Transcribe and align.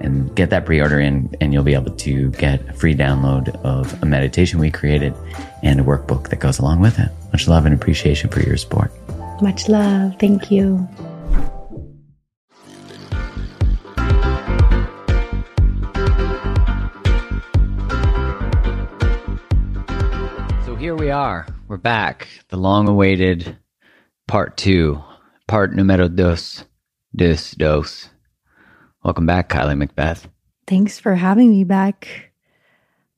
and 0.00 0.34
get 0.36 0.50
that 0.50 0.66
pre-order 0.66 1.00
in 1.00 1.34
and 1.40 1.52
you'll 1.52 1.64
be 1.64 1.74
able 1.74 1.94
to 1.94 2.30
get 2.32 2.60
a 2.68 2.72
free 2.72 2.94
download 2.94 3.48
of 3.64 4.02
a 4.02 4.06
meditation 4.06 4.58
we 4.58 4.70
created 4.70 5.14
and 5.62 5.80
a 5.80 5.82
workbook 5.82 6.28
that 6.30 6.40
goes 6.40 6.58
along 6.58 6.80
with 6.80 6.98
it. 6.98 7.10
Much 7.32 7.48
love 7.48 7.66
and 7.66 7.74
appreciation 7.74 8.30
for 8.30 8.40
your 8.40 8.56
support. 8.56 8.92
Much 9.42 9.68
love. 9.68 10.14
Thank 10.18 10.50
you. 10.50 10.88
So 20.64 20.76
here 20.76 20.94
we 20.94 21.10
are. 21.10 21.46
We're 21.68 21.76
back. 21.76 22.28
The 22.48 22.56
long 22.56 22.88
awaited 22.88 23.58
part 24.28 24.56
two, 24.56 25.02
part 25.46 25.74
numero 25.74 26.08
dos, 26.08 26.64
dos, 27.14 27.50
dos. 27.52 28.08
Welcome 29.06 29.24
back, 29.24 29.48
Kylie 29.48 29.80
McBeath. 29.80 30.24
Thanks 30.66 30.98
for 30.98 31.14
having 31.14 31.50
me 31.50 31.62
back. 31.62 32.32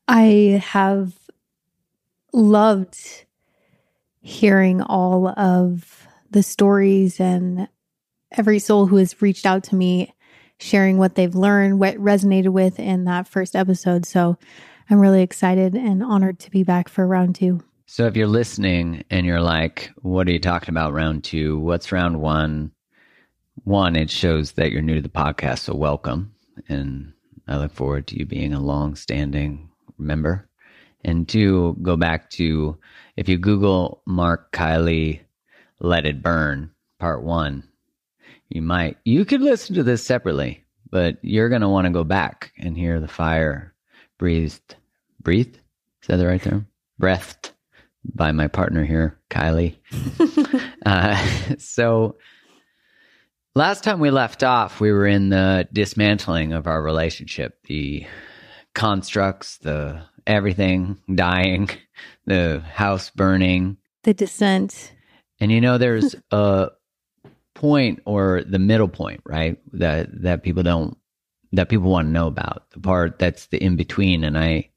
I 0.06 0.62
have 0.62 1.14
loved 2.30 3.25
hearing 4.20 4.83
all 4.83 5.28
of 5.28 6.06
the 6.30 6.42
stories 6.42 7.19
and 7.20 7.69
every 8.30 8.58
soul 8.58 8.84
who 8.84 8.97
has 8.97 9.22
reached 9.22 9.47
out 9.47 9.64
to 9.64 9.77
me 9.77 10.14
sharing 10.58 10.98
what 10.98 11.14
they've 11.14 11.34
learned, 11.34 11.80
what 11.80 11.97
resonated 11.97 12.50
with 12.50 12.78
in 12.78 13.05
that 13.05 13.27
first 13.27 13.56
episode. 13.56 14.05
So 14.05 14.36
I'm 14.91 15.00
really 15.00 15.23
excited 15.23 15.75
and 15.75 16.02
honored 16.02 16.39
to 16.41 16.50
be 16.50 16.64
back 16.64 16.91
for 16.91 17.06
round 17.06 17.36
two. 17.36 17.62
So 17.86 18.05
if 18.05 18.14
you're 18.14 18.27
listening 18.27 19.05
and 19.08 19.25
you're 19.25 19.41
like, 19.41 19.91
what 20.02 20.28
are 20.28 20.33
you 20.33 20.39
talking 20.39 20.69
about 20.69 20.92
round 20.92 21.25
two? 21.25 21.58
What's 21.58 21.92
round 21.92 22.20
one? 22.20 22.73
One, 23.64 23.97
it 23.97 24.11
shows 24.11 24.53
that 24.53 24.73
you're 24.73 24.83
new 24.83 24.96
to 24.96 25.02
the 25.02 25.08
podcast, 25.08 25.61
so 25.61 25.74
welcome. 25.74 26.35
And 26.69 27.13
I 27.46 27.57
look 27.57 27.73
forward 27.73 28.07
to 28.08 28.19
you 28.19 28.27
being 28.27 28.52
a 28.52 28.61
long 28.61 28.95
standing 28.95 29.70
member. 29.98 30.48
And 31.05 31.29
two, 31.29 31.77
go 31.83 31.96
back 31.96 32.30
to 32.30 32.79
if 33.17 33.29
you 33.29 33.39
Google 33.39 34.02
Mark 34.07 34.52
Kylie 34.52 35.20
Let 35.80 36.07
It 36.07 36.23
Burn, 36.23 36.70
part 36.98 37.23
one, 37.23 37.69
you 38.48 38.63
might, 38.63 38.98
you 39.05 39.24
could 39.24 39.41
listen 39.41 39.75
to 39.77 39.83
this 39.83 40.05
separately, 40.05 40.64
but 40.90 41.19
you're 41.23 41.48
going 41.48 41.63
to 41.63 41.69
want 41.69 41.86
to 41.86 41.92
go 41.92 42.05
back 42.05 42.52
and 42.58 42.77
hear 42.77 43.01
the 43.01 43.08
fire 43.08 43.75
breathed, 44.19 44.77
breathed? 45.20 45.57
Is 46.02 46.08
that 46.08 46.17
the 46.17 46.27
right 46.27 46.42
term? 46.42 46.67
Breathed 46.98 47.52
by 48.14 48.33
my 48.33 48.48
partner 48.48 48.85
here, 48.85 49.19
Kylie. 49.30 49.77
uh, 50.86 51.55
so, 51.58 52.17
Last 53.58 53.83
time 53.83 53.98
we 53.98 54.13
left 54.13 54.45
off, 54.45 54.79
we 54.79 54.92
were 54.92 55.08
in 55.08 55.30
the 55.30 55.67
dismantling 55.73 56.52
of 56.52 56.69
our 56.69 56.80
relationship, 56.80 57.58
the 57.64 58.07
constructs, 58.73 59.58
the 59.58 60.01
everything 60.29 60.96
dying, 61.13 61.69
the 62.24 62.61
house 62.61 63.11
burning, 63.11 63.77
the 64.05 64.14
descent. 64.14 64.95
And 65.41 65.51
you 65.51 65.61
know, 65.61 65.77
there's 65.77 66.14
a 66.30 66.69
point 67.57 68.01
or 68.07 68.45
the 68.46 68.61
middle 68.61 68.86
point, 68.86 69.23
right? 69.27 69.58
That 69.73 70.23
that 70.23 70.45
people 70.45 70.63
don't 70.63 70.96
that 71.51 71.69
people 71.69 71.90
want 71.90 72.07
to 72.07 72.13
know 72.13 72.29
about 72.29 72.70
the 72.70 72.79
part 72.79 73.19
that's 73.19 73.46
the 73.46 73.61
in 73.61 73.75
between. 73.75 74.23
And 74.23 74.39
I, 74.39 74.70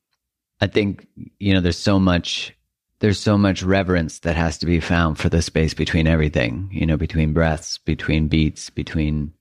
I 0.60 0.66
think 0.66 1.06
you 1.38 1.54
know, 1.54 1.62
there's 1.62 1.78
so 1.78 2.00
much 2.00 2.56
there's 3.02 3.20
so 3.20 3.36
much 3.36 3.64
reverence 3.64 4.20
that 4.20 4.36
has 4.38 4.60
to 4.60 4.68
be 4.68 4.80
found 4.80 5.18
for 5.18 5.28
the 5.28 5.42
space 5.42 5.74
between 5.74 6.08
everything, 6.08 6.70
you 6.72 6.86
know, 6.86 6.98
between 6.98 7.34
breaths, 7.34 7.80
between 7.80 8.28
beats, 8.28 8.70
between 8.70 9.34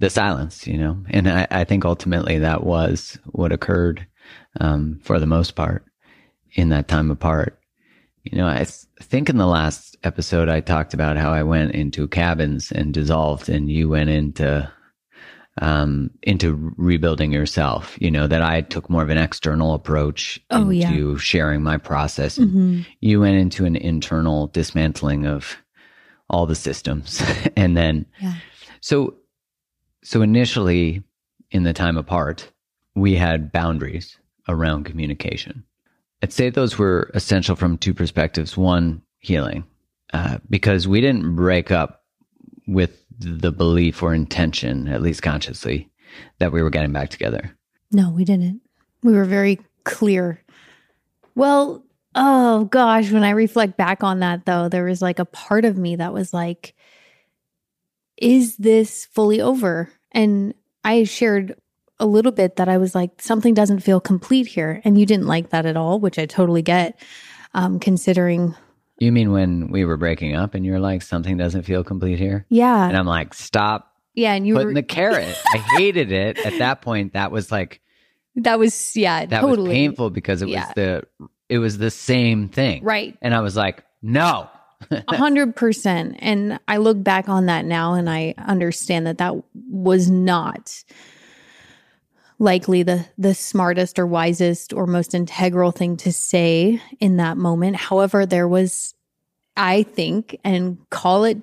the 0.00 0.10
silence, 0.10 0.66
you 0.66 0.76
know. 0.76 0.98
And 1.08 1.28
I, 1.28 1.46
I 1.50 1.64
think 1.64 1.84
ultimately 1.84 2.38
that 2.40 2.64
was 2.64 3.16
what 3.26 3.52
occurred 3.52 4.06
um, 4.60 4.98
for 5.02 5.20
the 5.20 5.26
most 5.26 5.54
part 5.54 5.84
in 6.54 6.70
that 6.70 6.88
time 6.88 7.12
apart. 7.12 7.60
You 8.24 8.38
know, 8.38 8.48
I 8.48 8.64
think 8.64 9.30
in 9.30 9.36
the 9.36 9.46
last 9.46 9.96
episode 10.02 10.48
I 10.48 10.58
talked 10.58 10.92
about 10.92 11.16
how 11.16 11.32
I 11.32 11.44
went 11.44 11.76
into 11.76 12.08
cabins 12.08 12.72
and 12.72 12.92
dissolved, 12.92 13.48
and 13.48 13.70
you 13.70 13.88
went 13.88 14.10
into 14.10 14.68
um, 15.60 16.10
into 16.22 16.74
rebuilding 16.76 17.32
yourself. 17.32 17.96
You 18.00 18.10
know 18.10 18.26
that 18.26 18.42
I 18.42 18.60
took 18.60 18.90
more 18.90 19.02
of 19.02 19.08
an 19.08 19.18
external 19.18 19.74
approach 19.74 20.40
oh, 20.50 20.70
into 20.70 21.12
yeah. 21.12 21.16
sharing 21.18 21.62
my 21.62 21.78
process. 21.78 22.38
Mm-hmm. 22.38 22.82
You 23.00 23.20
went 23.20 23.36
into 23.36 23.64
an 23.64 23.76
internal 23.76 24.48
dismantling 24.48 25.26
of 25.26 25.56
all 26.28 26.46
the 26.46 26.54
systems, 26.54 27.22
and 27.56 27.76
then 27.76 28.06
yeah. 28.20 28.34
so 28.80 29.14
so 30.02 30.22
initially 30.22 31.02
in 31.50 31.62
the 31.62 31.72
time 31.72 31.96
apart, 31.96 32.50
we 32.94 33.14
had 33.14 33.52
boundaries 33.52 34.18
around 34.48 34.84
communication. 34.84 35.64
I'd 36.22 36.32
say 36.32 36.50
those 36.50 36.78
were 36.78 37.10
essential 37.14 37.56
from 37.56 37.78
two 37.78 37.94
perspectives. 37.94 38.56
One, 38.56 39.02
healing, 39.18 39.64
uh, 40.12 40.38
because 40.48 40.88
we 40.88 41.00
didn't 41.00 41.36
break 41.36 41.70
up 41.70 42.04
with 42.66 43.02
the 43.18 43.52
belief 43.52 44.02
or 44.02 44.14
intention, 44.14 44.88
at 44.88 45.02
least 45.02 45.22
consciously, 45.22 45.90
that 46.38 46.52
we 46.52 46.62
were 46.62 46.70
getting 46.70 46.92
back 46.92 47.10
together. 47.10 47.56
No, 47.90 48.10
we 48.10 48.24
didn't. 48.24 48.60
We 49.02 49.12
were 49.12 49.24
very 49.24 49.60
clear. 49.84 50.42
Well, 51.34 51.84
oh 52.14 52.64
gosh, 52.64 53.10
when 53.10 53.24
I 53.24 53.30
reflect 53.30 53.76
back 53.76 54.02
on 54.02 54.20
that, 54.20 54.46
though, 54.46 54.68
there 54.68 54.84
was 54.84 55.02
like 55.02 55.18
a 55.18 55.24
part 55.24 55.64
of 55.64 55.76
me 55.76 55.96
that 55.96 56.12
was 56.12 56.32
like, 56.34 56.74
is 58.16 58.56
this 58.56 59.04
fully 59.06 59.40
over? 59.40 59.90
And 60.12 60.54
I 60.84 61.04
shared 61.04 61.54
a 61.98 62.06
little 62.06 62.32
bit 62.32 62.56
that 62.56 62.68
I 62.68 62.78
was 62.78 62.94
like, 62.94 63.22
something 63.22 63.54
doesn't 63.54 63.80
feel 63.80 64.00
complete 64.00 64.46
here. 64.46 64.80
And 64.84 64.98
you 64.98 65.06
didn't 65.06 65.26
like 65.26 65.50
that 65.50 65.66
at 65.66 65.76
all, 65.76 65.98
which 65.98 66.18
I 66.18 66.26
totally 66.26 66.62
get, 66.62 66.98
um, 67.54 67.78
considering 67.78 68.54
you 68.98 69.12
mean 69.12 69.32
when 69.32 69.68
we 69.68 69.84
were 69.84 69.96
breaking 69.96 70.34
up 70.34 70.54
and 70.54 70.64
you're 70.64 70.80
like, 70.80 71.02
something 71.02 71.36
doesn't 71.36 71.62
feel 71.62 71.84
complete 71.84 72.18
here? 72.18 72.46
Yeah. 72.48 72.86
And 72.86 72.96
I'm 72.96 73.06
like, 73.06 73.34
stop. 73.34 73.92
Yeah. 74.14 74.32
And 74.32 74.46
you 74.46 74.54
putting 74.54 74.68
were 74.68 74.74
the 74.74 74.82
carrot. 74.82 75.36
I 75.52 75.58
hated 75.58 76.12
it. 76.12 76.38
At 76.38 76.58
that 76.58 76.80
point, 76.80 77.12
that 77.12 77.30
was 77.30 77.52
like, 77.52 77.80
that 78.36 78.58
was, 78.58 78.96
yeah, 78.96 79.26
that 79.26 79.40
totally. 79.40 79.68
was 79.68 79.74
painful 79.74 80.10
because 80.10 80.42
it 80.42 80.48
yeah. 80.48 80.66
was 80.66 80.74
the, 80.74 81.28
it 81.48 81.58
was 81.58 81.78
the 81.78 81.90
same 81.90 82.48
thing. 82.48 82.82
Right. 82.84 83.16
And 83.20 83.34
I 83.34 83.40
was 83.40 83.56
like, 83.56 83.84
no. 84.02 84.48
A 84.90 85.16
hundred 85.16 85.56
percent. 85.56 86.16
And 86.18 86.58
I 86.68 86.76
look 86.76 87.02
back 87.02 87.28
on 87.28 87.46
that 87.46 87.64
now 87.64 87.94
and 87.94 88.10
I 88.10 88.34
understand 88.38 89.06
that 89.06 89.18
that 89.18 89.34
was 89.70 90.10
not 90.10 90.84
likely 92.38 92.82
the 92.82 93.06
the 93.16 93.34
smartest 93.34 93.98
or 93.98 94.06
wisest 94.06 94.72
or 94.72 94.86
most 94.86 95.14
integral 95.14 95.70
thing 95.70 95.96
to 95.98 96.12
say 96.12 96.80
in 97.00 97.16
that 97.16 97.36
moment. 97.36 97.76
However, 97.76 98.26
there 98.26 98.48
was 98.48 98.94
I 99.56 99.84
think 99.84 100.38
and 100.44 100.78
call 100.90 101.24
it 101.24 101.38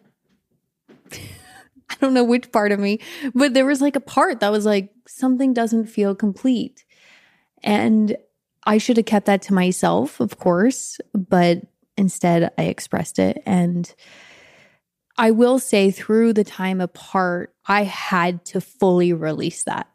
I 1.11 1.95
don't 1.99 2.13
know 2.13 2.23
which 2.23 2.51
part 2.51 2.71
of 2.71 2.79
me, 2.79 2.99
but 3.33 3.53
there 3.53 3.65
was 3.65 3.81
like 3.81 3.95
a 3.95 4.01
part 4.01 4.39
that 4.39 4.51
was 4.51 4.65
like 4.65 4.91
something 5.07 5.53
doesn't 5.53 5.85
feel 5.85 6.15
complete. 6.15 6.85
And 7.63 8.15
I 8.65 8.77
should 8.77 8.97
have 8.97 9.05
kept 9.05 9.25
that 9.27 9.41
to 9.43 9.53
myself, 9.53 10.19
of 10.19 10.37
course, 10.37 10.99
but 11.13 11.61
instead 11.97 12.51
I 12.57 12.63
expressed 12.63 13.19
it. 13.19 13.41
And 13.45 13.93
I 15.17 15.31
will 15.31 15.59
say, 15.59 15.91
through 15.91 16.33
the 16.33 16.43
time 16.43 16.81
apart, 16.81 17.53
I 17.67 17.83
had 17.83 18.43
to 18.45 18.61
fully 18.61 19.13
release 19.13 19.63
that. 19.63 19.87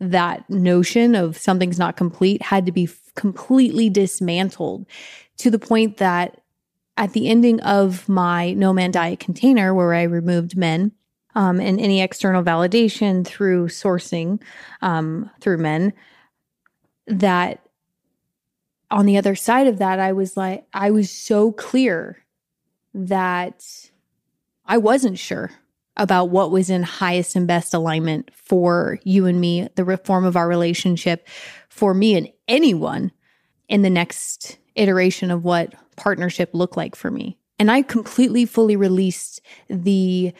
That 0.00 0.48
notion 0.48 1.14
of 1.14 1.36
something's 1.36 1.78
not 1.78 1.96
complete 1.96 2.42
had 2.42 2.66
to 2.66 2.72
be 2.72 2.84
f- 2.84 3.12
completely 3.14 3.90
dismantled 3.90 4.86
to 5.38 5.50
the 5.50 5.58
point 5.58 5.98
that 5.98 6.40
at 6.96 7.12
the 7.12 7.28
ending 7.28 7.60
of 7.60 8.08
my 8.08 8.52
no 8.52 8.72
man 8.72 8.90
diet 8.90 9.20
container, 9.20 9.74
where 9.74 9.94
I 9.94 10.02
removed 10.02 10.56
men 10.56 10.92
um, 11.34 11.60
and 11.60 11.80
any 11.80 12.00
external 12.00 12.42
validation 12.42 13.26
through 13.26 13.68
sourcing 13.68 14.40
um, 14.82 15.30
through 15.40 15.58
men, 15.58 15.92
that 17.06 17.66
on 18.90 19.06
the 19.06 19.16
other 19.16 19.34
side 19.34 19.66
of 19.66 19.78
that, 19.78 20.00
I 20.00 20.12
was 20.12 20.36
like, 20.36 20.66
I 20.72 20.90
was 20.90 21.10
so 21.10 21.52
clear 21.52 22.24
that 22.92 23.64
I 24.66 24.78
wasn't 24.78 25.18
sure 25.18 25.50
about 26.00 26.30
what 26.30 26.50
was 26.50 26.70
in 26.70 26.82
highest 26.82 27.36
and 27.36 27.46
best 27.46 27.74
alignment 27.74 28.30
for 28.34 28.98
you 29.04 29.26
and 29.26 29.40
me, 29.40 29.68
the 29.76 29.84
reform 29.84 30.24
of 30.24 30.36
our 30.36 30.48
relationship, 30.48 31.28
for 31.68 31.94
me 31.94 32.16
and 32.16 32.28
anyone 32.48 33.12
in 33.68 33.82
the 33.82 33.90
next 33.90 34.58
iteration 34.74 35.30
of 35.30 35.44
what 35.44 35.74
partnership 35.96 36.50
looked 36.52 36.76
like 36.76 36.96
for 36.96 37.10
me. 37.10 37.38
And 37.58 37.70
I 37.70 37.82
completely, 37.82 38.46
fully 38.46 38.76
released 38.76 39.42
the 39.68 40.32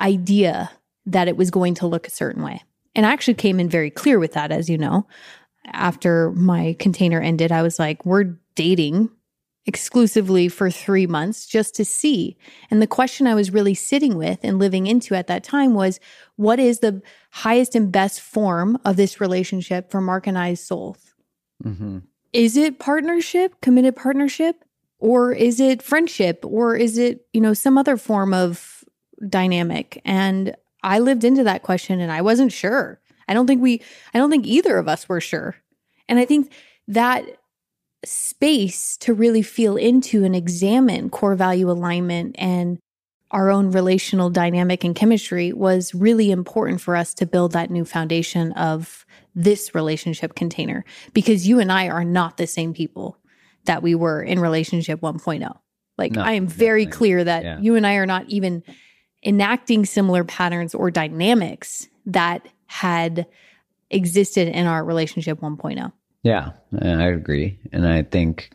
idea 0.00 0.70
that 1.06 1.28
it 1.28 1.36
was 1.36 1.50
going 1.50 1.74
to 1.74 1.86
look 1.86 2.06
a 2.06 2.10
certain 2.10 2.42
way. 2.42 2.62
And 2.96 3.06
I 3.06 3.12
actually 3.12 3.34
came 3.34 3.60
in 3.60 3.68
very 3.68 3.90
clear 3.90 4.18
with 4.18 4.32
that, 4.32 4.50
as 4.50 4.68
you 4.68 4.76
know 4.76 5.06
after 5.72 6.30
my 6.32 6.76
container 6.78 7.20
ended, 7.20 7.52
I 7.52 7.62
was 7.62 7.78
like, 7.78 8.04
we're 8.04 8.36
dating 8.54 9.10
exclusively 9.68 10.48
for 10.48 10.70
three 10.70 11.06
months 11.06 11.46
just 11.46 11.74
to 11.74 11.84
see. 11.84 12.38
And 12.70 12.80
the 12.80 12.86
question 12.86 13.26
I 13.26 13.34
was 13.34 13.52
really 13.52 13.74
sitting 13.74 14.16
with 14.16 14.38
and 14.42 14.58
living 14.58 14.86
into 14.86 15.14
at 15.14 15.26
that 15.26 15.44
time 15.44 15.74
was 15.74 16.00
what 16.36 16.58
is 16.58 16.78
the 16.78 17.02
highest 17.30 17.74
and 17.74 17.92
best 17.92 18.22
form 18.22 18.78
of 18.86 18.96
this 18.96 19.20
relationship 19.20 19.90
for 19.90 20.00
Mark 20.00 20.26
and 20.26 20.38
I's 20.38 20.64
souls? 20.64 21.14
Mm-hmm. 21.62 21.98
Is 22.32 22.56
it 22.56 22.78
partnership, 22.78 23.60
committed 23.60 23.94
partnership? 23.94 24.64
Or 25.00 25.32
is 25.32 25.60
it 25.60 25.82
friendship? 25.82 26.46
Or 26.46 26.74
is 26.74 26.96
it, 26.96 27.26
you 27.34 27.40
know, 27.42 27.52
some 27.52 27.76
other 27.76 27.98
form 27.98 28.32
of 28.32 28.82
dynamic? 29.28 30.00
And 30.02 30.56
I 30.82 30.98
lived 31.00 31.24
into 31.24 31.44
that 31.44 31.62
question 31.62 32.00
and 32.00 32.10
I 32.10 32.22
wasn't 32.22 32.52
sure. 32.52 33.00
I 33.28 33.34
don't 33.34 33.46
think 33.46 33.60
we, 33.60 33.82
I 34.14 34.18
don't 34.18 34.30
think 34.30 34.46
either 34.46 34.78
of 34.78 34.88
us 34.88 35.10
were 35.10 35.20
sure. 35.20 35.56
And 36.08 36.18
I 36.18 36.24
think 36.24 36.52
that 36.88 37.26
space 38.04 38.96
to 38.98 39.12
really 39.12 39.42
feel 39.42 39.76
into 39.76 40.24
and 40.24 40.36
examine 40.36 41.10
core 41.10 41.34
value 41.34 41.70
alignment 41.70 42.36
and 42.38 42.78
our 43.30 43.50
own 43.50 43.70
relational 43.70 44.30
dynamic 44.30 44.84
and 44.84 44.96
chemistry 44.96 45.52
was 45.52 45.94
really 45.94 46.30
important 46.30 46.80
for 46.80 46.96
us 46.96 47.12
to 47.14 47.26
build 47.26 47.52
that 47.52 47.70
new 47.70 47.84
foundation 47.84 48.52
of 48.52 49.04
this 49.34 49.74
relationship 49.74 50.34
container 50.34 50.84
because 51.12 51.46
you 51.46 51.60
and 51.60 51.70
I 51.70 51.88
are 51.88 52.04
not 52.04 52.36
the 52.36 52.46
same 52.46 52.72
people 52.72 53.18
that 53.66 53.82
we 53.82 53.94
were 53.94 54.22
in 54.22 54.40
relationship 54.40 55.00
1.0. 55.00 55.58
Like 55.98 56.12
no, 56.12 56.22
I 56.22 56.32
am 56.32 56.46
very 56.46 56.84
definitely. 56.84 56.96
clear 56.96 57.24
that 57.24 57.44
yeah. 57.44 57.60
you 57.60 57.74
and 57.74 57.86
I 57.86 57.94
are 57.94 58.06
not 58.06 58.24
even 58.28 58.62
enacting 59.24 59.84
similar 59.84 60.24
patterns 60.24 60.74
or 60.74 60.90
dynamics 60.90 61.88
that 62.06 62.46
had 62.66 63.26
existed 63.90 64.48
in 64.48 64.66
our 64.66 64.82
relationship 64.84 65.40
1.0. 65.40 65.92
Yeah, 66.28 66.50
I 66.82 67.06
agree. 67.06 67.58
And 67.72 67.86
I 67.86 68.02
think 68.02 68.50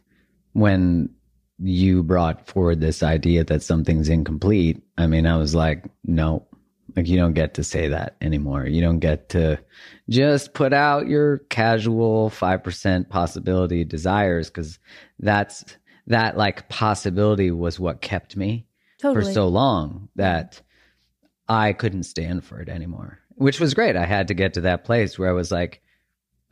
when 0.53 1.09
you 1.57 2.03
brought 2.03 2.47
forward 2.47 2.81
this 2.81 3.01
idea 3.01 3.43
that 3.45 3.63
something's 3.63 4.09
incomplete, 4.09 4.83
I 4.97 5.07
mean, 5.07 5.25
I 5.25 5.37
was 5.37 5.55
like, 5.55 5.85
no, 6.05 6.45
like 6.95 7.07
you 7.07 7.17
don't 7.17 7.33
get 7.33 7.55
to 7.55 7.63
say 7.63 7.87
that 7.87 8.15
anymore. 8.21 8.67
You 8.67 8.81
don't 8.81 8.99
get 8.99 9.29
to 9.29 9.59
just 10.07 10.53
put 10.53 10.71
out 10.73 11.07
your 11.07 11.39
casual 11.49 12.29
5% 12.29 13.09
possibility 13.09 13.83
desires 13.83 14.49
because 14.49 14.77
that's 15.19 15.63
that 16.07 16.37
like 16.37 16.69
possibility 16.69 17.49
was 17.49 17.79
what 17.79 18.01
kept 18.01 18.37
me 18.37 18.67
totally. 19.01 19.25
for 19.25 19.31
so 19.31 19.47
long 19.47 20.09
that 20.15 20.61
I 21.47 21.73
couldn't 21.73 22.03
stand 22.03 22.43
for 22.43 22.59
it 22.59 22.69
anymore 22.69 23.23
which 23.35 23.59
was 23.59 23.73
great. 23.73 23.95
I 23.95 24.05
had 24.05 24.27
to 24.27 24.33
get 24.33 24.53
to 24.53 24.61
that 24.61 24.85
place 24.85 25.17
where 25.17 25.29
I 25.29 25.33
was 25.33 25.51
like 25.51 25.81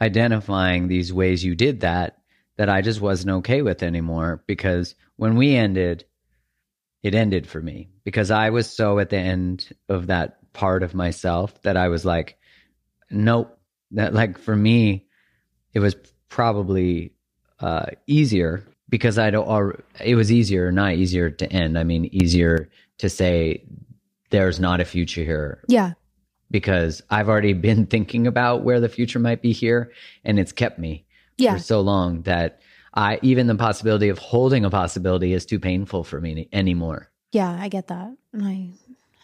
identifying 0.02 0.88
these 0.88 1.14
ways 1.14 1.44
you 1.44 1.56
did 1.56 1.82
that 1.82 2.18
that 2.58 2.70
I 2.70 2.82
just 2.82 3.00
wasn't 3.00 3.32
okay 3.38 3.62
with 3.62 3.84
anymore 3.84 4.44
because 4.48 4.96
when 5.16 5.36
we 5.36 5.56
ended, 5.56 6.06
it 7.04 7.16
ended 7.16 7.48
for 7.48 7.62
me 7.62 7.90
because 8.04 8.32
I 8.32 8.50
was 8.50 8.70
so 8.70 9.00
at 9.00 9.10
the 9.10 9.18
end 9.18 9.70
of 9.88 10.08
that 10.08 10.40
part 10.54 10.84
of 10.84 10.94
myself 10.94 11.62
that 11.62 11.78
I 11.78 11.88
was 11.88 12.04
like, 12.04 12.38
nope. 13.10 13.58
That 13.92 14.14
like 14.14 14.38
for 14.38 14.56
me, 14.56 15.08
it 15.74 15.80
was 15.80 15.96
probably 16.30 17.14
uh, 17.60 17.88
easier 18.08 18.66
because 18.88 19.20
I 19.20 19.32
don't. 19.32 19.84
It 20.00 20.16
was 20.16 20.32
easier, 20.32 20.72
not 20.72 20.94
easier 20.94 21.30
to 21.30 21.52
end. 21.52 21.78
I 21.78 21.84
mean, 21.84 22.06
easier 22.06 22.70
to 23.00 23.10
say 23.10 23.66
there's 24.30 24.62
not 24.62 24.80
a 24.80 24.86
future 24.86 25.26
here. 25.26 25.62
Yeah 25.68 25.94
because 26.52 27.02
I've 27.10 27.30
already 27.30 27.54
been 27.70 27.86
thinking 27.88 28.28
about 28.28 28.64
where 28.64 28.80
the 28.80 28.90
future 28.90 29.20
might 29.20 29.42
be 29.42 29.52
here 29.52 29.92
and 30.24 30.40
it's 30.40 30.52
kept 30.52 30.78
me 30.78 31.06
yeah. 31.38 31.56
for 31.56 31.60
so 31.60 31.82
long 31.82 32.22
that 32.24 32.60
I 32.94 33.20
even 33.22 33.48
the 33.48 33.56
possibility 33.56 34.10
of 34.10 34.20
holding 34.20 34.66
a 34.66 34.70
possibility 34.70 35.34
is 35.34 35.46
too 35.46 35.60
painful 35.60 36.04
for 36.04 36.20
me 36.20 36.50
anymore. 36.52 37.10
Yeah, 37.32 37.58
I 37.60 37.70
get 37.70 37.88
that. 37.88 38.16
And 38.34 38.46
I 38.46 38.70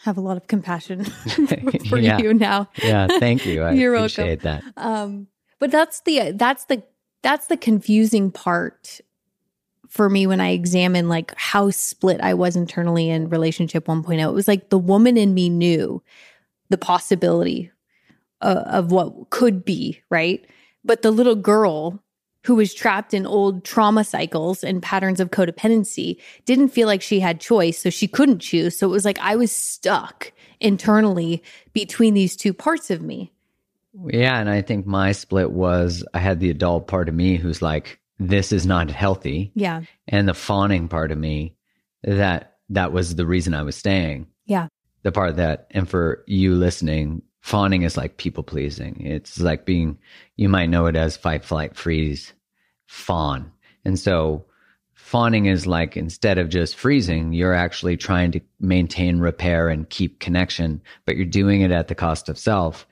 have 0.03 0.17
a 0.17 0.21
lot 0.21 0.37
of 0.37 0.47
compassion 0.47 1.03
for 1.89 1.97
yeah. 1.97 2.17
you 2.17 2.33
now. 2.33 2.69
yeah, 2.81 3.07
thank 3.19 3.45
you. 3.45 3.63
I 3.63 3.73
You're 3.73 3.95
appreciate 3.95 4.43
welcome. 4.43 4.71
that. 4.75 4.81
Um, 4.81 5.27
but 5.59 5.71
that's 5.71 6.01
the 6.01 6.31
that's 6.31 6.65
the 6.65 6.83
that's 7.23 7.47
the 7.47 7.57
confusing 7.57 8.31
part 8.31 9.01
for 9.89 10.09
me 10.09 10.27
when 10.27 10.39
I 10.39 10.49
examine 10.49 11.09
like 11.09 11.33
how 11.37 11.69
split 11.71 12.21
I 12.21 12.33
was 12.33 12.55
internally 12.55 13.09
in 13.09 13.29
relationship 13.29 13.85
1.0. 13.85 14.21
It 14.21 14.33
was 14.33 14.47
like 14.47 14.69
the 14.69 14.77
woman 14.77 15.17
in 15.17 15.33
me 15.33 15.49
knew 15.49 16.03
the 16.69 16.77
possibility 16.77 17.71
uh, 18.41 18.63
of 18.65 18.91
what 18.91 19.29
could 19.29 19.65
be, 19.65 20.01
right? 20.09 20.45
But 20.83 21.01
the 21.01 21.11
little 21.11 21.35
girl 21.35 22.03
who 22.43 22.55
was 22.55 22.73
trapped 22.73 23.13
in 23.13 23.25
old 23.25 23.65
trauma 23.65 24.03
cycles 24.03 24.63
and 24.63 24.81
patterns 24.81 25.19
of 25.19 25.31
codependency 25.31 26.17
didn't 26.45 26.69
feel 26.69 26.87
like 26.87 27.01
she 27.01 27.19
had 27.19 27.41
choice, 27.41 27.77
so 27.77 27.89
she 27.89 28.07
couldn't 28.07 28.39
choose. 28.39 28.77
So 28.77 28.87
it 28.87 28.91
was 28.91 29.05
like 29.05 29.19
I 29.19 29.35
was 29.35 29.51
stuck 29.51 30.31
internally 30.59 31.43
between 31.73 32.13
these 32.13 32.35
two 32.35 32.53
parts 32.53 32.89
of 32.89 33.01
me. 33.01 33.33
Yeah, 34.05 34.39
and 34.39 34.49
I 34.49 34.61
think 34.61 34.85
my 34.85 35.11
split 35.11 35.51
was 35.51 36.05
I 36.13 36.19
had 36.19 36.39
the 36.39 36.49
adult 36.49 36.87
part 36.87 37.09
of 37.09 37.15
me 37.15 37.35
who's 37.35 37.61
like 37.61 37.99
this 38.19 38.51
is 38.51 38.65
not 38.65 38.89
healthy. 38.91 39.51
Yeah. 39.53 39.81
And 40.07 40.27
the 40.27 40.33
fawning 40.33 40.87
part 40.87 41.11
of 41.11 41.17
me 41.17 41.55
that 42.03 42.57
that 42.69 42.91
was 42.91 43.15
the 43.15 43.25
reason 43.25 43.53
I 43.53 43.63
was 43.63 43.75
staying. 43.75 44.27
Yeah 44.45 44.67
the 45.03 45.11
part 45.11 45.35
that, 45.35 45.67
and 45.71 45.87
for 45.87 46.23
you 46.27 46.55
listening, 46.55 47.21
fawning 47.41 47.83
is 47.83 47.97
like 47.97 48.17
people 48.17 48.43
pleasing. 48.43 48.99
It's 49.05 49.39
like 49.39 49.65
being, 49.65 49.97
you 50.35 50.49
might 50.49 50.69
know 50.69 50.85
it 50.85 50.95
as 50.95 51.15
fight, 51.15 51.45
flight, 51.45 51.75
freeze, 51.75 52.33
fawn. 52.87 53.51
And 53.85 53.97
so 53.97 54.45
fawning 54.93 55.45
is 55.45 55.65
like 55.65 55.95
instead 55.95 56.37
of 56.37 56.49
just 56.49 56.75
freezing, 56.75 57.31
you're 57.31 57.53
actually 57.53 57.95
trying 57.95 58.31
to 58.33 58.41
maintain, 58.59 59.19
repair, 59.19 59.69
and 59.69 59.89
keep 59.89 60.19
connection, 60.19 60.81
but 61.05 61.15
you're 61.15 61.25
doing 61.25 61.61
it 61.61 61.71
at 61.71 61.87
the 61.87 61.95
cost 61.95 62.27
of 62.27 62.37
self. 62.37 62.85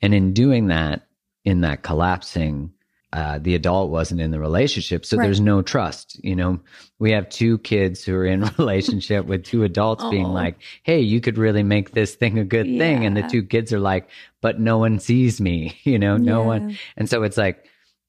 And 0.00 0.14
in 0.14 0.32
doing 0.32 0.68
that, 0.68 1.06
in 1.44 1.60
that 1.60 1.82
collapsing, 1.82 2.72
uh, 3.12 3.38
the 3.40 3.54
adult 3.54 3.90
wasn't 3.90 4.20
in 4.20 4.30
the 4.30 4.38
relationship. 4.38 5.06
So 5.06 5.16
right. 5.16 5.24
there's 5.24 5.40
no 5.40 5.62
trust. 5.62 6.22
You 6.22 6.36
know, 6.36 6.60
we 6.98 7.12
have 7.12 7.28
two 7.30 7.58
kids 7.58 8.04
who 8.04 8.14
are 8.14 8.26
in 8.26 8.42
relationship 8.58 9.24
with 9.24 9.44
two 9.44 9.64
adults 9.64 10.04
being 10.10 10.28
like, 10.28 10.56
Hey, 10.82 11.00
you 11.00 11.20
could 11.20 11.38
really 11.38 11.62
make 11.62 11.92
this 11.92 12.14
thing 12.14 12.38
a 12.38 12.44
good 12.44 12.66
yeah. 12.66 12.78
thing. 12.78 13.06
And 13.06 13.16
the 13.16 13.22
two 13.22 13.42
kids 13.42 13.72
are 13.72 13.80
like, 13.80 14.10
but 14.42 14.60
no 14.60 14.76
one 14.78 14.98
sees 14.98 15.40
me, 15.40 15.78
you 15.84 15.98
know, 15.98 16.16
no 16.16 16.40
yeah. 16.40 16.46
one. 16.46 16.78
And 16.96 17.08
so 17.08 17.22
it's 17.22 17.38
like, 17.38 17.64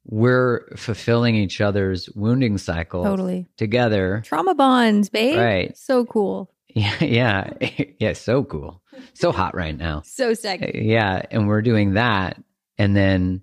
we're 0.05 0.67
fulfilling 0.75 1.35
each 1.35 1.61
other's 1.61 2.09
wounding 2.09 2.57
cycle 2.57 3.03
totally 3.03 3.47
together. 3.57 4.23
Trauma 4.25 4.55
bonds, 4.55 5.09
babe. 5.09 5.37
Right. 5.37 5.77
So 5.77 6.05
cool. 6.05 6.51
Yeah. 6.75 7.03
Yeah. 7.03 7.53
yeah. 7.99 8.13
So 8.13 8.43
cool. 8.43 8.83
So 9.15 9.31
hot 9.31 9.55
right 9.55 9.75
now. 9.75 10.03
So 10.05 10.35
sexy. 10.35 10.83
Yeah. 10.85 11.23
And 11.31 11.47
we're 11.47 11.63
doing 11.63 11.95
that. 11.95 12.39
And 12.77 12.95
then 12.95 13.41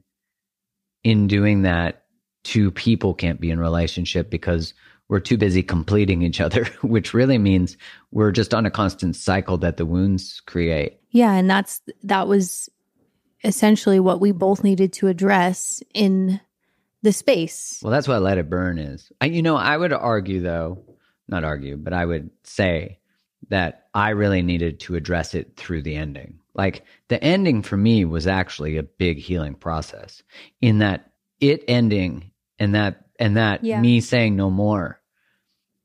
in 1.06 1.28
doing 1.28 1.62
that, 1.62 2.02
two 2.42 2.72
people 2.72 3.14
can't 3.14 3.40
be 3.40 3.48
in 3.48 3.60
relationship 3.60 4.28
because 4.28 4.75
we're 5.06 5.20
too 5.20 5.38
busy 5.38 5.62
completing 5.62 6.22
each 6.22 6.40
other, 6.40 6.64
which 6.82 7.14
really 7.14 7.38
means 7.38 7.76
we're 8.10 8.32
just 8.32 8.52
on 8.52 8.66
a 8.66 8.72
constant 8.72 9.14
cycle 9.14 9.56
that 9.58 9.76
the 9.76 9.86
wounds 9.86 10.42
create. 10.46 10.98
Yeah, 11.10 11.34
and 11.34 11.48
that's 11.48 11.80
that 12.02 12.26
was 12.26 12.68
essentially 13.44 14.00
what 14.00 14.20
we 14.20 14.32
both 14.32 14.64
needed 14.64 14.92
to 14.94 15.06
address 15.06 15.80
in 15.94 16.40
the 17.02 17.12
space. 17.12 17.78
Well, 17.84 17.92
that's 17.92 18.08
what 18.08 18.20
let 18.20 18.38
it 18.38 18.50
burn 18.50 18.76
is. 18.76 19.12
I, 19.20 19.26
you 19.26 19.42
know, 19.42 19.54
I 19.54 19.76
would 19.76 19.92
argue 19.92 20.40
though, 20.40 20.82
not 21.28 21.44
argue, 21.44 21.76
but 21.76 21.92
I 21.92 22.04
would 22.04 22.30
say 22.42 22.98
that 23.50 23.86
I 23.94 24.10
really 24.10 24.42
needed 24.42 24.80
to 24.80 24.96
address 24.96 25.36
it 25.36 25.54
through 25.56 25.82
the 25.82 25.94
ending. 25.94 26.40
Like 26.56 26.84
the 27.08 27.22
ending 27.22 27.62
for 27.62 27.76
me 27.76 28.04
was 28.04 28.26
actually 28.26 28.76
a 28.78 28.82
big 28.82 29.18
healing 29.18 29.54
process 29.54 30.22
in 30.60 30.78
that 30.78 31.10
it 31.40 31.62
ending 31.68 32.30
and 32.58 32.75
that 32.75 33.04
and 33.18 33.36
that 33.36 33.62
Yeah. 33.62 33.80
me 33.80 34.00
saying 34.00 34.36
no 34.36 34.50
more 34.50 35.00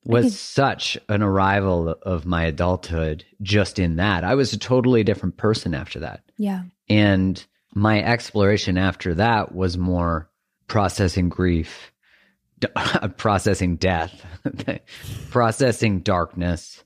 was 0.05 0.25
could- 0.25 0.33
such 0.33 0.97
an 1.09 1.21
arrival 1.21 1.89
of 1.89 2.25
my 2.25 2.45
adulthood 2.45 3.23
just 3.41 3.77
in 3.79 3.97
that. 3.97 4.23
I 4.23 4.35
was 4.35 4.53
a 4.53 4.57
totally 4.57 5.03
different 5.03 5.37
person 5.37 5.73
after 5.75 5.99
that. 5.99 6.23
Yeah. 6.37 6.63
And 6.89 7.45
my 7.75 8.01
exploration 8.03 8.77
after 8.77 9.13
that 9.15 9.53
was 9.53 9.77
more 9.77 10.29
processing 10.67 11.29
grief, 11.29 11.91
d- 12.59 12.67
processing 13.17 13.75
death, 13.75 14.25
processing 15.29 15.99
darkness, 15.99 16.83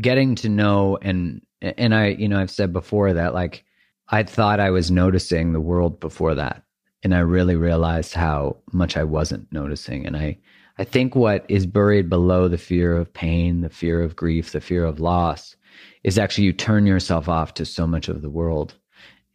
getting 0.00 0.34
to 0.36 0.48
know 0.48 0.96
and 1.00 1.42
and 1.62 1.94
I, 1.94 2.08
you 2.08 2.28
know, 2.28 2.40
I've 2.40 2.50
said 2.50 2.72
before 2.72 3.12
that 3.12 3.34
like 3.34 3.64
I 4.08 4.22
thought 4.22 4.60
I 4.60 4.70
was 4.70 4.90
noticing 4.90 5.52
the 5.52 5.60
world 5.60 6.00
before 6.00 6.34
that. 6.34 6.64
And 7.02 7.14
I 7.14 7.20
really 7.20 7.56
realized 7.56 8.12
how 8.12 8.58
much 8.72 8.96
I 8.96 9.04
wasn't 9.04 9.50
noticing. 9.52 10.06
And 10.06 10.16
I 10.16 10.38
I 10.78 10.84
think 10.84 11.14
what 11.14 11.44
is 11.48 11.66
buried 11.66 12.08
below 12.08 12.48
the 12.48 12.58
fear 12.58 12.96
of 12.96 13.12
pain, 13.12 13.60
the 13.60 13.68
fear 13.68 14.02
of 14.02 14.16
grief, 14.16 14.52
the 14.52 14.60
fear 14.60 14.84
of 14.84 14.98
loss 14.98 15.56
is 16.04 16.18
actually 16.18 16.44
you 16.44 16.52
turn 16.52 16.86
yourself 16.86 17.28
off 17.28 17.54
to 17.54 17.66
so 17.66 17.86
much 17.86 18.08
of 18.08 18.22
the 18.22 18.30
world. 18.30 18.74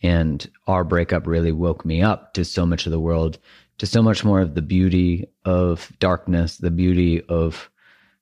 And 0.01 0.49
our 0.67 0.83
breakup 0.83 1.27
really 1.27 1.51
woke 1.51 1.85
me 1.85 2.01
up 2.01 2.33
to 2.33 2.43
so 2.43 2.65
much 2.65 2.85
of 2.85 2.91
the 2.91 2.99
world, 2.99 3.37
to 3.77 3.85
so 3.85 4.01
much 4.01 4.23
more 4.23 4.41
of 4.41 4.55
the 4.55 4.61
beauty 4.61 5.27
of 5.45 5.91
darkness, 5.99 6.57
the 6.57 6.71
beauty 6.71 7.21
of 7.29 7.69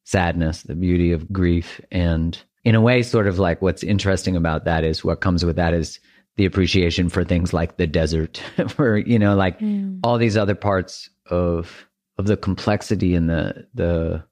sadness, 0.03 0.63
the 0.63 0.75
beauty 0.75 1.11
of 1.11 1.31
grief. 1.31 1.79
And 1.91 2.37
in 2.63 2.75
a 2.75 2.81
way, 2.81 3.01
sort 3.03 3.27
of 3.27 3.39
like 3.39 3.61
what's 3.61 3.83
interesting 3.83 4.35
about 4.35 4.65
that 4.65 4.83
is 4.83 5.03
what 5.03 5.21
comes 5.21 5.43
with 5.43 5.57
that 5.57 5.73
is 5.73 5.99
the 6.35 6.45
appreciation 6.45 7.09
for 7.09 7.23
things 7.23 7.53
like 7.53 7.77
the 7.77 7.87
desert, 7.87 8.37
where, 8.75 8.97
you 8.97 9.19
know, 9.19 9.35
like 9.35 9.59
all 10.03 10.17
these 10.17 10.37
other 10.37 10.55
parts 10.55 11.09
of 11.29 11.87
of 12.17 12.27
the 12.27 12.37
complexity 12.37 13.15
and 13.15 13.29
the 13.29 13.67
the 13.73 14.23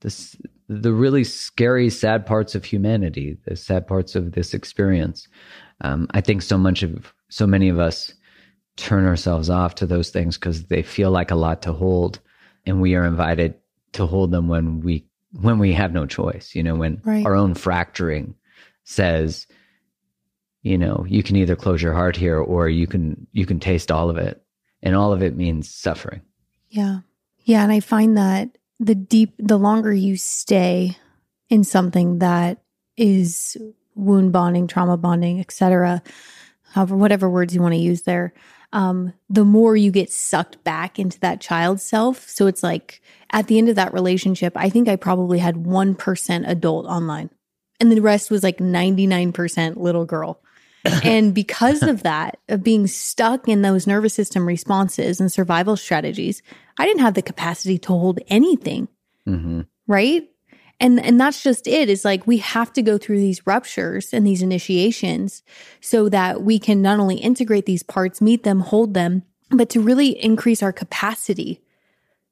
the 0.00 0.36
the 0.68 0.92
really 0.92 1.24
scary, 1.24 1.90
sad 1.90 2.24
parts 2.24 2.54
of 2.54 2.64
humanity, 2.64 3.36
the 3.44 3.56
sad 3.56 3.86
parts 3.86 4.14
of 4.14 4.32
this 4.32 4.54
experience. 4.54 5.28
Um, 5.82 6.06
I 6.12 6.20
think 6.20 6.42
so 6.42 6.56
much 6.56 6.82
of 6.82 7.12
so 7.28 7.46
many 7.46 7.68
of 7.68 7.78
us 7.78 8.14
turn 8.76 9.06
ourselves 9.06 9.50
off 9.50 9.74
to 9.76 9.86
those 9.86 10.10
things 10.10 10.38
because 10.38 10.66
they 10.66 10.82
feel 10.82 11.10
like 11.10 11.30
a 11.30 11.36
lot 11.36 11.62
to 11.62 11.72
hold, 11.72 12.20
and 12.64 12.80
we 12.80 12.94
are 12.94 13.04
invited 13.04 13.54
to 13.92 14.06
hold 14.06 14.30
them 14.30 14.48
when 14.48 14.80
we 14.80 15.06
when 15.40 15.58
we 15.58 15.72
have 15.72 15.92
no 15.92 16.06
choice. 16.06 16.54
You 16.54 16.62
know, 16.62 16.74
when 16.76 17.00
Right. 17.04 17.24
our 17.26 17.34
own 17.34 17.54
fracturing 17.54 18.34
says, 18.84 19.46
you 20.62 20.78
know, 20.78 21.04
you 21.08 21.22
can 21.22 21.36
either 21.36 21.56
close 21.56 21.82
your 21.82 21.92
heart 21.92 22.16
here 22.16 22.38
or 22.38 22.68
you 22.68 22.86
can 22.86 23.26
you 23.32 23.46
can 23.46 23.60
taste 23.60 23.90
all 23.90 24.10
of 24.10 24.16
it, 24.16 24.42
and 24.82 24.94
all 24.96 25.12
of 25.12 25.22
it 25.22 25.36
means 25.36 25.68
suffering. 25.72 26.22
Yeah. 26.70 27.00
Yeah. 27.44 27.62
And 27.62 27.72
I 27.72 27.80
find 27.80 28.16
that 28.16 28.56
the 28.80 28.94
deep, 28.94 29.34
the 29.38 29.58
longer 29.58 29.92
you 29.92 30.16
stay 30.16 30.96
in 31.48 31.64
something 31.64 32.18
that 32.18 32.62
is 32.96 33.56
wound 33.94 34.32
bonding, 34.32 34.66
trauma 34.66 34.96
bonding, 34.96 35.40
etc., 35.40 36.02
however, 36.72 36.96
whatever 36.96 37.30
words 37.30 37.54
you 37.54 37.60
want 37.62 37.74
to 37.74 37.80
use 37.80 38.02
there, 38.02 38.32
um, 38.74 39.12
the 39.30 39.44
more 39.44 39.76
you 39.76 39.92
get 39.92 40.12
sucked 40.12 40.62
back 40.64 40.98
into 40.98 41.18
that 41.20 41.40
child 41.40 41.80
self. 41.80 42.28
So 42.28 42.48
it's 42.48 42.62
like 42.62 43.00
at 43.30 43.46
the 43.46 43.56
end 43.56 43.68
of 43.68 43.76
that 43.76 43.94
relationship, 43.94 44.52
I 44.56 44.68
think 44.68 44.88
I 44.88 44.96
probably 44.96 45.38
had 45.38 45.54
1% 45.54 46.48
adult 46.48 46.86
online. 46.86 47.30
And 47.80 47.90
the 47.90 48.00
rest 48.00 48.32
was 48.32 48.42
like 48.42 48.58
99% 48.58 49.76
little 49.76 50.04
girl. 50.04 50.40
and 51.04 51.32
because 51.32 51.82
of 51.82 52.02
that, 52.02 52.38
of 52.48 52.64
being 52.64 52.88
stuck 52.88 53.48
in 53.48 53.62
those 53.62 53.86
nervous 53.86 54.12
system 54.12 54.44
responses 54.46 55.20
and 55.20 55.30
survival 55.30 55.76
strategies, 55.76 56.42
I 56.76 56.84
didn't 56.84 57.02
have 57.02 57.14
the 57.14 57.22
capacity 57.22 57.78
to 57.78 57.88
hold 57.88 58.18
anything, 58.28 58.88
hmm 59.24 59.62
right? 59.86 60.26
And 60.80 61.00
and 61.00 61.20
that's 61.20 61.42
just 61.42 61.66
it. 61.66 61.88
Is 61.88 62.04
like 62.04 62.26
we 62.26 62.38
have 62.38 62.72
to 62.74 62.82
go 62.82 62.98
through 62.98 63.18
these 63.18 63.46
ruptures 63.46 64.12
and 64.12 64.26
these 64.26 64.42
initiations 64.42 65.42
so 65.80 66.08
that 66.08 66.42
we 66.42 66.58
can 66.58 66.82
not 66.82 66.98
only 66.98 67.16
integrate 67.16 67.66
these 67.66 67.82
parts, 67.82 68.20
meet 68.20 68.42
them, 68.42 68.60
hold 68.60 68.94
them, 68.94 69.22
but 69.50 69.68
to 69.70 69.80
really 69.80 70.10
increase 70.22 70.62
our 70.62 70.72
capacity 70.72 71.60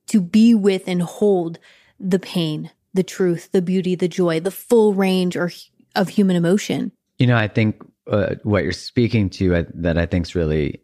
to 0.09 0.21
be 0.21 0.55
with 0.55 0.89
and 0.89 1.03
hold 1.03 1.59
the 2.01 2.19
pain, 2.19 2.71
the 2.93 3.05
truth, 3.05 3.51
the 3.53 3.63
beauty, 3.63 3.95
the 3.95 4.09
joy, 4.09 4.41
the 4.41 4.51
full 4.51 4.93
range 4.93 5.37
or 5.37 5.51
of 5.95 6.09
human 6.09 6.37
emotion. 6.37 6.93
You 7.19 7.27
know, 7.29 7.37
I 7.37 7.49
think 7.49 7.83
uh, 8.11 8.35
what 8.43 8.65
you're 8.65 8.73
speaking 8.73 9.31
to 9.31 9.55
uh, 9.55 9.65
that 9.75 9.99
I 9.99 10.07
think 10.07 10.27
is 10.27 10.35
really 10.35 10.83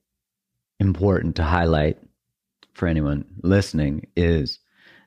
important 0.79 1.37
to 1.37 1.43
highlight 1.43 1.99
for 2.75 2.87
anyone 2.87 3.25
listening 3.43 4.07
is 4.15 4.61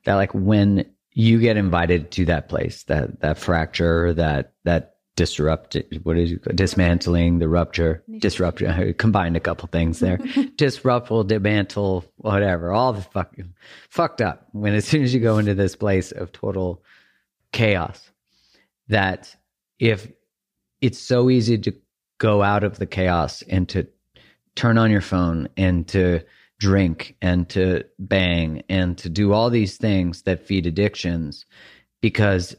that 0.04 0.16
like 0.16 0.34
when 0.34 0.86
you 1.14 1.40
get 1.40 1.58
invited 1.58 2.12
to 2.12 2.26
that 2.26 2.50
place, 2.50 2.84
that 2.84 3.22
that 3.22 3.38
fracture, 3.38 4.14
that 4.14 4.54
that 4.64 4.96
disrupt, 5.16 5.78
what 6.04 6.18
is 6.18 6.32
it, 6.32 6.56
dismantling, 6.56 7.40
the 7.40 7.48
rupture, 7.48 8.04
disruption 8.20 8.70
I 8.70 8.92
combined 8.98 9.36
a 9.36 9.42
couple 9.42 9.68
things 9.68 10.00
there, 10.00 10.18
disrupt, 10.56 11.10
dismantle, 11.28 12.06
whatever, 12.18 12.72
all 12.72 12.94
the 12.94 13.02
fucking 13.02 13.54
fucked 13.90 14.22
up. 14.22 14.48
When 14.54 14.74
as 14.74 14.86
soon 14.86 15.04
as 15.04 15.14
you 15.14 15.20
go 15.20 15.38
into 15.38 15.54
this 15.54 15.76
place 15.76 16.12
of 16.12 16.32
total 16.32 16.82
chaos, 17.52 18.10
that 18.88 19.36
if 19.80 20.10
it's 20.80 21.00
so 21.00 21.30
easy 21.30 21.58
to 21.58 21.74
go 22.18 22.42
out 22.42 22.64
of 22.64 22.78
the 22.78 22.86
chaos 22.86 23.42
and 23.44 23.68
to 23.70 23.88
turn 24.56 24.78
on 24.78 24.92
your 24.92 25.02
phone 25.02 25.50
and 25.58 25.88
to 25.90 26.22
drink 26.62 27.16
and 27.24 27.50
to 27.50 27.84
bang 27.98 28.62
and 28.70 28.96
to 28.96 29.10
do 29.10 29.34
all 29.34 29.50
these 29.50 29.78
things 29.78 30.22
that 30.22 30.46
feed 30.46 30.68
addictions 30.68 31.48
because 32.02 32.56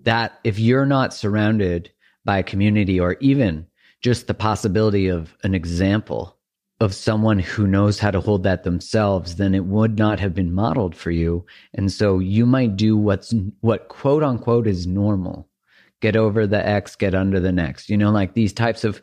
that 0.00 0.38
if 0.44 0.60
you're 0.60 0.86
not 0.86 1.12
surrounded 1.12 1.90
by 2.24 2.38
a 2.38 2.44
community 2.44 3.00
or 3.00 3.16
even 3.20 3.66
just 4.00 4.28
the 4.28 4.34
possibility 4.34 5.08
of 5.08 5.36
an 5.42 5.56
example 5.56 6.36
of 6.78 6.94
someone 6.94 7.40
who 7.40 7.66
knows 7.66 7.98
how 7.98 8.12
to 8.12 8.20
hold 8.20 8.44
that 8.44 8.62
themselves 8.62 9.34
then 9.34 9.56
it 9.56 9.64
would 9.64 9.98
not 9.98 10.20
have 10.20 10.32
been 10.32 10.54
modeled 10.54 10.94
for 10.94 11.10
you 11.10 11.44
and 11.74 11.90
so 11.90 12.20
you 12.20 12.46
might 12.46 12.76
do 12.76 12.96
what's 12.96 13.34
what 13.60 13.88
quote 13.88 14.22
unquote 14.22 14.68
is 14.68 14.86
normal 14.86 15.48
get 16.00 16.14
over 16.14 16.46
the 16.46 16.64
X, 16.64 16.94
get 16.94 17.14
under 17.14 17.40
the 17.40 17.52
next. 17.52 17.88
You 17.88 17.96
know, 17.96 18.10
like 18.10 18.34
these 18.34 18.52
types 18.52 18.84
of 18.84 19.00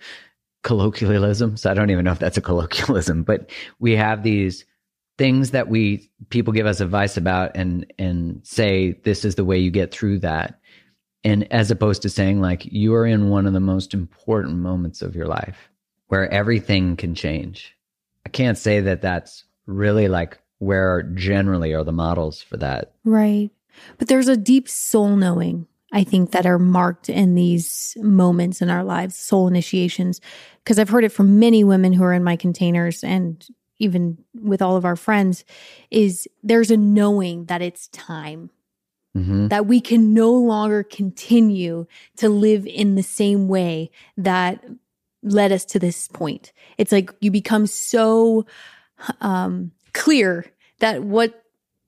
colloquialisms. 0.63 1.65
I 1.65 1.73
don't 1.73 1.91
even 1.91 2.05
know 2.05 2.11
if 2.11 2.19
that's 2.19 2.37
a 2.37 2.41
colloquialism, 2.41 3.23
but 3.23 3.49
we 3.79 3.95
have 3.95 4.23
these 4.23 4.65
things 5.17 5.51
that 5.51 5.69
we 5.69 6.09
people 6.29 6.53
give 6.53 6.65
us 6.65 6.79
advice 6.79 7.17
about 7.17 7.55
and 7.55 7.85
and 7.99 8.41
say 8.43 8.93
this 9.03 9.23
is 9.23 9.35
the 9.35 9.45
way 9.45 9.57
you 9.57 9.69
get 9.69 9.91
through 9.91 10.19
that. 10.19 10.59
And 11.23 11.51
as 11.53 11.71
opposed 11.71 12.01
to 12.01 12.09
saying 12.09 12.41
like 12.41 12.65
you 12.65 12.93
are 12.95 13.05
in 13.05 13.29
one 13.29 13.45
of 13.45 13.53
the 13.53 13.59
most 13.59 13.93
important 13.93 14.57
moments 14.57 15.01
of 15.01 15.15
your 15.15 15.27
life 15.27 15.69
where 16.07 16.31
everything 16.31 16.95
can 16.97 17.15
change. 17.15 17.75
I 18.25 18.29
can't 18.29 18.57
say 18.57 18.79
that 18.81 19.01
that's 19.01 19.45
really 19.65 20.07
like 20.07 20.39
where 20.59 21.03
generally 21.03 21.73
are 21.73 21.83
the 21.83 21.91
models 21.91 22.41
for 22.41 22.57
that. 22.57 22.93
Right. 23.03 23.51
But 23.97 24.07
there's 24.07 24.27
a 24.27 24.37
deep 24.37 24.69
soul 24.69 25.15
knowing, 25.15 25.67
I 25.93 26.03
think, 26.03 26.31
that 26.31 26.45
are 26.45 26.59
marked 26.59 27.07
in 27.07 27.35
these 27.35 27.95
moments 28.01 28.61
in 28.61 28.69
our 28.69 28.83
lives, 28.83 29.15
soul 29.15 29.47
initiations. 29.47 30.19
Because 30.63 30.79
I've 30.79 30.89
heard 30.89 31.05
it 31.05 31.11
from 31.13 31.39
many 31.39 31.63
women 31.63 31.93
who 31.93 32.03
are 32.03 32.13
in 32.13 32.23
my 32.23 32.35
containers 32.35 33.03
and 33.03 33.45
even 33.79 34.17
with 34.33 34.61
all 34.61 34.75
of 34.75 34.85
our 34.85 34.95
friends, 34.95 35.45
is 35.91 36.27
there's 36.41 36.71
a 36.71 36.77
knowing 36.77 37.45
that 37.45 37.61
it's 37.61 37.87
time, 37.89 38.49
hmm 39.13 39.47
that 39.49 39.67
we 39.67 39.79
can 39.81 40.13
no 40.13 40.31
longer 40.31 40.83
continue 40.83 41.85
to 42.17 42.29
live 42.29 42.65
in 42.65 42.95
the 42.95 43.03
same 43.03 43.47
way 43.47 43.91
that 44.17 44.63
led 45.21 45.51
us 45.51 45.65
to 45.65 45.79
this 45.79 46.07
point. 46.07 46.53
It's 46.77 46.91
like 46.91 47.11
you 47.19 47.29
become 47.29 47.67
so 47.67 48.45
um, 49.21 49.71
clear 49.93 50.45
that 50.79 51.03
what 51.03 51.42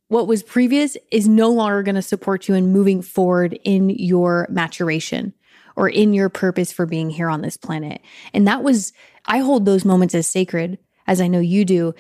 what 0.08 0.28
was 0.28 0.44
previous 0.44 0.98
is 1.12 1.28
no 1.28 1.50
longer 1.50 1.84
going 1.84 1.96
to 1.96 2.02
support 2.02 2.48
you 2.48 2.56
in 2.56 2.72
moving 2.72 3.02
forward 3.02 3.60
in 3.64 3.90
your 3.90 4.48
maturation 4.50 5.34
or 5.76 5.90
in 5.90 6.14
your 6.14 6.30
purpose 6.30 6.72
for 6.72 6.86
being 6.86 7.10
here 7.10 7.30
on 7.30 7.42
this 7.42 7.58
planet. 7.58 8.02
And 8.34 8.48
that 8.48 8.64
was 8.64 8.94
I 9.26 9.40
hold 9.40 9.66
those 9.66 9.86
moments 9.86 10.16
as 10.16 10.28
sacred 10.28 10.78
as 11.08 11.20
I 11.22 11.28
know 11.28 11.40
you 11.40 11.66
do. 11.66 11.94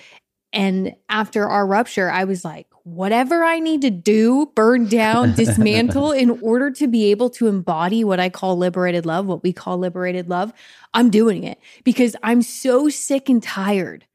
And 0.53 0.95
after 1.09 1.47
our 1.47 1.67
rupture, 1.67 2.09
I 2.09 2.23
was 2.23 2.45
like, 2.45 2.67
whatever 2.83 3.43
I 3.43 3.59
need 3.59 3.81
to 3.81 3.89
do, 3.89 4.51
burn 4.55 4.87
down, 4.87 5.33
dismantle 5.35 6.11
in 6.11 6.29
order 6.41 6.71
to 6.71 6.87
be 6.87 7.11
able 7.11 7.29
to 7.31 7.47
embody 7.47 8.03
what 8.03 8.19
I 8.19 8.29
call 8.29 8.57
liberated 8.57 9.05
love, 9.05 9.25
what 9.25 9.43
we 9.43 9.51
call 9.51 9.77
liberated 9.77 10.29
love, 10.29 10.53
I'm 10.93 11.09
doing 11.09 11.43
it 11.43 11.59
because 11.83 12.15
I'm 12.23 12.41
so 12.41 12.87
sick 12.87 13.27
and 13.27 13.43
tired 13.43 14.05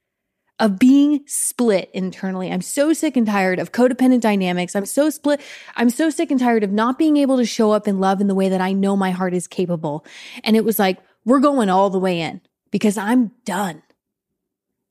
of 0.60 0.78
being 0.78 1.22
split 1.26 1.90
internally. 1.94 2.52
I'm 2.52 2.60
so 2.60 2.92
sick 2.92 3.16
and 3.16 3.26
tired 3.26 3.58
of 3.58 3.72
codependent 3.72 4.20
dynamics. 4.20 4.76
I'm 4.76 4.84
so 4.84 5.08
split. 5.08 5.40
I'm 5.74 5.88
so 5.88 6.10
sick 6.10 6.30
and 6.30 6.38
tired 6.38 6.62
of 6.62 6.70
not 6.70 6.98
being 6.98 7.16
able 7.16 7.38
to 7.38 7.46
show 7.46 7.72
up 7.72 7.88
in 7.88 7.98
love 7.98 8.20
in 8.20 8.28
the 8.28 8.34
way 8.34 8.50
that 8.50 8.60
I 8.60 8.72
know 8.72 8.94
my 8.94 9.10
heart 9.10 9.32
is 9.32 9.48
capable. 9.48 10.04
And 10.44 10.56
it 10.56 10.64
was 10.64 10.78
like, 10.78 10.98
we're 11.24 11.40
going 11.40 11.70
all 11.70 11.88
the 11.88 11.98
way 11.98 12.20
in 12.20 12.42
because 12.70 12.98
I'm 12.98 13.32
done. 13.46 13.82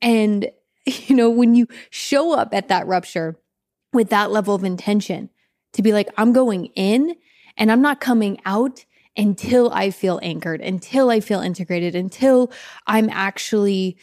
And, 0.02 0.50
you 0.84 1.14
know, 1.14 1.30
when 1.30 1.54
you 1.54 1.68
show 1.88 2.34
up 2.34 2.52
at 2.52 2.68
that 2.68 2.88
rupture 2.88 3.38
with 3.92 4.10
that 4.10 4.32
level 4.32 4.56
of 4.56 4.64
intention 4.64 5.30
to 5.74 5.82
be 5.82 5.92
like, 5.92 6.08
I'm 6.18 6.32
going 6.32 6.66
in 6.74 7.14
and 7.56 7.70
I'm 7.70 7.80
not 7.80 8.00
coming 8.00 8.40
out 8.44 8.84
until 9.16 9.70
I 9.72 9.90
feel 9.90 10.18
anchored, 10.22 10.60
until 10.60 11.10
I 11.10 11.20
feel 11.20 11.40
integrated, 11.40 11.94
until 11.94 12.50
I'm 12.86 13.08
actually 13.10 13.98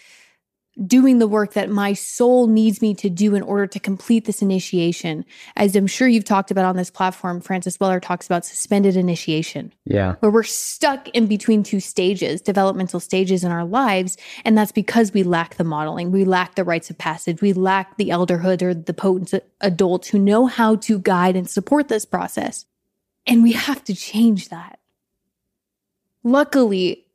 doing 0.85 1.17
the 1.17 1.27
work 1.27 1.53
that 1.53 1.69
my 1.69 1.93
soul 1.93 2.47
needs 2.47 2.81
me 2.81 2.93
to 2.93 3.09
do 3.09 3.33
in 3.33 3.41
order 3.41 3.65
to 3.65 3.79
complete 3.79 4.25
this 4.25 4.41
initiation. 4.41 5.25
As 5.55 5.75
I'm 5.75 5.87
sure 5.87 6.07
you've 6.07 6.25
talked 6.25 6.51
about 6.51 6.65
on 6.65 6.75
this 6.75 6.91
platform, 6.91 7.41
Francis 7.41 7.79
Weller 7.79 7.99
talks 7.99 8.27
about 8.27 8.45
suspended 8.45 8.95
initiation. 8.95 9.73
Yeah. 9.85 10.15
Where 10.19 10.31
we're 10.31 10.43
stuck 10.43 11.07
in 11.09 11.25
between 11.25 11.63
two 11.63 11.79
stages, 11.79 12.41
developmental 12.41 12.99
stages 12.99 13.43
in 13.43 13.51
our 13.51 13.65
lives. 13.65 14.17
And 14.45 14.57
that's 14.57 14.71
because 14.71 15.13
we 15.13 15.23
lack 15.23 15.55
the 15.55 15.63
modeling. 15.63 16.11
We 16.11 16.25
lack 16.25 16.55
the 16.55 16.63
rites 16.63 16.89
of 16.89 16.97
passage. 16.97 17.41
We 17.41 17.53
lack 17.53 17.97
the 17.97 18.09
elderhood 18.09 18.61
or 18.61 18.73
the 18.73 18.93
potent 18.93 19.43
adults 19.61 20.07
who 20.07 20.19
know 20.19 20.45
how 20.45 20.75
to 20.75 20.99
guide 20.99 21.35
and 21.35 21.49
support 21.49 21.87
this 21.87 22.05
process. 22.05 22.65
And 23.25 23.41
we 23.41 23.53
have 23.53 23.83
to 23.85 23.95
change 23.95 24.49
that. 24.49 24.79
Luckily, 26.23 27.05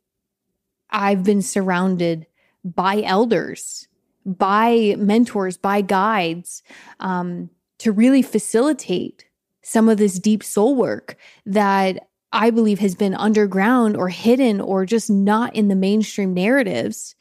I've 0.89 1.23
been 1.23 1.41
surrounded 1.41 2.27
by 2.63 3.01
elders, 3.01 3.87
by 4.25 4.95
mentors, 4.97 5.57
by 5.57 5.81
guides 5.81 6.63
um, 6.99 7.49
to 7.79 7.91
really 7.91 8.21
facilitate 8.21 9.25
some 9.61 9.89
of 9.89 9.97
this 9.97 10.19
deep 10.19 10.43
soul 10.43 10.75
work 10.75 11.17
that 11.45 12.07
I 12.31 12.49
believe 12.49 12.79
has 12.79 12.95
been 12.95 13.13
underground 13.13 13.95
or 13.95 14.09
hidden 14.09 14.59
or 14.59 14.85
just 14.85 15.09
not 15.09 15.55
in 15.55 15.67
the 15.67 15.75
mainstream 15.75 16.33
narratives 16.33 17.15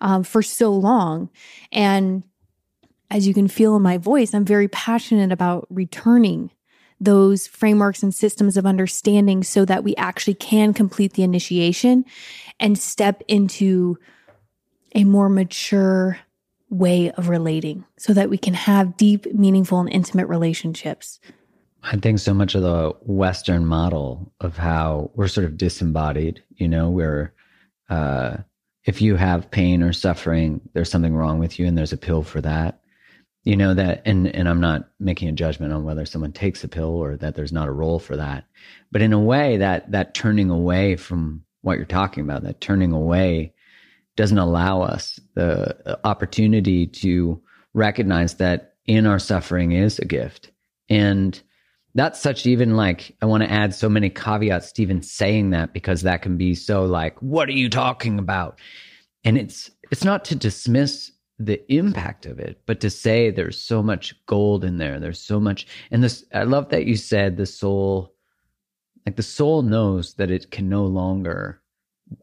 um, 0.00 0.22
for 0.22 0.42
so 0.42 0.72
long. 0.72 1.30
And 1.70 2.24
as 3.10 3.26
you 3.26 3.34
can 3.34 3.48
feel 3.48 3.76
in 3.76 3.82
my 3.82 3.98
voice, 3.98 4.34
I'm 4.34 4.44
very 4.44 4.68
passionate 4.68 5.32
about 5.32 5.66
returning 5.70 6.50
those 7.00 7.46
frameworks 7.46 8.02
and 8.02 8.14
systems 8.14 8.56
of 8.56 8.64
understanding 8.64 9.42
so 9.42 9.64
that 9.64 9.84
we 9.84 9.94
actually 9.96 10.34
can 10.34 10.72
complete 10.72 11.12
the 11.12 11.22
initiation 11.22 12.04
and 12.58 12.78
step 12.78 13.22
into 13.28 13.98
a 14.94 15.04
more 15.04 15.28
mature 15.28 16.18
way 16.70 17.10
of 17.12 17.28
relating 17.28 17.84
so 17.96 18.12
that 18.12 18.30
we 18.30 18.38
can 18.38 18.54
have 18.54 18.96
deep, 18.96 19.32
meaningful, 19.34 19.80
and 19.80 19.90
intimate 19.90 20.26
relationships. 20.26 21.20
I 21.82 21.96
think 21.96 22.18
so 22.18 22.32
much 22.32 22.54
of 22.54 22.62
the 22.62 22.94
Western 23.02 23.66
model 23.66 24.32
of 24.40 24.56
how 24.56 25.10
we're 25.14 25.28
sort 25.28 25.44
of 25.44 25.58
disembodied, 25.58 26.42
you 26.56 26.66
know, 26.66 26.88
where 26.88 27.34
uh, 27.90 28.38
if 28.84 29.02
you 29.02 29.16
have 29.16 29.50
pain 29.50 29.82
or 29.82 29.92
suffering, 29.92 30.60
there's 30.72 30.90
something 30.90 31.14
wrong 31.14 31.38
with 31.38 31.58
you 31.58 31.66
and 31.66 31.76
there's 31.76 31.92
a 31.92 31.98
pill 31.98 32.22
for 32.22 32.40
that. 32.40 32.80
You 33.44 33.56
know 33.56 33.74
that, 33.74 34.00
and 34.06 34.26
and 34.34 34.48
I'm 34.48 34.60
not 34.60 34.88
making 34.98 35.28
a 35.28 35.32
judgment 35.32 35.74
on 35.74 35.84
whether 35.84 36.06
someone 36.06 36.32
takes 36.32 36.64
a 36.64 36.68
pill 36.68 36.96
or 36.96 37.18
that 37.18 37.34
there's 37.34 37.52
not 37.52 37.68
a 37.68 37.72
role 37.72 37.98
for 37.98 38.16
that, 38.16 38.46
but 38.90 39.02
in 39.02 39.12
a 39.12 39.20
way 39.20 39.58
that 39.58 39.90
that 39.92 40.14
turning 40.14 40.48
away 40.48 40.96
from 40.96 41.44
what 41.60 41.76
you're 41.76 41.84
talking 41.84 42.24
about, 42.24 42.42
that 42.44 42.62
turning 42.62 42.92
away 42.92 43.52
doesn't 44.16 44.38
allow 44.38 44.82
us 44.82 45.18
the 45.34 45.76
uh, 45.88 45.96
opportunity 46.04 46.86
to 46.86 47.40
recognize 47.72 48.34
that 48.34 48.74
in 48.86 49.06
our 49.06 49.18
suffering 49.18 49.72
is 49.72 49.98
a 49.98 50.04
gift. 50.04 50.50
And 50.88 51.40
that's 51.94 52.20
such 52.20 52.46
even 52.46 52.76
like, 52.76 53.16
I 53.22 53.26
want 53.26 53.42
to 53.42 53.50
add 53.50 53.74
so 53.74 53.88
many 53.88 54.10
caveats 54.10 54.72
to 54.72 54.82
even 54.82 55.02
saying 55.02 55.50
that 55.50 55.72
because 55.72 56.02
that 56.02 56.22
can 56.22 56.36
be 56.36 56.54
so 56.54 56.84
like, 56.84 57.20
what 57.22 57.48
are 57.48 57.52
you 57.52 57.70
talking 57.70 58.18
about? 58.18 58.58
And 59.24 59.38
it's, 59.38 59.70
it's 59.90 60.04
not 60.04 60.24
to 60.26 60.34
dismiss 60.34 61.12
the 61.38 61.60
impact 61.72 62.26
of 62.26 62.38
it, 62.38 62.60
but 62.66 62.80
to 62.80 62.90
say 62.90 63.30
there's 63.30 63.60
so 63.60 63.82
much 63.82 64.14
gold 64.26 64.64
in 64.64 64.78
there. 64.78 65.00
There's 65.00 65.20
so 65.20 65.40
much. 65.40 65.66
And 65.90 66.02
this, 66.02 66.24
I 66.32 66.44
love 66.44 66.68
that 66.70 66.86
you 66.86 66.96
said 66.96 67.36
the 67.36 67.46
soul, 67.46 68.14
like 69.06 69.16
the 69.16 69.22
soul 69.22 69.62
knows 69.62 70.14
that 70.14 70.30
it 70.30 70.50
can 70.50 70.68
no 70.68 70.84
longer 70.84 71.60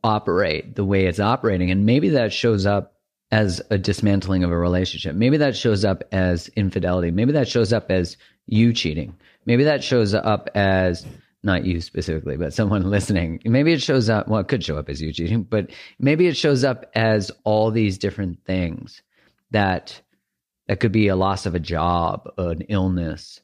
operate 0.03 0.75
the 0.75 0.85
way 0.85 1.05
it's 1.05 1.19
operating. 1.19 1.71
And 1.71 1.85
maybe 1.85 2.09
that 2.09 2.33
shows 2.33 2.65
up 2.65 2.95
as 3.31 3.61
a 3.69 3.77
dismantling 3.77 4.43
of 4.43 4.51
a 4.51 4.57
relationship. 4.57 5.15
Maybe 5.15 5.37
that 5.37 5.55
shows 5.55 5.85
up 5.85 6.03
as 6.11 6.49
infidelity. 6.49 7.11
Maybe 7.11 7.31
that 7.33 7.47
shows 7.47 7.71
up 7.71 7.89
as 7.89 8.17
you 8.45 8.73
cheating. 8.73 9.15
Maybe 9.45 9.63
that 9.63 9.83
shows 9.83 10.13
up 10.13 10.49
as 10.53 11.05
not 11.43 11.65
you 11.65 11.81
specifically, 11.81 12.37
but 12.37 12.53
someone 12.53 12.83
listening. 12.89 13.41
Maybe 13.45 13.73
it 13.73 13.81
shows 13.81 14.09
up, 14.09 14.27
well, 14.27 14.41
it 14.41 14.47
could 14.47 14.63
show 14.63 14.77
up 14.77 14.89
as 14.89 15.01
you 15.01 15.13
cheating, 15.13 15.43
but 15.43 15.71
maybe 15.97 16.27
it 16.27 16.37
shows 16.37 16.63
up 16.63 16.85
as 16.93 17.31
all 17.43 17.71
these 17.71 17.97
different 17.97 18.43
things 18.45 19.01
that 19.51 20.01
that 20.67 20.79
could 20.79 20.91
be 20.91 21.07
a 21.07 21.15
loss 21.15 21.45
of 21.45 21.55
a 21.55 21.59
job, 21.59 22.29
an 22.37 22.61
illness, 22.69 23.41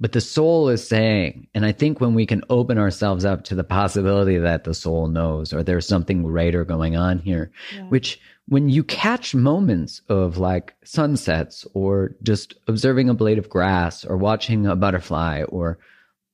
but 0.00 0.12
the 0.12 0.20
soul 0.20 0.68
is 0.68 0.86
saying, 0.86 1.48
and 1.54 1.66
I 1.66 1.72
think 1.72 2.00
when 2.00 2.14
we 2.14 2.24
can 2.24 2.42
open 2.50 2.78
ourselves 2.78 3.24
up 3.24 3.44
to 3.44 3.54
the 3.54 3.64
possibility 3.64 4.38
that 4.38 4.64
the 4.64 4.74
soul 4.74 5.08
knows 5.08 5.52
or 5.52 5.62
there's 5.62 5.88
something 5.88 6.22
greater 6.22 6.64
going 6.64 6.96
on 6.96 7.18
here, 7.18 7.50
yeah. 7.74 7.82
which 7.88 8.20
when 8.46 8.68
you 8.68 8.84
catch 8.84 9.34
moments 9.34 10.00
of 10.08 10.38
like 10.38 10.74
sunsets 10.84 11.66
or 11.74 12.14
just 12.22 12.54
observing 12.68 13.08
a 13.08 13.14
blade 13.14 13.38
of 13.38 13.50
grass 13.50 14.04
or 14.04 14.16
watching 14.16 14.66
a 14.66 14.76
butterfly 14.76 15.42
or 15.44 15.78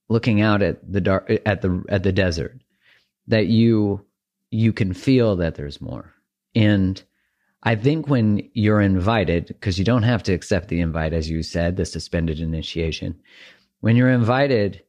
looking 0.09 0.41
out 0.41 0.63
at 0.63 0.93
the 0.93 1.01
dark 1.01 1.31
at 1.47 1.63
the 1.63 1.83
at 1.89 2.03
the 2.03 2.13
desert 2.13 2.61
that 3.27 3.47
you 3.47 4.05
you 4.51 4.73
can 4.73 4.93
feel 4.93 5.35
that 5.37 5.55
there's 5.55 5.81
more 5.81 6.13
and 6.55 7.03
i 7.65 7.75
think 7.75 8.09
when 8.09 8.49
you're 8.55 8.81
invited 8.81 9.47
because 9.47 9.79
you 9.79 9.85
don't 9.85 10.03
have 10.03 10.23
to 10.23 10.33
accept 10.33 10.69
the 10.69 10.81
invite 10.81 11.13
as 11.13 11.29
you 11.29 11.43
said 11.43 11.77
the 11.77 11.85
suspended 11.85 12.41
initiation 12.41 13.15
when 13.85 13.97
you're 13.97 14.09
invited 14.09 14.83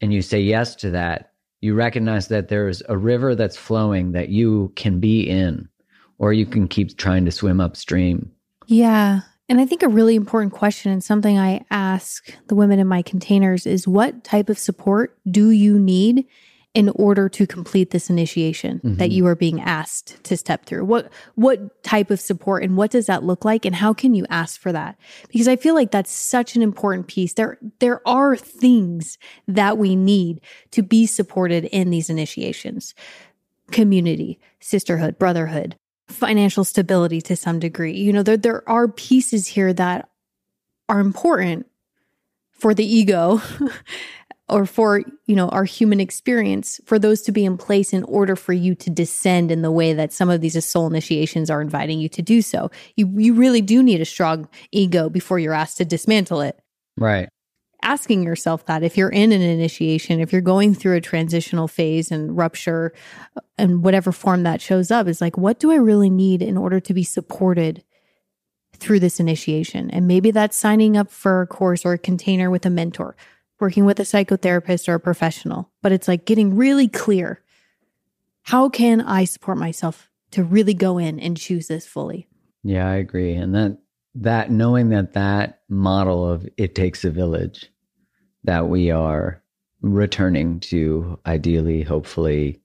and 0.00 0.12
you 0.12 0.22
say 0.22 0.40
yes 0.40 0.74
to 0.76 0.90
that, 0.90 1.32
you 1.60 1.74
recognize 1.74 2.28
that 2.28 2.48
there's 2.48 2.82
a 2.88 2.96
river 2.96 3.34
that's 3.34 3.58
flowing 3.58 4.12
that 4.12 4.30
you 4.30 4.72
can 4.74 5.00
be 5.00 5.28
in, 5.28 5.68
or 6.16 6.32
you 6.32 6.46
can 6.46 6.66
keep 6.66 6.96
trying 6.96 7.26
to 7.26 7.30
swim 7.30 7.60
upstream. 7.60 8.32
Yeah. 8.66 9.20
And 9.50 9.60
I 9.60 9.66
think 9.66 9.82
a 9.82 9.88
really 9.88 10.16
important 10.16 10.54
question 10.54 10.90
and 10.90 11.04
something 11.04 11.38
I 11.38 11.62
ask 11.70 12.34
the 12.48 12.54
women 12.54 12.78
in 12.78 12.88
my 12.88 13.02
containers 13.02 13.66
is 13.66 13.86
what 13.86 14.24
type 14.24 14.48
of 14.48 14.58
support 14.58 15.18
do 15.30 15.50
you 15.50 15.78
need 15.78 16.26
in 16.74 16.88
order 16.94 17.28
to 17.28 17.46
complete 17.46 17.90
this 17.90 18.08
initiation 18.08 18.78
mm-hmm. 18.78 18.94
that 18.94 19.10
you 19.10 19.26
are 19.26 19.34
being 19.34 19.60
asked 19.60 20.22
to 20.24 20.36
step 20.36 20.64
through? 20.64 20.84
What 20.84 21.12
what 21.34 21.82
type 21.82 22.10
of 22.10 22.20
support 22.20 22.62
and 22.62 22.76
what 22.76 22.90
does 22.90 23.06
that 23.06 23.24
look 23.24 23.44
like 23.44 23.64
and 23.64 23.74
how 23.74 23.92
can 23.92 24.14
you 24.14 24.24
ask 24.30 24.60
for 24.60 24.72
that? 24.72 24.96
Because 25.28 25.48
i 25.48 25.56
feel 25.56 25.74
like 25.74 25.90
that's 25.90 26.10
such 26.10 26.56
an 26.56 26.62
important 26.62 27.08
piece. 27.08 27.34
There 27.34 27.58
there 27.80 28.06
are 28.08 28.36
things 28.36 29.18
that 29.46 29.76
we 29.76 29.96
need 29.96 30.40
to 30.70 30.82
be 30.82 31.06
supported 31.06 31.64
in 31.66 31.90
these 31.90 32.08
initiations. 32.08 32.94
Community 33.70 34.38
sisterhood 34.60 35.18
brotherhood 35.18 35.76
financial 36.08 36.64
stability 36.64 37.20
to 37.22 37.36
some 37.36 37.58
degree. 37.58 37.96
You 37.96 38.12
know 38.12 38.22
there 38.22 38.36
there 38.36 38.68
are 38.68 38.88
pieces 38.88 39.46
here 39.46 39.72
that 39.74 40.08
are 40.88 41.00
important 41.00 41.66
for 42.62 42.74
the 42.74 42.84
ego 42.84 43.40
or 44.52 44.66
for 44.66 45.02
you 45.26 45.34
know 45.34 45.48
our 45.48 45.64
human 45.64 45.98
experience 45.98 46.78
for 46.84 46.98
those 46.98 47.22
to 47.22 47.32
be 47.32 47.44
in 47.44 47.56
place 47.56 47.92
in 47.92 48.04
order 48.04 48.36
for 48.36 48.52
you 48.52 48.74
to 48.74 48.90
descend 48.90 49.50
in 49.50 49.62
the 49.62 49.70
way 49.70 49.94
that 49.94 50.12
some 50.12 50.28
of 50.28 50.42
these 50.42 50.62
soul 50.64 50.86
initiations 50.86 51.48
are 51.48 51.62
inviting 51.62 51.98
you 51.98 52.08
to 52.10 52.22
do 52.22 52.42
so. 52.42 52.70
You 52.94 53.08
you 53.16 53.34
really 53.34 53.62
do 53.62 53.82
need 53.82 54.02
a 54.02 54.04
strong 54.04 54.48
ego 54.70 55.08
before 55.08 55.38
you're 55.38 55.54
asked 55.54 55.78
to 55.78 55.86
dismantle 55.86 56.42
it. 56.42 56.60
Right. 56.98 57.30
Asking 57.82 58.22
yourself 58.22 58.66
that 58.66 58.82
if 58.82 58.96
you're 58.96 59.08
in 59.08 59.32
an 59.32 59.40
initiation 59.40 60.20
if 60.20 60.32
you're 60.32 60.42
going 60.42 60.74
through 60.74 60.96
a 60.96 61.00
transitional 61.00 61.66
phase 61.66 62.12
and 62.12 62.36
rupture 62.36 62.92
uh, 63.36 63.40
and 63.56 63.82
whatever 63.82 64.12
form 64.12 64.42
that 64.42 64.60
shows 64.60 64.90
up 64.90 65.08
is 65.08 65.20
like 65.20 65.36
what 65.36 65.58
do 65.58 65.72
i 65.72 65.76
really 65.76 66.10
need 66.10 66.42
in 66.42 66.56
order 66.56 66.78
to 66.78 66.94
be 66.94 67.02
supported 67.02 67.82
through 68.74 69.00
this 69.00 69.20
initiation? 69.20 69.90
And 69.90 70.06
maybe 70.06 70.30
that's 70.30 70.56
signing 70.56 70.96
up 70.96 71.10
for 71.10 71.42
a 71.42 71.46
course 71.46 71.84
or 71.84 71.92
a 71.92 71.98
container 71.98 72.50
with 72.50 72.66
a 72.66 72.70
mentor 72.70 73.16
working 73.60 73.84
with 73.84 74.00
a 74.00 74.04
psychotherapist 74.04 74.88
or 74.88 74.94
a 74.94 75.00
professional, 75.00 75.70
but 75.82 75.92
it's 75.92 76.08
like 76.08 76.24
getting 76.24 76.56
really 76.56 76.88
clear. 76.88 77.42
How 78.42 78.68
can 78.68 79.00
I 79.00 79.24
support 79.24 79.58
myself 79.58 80.08
to 80.32 80.42
really 80.42 80.74
go 80.74 80.98
in 80.98 81.20
and 81.20 81.36
choose 81.36 81.68
this 81.68 81.86
fully? 81.86 82.28
Yeah, 82.64 82.88
I 82.88 82.96
agree. 82.96 83.34
And 83.34 83.54
that 83.54 83.78
that 84.14 84.50
knowing 84.50 84.90
that 84.90 85.14
that 85.14 85.60
model 85.68 86.28
of 86.28 86.48
it 86.56 86.74
takes 86.74 87.04
a 87.04 87.10
village 87.10 87.70
that 88.44 88.68
we 88.68 88.90
are 88.90 89.42
returning 89.80 90.60
to 90.60 91.18
ideally 91.26 91.82
hopefully 91.82 92.60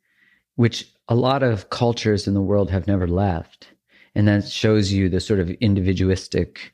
which 0.55 0.91
a 1.07 1.15
lot 1.15 1.41
of 1.41 1.69
cultures 1.69 2.27
in 2.27 2.33
the 2.33 2.41
world 2.41 2.69
have 2.69 2.85
never 2.85 3.07
left 3.07 3.69
and 4.13 4.27
that 4.27 4.47
shows 4.47 4.91
you 4.91 5.09
the 5.09 5.19
sort 5.19 5.39
of 5.39 5.49
individualistic 5.49 6.73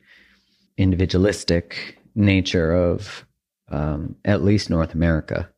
individualistic 0.78 1.98
nature 2.16 2.74
of 2.74 3.26
um, 3.74 4.16
at 4.26 4.44
least 4.44 4.70
north 4.70 4.94
america 4.94 5.50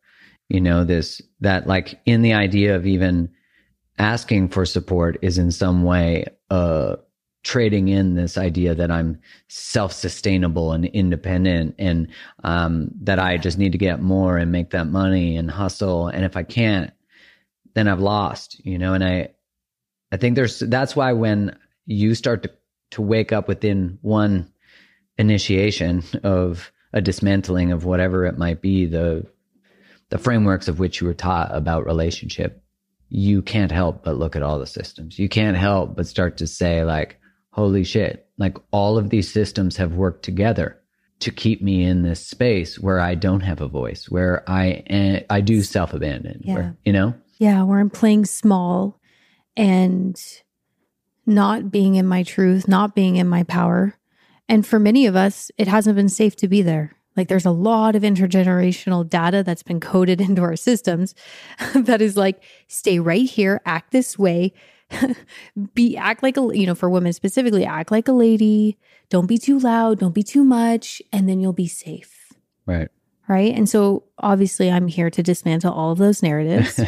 you 0.50 0.62
know 0.62 0.84
this 0.84 1.22
that 1.40 1.68
like 1.68 2.00
in 2.06 2.22
the 2.22 2.34
idea 2.34 2.76
of 2.76 2.86
even 2.86 3.30
asking 3.98 4.50
for 4.50 4.66
support 4.66 5.18
is 5.22 5.38
in 5.38 5.52
some 5.52 5.84
way 5.84 6.26
uh 6.50 6.96
trading 7.46 7.90
in 7.90 8.16
this 8.16 8.40
idea 8.40 8.74
that 8.74 8.90
I'm 8.90 9.20
self-sustainable 9.50 10.72
and 10.72 10.86
independent 10.86 11.76
and 11.78 12.08
um, 12.44 12.90
that 13.02 13.20
I 13.20 13.38
just 13.38 13.60
need 13.60 13.72
to 13.72 13.78
get 13.78 14.02
more 14.02 14.36
and 14.36 14.52
make 14.52 14.72
that 14.72 14.88
money 14.88 15.38
and 15.38 15.50
hustle. 15.50 16.08
And 16.08 16.26
if 16.26 16.36
I 16.36 16.42
can't 16.42 16.92
then 17.76 17.88
I've 17.88 18.00
lost 18.00 18.60
you 18.66 18.78
know? 18.80 18.94
And 18.94 19.04
I 19.04 19.30
I 20.12 20.18
think 20.18 20.36
there's 20.36 20.60
that's 20.60 20.96
why 20.96 21.14
when 21.14 21.56
you 21.86 22.16
start 22.16 22.44
to 22.44 22.52
to 22.92 23.02
wake 23.02 23.32
up 23.32 23.48
within 23.48 24.00
one 24.02 24.52
initiation 25.18 26.04
of 26.24 26.72
a 26.96 27.02
dismantling 27.02 27.72
of 27.72 27.86
whatever 27.86 28.26
it 28.26 28.38
might 28.38 28.62
be 28.62 28.86
the 28.88 29.28
the 30.10 30.18
frameworks 30.18 30.68
of 30.68 30.80
which 30.80 31.02
you 31.02 31.08
were 31.08 31.14
taught 31.14 31.56
about 31.56 31.86
relationship 31.86 32.64
you 33.10 33.42
can't 33.42 33.72
help 33.72 34.04
but 34.04 34.18
look 34.18 34.36
at 34.36 34.44
all 34.44 34.60
the 34.60 34.68
systems. 34.68 35.20
You 35.20 35.30
can't 35.30 35.58
help 35.58 35.96
but 35.96 36.08
start 36.08 36.38
to 36.38 36.48
say 36.48 36.84
like 36.84 37.20
holy 37.52 37.84
shit, 37.84 38.28
like 38.38 38.58
all 38.72 38.98
of 38.98 39.10
these 39.10 39.32
systems 39.32 39.78
have 39.78 39.94
worked 39.94 40.24
together 40.24 40.82
to 41.22 41.32
keep 41.32 41.62
me 41.62 41.84
in 41.84 42.02
this 42.02 42.26
space 42.26 42.78
where 42.78 43.00
I 43.00 43.16
don't 43.16 43.40
have 43.42 43.62
a 43.62 43.68
voice, 43.68 44.10
where 44.10 44.44
I 44.50 45.24
I 45.30 45.42
do 45.42 45.62
self 45.62 45.94
abandon, 45.94 46.42
yeah. 46.44 46.54
where 46.54 46.78
you 46.84 46.94
know, 46.94 47.14
yeah, 47.38 47.64
where 47.64 47.80
I'm 47.80 47.90
playing 47.90 48.26
small 48.26 49.00
and 49.56 50.22
not 51.26 51.72
being 51.72 51.96
in 51.96 52.06
my 52.06 52.24
truth, 52.24 52.68
not 52.68 52.96
being 52.96 53.16
in 53.16 53.28
my 53.28 53.44
power, 53.44 53.98
and 54.48 54.66
for 54.66 54.80
many 54.80 55.06
of 55.06 55.16
us, 55.16 55.52
it 55.58 55.68
hasn't 55.68 55.96
been 55.96 56.10
safe 56.10 56.36
to 56.38 56.48
be 56.48 56.62
there. 56.62 56.96
Like 57.16 57.28
there's 57.30 57.46
a 57.46 57.52
lot 57.52 57.96
of 57.96 58.04
intergenerational 58.04 59.08
data 59.08 59.44
that's 59.44 59.64
been 59.64 59.80
coded 59.80 60.22
into 60.28 60.42
our 60.42 60.56
systems 60.56 61.16
that 61.76 62.02
is 62.02 62.18
like, 62.18 62.44
stay 62.68 63.00
right 63.00 63.28
here, 63.28 63.62
act 63.66 63.92
this 63.92 64.20
way, 64.20 64.54
be 65.74 65.98
act 65.98 66.22
like 66.22 66.38
a 66.38 66.42
you 66.54 66.68
know 66.68 66.76
for 66.76 66.90
women 66.90 67.12
specifically 67.12 67.66
act 67.66 67.92
like 67.92 68.08
a 68.08 68.14
lady. 68.14 68.78
Don't 69.10 69.28
be 69.28 69.38
too 69.38 69.60
loud 69.60 70.00
don't 70.00 70.14
be 70.14 70.24
too 70.24 70.44
much 70.44 71.02
and 71.12 71.28
then 71.28 71.40
you'll 71.40 71.54
be 71.54 71.68
safe. 71.68 72.34
Right. 72.66 72.90
Right? 73.28 73.56
And 73.56 73.68
so 73.68 74.04
obviously 74.20 74.70
i'm 74.70 74.88
here 74.88 75.10
to 75.10 75.24
dismantle 75.24 75.74
all 75.74 75.92
of 75.92 75.98
those 75.98 76.22
narratives 76.24 76.80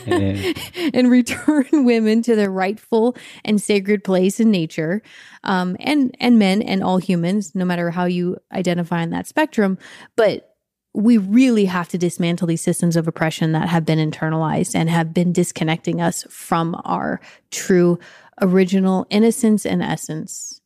and 0.94 1.10
return 1.10 1.66
women 1.84 2.22
to 2.22 2.36
their 2.36 2.50
rightful 2.50 3.16
and 3.44 3.60
sacred 3.60 4.04
place 4.04 4.40
in 4.40 4.50
nature 4.50 5.02
um, 5.44 5.76
and 5.80 6.16
and 6.20 6.38
men 6.38 6.62
and 6.62 6.82
all 6.82 6.98
humans 6.98 7.54
no 7.54 7.64
matter 7.64 7.90
how 7.90 8.04
you 8.04 8.36
identify 8.52 9.02
on 9.02 9.10
that 9.10 9.26
spectrum 9.26 9.78
but 10.16 10.54
we 10.94 11.18
really 11.18 11.64
have 11.64 11.88
to 11.88 11.98
dismantle 11.98 12.46
these 12.46 12.62
systems 12.62 12.96
of 12.96 13.08
oppression 13.08 13.52
that 13.52 13.68
have 13.68 13.84
been 13.84 13.98
internalized 13.98 14.76
and 14.76 14.88
have 14.88 15.12
been 15.12 15.32
disconnecting 15.32 16.00
us 16.00 16.24
from 16.30 16.80
our 16.84 17.20
true 17.50 17.98
original 18.40 19.06
innocence 19.10 19.66
and 19.66 19.82
essence. 19.82 20.60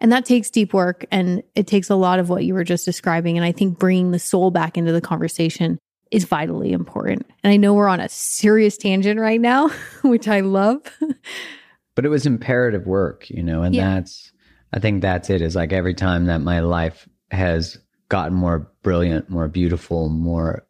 And 0.00 0.10
that 0.10 0.24
takes 0.24 0.48
deep 0.48 0.72
work 0.72 1.04
and 1.10 1.42
it 1.54 1.66
takes 1.66 1.90
a 1.90 1.96
lot 1.96 2.18
of 2.18 2.30
what 2.30 2.44
you 2.44 2.54
were 2.54 2.64
just 2.64 2.86
describing. 2.86 3.36
And 3.36 3.44
I 3.44 3.52
think 3.52 3.78
bringing 3.78 4.10
the 4.10 4.18
soul 4.18 4.50
back 4.50 4.78
into 4.78 4.92
the 4.92 5.00
conversation 5.00 5.78
is 6.10 6.24
vitally 6.24 6.72
important. 6.72 7.26
And 7.42 7.52
I 7.52 7.56
know 7.56 7.74
we're 7.74 7.88
on 7.88 8.00
a 8.00 8.08
serious 8.08 8.76
tangent 8.76 9.20
right 9.20 9.40
now, 9.40 9.68
which 10.02 10.28
I 10.28 10.40
love. 10.40 10.80
but 11.94 12.04
it 12.04 12.08
was 12.08 12.26
imperative 12.26 12.86
work, 12.86 13.28
you 13.30 13.42
know, 13.42 13.62
and 13.62 13.74
yeah. 13.74 13.94
that's, 13.94 14.32
I 14.72 14.78
think 14.78 15.02
that's 15.02 15.30
it 15.30 15.42
is 15.42 15.56
like 15.56 15.72
every 15.72 15.94
time 15.94 16.26
that 16.26 16.40
my 16.40 16.60
life 16.60 17.08
has 17.30 17.78
gotten 18.08 18.34
more 18.34 18.70
brilliant, 18.82 19.28
more 19.28 19.48
beautiful, 19.48 20.08
more 20.08 20.66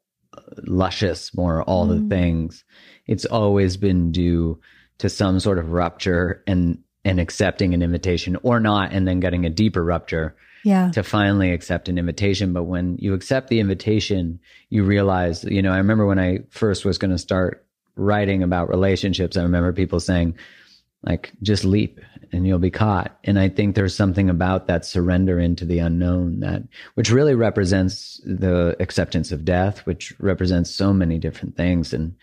luscious, 0.66 1.34
more 1.34 1.62
all 1.64 1.86
mm. 1.86 2.02
the 2.02 2.14
things. 2.14 2.64
It's 3.06 3.24
always 3.24 3.76
been 3.76 4.12
due 4.12 4.60
to 4.98 5.08
some 5.08 5.40
sort 5.40 5.58
of 5.58 5.72
rupture 5.72 6.42
and 6.46 6.78
and 7.04 7.20
accepting 7.20 7.72
an 7.72 7.82
invitation 7.82 8.36
or 8.42 8.60
not 8.60 8.92
and 8.92 9.06
then 9.06 9.20
getting 9.20 9.46
a 9.46 9.50
deeper 9.50 9.82
rupture 9.84 10.36
yeah. 10.68 10.90
to 10.92 11.02
finally 11.02 11.50
accept 11.50 11.88
an 11.88 11.98
invitation. 11.98 12.52
But 12.52 12.64
when 12.64 12.96
you 12.98 13.14
accept 13.14 13.48
the 13.48 13.60
invitation 13.60 14.40
you 14.70 14.84
realize 14.84 15.44
you 15.44 15.62
know 15.62 15.72
i 15.72 15.78
remember 15.78 16.06
when 16.06 16.18
i 16.18 16.40
first 16.50 16.84
was 16.84 16.98
going 16.98 17.10
to 17.10 17.18
start 17.18 17.64
writing 17.96 18.42
about 18.42 18.68
relationships 18.68 19.36
i 19.36 19.42
remember 19.42 19.72
people 19.72 20.00
saying 20.00 20.36
like 21.04 21.32
just 21.42 21.64
leap 21.64 22.00
and 22.32 22.46
you'll 22.46 22.58
be 22.58 22.70
caught. 22.70 23.16
And 23.24 23.38
i 23.38 23.48
think 23.48 23.74
there's 23.74 23.94
something 23.94 24.28
about 24.28 24.66
that 24.66 24.84
surrender 24.84 25.38
into 25.38 25.64
the 25.64 25.78
unknown 25.78 26.40
that 26.40 26.62
which 26.94 27.10
really 27.10 27.34
represents 27.34 28.20
the 28.24 28.76
acceptance 28.80 29.32
of 29.32 29.44
death 29.44 29.86
which 29.86 30.12
represents 30.18 30.70
so 30.70 30.92
many 30.92 31.18
different 31.18 31.56
things. 31.56 31.92
And 31.92 32.16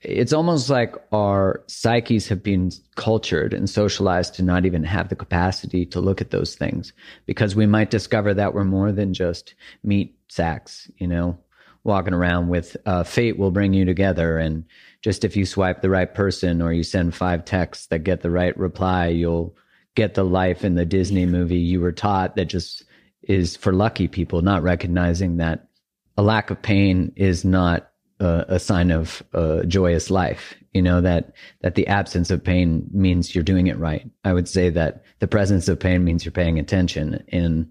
it's 0.00 0.32
almost 0.32 0.68
like 0.70 0.94
our 1.12 1.62
psyches 1.66 2.28
have 2.28 2.42
been 2.42 2.70
cultured 2.94 3.54
and 3.54 3.68
socialized 3.68 4.34
to 4.34 4.42
not 4.42 4.66
even 4.66 4.84
have 4.84 5.08
the 5.08 5.16
capacity 5.16 5.86
to 5.86 6.00
look 6.00 6.20
at 6.20 6.30
those 6.30 6.54
things. 6.54 6.92
Because 7.24 7.56
we 7.56 7.66
might 7.66 7.90
discover 7.90 8.34
that 8.34 8.54
we're 8.54 8.64
more 8.64 8.92
than 8.92 9.14
just 9.14 9.54
meat 9.82 10.18
sacks 10.28 10.90
you 10.98 11.06
know 11.06 11.38
walking 11.84 12.14
around 12.14 12.48
with 12.48 12.76
uh, 12.84 13.04
fate 13.04 13.38
will 13.38 13.52
bring 13.52 13.72
you 13.72 13.84
together. 13.84 14.38
And 14.38 14.64
just 15.06 15.24
if 15.24 15.36
you 15.36 15.46
swipe 15.46 15.82
the 15.82 15.88
right 15.88 16.12
person 16.12 16.60
or 16.60 16.72
you 16.72 16.82
send 16.82 17.14
five 17.14 17.44
texts 17.44 17.86
that 17.86 18.00
get 18.00 18.22
the 18.22 18.30
right 18.30 18.58
reply 18.58 19.06
you'll 19.06 19.54
get 19.94 20.14
the 20.14 20.24
life 20.24 20.64
in 20.64 20.74
the 20.74 20.84
disney 20.84 21.26
movie 21.26 21.60
you 21.60 21.80
were 21.80 21.92
taught 21.92 22.34
that 22.34 22.46
just 22.46 22.82
is 23.22 23.56
for 23.56 23.72
lucky 23.72 24.08
people 24.08 24.42
not 24.42 24.64
recognizing 24.64 25.36
that 25.36 25.68
a 26.16 26.22
lack 26.22 26.50
of 26.50 26.60
pain 26.60 27.12
is 27.14 27.44
not 27.44 27.92
a, 28.20 28.44
a 28.48 28.58
sign 28.58 28.90
of 28.90 29.22
a 29.32 29.64
joyous 29.66 30.10
life 30.10 30.54
you 30.72 30.82
know 30.82 31.00
that 31.00 31.32
that 31.62 31.74
the 31.74 31.86
absence 31.86 32.30
of 32.30 32.42
pain 32.42 32.88
means 32.92 33.34
you're 33.34 33.44
doing 33.44 33.66
it 33.66 33.78
right 33.78 34.08
i 34.24 34.32
would 34.32 34.48
say 34.48 34.70
that 34.70 35.04
the 35.18 35.28
presence 35.28 35.68
of 35.68 35.78
pain 35.78 36.04
means 36.04 36.24
you're 36.24 36.32
paying 36.32 36.58
attention 36.58 37.22
and 37.28 37.70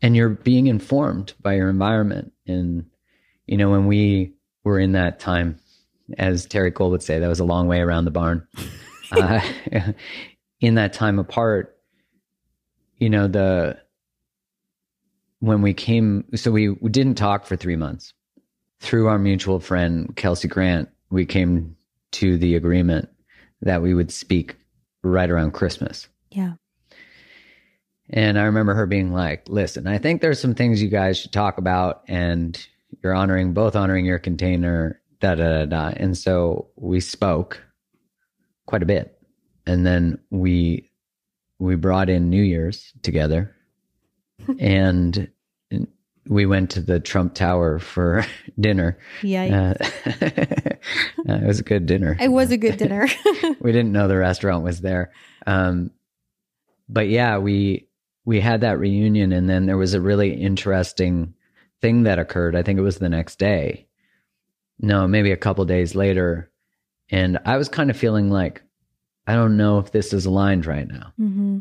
and 0.00 0.16
you're 0.16 0.30
being 0.30 0.66
informed 0.66 1.32
by 1.40 1.54
your 1.54 1.68
environment 1.68 2.32
and 2.46 2.84
you 3.46 3.56
know, 3.56 3.70
when 3.70 3.86
we 3.86 4.34
were 4.64 4.78
in 4.78 4.92
that 4.92 5.18
time, 5.20 5.58
as 6.18 6.46
Terri 6.46 6.72
Cole 6.72 6.90
would 6.90 7.02
say, 7.02 7.18
that 7.18 7.28
was 7.28 7.40
a 7.40 7.44
long 7.44 7.68
way 7.68 7.80
around 7.80 8.04
the 8.04 8.10
barn. 8.10 8.46
uh, 9.12 9.40
in 10.60 10.76
that 10.76 10.92
time 10.92 11.18
apart, 11.18 11.76
you 12.98 13.10
know, 13.10 13.26
the 13.26 13.78
when 15.40 15.60
we 15.60 15.74
came, 15.74 16.24
so 16.36 16.52
we, 16.52 16.68
we 16.68 16.88
didn't 16.88 17.16
talk 17.16 17.46
for 17.46 17.56
three 17.56 17.74
months. 17.74 18.14
Through 18.82 19.06
our 19.06 19.18
mutual 19.18 19.60
friend 19.60 20.14
Kelsey 20.16 20.48
Grant, 20.48 20.88
we 21.10 21.24
came 21.24 21.76
to 22.12 22.36
the 22.36 22.56
agreement 22.56 23.08
that 23.60 23.80
we 23.80 23.94
would 23.94 24.10
speak 24.10 24.56
right 25.02 25.30
around 25.30 25.52
Christmas. 25.52 26.08
Yeah. 26.30 26.54
And 28.10 28.38
I 28.38 28.42
remember 28.42 28.74
her 28.74 28.86
being 28.86 29.12
like, 29.12 29.48
listen, 29.48 29.86
I 29.86 29.98
think 29.98 30.20
there's 30.20 30.40
some 30.40 30.54
things 30.54 30.82
you 30.82 30.88
guys 30.88 31.18
should 31.18 31.32
talk 31.32 31.58
about 31.58 32.02
and 32.08 32.66
you're 33.02 33.14
honoring 33.14 33.54
both 33.54 33.76
honoring 33.76 34.04
your 34.04 34.18
container, 34.18 35.00
da 35.20 35.36
da 35.36 35.64
da 35.64 35.64
da. 35.66 35.94
And 35.96 36.18
so 36.18 36.68
we 36.76 37.00
spoke 37.00 37.62
quite 38.66 38.82
a 38.82 38.86
bit. 38.86 39.18
And 39.64 39.86
then 39.86 40.18
we 40.30 40.90
we 41.58 41.76
brought 41.76 42.10
in 42.10 42.28
New 42.28 42.42
Year's 42.42 42.92
together 43.02 43.54
and 44.58 45.30
we 46.26 46.46
went 46.46 46.70
to 46.70 46.80
the 46.80 47.00
Trump 47.00 47.34
Tower 47.34 47.78
for 47.78 48.24
dinner. 48.60 48.98
Yeah. 49.22 49.74
Uh, 51.28 51.34
it 51.34 51.46
was 51.46 51.60
a 51.60 51.62
good 51.62 51.86
dinner. 51.86 52.16
It 52.20 52.32
was 52.32 52.50
a 52.50 52.56
good 52.56 52.76
dinner. 52.78 53.06
we 53.60 53.70
didn't 53.70 53.92
know 53.92 54.08
the 54.08 54.16
restaurant 54.16 54.64
was 54.64 54.80
there. 54.80 55.12
Um, 55.46 55.92
but 56.88 57.08
yeah, 57.08 57.38
we 57.38 57.86
we 58.24 58.40
had 58.40 58.62
that 58.62 58.80
reunion 58.80 59.30
and 59.30 59.48
then 59.48 59.66
there 59.66 59.76
was 59.76 59.94
a 59.94 60.00
really 60.00 60.32
interesting 60.32 61.34
thing 61.80 62.02
that 62.02 62.18
occurred. 62.18 62.56
I 62.56 62.64
think 62.64 62.80
it 62.80 62.82
was 62.82 62.98
the 62.98 63.08
next 63.08 63.38
day. 63.38 63.86
No, 64.80 65.06
maybe 65.06 65.30
a 65.30 65.36
couple 65.36 65.64
days 65.64 65.94
later. 65.94 66.50
And 67.10 67.38
I 67.44 67.56
was 67.56 67.68
kind 67.68 67.90
of 67.90 67.96
feeling 67.96 68.28
like, 68.28 68.62
I 69.26 69.34
don't 69.34 69.56
know 69.56 69.78
if 69.78 69.92
this 69.92 70.12
is 70.12 70.26
aligned 70.26 70.66
right 70.66 70.88
now. 70.88 71.12
Mm-hmm. 71.20 71.58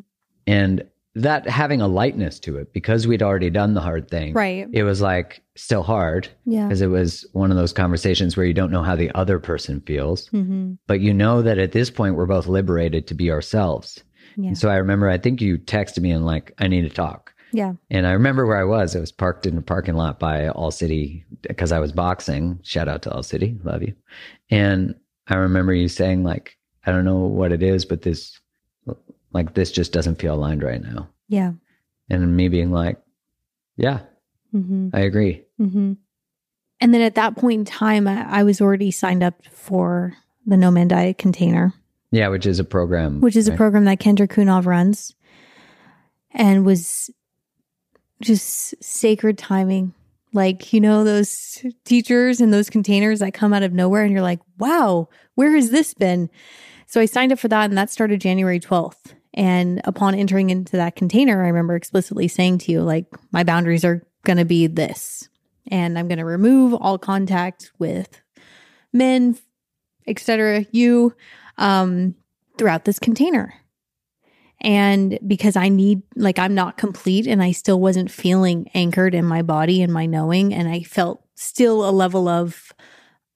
And 0.47 0.88
that 1.13 1.47
having 1.47 1.82
a 1.82 1.88
lightness 1.88 2.39
to 2.39 2.58
it 2.58 2.71
because 2.74 3.06
we'd 3.06 3.21
already 3.21 3.50
done 3.50 3.74
the 3.74 3.82
hard 3.82 4.10
thing. 4.10 4.34
Right. 4.34 4.67
It 4.71 4.84
was 4.84 5.02
like 5.02 5.43
still 5.56 5.84
hard. 5.84 6.30
Yeah. 6.45 6.67
Because 6.67 6.82
it 6.82 6.88
was 6.88 7.26
one 7.34 7.52
of 7.52 7.58
those 7.58 7.74
conversations 7.74 8.38
where 8.38 8.45
you 8.45 8.54
don't 8.54 8.71
know 8.71 8.84
how 8.84 8.95
the 8.95 9.12
other 9.13 9.38
person 9.38 9.82
feels. 9.82 10.30
Mm-hmm. 10.30 10.74
But 10.88 11.02
you 11.02 11.13
know 11.13 11.41
that 11.41 11.58
at 11.58 11.74
this 11.74 11.89
point, 11.89 12.15
we're 12.15 12.26
both 12.26 12.47
liberated 12.47 13.08
to 13.08 13.13
be 13.13 13.30
ourselves. 13.30 14.02
Yeah. 14.38 14.50
And 14.50 14.58
so 14.58 14.69
I 14.69 14.76
remember, 14.76 15.10
I 15.10 15.17
think 15.17 15.41
you 15.41 15.58
texted 15.58 16.00
me 16.00 16.12
and 16.12 16.26
like, 16.26 16.54
I 16.60 16.67
need 16.67 16.84
to 16.84 16.89
talk. 16.89 17.34
Yeah. 17.52 17.74
And 17.89 18.08
I 18.08 18.12
remember 18.12 18.45
where 18.45 18.60
I 18.60 18.63
was. 18.63 18.95
I 18.95 19.02
was 19.02 19.12
parked 19.12 19.45
in 19.45 19.58
a 19.58 19.62
parking 19.62 19.95
lot 19.95 20.19
by 20.19 20.47
All 20.47 20.71
City 20.71 21.26
because 21.41 21.74
I 21.74 21.80
was 21.80 21.91
boxing. 21.91 22.60
Shout 22.63 22.88
out 22.88 23.02
to 23.02 23.12
All 23.12 23.24
City. 23.24 23.58
Love 23.65 23.82
you. 23.82 23.93
And 24.50 24.95
I 25.28 25.36
remember 25.36 25.74
you 25.74 25.89
saying, 25.89 26.24
like, 26.24 26.58
I 26.86 26.91
don't 26.91 27.06
know 27.06 27.17
what 27.17 27.52
it 27.52 27.62
is, 27.62 27.84
but 27.84 28.02
this 28.04 28.39
like 29.34 29.54
this 29.54 29.72
just 29.72 29.94
doesn't 29.94 30.20
feel 30.20 30.36
aligned 30.36 30.63
right 30.63 30.82
now. 30.82 31.10
Yeah. 31.28 31.54
And 32.10 32.36
me 32.36 32.48
being 32.50 32.72
like, 32.72 32.98
yeah, 33.78 34.02
Mm-hmm. 34.54 34.89
I 34.94 35.00
agree. 35.02 35.44
Mm-hmm. 35.62 35.94
And 36.82 36.94
then 36.94 37.02
at 37.02 37.15
that 37.15 37.38
point 37.38 37.60
in 37.60 37.63
time, 37.65 38.06
I, 38.06 38.39
I 38.39 38.44
was 38.44 38.60
already 38.60 38.91
signed 38.91 39.24
up 39.24 39.36
for 39.50 40.13
the 40.46 40.58
No 40.58 40.70
Man 40.72 40.89
Diet 40.89 41.17
container, 41.17 41.74
Yeah, 42.12 42.28
which 42.28 42.46
is 42.46 42.60
a 42.60 42.65
program. 42.65 43.22
which 43.22 43.38
is 43.38 43.48
a 43.48 43.56
program 43.56 43.86
that 43.86 44.00
Kendra 44.02 44.28
Cunov 44.28 44.65
runs 44.65 45.15
and 46.32 46.65
was 46.65 47.10
just 48.22 48.76
sacred 48.84 49.38
timing. 49.38 49.94
Like, 50.34 50.74
you 50.74 50.82
know, 50.82 51.04
those 51.06 51.63
teachers 51.86 52.41
and 52.41 52.54
those 52.54 52.70
containers 52.70 53.20
that 53.20 53.34
come 53.34 53.54
out 53.54 53.63
of 53.63 53.72
nowhere, 53.74 54.04
and 54.04 54.12
you're 54.12 54.22
like, 54.22 54.39
wow, 54.58 55.08
where 55.36 55.52
has 55.56 55.72
this 55.72 55.94
been? 55.94 56.30
So 56.88 57.00
I 57.02 57.06
signed 57.06 57.32
up 57.32 57.39
for 57.39 57.48
that, 57.50 57.70
and 57.70 57.78
that 57.78 57.89
started 57.89 58.20
January 58.22 58.60
12th. 58.60 59.13
And 59.34 59.82
upon 59.86 60.15
entering 60.15 60.50
into 60.50 60.78
that 60.78 60.96
container, 60.96 61.44
I 61.44 61.48
remember 61.48 61.76
explicitly 61.76 62.28
saying 62.28 62.60
to 62.60 62.72
you, 62.72 62.82
like, 62.82 63.06
my 63.32 63.44
boundaries 63.44 63.86
are 63.86 64.06
going 64.24 64.38
to 64.38 64.46
be 64.46 64.67
this. 64.67 65.30
And 65.67 65.98
I'm 65.98 66.08
going 66.08 66.17
to 66.17 66.26
remove 66.26 66.74
all 66.74 66.98
contact 66.98 67.72
with 67.80 68.22
men, 68.91 69.38
etc., 70.06 70.65
you, 70.72 71.15
um, 71.58 72.15
throughout 72.58 72.84
this 72.84 73.00
container. 73.00 73.54
And 74.60 75.17
because 75.26 75.56
I 75.56 75.70
need, 75.70 76.04
like, 76.15 76.38
I'm 76.38 76.54
not 76.54 76.78
complete 76.78 77.26
and 77.26 77.41
I 77.41 77.52
still 77.52 77.80
wasn't 77.80 78.12
feeling 78.12 78.70
anchored 78.74 79.15
in 79.15 79.26
my 79.26 79.41
body 79.41 79.82
and 79.82 79.91
my 79.94 80.06
knowing. 80.06 80.54
And 80.54 80.67
I 80.67 80.84
felt 80.84 81.26
still 81.36 81.88
a 81.88 81.91
level 81.91 82.28
of 82.28 82.72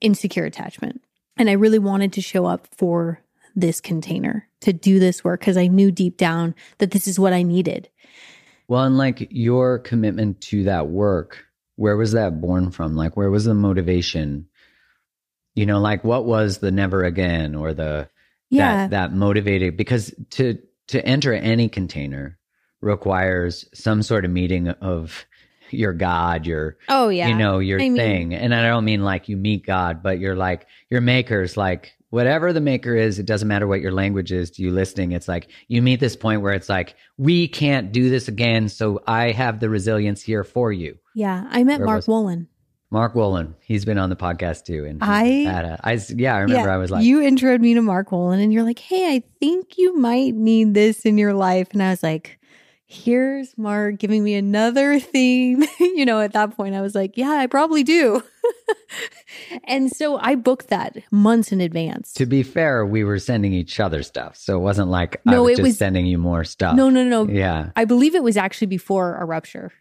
insecure 0.02 0.46
attachment. 0.46 1.02
And 1.38 1.50
I 1.50 1.54
really 1.54 1.80
wanted 1.80 2.14
to 2.14 2.22
show 2.22 2.46
up 2.46 2.68
for 2.78 3.22
this 3.56 3.82
container 3.82 4.48
to 4.66 4.74
do 4.74 5.00
this 5.00 5.24
work 5.24 5.40
because 5.40 5.58
I 5.58 5.68
knew 5.68 5.92
deep 5.92 6.18
down 6.18 6.54
that 6.80 6.92
this 6.92 7.08
is 7.08 7.18
what 7.20 7.34
I 7.34 7.42
needed. 7.44 7.90
Well, 8.68 8.84
and 8.84 8.98
like 8.98 9.28
your 9.32 9.80
commitment 9.80 10.42
to 10.42 10.64
that 10.66 10.88
work, 10.88 11.46
where 11.76 11.96
was 11.98 12.12
that 12.14 12.42
born 12.42 12.72
from? 12.72 12.96
Like, 12.96 13.16
where 13.16 13.30
was 13.32 13.46
the 13.46 13.54
motivation? 13.54 14.48
You 15.56 15.66
know, 15.66 15.80
like 15.80 16.04
what 16.04 16.26
was 16.26 16.58
the 16.58 16.72
never 16.72 17.04
again 17.04 17.56
or 17.56 17.74
the 17.74 18.10
Yeah. 18.50 18.88
that 18.88 18.90
that 18.92 19.14
motivated 19.16 19.78
because 19.78 20.14
to 20.32 20.58
to 20.88 21.04
enter 21.06 21.34
any 21.34 21.68
container 21.70 22.38
requires 22.82 23.66
some 23.74 24.04
sort 24.04 24.26
of 24.26 24.32
meeting 24.32 24.70
of 24.70 25.26
your 25.72 25.94
God, 25.94 26.46
your 26.46 26.78
oh, 26.90 27.10
yeah. 27.10 27.28
you 27.28 27.36
know, 27.36 27.58
your 27.60 27.80
I 27.80 27.84
mean- 27.90 27.96
thing. 27.96 28.34
And 28.36 28.54
I 28.54 28.68
don't 28.68 28.86
mean 28.86 29.04
like 29.04 29.30
you 29.30 29.38
meet 29.38 29.66
God, 29.66 30.04
but 30.04 30.20
you're 30.20 30.36
like 30.36 30.68
your 30.90 31.02
maker's 31.02 31.58
like 31.58 31.95
whatever 32.16 32.54
the 32.54 32.62
maker 32.62 32.96
is, 32.96 33.20
it 33.20 33.26
doesn't 33.26 33.48
matter 33.50 33.68
what 33.68 33.82
your 33.82 33.92
language 33.92 34.32
is 34.32 34.50
to 34.52 34.62
you 34.62 34.72
listening. 34.72 35.12
It's 35.12 35.28
like 35.28 35.50
you 35.68 35.82
meet 35.82 36.00
this 36.00 36.16
point 36.16 36.42
where 36.42 36.54
it's 36.54 36.70
like, 36.70 36.96
we 37.18 37.48
can't 37.48 37.92
do 37.92 38.10
this 38.10 38.28
again. 38.30 38.70
So 38.70 39.02
I 39.06 39.32
have 39.32 39.60
the 39.60 39.70
resilience 39.70 40.22
here 40.22 40.44
for 40.46 40.72
you. 40.72 40.98
yeah. 41.14 41.46
I 41.50 41.64
met 41.66 41.80
Where 41.80 41.88
Mark 41.88 41.98
was- 41.98 42.08
Wolynn. 42.08 42.48
Mark 42.92 43.16
Wolynn, 43.16 43.56
he's 43.60 43.84
been 43.84 43.98
on 43.98 44.10
the 44.10 44.16
podcast 44.16 44.64
too. 44.64 44.86
And 44.86 45.04
I- 45.04 45.44
had 45.44 45.66
a- 45.66 45.80
I 45.84 46.00
yeah, 46.16 46.36
I 46.36 46.40
remember 46.40 46.70
I 46.70 46.78
was 46.78 46.92
like, 46.92 47.04
you 47.04 47.20
introed 47.20 47.60
me 47.60 47.74
to 47.74 47.82
Mark 47.82 48.12
Wolynn, 48.12 48.42
and 48.42 48.54
you're 48.54 48.64
like, 48.64 48.80
hey, 48.80 49.14
I 49.14 49.24
think 49.42 49.78
you 49.78 49.98
might 49.98 50.34
need 50.36 50.74
this 50.74 51.02
in 51.02 51.18
your 51.18 51.34
life. 51.34 51.68
And 51.74 51.84
I 51.84 51.90
was 51.90 52.04
like, 52.04 52.40
here's 52.88 53.58
Mark 53.58 53.98
giving 53.98 54.24
me 54.24 54.36
another 54.36 55.00
theme. 55.00 55.64
you 55.80 56.06
know, 56.06 56.20
at 56.22 56.34
that 56.34 56.56
point, 56.56 56.76
I 56.76 56.82
was 56.82 56.96
like, 56.96 57.18
yeah, 57.18 57.32
I 57.32 57.48
probably 57.48 57.84
do. 57.84 58.24
and 59.66 59.92
so 59.92 60.18
I 60.18 60.36
booked 60.36 60.68
that 60.70 60.98
months 61.12 61.52
in 61.52 61.62
advance. 61.62 62.14
to 62.14 62.26
be 62.26 62.44
fair, 62.44 62.86
we 62.86 63.04
were 63.04 63.20
sending 63.20 63.54
each 63.54 63.80
other 63.80 64.04
stuff. 64.04 64.36
So 64.38 64.56
it 64.58 64.62
wasn't 64.62 64.90
like 64.90 65.22
I 65.26 65.32
No, 65.32 65.44
was 65.44 65.54
it 65.54 65.56
just 65.58 65.64
was- 65.68 65.78
sending 65.78 66.06
you 66.06 66.18
more 66.18 66.44
stuff. 66.44 66.76
no, 66.76 66.90
no, 66.90 67.04
no. 67.04 67.28
Yeah. 67.28 67.72
I 67.76 67.86
believe 67.86 68.16
it 68.16 68.24
was 68.24 68.38
actually 68.38 68.68
before 68.68 69.16
a 69.16 69.26
rupture 69.26 69.72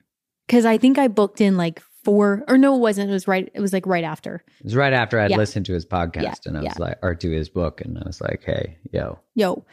because 0.46 0.64
I 0.64 0.78
think 0.78 0.98
I 0.98 1.08
booked 1.08 1.40
in 1.40 1.56
like 1.56 1.82
four, 2.04 2.44
or 2.48 2.58
no, 2.58 2.74
it 2.76 2.80
wasn't. 2.80 3.08
It 3.08 3.12
was 3.14 3.26
right. 3.26 3.50
It 3.54 3.60
was 3.60 3.72
like 3.72 3.86
right 3.86 4.04
after. 4.04 4.44
It 4.58 4.64
was 4.64 4.76
right 4.76 4.92
after 4.92 5.18
I'd 5.18 5.30
Yeah. 5.30 5.38
listened 5.38 5.64
to 5.66 5.72
his 5.72 5.86
podcast 5.86 6.22
Yeah, 6.22 6.34
and 6.46 6.58
I 6.58 6.62
was 6.62 6.78
like, 6.78 6.98
or 7.02 7.14
to 7.14 7.30
his 7.30 7.48
book. 7.48 7.80
And 7.80 7.98
I 7.98 8.02
was 8.06 8.20
like, 8.20 8.42
hey, 8.44 8.76
yo, 8.92 9.18
Yo, 9.34 9.64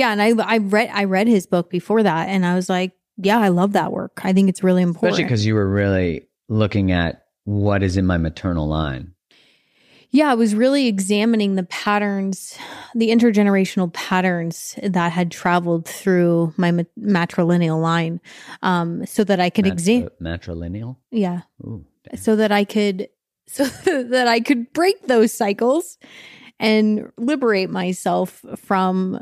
yeah, 0.00 0.12
and 0.12 0.22
I 0.22 0.32
I 0.54 0.58
read 0.58 0.90
I 0.92 1.04
read 1.04 1.28
his 1.28 1.46
book 1.46 1.68
before 1.68 2.02
that, 2.02 2.28
and 2.30 2.46
I 2.46 2.54
was 2.54 2.68
like, 2.70 2.92
yeah, 3.18 3.38
I 3.38 3.48
love 3.48 3.72
that 3.74 3.92
work. 3.92 4.20
I 4.24 4.32
think 4.32 4.48
it's 4.48 4.64
really 4.64 4.82
important. 4.82 5.12
especially 5.12 5.24
because 5.24 5.44
you 5.44 5.54
were 5.54 5.68
really 5.68 6.26
looking 6.48 6.90
at 6.90 7.26
what 7.44 7.82
is 7.82 7.96
in 7.98 8.06
my 8.06 8.16
maternal 8.16 8.66
line. 8.66 9.12
yeah, 10.10 10.30
I 10.30 10.34
was 10.34 10.54
really 10.54 10.86
examining 10.88 11.54
the 11.56 11.64
patterns, 11.64 12.58
the 12.94 13.10
intergenerational 13.10 13.92
patterns 13.92 14.74
that 14.82 15.12
had 15.12 15.30
traveled 15.30 15.86
through 15.86 16.52
my 16.56 16.70
mat- 16.72 16.96
matrilineal 16.98 17.80
line, 17.80 18.20
um, 18.62 19.04
so 19.06 19.22
that 19.24 19.38
I 19.38 19.50
could 19.50 19.66
Mat- 19.66 19.74
examine. 19.74 20.08
matrilineal. 20.20 20.96
Yeah, 21.10 21.42
Ooh, 21.62 21.84
so 22.16 22.36
that 22.36 22.50
I 22.52 22.64
could 22.64 23.08
so 23.46 23.64
that 23.66 24.28
I 24.28 24.40
could 24.40 24.72
break 24.72 25.06
those 25.06 25.32
cycles 25.34 25.98
and 26.58 27.10
liberate 27.18 27.68
myself 27.70 28.44
from 28.56 29.18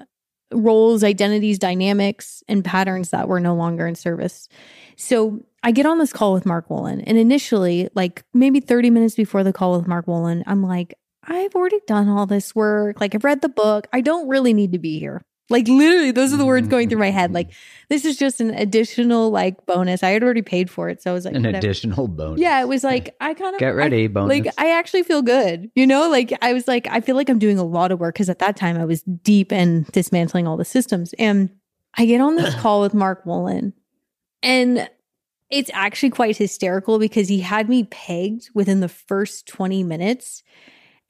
roles, 0.52 1.04
identities, 1.04 1.58
dynamics, 1.58 2.42
and 2.48 2.64
patterns 2.64 3.10
that 3.10 3.28
were 3.28 3.40
no 3.40 3.54
longer 3.54 3.86
in 3.86 3.94
service. 3.94 4.48
So 4.96 5.44
I 5.62 5.72
get 5.72 5.86
on 5.86 5.98
this 5.98 6.12
call 6.12 6.32
with 6.32 6.46
Mark 6.46 6.68
Wolynn, 6.68 7.02
and 7.06 7.18
initially, 7.18 7.88
like 7.94 8.24
maybe 8.32 8.60
30 8.60 8.90
minutes 8.90 9.14
before 9.14 9.44
the 9.44 9.52
call 9.52 9.76
with 9.76 9.86
Mark 9.86 10.06
Wolynn, 10.06 10.42
I'm 10.46 10.62
like, 10.62 10.94
I've 11.24 11.54
already 11.54 11.80
done 11.86 12.08
all 12.08 12.26
this 12.26 12.54
work. 12.54 13.00
Like, 13.00 13.14
I've 13.14 13.24
read 13.24 13.42
the 13.42 13.48
book. 13.48 13.86
I 13.92 14.00
don't 14.00 14.28
really 14.28 14.54
need 14.54 14.72
to 14.72 14.78
be 14.78 14.98
here. 14.98 15.22
Like, 15.50 15.66
literally, 15.66 16.10
those 16.10 16.32
are 16.32 16.36
the 16.36 16.44
words 16.44 16.68
going 16.68 16.88
through 16.90 16.98
my 16.98 17.10
head. 17.10 17.28
Mm-hmm. 17.28 17.34
Like, 17.36 17.50
this 17.88 18.04
is 18.04 18.18
just 18.18 18.40
an 18.40 18.50
additional, 18.50 19.30
like, 19.30 19.64
bonus. 19.64 20.02
I 20.02 20.10
had 20.10 20.22
already 20.22 20.42
paid 20.42 20.68
for 20.70 20.88
it. 20.90 21.00
So 21.02 21.10
I 21.10 21.14
was 21.14 21.24
like, 21.24 21.34
An 21.34 21.42
whatever. 21.42 21.58
additional 21.58 22.06
bonus. 22.06 22.40
Yeah, 22.40 22.60
it 22.60 22.68
was 22.68 22.84
like 22.84 23.16
I 23.20 23.32
kind 23.32 23.54
of 23.54 23.58
Get 23.60 23.70
ready, 23.70 24.04
I, 24.04 24.08
bonus. 24.08 24.28
like 24.44 24.54
I 24.58 24.72
actually 24.78 25.04
feel 25.04 25.22
good, 25.22 25.70
you 25.74 25.86
know. 25.86 26.10
Like 26.10 26.32
I 26.42 26.52
was 26.52 26.68
like 26.68 26.86
I 26.90 27.00
feel 27.00 27.16
like 27.16 27.30
I'm 27.30 27.38
doing 27.38 27.58
a 27.58 27.64
lot 27.64 27.92
of 27.92 27.98
work 27.98 28.14
because 28.14 28.28
at 28.28 28.40
that 28.40 28.56
time 28.56 28.78
I 28.78 28.84
was 28.84 29.02
deep 29.02 29.52
in 29.52 29.86
dismantling 29.92 30.46
all 30.46 30.56
the 30.58 30.64
systems, 30.66 31.14
and 31.18 31.48
I 31.96 32.04
get 32.04 32.20
on 32.20 32.36
this 32.36 32.54
call 32.60 32.82
with 32.82 32.92
Mark 32.92 33.24
Wolynn, 33.24 33.72
and 34.42 34.88
it's 35.50 35.70
actually 35.72 36.10
quite 36.10 36.36
hysterical 36.36 36.98
because 36.98 37.28
he 37.28 37.40
had 37.40 37.70
me 37.70 37.84
pegged 37.84 38.50
within 38.54 38.80
the 38.80 38.88
first 38.88 39.46
20 39.46 39.82
minutes 39.82 40.42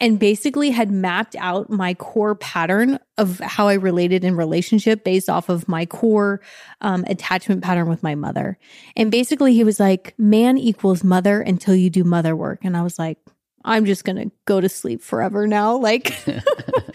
and 0.01 0.19
basically 0.19 0.71
had 0.71 0.91
mapped 0.91 1.35
out 1.37 1.71
my 1.71 1.95
core 1.95 2.35
pattern 2.35 2.99
of 3.17 3.41
how 3.41 3.67
I 3.69 3.75
related 3.75 4.25
in 4.25 4.37
relationship 4.37 5.03
based 5.03 5.29
off 5.29 5.49
of 5.49 5.69
my 5.69 5.87
core 5.87 6.41
um, 6.81 7.05
attachment 7.09 7.63
pattern 7.63 7.89
with 7.89 8.03
my 8.03 8.15
mother. 8.15 8.59
And 8.97 9.11
basically, 9.11 9.55
he 9.55 9.65
was 9.65 9.81
like, 9.81 10.15
man 10.19 10.57
equals 10.57 11.03
mother 11.03 11.41
until 11.41 11.75
you 11.75 11.91
do 11.91 12.05
mother 12.05 12.37
work. 12.37 12.61
And 12.63 12.77
I 12.77 12.83
was 12.83 12.99
like, 12.99 13.19
I'm 13.65 13.85
just 13.85 14.05
going 14.05 14.17
to 14.17 14.31
go 14.45 14.61
to 14.61 14.69
sleep 14.69 15.03
forever 15.03 15.47
now. 15.47 15.77
Like, 15.89 16.13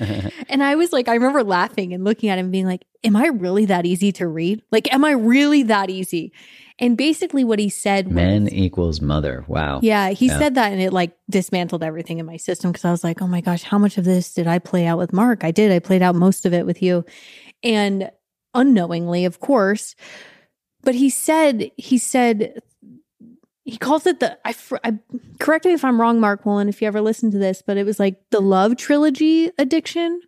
and 0.50 0.64
I 0.64 0.76
was 0.76 0.94
like, 0.94 1.08
I 1.08 1.16
remember 1.16 1.44
laughing 1.44 1.94
and 1.94 2.04
looking 2.04 2.30
at 2.30 2.38
him 2.38 2.52
being 2.52 2.68
like, 2.68 2.86
Am 3.04 3.16
I 3.16 3.28
really 3.28 3.66
that 3.66 3.86
easy 3.86 4.12
to 4.14 4.28
read? 4.28 4.62
Like, 4.72 4.94
am 4.94 5.04
I 5.04 5.12
really 5.12 5.64
that 5.64 5.90
easy? 5.90 6.32
And 6.80 6.98
basically, 6.98 7.44
what 7.44 7.60
he 7.60 7.70
said 7.70 8.08
was, 8.08 8.16
Men 8.16 8.50
equals 8.50 9.00
mother. 9.00 9.46
Wow. 9.48 9.80
yeah, 9.84 10.10
he 10.10 10.28
Yeah. 10.28 10.40
said 10.40 10.56
that 10.56 10.72
and 10.72 10.82
it 10.82 10.92
like 10.92 11.16
dismantled 11.30 11.84
everything 11.84 12.18
in 12.20 12.26
my 12.26 12.38
system 12.38 12.72
because 12.72 12.84
I 12.86 12.92
was 12.92 13.04
like, 13.04 13.22
oh 13.22 13.28
my 13.28 13.42
gosh, 13.42 13.64
how 13.64 13.78
much 13.78 13.98
of 13.98 14.06
this 14.06 14.34
did 14.34 14.48
I 14.48 14.60
play 14.60 14.86
out 14.86 14.98
with 14.98 15.14
Mark? 15.14 15.44
I 15.44 15.52
did. 15.52 15.72
I 15.72 15.80
played 15.80 16.02
out 16.02 16.16
most 16.16 16.46
of 16.46 16.54
it 16.54 16.66
with 16.66 16.82
you. 16.82 17.06
And 17.62 18.10
unknowingly, 18.54 19.26
of 19.26 19.40
course. 19.40 19.96
But 20.82 20.96
he 20.96 21.10
said, 21.10 21.72
he 21.78 21.98
said, 21.98 22.60
he 23.66 23.78
calls 23.78 24.06
it 24.06 24.20
the, 24.20 24.38
I, 24.46 24.54
I 24.84 25.00
correct 25.40 25.66
me 25.66 25.74
if 25.74 25.86
I'm 25.86 26.02
wrong, 26.02 26.20
Mark 26.20 26.44
Wolynn, 26.44 26.68
if 26.70 26.82
you 26.82 26.88
ever 26.88 27.00
listen 27.02 27.32
to 27.32 27.38
this, 27.38 27.62
but 27.66 27.78
it 27.78 27.86
was 27.86 28.00
like 28.00 28.20
the 28.32 28.42
love 28.42 28.76
trilogy 28.78 29.52
addiction. 29.58 30.20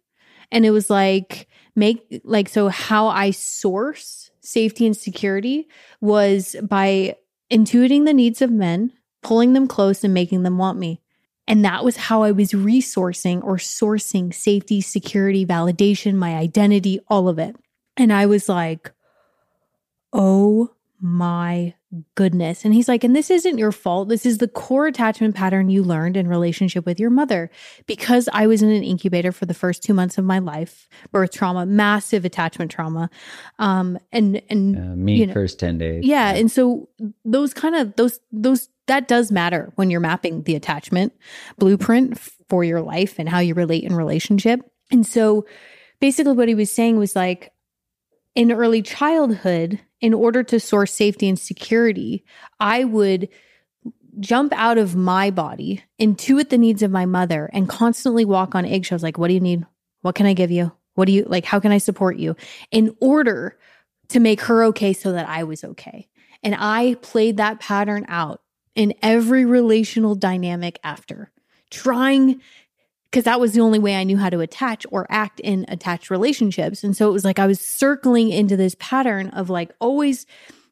And 0.52 0.66
it 0.66 0.72
was 0.72 0.90
like, 0.90 1.48
make, 1.76 2.22
like, 2.24 2.48
so 2.48 2.70
how 2.70 3.08
I 3.08 3.32
source 3.32 4.25
safety 4.46 4.86
and 4.86 4.96
security 4.96 5.68
was 6.02 6.56
by 6.62 7.16
intuiting 7.52 8.06
the 8.06 8.14
needs 8.14 8.42
of 8.42 8.52
men, 8.52 8.94
pulling 9.22 9.54
them 9.54 9.68
close 9.68 10.04
and 10.04 10.14
making 10.14 10.44
them 10.44 10.58
want 10.58 10.78
me. 10.78 11.02
And 11.48 11.64
that 11.64 11.84
was 11.84 11.98
how 11.98 12.24
I 12.24 12.32
was 12.32 12.52
resourcing 12.52 13.44
or 13.44 13.58
sourcing 13.58 14.34
safety, 14.34 14.82
security, 14.82 15.46
validation, 15.46 16.16
my 16.16 16.36
identity, 16.36 17.00
all 17.08 17.28
of 17.28 17.38
it. 17.38 17.56
And 17.98 18.12
I 18.12 18.26
was 18.26 18.50
like, 18.50 18.92
oh 20.12 20.72
my 21.02 21.74
goodness. 22.16 22.66
And 22.66 22.74
he's 22.74 22.88
like, 22.88 23.04
and 23.04 23.16
this 23.16 23.30
isn't 23.30 23.58
your 23.58 23.72
fault. 23.72 24.10
This 24.10 24.26
is 24.26 24.38
the 24.40 24.48
core 24.48 24.88
attachment 24.88 25.36
pattern 25.36 25.70
you 25.70 25.84
learned 25.84 26.18
in 26.18 26.28
relationship 26.28 26.86
with 26.86 27.00
your 27.00 27.10
mother. 27.10 27.50
Because 27.86 28.28
I 28.34 28.48
was 28.48 28.62
in 28.62 28.70
an 28.70 28.84
incubator 28.84 29.32
for 29.32 29.46
the 29.46 29.54
first 29.54 29.84
two 29.84 29.94
months 29.94 30.18
of 30.18 30.26
my 30.26 30.40
life, 30.40 30.88
birth 31.12 31.32
trauma, 31.32 31.66
massive 31.66 32.26
attachment 32.26 32.72
trauma. 32.72 33.10
Um, 33.60 33.98
and, 34.12 34.42
and, 34.50 34.78
Uh, 34.78 34.96
me 34.96 35.16
You 35.16 35.28
know, 35.28 35.34
first 35.34 35.60
10 35.60 35.78
days. 35.78 36.04
yeah, 36.06 36.34
and 36.34 36.52
so 36.52 36.90
those 37.24 37.54
kind 37.54 37.76
of 37.76 37.96
those 37.96 38.20
those 38.32 38.70
that 38.88 39.08
does 39.08 39.32
matter 39.32 39.72
when 39.76 39.90
you're 39.90 40.00
mapping 40.00 40.44
the 40.44 40.56
attachment 40.56 41.12
blueprint 41.58 42.20
for 42.50 42.64
your 42.64 42.82
life 42.82 43.18
and 43.18 43.28
how 43.28 43.40
you 43.40 43.54
relate 43.54 43.84
in 43.84 43.96
relationship. 43.96 44.60
And 44.92 45.06
so 45.06 45.46
basically 46.00 46.34
what 46.34 46.48
he 46.48 46.56
was 46.56 46.72
saying 46.72 46.98
was 46.98 47.16
like 47.16 47.52
in 48.36 48.52
early 48.52 48.82
childhood, 48.82 49.80
in 50.02 50.14
order 50.14 50.44
to 50.44 50.60
source 50.60 50.94
safety 50.94 51.28
and 51.28 51.40
security, 51.40 52.24
I 52.60 52.84
would 52.84 53.30
jump 54.20 54.54
out 54.54 54.78
of 54.78 54.96
my 54.96 55.32
body, 55.32 55.84
intuit 56.00 56.50
the 56.50 56.58
needs 56.58 56.84
of 56.84 56.92
my 56.92 57.06
mother, 57.06 57.50
and 57.54 57.68
constantly 57.68 58.26
walk 58.26 58.56
on 58.56 58.66
eggshells 58.66 59.04
like, 59.04 59.18
what 59.18 59.30
do 59.30 59.34
you 59.34 59.40
need? 59.40 59.66
What 60.02 60.16
can 60.16 60.26
I 60.26 60.34
give 60.34 60.52
you? 60.52 60.72
What 60.94 61.06
do 61.06 61.12
you 61.12 61.26
like? 61.26 61.46
How 61.46 61.60
can 61.60 61.72
I 61.72 61.80
support 61.80 62.18
you? 62.18 62.36
In 62.72 62.96
order 63.02 63.58
to 64.10 64.20
make 64.20 64.42
her 64.42 64.64
okay 64.66 64.94
so 64.94 65.14
that 65.14 65.28
I 65.28 65.44
was 65.44 65.64
okay. 65.64 66.08
And 66.44 66.56
I 66.58 66.96
played 67.02 67.38
that 67.38 67.60
pattern 67.60 68.06
out 68.08 68.42
in 68.76 68.94
every 69.02 69.46
relational 69.46 70.16
dynamic 70.16 70.80
after, 70.84 71.32
trying 71.72 72.42
because 73.10 73.24
that 73.26 73.40
was 73.40 73.54
the 73.54 73.62
only 73.62 73.80
way 73.80 73.96
I 73.96 74.04
knew 74.04 74.18
how 74.18 74.30
to 74.30 74.40
attach 74.40 74.86
or 74.92 75.08
act 75.10 75.40
in 75.40 75.66
attached 75.68 76.10
relationships. 76.10 76.84
And 76.84 76.96
so 76.96 77.10
it 77.10 77.14
was 77.14 77.26
like 77.26 77.40
I 77.40 77.48
was 77.48 77.60
circling 77.60 78.30
into 78.30 78.58
this 78.58 78.76
pattern 78.80 79.30
of 79.30 79.50
like 79.50 79.72
always 79.80 80.26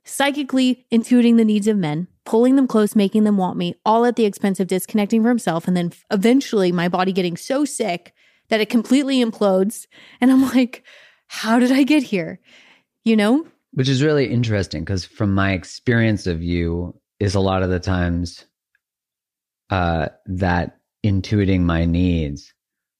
psychically 0.04 0.86
intuiting 0.92 1.38
the 1.38 1.46
needs 1.46 1.68
of 1.68 1.78
men, 1.78 2.08
pulling 2.26 2.56
them 2.56 2.68
close, 2.68 2.96
making 2.96 3.24
them 3.24 3.38
want 3.38 3.58
me, 3.58 3.76
all 3.86 4.06
at 4.06 4.18
the 4.18 4.26
expense 4.26 4.60
of 4.60 4.68
disconnecting 4.68 5.24
from 5.24 5.40
self. 5.40 5.68
And 5.68 5.78
then 5.78 5.94
eventually 6.12 6.72
my 6.72 6.90
body 6.90 7.14
getting 7.14 7.38
so 7.38 7.64
sick 7.64 8.14
that 8.50 8.60
it 8.60 8.70
completely 8.70 9.24
implodes. 9.24 9.88
And 10.20 10.30
I'm 10.30 10.42
like, 10.50 10.84
how 11.28 11.60
did 11.60 11.72
I 11.72 11.84
get 11.84 12.04
here? 12.04 12.40
You 13.06 13.16
know? 13.16 13.48
Which 13.72 13.90
is 13.90 14.04
really 14.04 14.30
interesting 14.30 14.84
because 14.84 15.06
from 15.06 15.34
my 15.34 15.54
experience 15.54 16.28
of 16.28 16.44
you, 16.44 16.94
is 17.24 17.36
a 17.36 17.40
lot 17.40 17.64
of 17.64 17.70
the 17.70 17.80
times 17.80 18.46
uh, 19.70 20.10
that 20.26 20.80
intuiting 21.04 21.62
my 21.62 21.86
needs, 21.86 22.54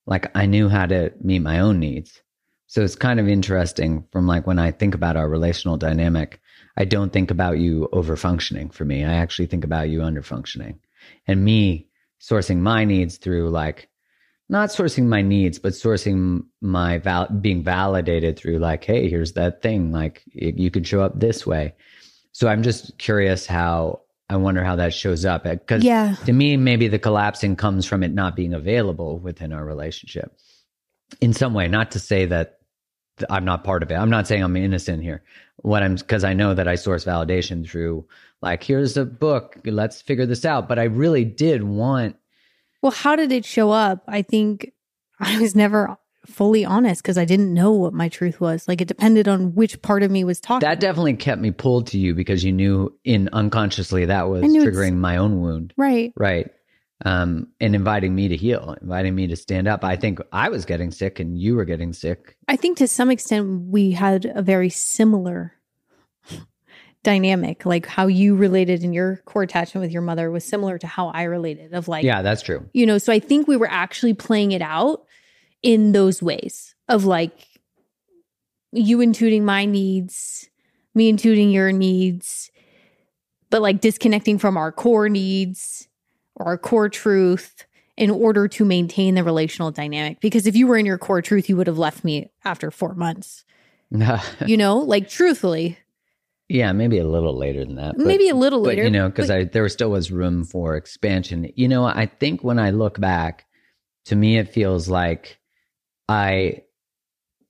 like 0.06 0.30
I 0.36 0.46
knew 0.46 0.68
how 0.68 0.86
to 0.86 1.12
meet 1.20 1.40
my 1.40 1.60
own 1.60 1.78
needs. 1.78 2.22
So 2.66 2.82
it's 2.82 2.96
kind 2.96 3.20
of 3.20 3.28
interesting 3.28 4.04
from 4.12 4.26
like 4.26 4.46
when 4.46 4.58
I 4.58 4.70
think 4.72 4.94
about 4.94 5.16
our 5.16 5.28
relational 5.28 5.76
dynamic, 5.76 6.40
I 6.76 6.84
don't 6.84 7.12
think 7.12 7.30
about 7.30 7.58
you 7.58 7.88
over 7.92 8.16
functioning 8.16 8.70
for 8.70 8.84
me. 8.84 9.04
I 9.04 9.14
actually 9.14 9.46
think 9.46 9.64
about 9.64 9.88
you 9.88 10.02
under 10.02 10.22
functioning 10.22 10.80
and 11.26 11.44
me 11.44 11.88
sourcing 12.20 12.58
my 12.58 12.84
needs 12.84 13.16
through 13.16 13.50
like 13.50 13.88
not 14.48 14.68
sourcing 14.68 15.06
my 15.06 15.22
needs, 15.22 15.58
but 15.58 15.72
sourcing 15.72 16.44
my 16.60 16.98
val- 16.98 17.28
being 17.28 17.62
validated 17.62 18.38
through 18.38 18.58
like, 18.58 18.84
hey, 18.84 19.08
here's 19.08 19.32
that 19.32 19.62
thing. 19.62 19.90
Like 19.90 20.22
you 20.26 20.70
could 20.70 20.86
show 20.86 21.00
up 21.00 21.18
this 21.18 21.46
way. 21.46 21.74
So 22.32 22.48
I'm 22.48 22.62
just 22.62 22.98
curious 22.98 23.46
how 23.46 24.00
I 24.28 24.36
wonder 24.36 24.64
how 24.64 24.76
that 24.76 24.94
shows 24.94 25.24
up. 25.24 25.44
Because 25.44 25.84
yeah. 25.84 26.16
to 26.26 26.32
me, 26.32 26.56
maybe 26.56 26.88
the 26.88 26.98
collapsing 26.98 27.56
comes 27.56 27.86
from 27.86 28.02
it 28.02 28.12
not 28.12 28.36
being 28.36 28.54
available 28.54 29.18
within 29.18 29.52
our 29.52 29.64
relationship 29.64 30.36
in 31.20 31.32
some 31.32 31.54
way. 31.54 31.68
Not 31.68 31.92
to 31.92 31.98
say 31.98 32.26
that 32.26 32.58
I'm 33.28 33.44
not 33.44 33.64
part 33.64 33.82
of 33.82 33.90
it. 33.90 33.94
I'm 33.94 34.10
not 34.10 34.26
saying 34.26 34.42
I'm 34.42 34.56
innocent 34.56 35.02
here. 35.02 35.22
What 35.56 35.82
I'm 35.82 35.94
because 35.96 36.24
I 36.24 36.34
know 36.34 36.54
that 36.54 36.68
I 36.68 36.74
source 36.74 37.04
validation 37.04 37.68
through 37.68 38.06
like, 38.42 38.62
here's 38.62 38.96
a 38.96 39.04
book, 39.04 39.58
let's 39.64 40.02
figure 40.02 40.26
this 40.26 40.44
out. 40.44 40.68
But 40.68 40.78
I 40.78 40.84
really 40.84 41.24
did 41.24 41.62
want 41.62 42.16
well, 42.84 42.92
how 42.92 43.16
did 43.16 43.32
it 43.32 43.46
show 43.46 43.70
up? 43.70 44.04
I 44.06 44.20
think 44.20 44.72
I 45.18 45.40
was 45.40 45.54
never 45.54 45.96
fully 46.26 46.64
honest 46.64 47.02
because 47.02 47.18
I 47.18 47.24
didn't 47.24 47.52
know 47.52 47.72
what 47.72 47.92
my 47.92 48.08
truth 48.08 48.40
was. 48.40 48.66
Like 48.66 48.80
it 48.80 48.88
depended 48.88 49.28
on 49.28 49.54
which 49.54 49.80
part 49.82 50.02
of 50.02 50.10
me 50.10 50.24
was 50.24 50.40
talking. 50.40 50.66
That 50.66 50.80
definitely 50.80 51.14
kept 51.14 51.40
me 51.40 51.50
pulled 51.50 51.88
to 51.88 51.98
you 51.98 52.14
because 52.14 52.44
you 52.44 52.52
knew 52.52 52.96
in 53.04 53.28
unconsciously 53.32 54.06
that 54.06 54.28
was 54.28 54.44
triggering 54.44 54.96
my 54.96 55.16
own 55.16 55.40
wound. 55.40 55.74
Right. 55.76 56.12
Right. 56.16 56.50
Um, 57.04 57.48
and 57.60 57.74
inviting 57.74 58.14
me 58.14 58.28
to 58.28 58.36
heal, 58.36 58.76
inviting 58.80 59.14
me 59.14 59.26
to 59.26 59.36
stand 59.36 59.68
up. 59.68 59.84
I 59.84 59.96
think 59.96 60.20
I 60.32 60.48
was 60.48 60.64
getting 60.64 60.90
sick 60.90 61.20
and 61.20 61.38
you 61.38 61.56
were 61.56 61.64
getting 61.64 61.92
sick. 61.92 62.36
I 62.48 62.56
think 62.56 62.78
to 62.78 62.88
some 62.88 63.10
extent 63.10 63.68
we 63.68 63.90
had 63.92 64.24
a 64.24 64.42
very 64.42 64.70
similar 64.70 65.54
dynamic 67.04 67.66
like 67.66 67.84
how 67.84 68.06
you 68.06 68.34
related 68.34 68.82
in 68.82 68.94
your 68.94 69.18
core 69.26 69.42
attachment 69.42 69.82
with 69.82 69.92
your 69.92 70.00
mother 70.00 70.30
was 70.30 70.42
similar 70.42 70.78
to 70.78 70.86
how 70.86 71.08
i 71.08 71.24
related 71.24 71.74
of 71.74 71.86
like 71.86 72.02
yeah 72.02 72.22
that's 72.22 72.40
true 72.40 72.66
you 72.72 72.86
know 72.86 72.96
so 72.96 73.12
i 73.12 73.18
think 73.18 73.46
we 73.46 73.58
were 73.58 73.70
actually 73.70 74.14
playing 74.14 74.52
it 74.52 74.62
out 74.62 75.04
in 75.64 75.92
those 75.92 76.22
ways 76.22 76.74
of 76.88 77.06
like 77.06 77.32
you 78.70 78.98
intuiting 78.98 79.42
my 79.42 79.64
needs 79.64 80.48
me 80.94 81.10
intuiting 81.10 81.52
your 81.52 81.72
needs 81.72 82.50
but 83.50 83.62
like 83.62 83.80
disconnecting 83.80 84.38
from 84.38 84.56
our 84.56 84.70
core 84.70 85.08
needs 85.08 85.88
or 86.36 86.46
our 86.46 86.58
core 86.58 86.90
truth 86.90 87.66
in 87.96 88.10
order 88.10 88.46
to 88.46 88.64
maintain 88.64 89.14
the 89.14 89.24
relational 89.24 89.70
dynamic 89.70 90.20
because 90.20 90.46
if 90.46 90.54
you 90.54 90.66
were 90.66 90.76
in 90.76 90.84
your 90.84 90.98
core 90.98 91.22
truth 91.22 91.48
you 91.48 91.56
would 91.56 91.66
have 91.66 91.78
left 91.78 92.04
me 92.04 92.30
after 92.44 92.70
4 92.70 92.94
months 92.94 93.44
you 94.46 94.56
know 94.56 94.78
like 94.78 95.08
truthfully 95.08 95.78
yeah, 96.46 96.72
maybe 96.72 96.98
a 96.98 97.08
little 97.08 97.34
later 97.34 97.64
than 97.64 97.76
that. 97.76 97.96
But, 97.96 98.06
maybe 98.06 98.28
a 98.28 98.34
little 98.34 98.60
later. 98.60 98.82
But, 98.82 98.84
you 98.84 98.90
know, 98.90 99.08
because 99.08 99.30
I 99.30 99.44
there 99.44 99.66
still 99.70 99.90
was 99.90 100.12
room 100.12 100.44
for 100.44 100.76
expansion. 100.76 101.50
You 101.56 101.68
know, 101.68 101.86
I 101.86 102.04
think 102.04 102.44
when 102.44 102.58
I 102.58 102.68
look 102.68 103.00
back, 103.00 103.46
to 104.04 104.14
me 104.14 104.36
it 104.36 104.50
feels 104.50 104.86
like 104.86 105.38
I 106.08 106.62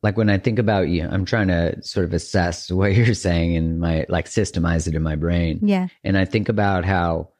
like 0.02 0.16
when 0.16 0.30
I 0.30 0.38
think 0.38 0.58
about 0.58 0.88
you, 0.88 1.06
I'm 1.10 1.24
trying 1.24 1.48
to 1.48 1.82
sort 1.82 2.04
of 2.04 2.12
assess 2.12 2.70
what 2.70 2.94
you're 2.96 3.14
saying 3.14 3.56
and 3.56 3.80
my 3.80 4.06
like 4.08 4.26
systemize 4.26 4.86
it 4.88 4.94
in 4.94 5.02
my 5.02 5.16
brain. 5.16 5.60
Yeah. 5.62 5.88
And 6.02 6.16
I 6.16 6.24
think 6.24 6.48
about 6.48 6.84
how 6.84 7.30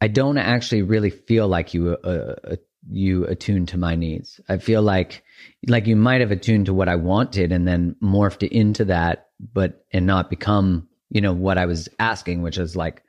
I 0.00 0.08
don't 0.08 0.38
actually 0.38 0.82
really 0.82 1.10
feel 1.10 1.48
like 1.48 1.74
you 1.74 1.96
uh, 2.02 2.34
uh, 2.44 2.56
you 2.88 3.24
attuned 3.24 3.68
to 3.68 3.78
my 3.78 3.96
needs. 3.96 4.40
I 4.48 4.58
feel 4.58 4.82
like 4.82 5.24
like 5.68 5.86
you 5.86 5.96
might 5.96 6.20
have 6.20 6.30
attuned 6.30 6.66
to 6.66 6.74
what 6.74 6.88
I 6.88 6.96
wanted 6.96 7.52
and 7.52 7.66
then 7.66 7.96
morphed 8.02 8.46
into 8.46 8.84
that 8.86 9.26
but 9.52 9.84
and 9.92 10.06
not 10.06 10.30
become 10.30 10.88
you 11.10 11.20
know 11.20 11.32
what 11.32 11.58
i 11.58 11.66
was 11.66 11.88
asking 11.98 12.42
which 12.42 12.58
is 12.58 12.76
like 12.76 13.02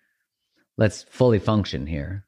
let's 0.77 1.03
fully 1.03 1.39
function 1.39 1.87
here 1.87 2.25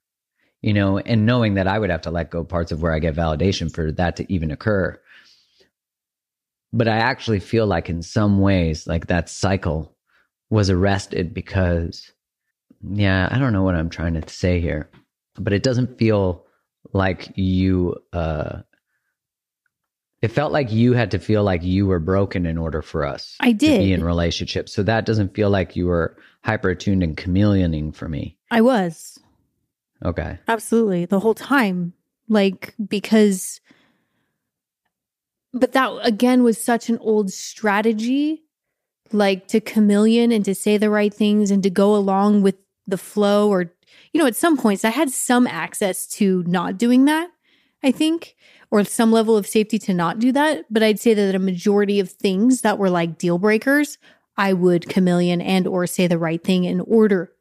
you 0.62 0.74
know 0.74 0.98
and 0.98 1.26
knowing 1.26 1.56
that 1.56 1.68
i 1.68 1.78
would 1.78 1.90
have 1.90 2.02
to 2.02 2.12
let 2.12 2.30
go 2.30 2.44
parts 2.44 2.72
of 2.72 2.82
where 2.82 2.94
i 2.94 3.00
get 3.00 3.16
validation 3.16 3.74
for 3.74 3.92
that 3.92 4.16
to 4.16 4.32
even 4.32 4.52
occur 4.52 5.00
but 6.74 6.88
i 6.88 6.98
actually 6.98 7.40
feel 7.40 7.66
like 7.66 7.90
in 7.90 8.02
some 8.02 8.40
ways 8.40 8.88
like 8.88 9.08
that 9.08 9.30
cycle 9.30 9.96
was 10.50 10.70
arrested 10.70 11.34
because 11.34 12.12
yeah 12.92 13.28
i 13.32 13.40
don't 13.40 13.54
know 13.54 13.64
what 13.64 13.76
i'm 13.76 13.90
trying 13.90 14.20
to 14.20 14.30
say 14.30 14.60
here 14.60 14.90
but 15.36 15.54
it 15.54 15.64
doesn't 15.64 15.98
feel 15.98 16.46
like 16.94 17.32
you 17.36 17.96
uh 18.14 18.60
it 20.22 20.30
felt 20.30 20.52
like 20.52 20.72
you 20.72 20.94
had 20.94 21.12
to 21.12 21.20
feel 21.20 21.44
like 21.44 21.64
you 21.64 21.88
were 21.88 22.00
broken 22.00 22.46
in 22.46 22.58
order 22.58 22.82
for 22.82 23.06
us. 23.06 23.38
I 23.40 23.54
did 23.54 23.80
be 23.80 23.94
in 23.94 24.04
relationships. 24.04 24.74
So 24.74 24.84
that 24.84 25.06
doesn't 25.06 25.34
feel 25.34 25.50
like 25.50 25.76
you 25.76 25.88
were 25.88 26.18
hyper 26.44 26.72
attuned 26.72 27.04
and 27.04 27.16
chameleoning 27.16 27.96
for 27.96 28.10
me. 28.10 28.38
I 28.52 28.62
was. 28.62 29.18
Okay. 30.04 30.38
Absolutely. 30.48 31.06
The 31.06 31.20
whole 31.20 31.34
time. 31.34 31.94
Like, 32.28 32.74
because, 32.88 33.60
but 35.52 35.74
that 35.74 35.92
again 36.04 36.44
was 36.44 36.62
such 36.62 36.90
an 36.90 36.98
old 37.00 37.32
strategy, 37.32 38.44
like 39.12 39.48
to 39.48 39.60
chameleon 39.60 40.32
and 40.32 40.46
to 40.46 40.54
say 40.54 40.78
the 40.78 40.90
right 40.90 41.14
things 41.14 41.50
and 41.52 41.64
to 41.64 41.70
go 41.70 41.96
along 41.96 42.44
with 42.44 42.56
the 42.88 42.98
flow. 42.98 43.50
Or, 43.50 43.72
you 44.14 44.20
know, 44.22 44.28
at 44.28 44.36
some 44.36 44.58
points 44.58 44.86
I 44.86 44.92
had 44.92 45.10
some 45.10 45.48
access 45.48 46.06
to 46.08 46.44
not 46.46 46.78
doing 46.78 47.06
that, 47.06 47.30
I 47.84 47.92
think 47.92 48.36
or 48.72 48.84
some 48.84 49.12
level 49.12 49.36
of 49.36 49.48
safety 49.48 49.80
to 49.80 49.94
not 49.94 50.20
do 50.20 50.32
that. 50.32 50.66
But 50.70 50.84
I'd 50.84 51.00
say 51.00 51.14
that 51.14 51.36
a 51.36 51.40
majority 51.40 52.00
of 52.00 52.12
things 52.12 52.62
that 52.62 52.78
were 52.78 52.90
like 52.90 53.18
deal 53.18 53.40
breakers, 53.40 53.98
I 54.38 54.54
would 54.54 54.88
chameleon 54.88 55.42
and 55.42 55.68
or 55.68 55.88
say 55.88 56.08
the 56.08 56.20
right 56.20 56.44
thing 56.44 56.64
in 56.66 56.82
order 56.82 57.32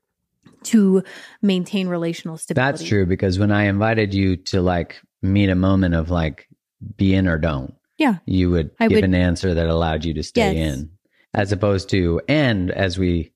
to 0.64 1.02
maintain 1.42 1.88
relational 1.88 2.36
stability. 2.36 2.72
That's 2.72 2.88
true 2.88 3.06
because 3.06 3.38
when 3.38 3.52
I 3.52 3.64
invited 3.64 4.14
you 4.14 4.36
to 4.36 4.60
like 4.60 5.00
meet 5.22 5.48
a 5.48 5.54
moment 5.54 5.94
of 5.94 6.10
like 6.10 6.48
be 6.96 7.14
in 7.14 7.28
or 7.28 7.38
don't, 7.38 7.74
yeah, 7.96 8.18
you 8.26 8.50
would 8.50 8.70
I 8.78 8.88
give 8.88 8.96
would, 8.96 9.04
an 9.04 9.14
answer 9.14 9.54
that 9.54 9.68
allowed 9.68 10.04
you 10.04 10.14
to 10.14 10.22
stay 10.22 10.54
yes. 10.54 10.76
in, 10.76 10.90
as 11.34 11.52
opposed 11.52 11.90
to 11.90 12.20
and 12.28 12.70
as 12.70 12.98
we 12.98 13.32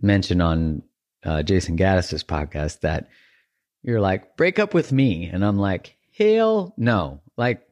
mentioned 0.00 0.42
on 0.42 0.82
uh, 1.24 1.42
Jayson 1.42 1.78
Gaddis's 1.78 2.24
podcast 2.24 2.80
that 2.80 3.08
you're 3.82 4.00
like 4.00 4.36
break 4.36 4.58
up 4.58 4.74
with 4.74 4.92
me, 4.92 5.26
and 5.26 5.44
I'm 5.44 5.58
like 5.58 5.96
hell 6.16 6.74
no. 6.76 7.20
Like 7.36 7.62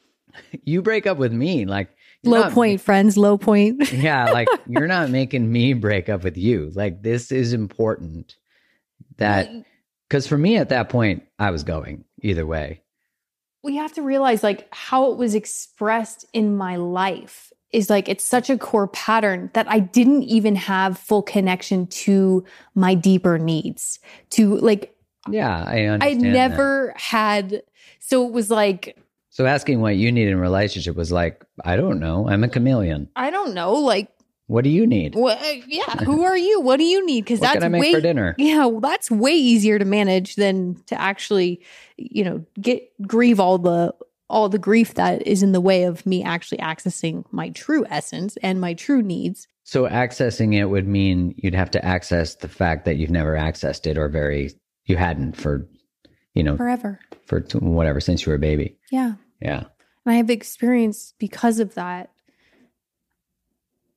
you 0.64 0.82
break 0.82 1.06
up 1.06 1.18
with 1.18 1.32
me, 1.32 1.64
like 1.64 1.90
low 2.24 2.42
not, 2.42 2.52
point, 2.52 2.80
friends, 2.80 3.16
low 3.16 3.38
point. 3.38 3.92
yeah, 3.92 4.30
like 4.30 4.48
you're 4.66 4.86
not 4.86 5.10
making 5.10 5.50
me 5.50 5.72
break 5.72 6.08
up 6.08 6.24
with 6.24 6.36
you. 6.36 6.70
Like 6.74 7.02
this 7.02 7.32
is 7.32 7.52
important 7.52 8.36
that 9.16 9.50
because 10.08 10.26
for 10.26 10.38
me 10.38 10.56
at 10.56 10.70
that 10.70 10.88
point, 10.88 11.24
I 11.38 11.50
was 11.50 11.64
going 11.64 12.04
either 12.22 12.46
way. 12.46 12.82
We 13.62 13.76
have 13.76 13.92
to 13.94 14.02
realize 14.02 14.42
like 14.42 14.68
how 14.72 15.10
it 15.10 15.18
was 15.18 15.34
expressed 15.34 16.24
in 16.32 16.56
my 16.56 16.76
life 16.76 17.52
is 17.70 17.90
like 17.90 18.08
it's 18.08 18.24
such 18.24 18.48
a 18.48 18.56
core 18.56 18.88
pattern 18.88 19.50
that 19.52 19.68
I 19.68 19.80
didn't 19.80 20.22
even 20.22 20.56
have 20.56 20.98
full 20.98 21.22
connection 21.22 21.86
to 21.88 22.44
my 22.74 22.94
deeper 22.94 23.38
needs. 23.38 23.98
To 24.30 24.56
like 24.56 24.94
yeah, 25.28 25.64
I 25.66 25.84
understand. 25.84 26.26
I 26.26 26.30
never 26.30 26.92
that. 26.94 27.00
had 27.00 27.62
so 27.98 28.26
it 28.26 28.32
was 28.32 28.50
like 28.50 28.96
So 29.38 29.46
asking 29.46 29.80
what 29.80 29.94
you 29.94 30.10
need 30.10 30.26
in 30.26 30.34
a 30.34 30.40
relationship 30.40 30.96
was 30.96 31.12
like, 31.12 31.44
I 31.64 31.76
don't 31.76 32.00
know. 32.00 32.28
I'm 32.28 32.42
a 32.42 32.48
chameleon. 32.48 33.08
I 33.14 33.30
don't 33.30 33.54
know. 33.54 33.74
Like, 33.74 34.10
What 34.48 34.64
do 34.64 34.68
you 34.70 34.84
need? 34.84 35.14
what? 35.14 35.38
Uh, 35.40 35.60
yeah. 35.68 35.98
Who 35.98 36.24
are 36.24 36.36
you? 36.36 36.60
What 36.60 36.78
do 36.78 36.84
you 36.84 37.06
need? 37.06 37.20
Because 37.20 37.38
that's 37.38 37.52
can 37.54 37.62
I 37.62 37.68
make 37.68 37.82
way 37.82 37.92
for 37.92 38.00
dinner? 38.00 38.34
Yeah, 38.36 38.66
well, 38.66 38.80
that's 38.80 39.12
way 39.12 39.34
easier 39.34 39.78
to 39.78 39.84
manage 39.84 40.34
than 40.34 40.82
to 40.86 41.00
actually, 41.00 41.60
you 41.96 42.24
know, 42.24 42.44
get 42.60 42.90
grieve 43.06 43.38
all 43.38 43.58
the 43.58 43.94
all 44.28 44.48
the 44.48 44.58
grief 44.58 44.94
that 44.94 45.24
is 45.24 45.44
in 45.44 45.52
the 45.52 45.60
way 45.60 45.84
of 45.84 46.04
me 46.04 46.24
actually 46.24 46.58
accessing 46.58 47.24
my 47.30 47.50
true 47.50 47.86
essence 47.88 48.36
and 48.42 48.60
my 48.60 48.74
true 48.74 49.02
needs. 49.02 49.46
So 49.62 49.84
accessing 49.84 50.52
it 50.52 50.64
would 50.64 50.88
mean 50.88 51.36
you'd 51.36 51.54
have 51.54 51.70
to 51.70 51.84
access 51.84 52.34
the 52.34 52.48
fact 52.48 52.86
that 52.86 52.96
you've 52.96 53.08
never 53.08 53.36
accessed 53.36 53.86
it 53.86 53.96
or 53.96 54.08
very 54.08 54.50
you 54.86 54.96
hadn't 54.96 55.36
for 55.36 55.68
you 56.34 56.42
know 56.42 56.56
Forever. 56.56 56.98
for 57.26 57.40
t- 57.40 57.58
whatever 57.58 58.00
since 58.00 58.26
you 58.26 58.30
were 58.30 58.36
a 58.36 58.40
baby. 58.40 58.76
Yeah. 58.90 59.14
Yeah. 59.40 59.64
And 60.04 60.14
I 60.14 60.14
have 60.14 60.30
experienced 60.30 61.14
because 61.18 61.58
of 61.58 61.74
that 61.74 62.10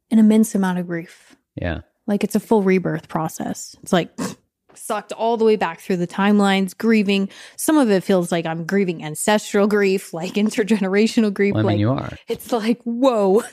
an 0.10 0.20
immense 0.20 0.56
amount 0.56 0.80
of 0.80 0.88
grief. 0.88 1.36
Yeah. 1.56 1.82
Like 2.08 2.24
it's 2.24 2.36
a 2.36 2.40
full 2.40 2.64
rebirth 2.64 3.08
process. 3.08 3.76
It's 3.82 3.94
like 3.94 4.12
sucked 4.74 5.14
all 5.14 5.38
the 5.38 5.46
way 5.46 5.56
back 5.56 5.80
through 5.80 5.98
the 5.98 6.08
timelines, 6.08 6.78
grieving. 6.78 7.30
Some 7.56 7.78
of 7.78 7.90
it 7.90 8.04
feels 8.04 8.32
like 8.32 8.46
I'm 8.46 8.66
grieving 8.66 9.04
ancestral 9.04 9.68
grief, 9.68 10.14
like 10.14 10.34
intergenerational 10.34 11.34
grief. 11.34 11.54
Well, 11.54 11.66
I 11.66 11.70
mean 11.70 11.72
like 11.74 11.80
you 11.80 11.92
are. 11.92 12.18
it's 12.28 12.52
like 12.52 12.82
whoa 12.84 13.44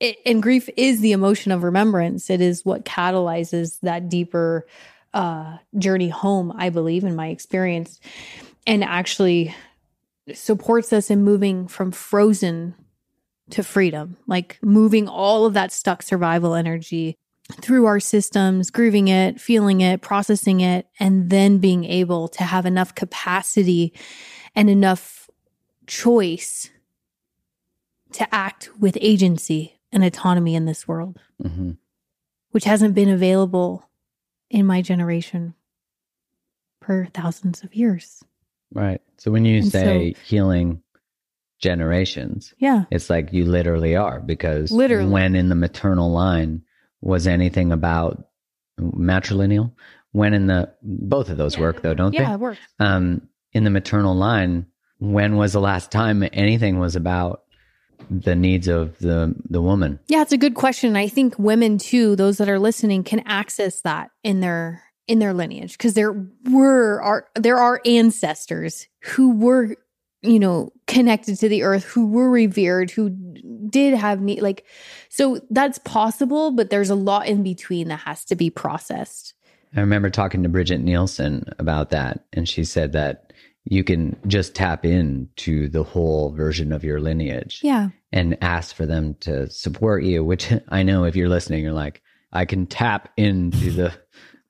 it, 0.00 0.18
and 0.24 0.42
grief 0.42 0.68
is 0.76 1.00
the 1.00 1.12
emotion 1.12 1.52
of 1.52 1.62
remembrance 1.62 2.30
it 2.30 2.40
is 2.40 2.64
what 2.64 2.84
catalyzes 2.84 3.80
that 3.80 4.08
deeper 4.08 4.66
uh 5.14 5.56
journey 5.76 6.08
home 6.08 6.52
i 6.56 6.68
believe 6.68 7.04
in 7.04 7.16
my 7.16 7.28
experience 7.28 7.98
and 8.66 8.84
actually 8.84 9.54
supports 10.36 10.92
us 10.92 11.10
in 11.10 11.22
moving 11.22 11.68
from 11.68 11.90
frozen 11.90 12.74
to 13.50 13.62
freedom 13.62 14.16
like 14.26 14.58
moving 14.62 15.08
all 15.08 15.46
of 15.46 15.54
that 15.54 15.72
stuck 15.72 16.02
survival 16.02 16.54
energy 16.54 17.16
through 17.62 17.86
our 17.86 17.98
systems 17.98 18.70
grieving 18.70 19.08
it 19.08 19.40
feeling 19.40 19.80
it 19.80 20.02
processing 20.02 20.60
it 20.60 20.86
and 21.00 21.30
then 21.30 21.58
being 21.58 21.84
able 21.84 22.28
to 22.28 22.44
have 22.44 22.66
enough 22.66 22.94
capacity 22.94 23.92
and 24.54 24.68
enough 24.68 25.30
choice 25.86 26.70
to 28.12 28.34
act 28.34 28.70
with 28.78 28.96
agency 29.00 29.80
and 29.92 30.04
autonomy 30.04 30.54
in 30.54 30.66
this 30.66 30.86
world, 30.86 31.18
hmm 31.42 31.72
which 32.50 32.64
hasn't 32.64 32.94
been 32.94 33.10
available 33.10 33.84
in 34.48 34.64
my 34.64 34.80
generation 34.80 35.54
for 36.80 37.06
thousands 37.12 37.62
of 37.62 37.74
years. 37.74 38.24
Right. 38.72 39.00
So 39.16 39.30
when 39.30 39.44
you 39.44 39.58
And 39.58 39.72
say 39.72 40.14
healing 40.24 40.82
generations, 41.60 42.54
Yeah. 42.58 42.84
it's 42.90 43.10
like 43.10 43.32
you 43.32 43.44
literally 43.44 43.96
are 43.96 44.20
because 44.20 44.70
Literally. 44.70 45.10
when 45.10 45.34
in 45.34 45.48
the 45.48 45.54
maternal 45.54 46.10
line 46.12 46.62
was 47.00 47.26
anything 47.26 47.72
about 47.72 48.28
matrilineal, 48.80 49.72
when 50.12 50.34
in 50.34 50.46
the 50.46 50.72
both 50.82 51.30
of 51.30 51.36
those 51.38 51.58
work 51.58 51.82
though, 51.82 51.94
don't 51.94 52.12
yeah, 52.14 52.20
they? 52.20 52.26
Yeah, 52.28 52.34
it 52.34 52.40
works. 52.40 52.58
um, 52.78 53.22
in 53.52 53.64
the 53.64 53.70
maternal 53.70 54.14
line, 54.14 54.66
when 54.98 55.36
was 55.36 55.52
the 55.52 55.60
last 55.60 55.90
time 55.90 56.22
anything 56.32 56.78
was 56.78 56.96
about 56.96 57.42
the 58.10 58.34
needs 58.36 58.68
of 58.68 58.98
the 58.98 59.34
the 59.50 59.60
woman? 59.60 59.98
Yeah, 60.06 60.22
it's 60.22 60.32
a 60.32 60.36
good 60.38 60.54
question. 60.54 60.96
I 60.96 61.08
think 61.08 61.38
women 61.38 61.78
too, 61.78 62.14
those 62.16 62.38
that 62.38 62.48
are 62.48 62.58
listening, 62.58 63.02
can 63.04 63.20
access 63.26 63.80
that 63.82 64.10
in 64.22 64.40
their 64.40 64.82
in 65.08 65.18
their 65.18 65.34
lineage 65.34 65.72
because 65.72 65.94
there 65.94 66.14
were 66.50 67.02
are 67.02 67.26
there 67.34 67.58
are 67.58 67.80
ancestors 67.84 68.86
who 69.02 69.36
were 69.36 69.74
you 70.22 70.38
know 70.38 70.70
connected 70.86 71.36
to 71.38 71.48
the 71.48 71.62
earth 71.62 71.84
who 71.84 72.06
were 72.06 72.30
revered 72.30 72.90
who 72.90 73.10
did 73.68 73.94
have 73.94 74.20
need 74.20 74.40
like 74.42 74.64
so 75.08 75.40
that's 75.50 75.78
possible 75.80 76.50
but 76.50 76.70
there's 76.70 76.90
a 76.90 76.94
lot 76.94 77.26
in 77.26 77.42
between 77.42 77.88
that 77.88 78.00
has 78.00 78.24
to 78.24 78.36
be 78.36 78.50
processed 78.50 79.34
I 79.76 79.80
remember 79.80 80.10
talking 80.10 80.42
to 80.42 80.48
Bridget 80.48 80.78
Nielsen 80.78 81.44
about 81.58 81.90
that, 81.90 82.24
and 82.32 82.48
she 82.48 82.64
said 82.64 82.92
that 82.92 83.32
you 83.64 83.84
can 83.84 84.16
just 84.26 84.54
tap 84.54 84.84
into 84.84 85.68
the 85.68 85.82
whole 85.82 86.30
version 86.32 86.72
of 86.72 86.84
your 86.84 87.00
lineage 87.00 87.60
yeah 87.62 87.88
and 88.12 88.38
ask 88.40 88.74
for 88.74 88.86
them 88.86 89.14
to 89.20 89.48
support 89.50 90.04
you. 90.04 90.24
Which 90.24 90.52
I 90.68 90.82
know 90.82 91.04
if 91.04 91.16
you're 91.16 91.28
listening, 91.28 91.62
you're 91.62 91.72
like, 91.72 92.02
I 92.32 92.44
can 92.44 92.66
tap 92.66 93.10
into 93.16 93.70
the 93.70 93.92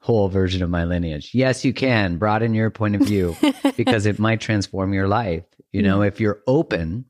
whole 0.09 0.31
version 0.31 0.63
of 0.63 0.71
my 0.71 0.85
lineage. 0.85 1.33
Yes, 1.35 1.67
you 1.67 1.75
can. 1.75 2.17
Broaden 2.17 2.55
your 2.55 2.71
point 2.71 2.97
of 2.97 3.03
view 3.03 3.37
because 3.77 4.07
it 4.07 4.19
might 4.19 4.41
transform 4.41 4.95
your 4.95 5.07
life. 5.07 5.45
You 5.71 5.83
know, 5.83 6.01
if 6.01 6.19
you're 6.19 6.41
open, 6.47 7.05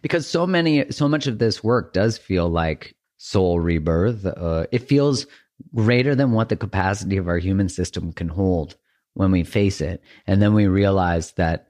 because 0.00 0.24
so 0.24 0.46
many, 0.46 0.92
so 0.92 1.08
much 1.08 1.26
of 1.26 1.40
this 1.40 1.64
work 1.64 1.92
does 1.92 2.16
feel 2.16 2.48
like 2.48 2.94
soul 3.16 3.58
rebirth. 3.58 4.24
Uh, 4.24 4.66
it 4.70 4.88
feels 4.88 5.26
greater 5.74 6.14
than 6.14 6.30
what 6.30 6.50
the 6.50 6.56
capacity 6.56 7.16
of 7.16 7.26
our 7.26 7.38
human 7.38 7.68
system 7.68 8.12
can 8.12 8.28
hold 8.28 8.76
when 9.14 9.32
we 9.32 9.42
face 9.42 9.80
it. 9.80 10.00
And 10.24 10.40
then 10.40 10.54
we 10.54 10.68
realize 10.68 11.32
that 11.32 11.66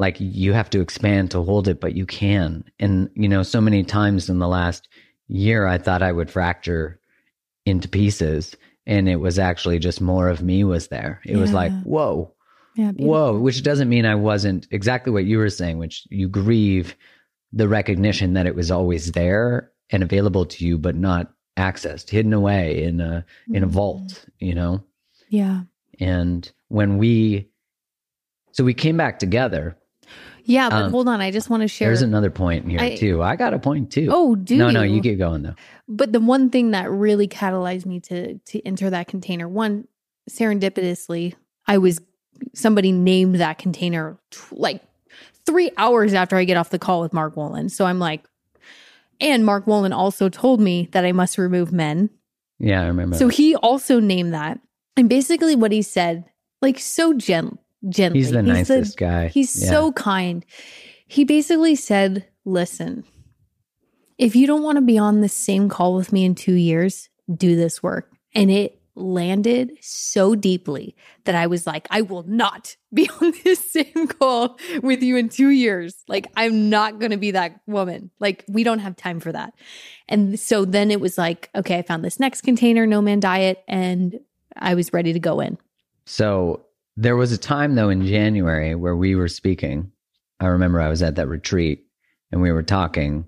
like 0.00 0.16
you 0.18 0.52
have 0.52 0.68
to 0.70 0.80
expand 0.80 1.30
to 1.30 1.42
hold 1.42 1.68
it, 1.68 1.80
but 1.80 1.94
you 1.94 2.06
can. 2.06 2.64
And, 2.80 3.08
you 3.14 3.28
know, 3.28 3.44
so 3.44 3.60
many 3.60 3.84
times 3.84 4.28
in 4.28 4.40
the 4.40 4.48
last 4.48 4.88
year, 5.28 5.64
I 5.64 5.78
thought 5.78 6.02
I 6.02 6.10
would 6.10 6.28
fracture 6.28 6.98
into 7.64 7.88
pieces. 7.88 8.56
And 8.88 9.08
it 9.08 9.16
was 9.16 9.38
actually 9.38 9.78
just 9.78 10.00
more 10.00 10.28
of 10.28 10.42
me 10.42 10.64
was 10.64 10.88
there. 10.88 11.20
It 11.26 11.36
was 11.36 11.52
like, 11.52 11.72
whoa, 11.84 12.32
yeah 12.74 12.92
whoa, 12.92 13.38
which 13.38 13.62
doesn't 13.62 13.88
mean 13.88 14.06
I 14.06 14.14
wasn't 14.14 14.66
exactly 14.70 15.12
what 15.12 15.24
you 15.26 15.38
were 15.38 15.50
saying, 15.50 15.78
which 15.78 16.06
you 16.10 16.26
grieve 16.28 16.96
the 17.52 17.68
recognition 17.68 18.32
that 18.32 18.46
it 18.46 18.54
was 18.54 18.70
always 18.70 19.12
there 19.12 19.70
and 19.90 20.02
available 20.02 20.44
to 20.46 20.64
you, 20.66 20.78
but 20.78 20.96
not 20.96 21.32
accessed, 21.56 22.08
hidden 22.10 22.32
away 22.32 22.82
in 22.82 23.00
a 23.00 23.24
in 23.52 23.62
a 23.62 23.66
Mhm. 23.66 23.70
vault, 23.70 24.24
you 24.38 24.54
know? 24.54 24.82
yeah 25.28 25.62
And 26.00 26.50
when 26.68 26.96
we 26.98 27.48
so 28.52 28.64
we 28.64 28.74
came 28.74 28.96
back 28.96 29.18
together. 29.18 29.76
Yeah 30.48 30.68
but 30.70 30.82
Um, 30.84 30.90
hold 30.90 31.08
on 31.08 31.20
i 31.20 31.30
just 31.30 31.48
want 31.50 31.60
to 31.62 31.68
share 31.68 31.88
There's 31.88 32.02
another 32.02 32.30
point 32.30 32.68
here 32.68 32.80
I- 32.80 32.96
too. 32.96 33.22
I 33.22 33.36
got 33.36 33.52
a 33.54 33.58
point 33.58 33.92
too. 33.92 34.08
oh 34.10 34.34
do 34.34 34.56
no, 34.56 34.66
you? 34.68 34.72
no, 34.72 34.82
you 34.82 35.00
keep 35.02 35.18
going 35.18 35.42
though. 35.42 35.54
But 35.86 36.12
the 36.12 36.20
one 36.20 36.48
thing 36.50 36.70
that 36.72 36.90
really 36.90 37.28
catalyzed 37.28 37.86
me 37.86 38.00
to 38.00 38.38
to 38.38 38.66
enter 38.66 38.88
that 38.90 39.06
container, 39.08 39.46
one 39.48 39.86
serendipitously, 40.30 41.34
I 41.66 41.78
was 41.78 42.00
somebody 42.54 42.92
named 42.92 43.36
that 43.36 43.58
container 43.58 44.16
t- 44.30 44.38
like 44.52 44.82
three 45.46 45.70
hours 45.76 46.14
after 46.14 46.36
I 46.36 46.44
get 46.44 46.56
off 46.56 46.70
the 46.70 46.78
call 46.78 47.00
with 47.00 47.12
Mark 47.12 47.34
Wolynn. 47.34 47.70
So 47.70 47.84
I'm 47.84 47.98
like, 47.98 48.24
and 49.20 49.44
Mark 49.44 49.66
Wolynn 49.66 49.94
also 49.94 50.28
told 50.28 50.60
me 50.60 50.88
that 50.92 51.04
I 51.04 51.12
must 51.12 51.38
remove 51.38 51.72
men. 51.72 52.10
Yeah, 52.58 52.82
I 52.82 52.86
remember. 52.86 53.16
So 53.16 53.26
that. 53.28 53.34
he 53.34 53.54
also 53.56 54.00
named 54.00 54.34
that. 54.34 54.60
And 54.96 55.08
basically 55.08 55.56
what 55.56 55.72
he 55.72 55.82
said, 55.82 56.24
like 56.62 56.78
so 56.78 57.12
gent- 57.14 57.58
gently. 57.88 58.20
he's 58.20 58.30
the 58.30 58.42
nicest 58.42 58.96
guy. 58.96 59.28
He's 59.28 59.60
Yeah. 59.62 59.70
so 59.70 59.92
kind. 59.92 60.44
He 61.06 61.24
basically 61.24 61.74
said, 61.74 62.26
Listen, 62.44 63.04
if 64.16 64.34
you 64.34 64.46
don't 64.46 64.62
want 64.62 64.76
to 64.76 64.82
be 64.82 64.96
on 64.98 65.20
the 65.20 65.28
same 65.28 65.68
call 65.68 65.94
with 65.94 66.12
me 66.12 66.24
in 66.24 66.34
two 66.34 66.54
years, 66.54 67.08
do 67.34 67.56
this 67.56 67.82
work. 67.82 68.10
And 68.34 68.50
it 68.50 68.80
landed 68.94 69.70
so 69.80 70.34
deeply 70.34 70.96
that 71.24 71.34
I 71.36 71.46
was 71.46 71.66
like, 71.66 71.86
I 71.90 72.00
will 72.00 72.24
not 72.24 72.74
be 72.94 73.08
on 73.20 73.32
this 73.44 73.70
same 73.70 74.08
call 74.18 74.58
with 74.82 75.02
you 75.02 75.16
in 75.16 75.28
two 75.28 75.50
years. 75.50 75.94
Like, 76.08 76.26
I'm 76.36 76.68
not 76.70 76.98
going 76.98 77.12
to 77.12 77.16
be 77.18 77.30
that 77.32 77.60
woman. 77.66 78.10
Like, 78.18 78.44
we 78.48 78.64
don't 78.64 78.80
have 78.80 78.96
time 78.96 79.20
for 79.20 79.30
that. 79.30 79.52
And 80.08 80.40
so 80.40 80.64
then 80.64 80.90
it 80.90 81.00
was 81.00 81.16
like, 81.18 81.50
okay, 81.54 81.78
I 81.78 81.82
found 81.82 82.04
this 82.04 82.18
next 82.18 82.40
container, 82.40 82.86
No 82.86 83.00
Man 83.02 83.20
Diet, 83.20 83.62
and 83.68 84.18
I 84.56 84.74
was 84.74 84.92
ready 84.92 85.12
to 85.12 85.20
go 85.20 85.38
in. 85.40 85.58
So 86.06 86.64
there 86.98 87.16
was 87.16 87.30
a 87.30 87.38
time 87.38 87.76
though 87.76 87.90
in 87.90 88.04
January 88.04 88.74
where 88.74 88.96
we 88.96 89.14
were 89.14 89.28
speaking. 89.28 89.92
I 90.40 90.46
remember 90.46 90.80
I 90.80 90.88
was 90.88 91.02
at 91.02 91.14
that 91.16 91.28
retreat 91.28 91.86
and 92.32 92.42
we 92.42 92.50
were 92.52 92.64
talking, 92.64 93.26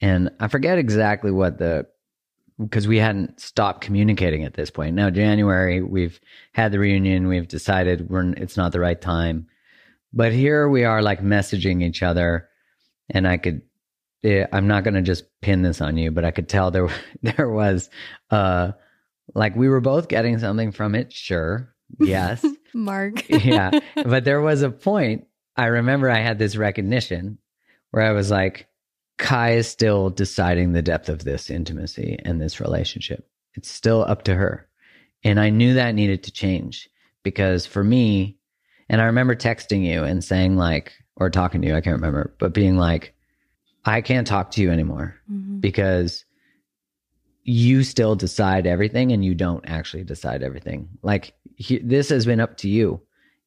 and 0.00 0.30
I 0.38 0.48
forget 0.48 0.78
exactly 0.78 1.32
what 1.32 1.58
the 1.58 1.86
because 2.58 2.86
we 2.86 2.98
hadn't 2.98 3.40
stopped 3.40 3.80
communicating 3.80 4.44
at 4.44 4.54
this 4.54 4.70
point. 4.70 4.94
Now 4.94 5.10
January, 5.10 5.82
we've 5.82 6.20
had 6.52 6.70
the 6.72 6.78
reunion, 6.78 7.26
we've 7.26 7.48
decided 7.48 8.08
we're 8.08 8.32
it's 8.34 8.56
not 8.56 8.70
the 8.72 8.80
right 8.80 9.00
time, 9.00 9.48
but 10.12 10.32
here 10.32 10.68
we 10.68 10.84
are 10.84 11.02
like 11.02 11.20
messaging 11.22 11.82
each 11.82 12.02
other, 12.02 12.48
and 13.10 13.26
I 13.26 13.38
could. 13.38 13.62
eh, 14.22 14.46
I'm 14.52 14.68
not 14.68 14.84
going 14.84 14.94
to 14.94 15.02
just 15.02 15.24
pin 15.42 15.62
this 15.62 15.80
on 15.80 15.96
you, 15.96 16.12
but 16.12 16.24
I 16.24 16.30
could 16.30 16.48
tell 16.48 16.70
there 16.70 16.88
there 17.22 17.50
was 17.50 17.90
uh 18.30 18.72
like 19.34 19.56
we 19.56 19.68
were 19.68 19.80
both 19.80 20.08
getting 20.08 20.38
something 20.38 20.70
from 20.72 20.94
it, 20.94 21.12
sure. 21.12 21.69
Yes. 21.98 22.44
Mark. 22.74 23.26
yeah. 23.28 23.70
But 24.04 24.24
there 24.24 24.40
was 24.40 24.62
a 24.62 24.70
point, 24.70 25.26
I 25.56 25.66
remember 25.66 26.08
I 26.10 26.20
had 26.20 26.38
this 26.38 26.56
recognition 26.56 27.38
where 27.90 28.04
I 28.04 28.12
was 28.12 28.30
like, 28.30 28.68
Ky 29.18 29.54
is 29.56 29.68
still 29.68 30.08
deciding 30.10 30.72
the 30.72 30.82
depth 30.82 31.08
of 31.08 31.24
this 31.24 31.50
intimacy 31.50 32.18
and 32.24 32.40
this 32.40 32.60
relationship. 32.60 33.28
It's 33.54 33.70
still 33.70 34.02
up 34.02 34.22
to 34.24 34.34
her. 34.34 34.68
And 35.24 35.38
I 35.38 35.50
knew 35.50 35.74
that 35.74 35.94
needed 35.94 36.22
to 36.24 36.32
change 36.32 36.88
because 37.22 37.66
for 37.66 37.84
me, 37.84 38.38
and 38.88 39.00
I 39.00 39.04
remember 39.06 39.34
texting 39.34 39.84
you 39.84 40.04
and 40.04 40.24
saying, 40.24 40.56
like, 40.56 40.92
or 41.16 41.28
talking 41.28 41.60
to 41.62 41.68
you, 41.68 41.74
I 41.76 41.80
can't 41.82 41.96
remember, 41.96 42.34
but 42.38 42.54
being 42.54 42.76
like, 42.78 43.14
I 43.84 44.00
can't 44.00 44.26
talk 44.26 44.52
to 44.52 44.62
you 44.62 44.70
anymore 44.70 45.16
Mhm. 45.30 45.60
because 45.60 46.24
you 47.44 47.82
still 47.82 48.14
decide 48.14 48.66
everything 48.66 49.12
and 49.12 49.24
you 49.24 49.34
don't 49.34 49.64
actually 49.68 50.04
decide 50.04 50.42
everything. 50.42 50.88
Like 51.02 51.34
he, 51.56 51.78
this 51.78 52.08
has 52.10 52.26
been 52.26 52.40
up 52.40 52.56
to 52.58 52.68
you. 52.68 53.00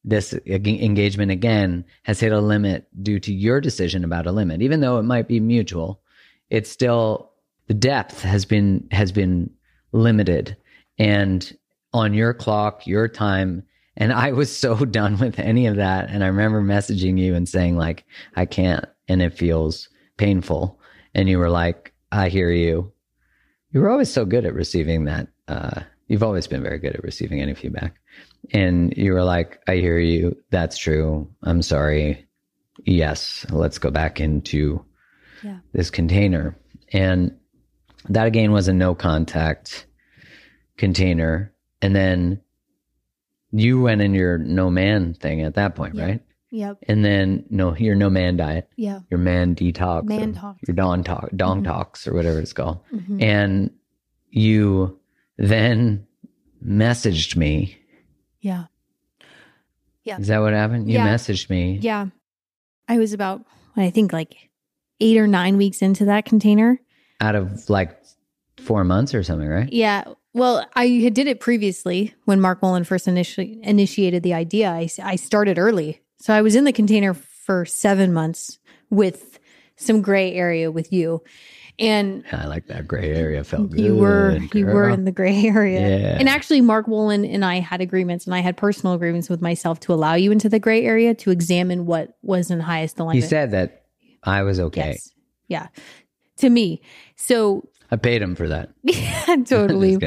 This 0.04 0.34
engagement 0.46 1.30
again 1.30 1.84
has 2.02 2.20
hit 2.20 2.32
a 2.32 2.40
limit 2.40 2.86
due 3.02 3.18
to 3.20 3.32
your 3.32 3.60
decision 3.60 4.04
about 4.04 4.26
a 4.26 4.32
limit, 4.32 4.60
even 4.60 4.80
though 4.80 4.98
it 4.98 5.04
might 5.04 5.28
be 5.28 5.40
mutual. 5.40 6.02
It's 6.50 6.70
still 6.70 7.30
the 7.68 7.74
depth 7.74 8.22
has 8.22 8.44
been 8.44 8.86
has 8.90 9.12
been 9.12 9.48
limited 9.92 10.56
and 10.98 11.56
on 11.94 12.12
your 12.12 12.34
clock, 12.34 12.86
your 12.86 13.08
time. 13.08 13.62
And 13.96 14.12
I 14.12 14.32
was 14.32 14.54
so 14.54 14.84
done 14.84 15.18
with 15.18 15.38
any 15.38 15.66
of 15.66 15.76
that. 15.76 16.10
And 16.10 16.22
I 16.22 16.26
remember 16.26 16.60
messaging 16.60 17.18
you 17.18 17.34
and 17.34 17.48
saying 17.48 17.76
like, 17.76 18.04
I 18.36 18.44
can't, 18.44 18.84
and 19.08 19.22
it 19.22 19.38
feels 19.38 19.88
painful. 20.16 20.78
And 21.14 21.28
you 21.28 21.38
were 21.38 21.50
like, 21.50 21.94
I 22.12 22.28
hear 22.28 22.50
you. 22.50 22.92
You 23.74 23.80
were 23.80 23.90
always 23.90 24.10
so 24.10 24.24
good 24.24 24.46
at 24.46 24.54
receiving 24.54 25.04
that. 25.06 25.26
Uh, 25.48 25.80
you've 26.06 26.22
always 26.22 26.46
been 26.46 26.62
very 26.62 26.78
good 26.78 26.94
at 26.94 27.02
receiving 27.02 27.42
any 27.42 27.54
feedback. 27.54 27.96
And 28.52 28.96
you 28.96 29.12
were 29.12 29.24
like, 29.24 29.60
I 29.66 29.76
hear 29.76 29.98
you. 29.98 30.36
That's 30.50 30.78
true. 30.78 31.28
I'm 31.42 31.60
sorry. 31.60 32.24
Yes, 32.86 33.44
let's 33.50 33.78
go 33.78 33.90
back 33.90 34.20
into 34.20 34.84
Yeah. 35.42 35.58
this 35.72 35.90
container. 35.90 36.56
And 36.92 37.36
that 38.08 38.26
again 38.28 38.52
was 38.52 38.68
a 38.68 38.72
no 38.72 38.94
contact 38.94 39.86
container. 40.76 41.52
And 41.82 41.96
then 41.96 42.40
you 43.50 43.80
went 43.80 44.02
in 44.02 44.14
your 44.14 44.38
no 44.38 44.70
man 44.70 45.14
thing 45.14 45.42
at 45.42 45.54
that 45.54 45.74
point, 45.74 45.96
Yeah. 45.96 46.04
right? 46.04 46.22
Yep. 46.54 46.78
And 46.88 47.04
then 47.04 47.44
no, 47.50 47.74
your 47.76 47.96
no 47.96 48.08
man 48.08 48.36
diet, 48.36 48.68
Yeah. 48.76 49.00
your 49.10 49.18
man 49.18 49.56
detox, 49.56 50.04
Man 50.04 50.34
talk. 50.34 50.56
your 50.68 50.74
dawn 50.76 51.02
talk, 51.02 51.28
dong 51.34 51.62
Mhm. 51.62 51.64
talks, 51.66 52.06
or 52.06 52.14
whatever 52.14 52.38
it's 52.38 52.52
called. 52.52 52.78
Mhm. 52.92 53.20
And 53.22 53.70
you 54.30 55.00
then 55.36 56.06
messaged 56.64 57.34
me. 57.36 57.76
Yeah. 58.40 58.66
Yeah. 60.04 60.18
Is 60.20 60.28
that 60.28 60.38
what 60.40 60.52
happened? 60.52 60.88
You 60.88 60.94
Yeah. 60.98 61.08
messaged 61.12 61.50
me. 61.50 61.78
Yeah. 61.82 62.06
I 62.88 62.98
was 62.98 63.12
about, 63.12 63.44
I 63.76 63.90
think, 63.90 64.12
like 64.12 64.50
eight 65.00 65.16
or 65.16 65.26
nine 65.26 65.56
weeks 65.56 65.82
into 65.82 66.04
that 66.06 66.24
container. 66.24 66.80
out 67.20 67.36
of 67.36 67.70
like 67.70 67.96
four 68.58 68.84
months 68.84 69.14
or 69.14 69.22
something, 69.22 69.48
right? 69.48 69.72
Yeah. 69.72 70.04
Well, 70.34 70.66
I 70.74 70.86
had 70.88 71.14
did 71.14 71.26
it 71.28 71.38
previously 71.40 72.12
when 72.24 72.40
Mark 72.40 72.60
Wolynn 72.60 72.84
first 72.84 73.06
initi- 73.06 73.62
initiated 73.62 74.22
the 74.24 74.34
idea. 74.34 74.68
I, 74.70 74.88
I 75.02 75.16
started 75.16 75.56
early. 75.58 76.00
So 76.24 76.32
I 76.32 76.40
was 76.40 76.56
in 76.56 76.64
the 76.64 76.72
container 76.72 77.12
for 77.12 77.66
seven 77.66 78.14
months 78.14 78.58
with 78.88 79.38
some 79.76 80.00
gray 80.00 80.32
area 80.32 80.70
with 80.70 80.90
you. 80.90 81.22
And 81.78 82.24
I 82.32 82.46
like 82.46 82.68
that 82.68 82.88
gray 82.88 83.12
area. 83.12 83.44
Felt 83.44 83.68
good. 83.68 83.78
you 83.78 83.94
were 83.94 84.38
you 84.54 84.64
were 84.64 84.88
in 84.88 85.04
the 85.04 85.12
gray 85.12 85.44
area. 85.44 85.86
Yeah. 85.86 86.16
And 86.18 86.26
actually 86.26 86.62
Mark 86.62 86.86
Wolynn 86.86 87.30
and 87.30 87.44
I 87.44 87.56
had 87.60 87.82
agreements 87.82 88.24
and 88.24 88.34
I 88.34 88.38
had 88.38 88.56
personal 88.56 88.94
agreements 88.94 89.28
with 89.28 89.42
myself 89.42 89.80
to 89.80 89.92
allow 89.92 90.14
you 90.14 90.32
into 90.32 90.48
the 90.48 90.58
gray 90.58 90.86
area 90.86 91.14
to 91.16 91.30
examine 91.30 91.84
what 91.84 92.16
was 92.22 92.50
in 92.50 92.58
highest 92.58 92.98
alignment. 92.98 93.22
He 93.22 93.28
said 93.28 93.50
that 93.50 93.84
I 94.22 94.44
was 94.44 94.58
okay. 94.58 94.92
Yes. 94.92 95.10
Yeah. 95.48 95.66
To 96.38 96.48
me. 96.48 96.80
So 97.16 97.68
I 97.90 97.96
paid 97.96 98.22
him 98.22 98.34
for 98.34 98.48
that. 98.48 98.70
yeah, 98.82 99.36
totally. 99.46 99.98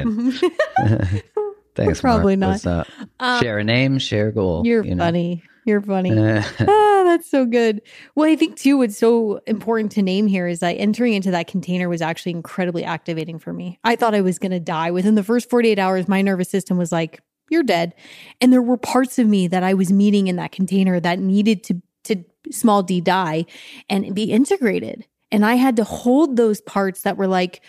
Thanks. 1.76 2.01
Probably 2.01 2.38
Mark. 2.38 2.65
not. 2.65 2.88
Um, 3.20 3.39
share 3.39 3.59
a 3.59 3.63
name, 3.63 3.99
share 3.99 4.30
a 4.30 4.34
goal. 4.34 4.65
You're 4.65 4.84
you 4.84 4.95
know? 4.95 5.03
funny. 5.03 5.43
You're 5.68 5.82
funny. 5.82 6.18
Uh, 6.18 6.41
ah, 6.61 7.03
that's 7.03 7.30
so 7.30 7.45
good. 7.45 7.82
Well, 8.15 8.30
I 8.30 8.38
think 8.38 8.55
too, 8.55 8.78
what's 8.78 8.97
so 8.97 9.41
important 9.45 9.91
to 9.91 10.01
name 10.01 10.26
here 10.26 10.47
is 10.47 10.61
that 10.61 10.76
entering 10.76 11.13
into 11.13 11.30
that 11.32 11.47
container 11.47 11.89
was 11.89 12.01
actually 12.01 12.32
incredibly 12.32 12.86
activating 12.86 13.38
for 13.38 13.51
me. 13.51 13.78
I 13.84 13.97
thought 13.97 14.15
I 14.15 14.22
was 14.22 14.39
going 14.39 14.53
to 14.53 14.61
die. 14.61 14.91
Within 14.91 15.15
the 15.15 15.26
first 15.26 15.49
48 15.49 15.78
hours, 15.78 16.07
my 16.07 16.22
nervous 16.22 16.49
system 16.49 16.78
was 16.78 16.93
like, 16.93 17.20
you're 17.49 17.63
dead. 17.63 17.95
And 18.39 18.53
there 18.53 18.61
were 18.61 18.78
parts 18.78 19.20
of 19.20 19.28
me 19.28 19.49
that 19.49 19.61
I 19.61 19.74
was 19.74 19.91
meeting 19.91 20.28
in 20.28 20.38
that 20.38 20.53
container 20.53 21.01
that 21.01 21.20
needed 21.20 21.65
to, 21.65 21.82
to 22.05 22.24
small 22.49 22.82
d 22.82 23.01
die 23.01 23.45
and 23.89 24.15
be 24.15 24.32
integrated. 24.32 25.05
And 25.34 25.45
I 25.45 25.55
had 25.55 25.76
to 25.76 25.84
hold 25.84 26.38
those 26.38 26.61
parts 26.61 27.01
that 27.01 27.18
were 27.18 27.28
like, 27.28 27.61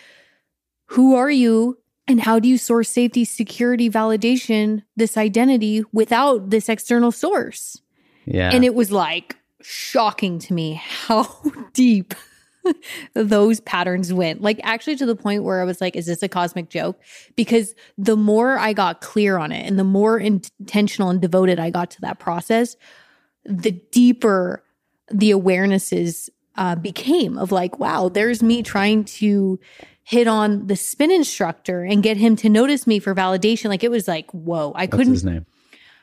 who 0.85 1.15
are 1.15 1.29
you? 1.29 1.77
And 2.07 2.21
how 2.21 2.39
do 2.39 2.47
you 2.47 2.57
source 2.57 2.89
safety, 2.89 3.25
security, 3.25 3.89
validation, 3.89 4.83
this 4.95 5.17
identity 5.17 5.83
without 5.91 6.49
this 6.49 6.69
external 6.69 7.11
source? 7.11 7.81
Yeah. 8.29 8.51
And 8.53 8.63
it 8.63 8.75
was 8.75 8.91
like 8.91 9.35
shocking 9.61 10.39
to 10.39 10.53
me 10.53 10.81
how 10.83 11.35
deep 11.73 12.13
those 13.13 13.59
patterns 13.61 14.13
went. 14.13 14.41
Like, 14.41 14.59
actually, 14.63 14.95
to 14.97 15.05
the 15.05 15.15
point 15.15 15.43
where 15.43 15.61
I 15.61 15.63
was 15.63 15.81
like, 15.81 15.95
is 15.95 16.05
this 16.05 16.23
a 16.23 16.29
cosmic 16.29 16.69
joke? 16.69 16.99
Because 17.35 17.73
the 17.97 18.15
more 18.15 18.57
I 18.57 18.73
got 18.73 19.01
clear 19.01 19.37
on 19.37 19.51
it 19.51 19.65
and 19.65 19.77
the 19.77 19.83
more 19.83 20.19
intentional 20.19 21.09
and 21.09 21.21
devoted 21.21 21.59
I 21.59 21.69
got 21.69 21.91
to 21.91 22.01
that 22.01 22.19
process, 22.19 22.75
the 23.45 23.71
deeper 23.91 24.63
the 25.11 25.31
awarenesses 25.31 26.29
uh, 26.55 26.75
became 26.75 27.37
of 27.37 27.51
like, 27.51 27.79
wow, 27.79 28.09
there's 28.09 28.43
me 28.43 28.61
trying 28.61 29.03
to 29.05 29.59
hit 30.03 30.27
on 30.27 30.67
the 30.67 30.75
spin 30.75 31.09
instructor 31.09 31.83
and 31.83 32.03
get 32.03 32.17
him 32.17 32.35
to 32.35 32.49
notice 32.49 32.85
me 32.85 32.99
for 32.99 33.15
validation. 33.15 33.69
Like, 33.69 33.83
it 33.83 33.89
was 33.89 34.07
like, 34.07 34.29
whoa, 34.31 34.71
I 34.75 34.83
What's 34.83 34.95
couldn't 34.95 35.13
his 35.13 35.25
name? 35.25 35.45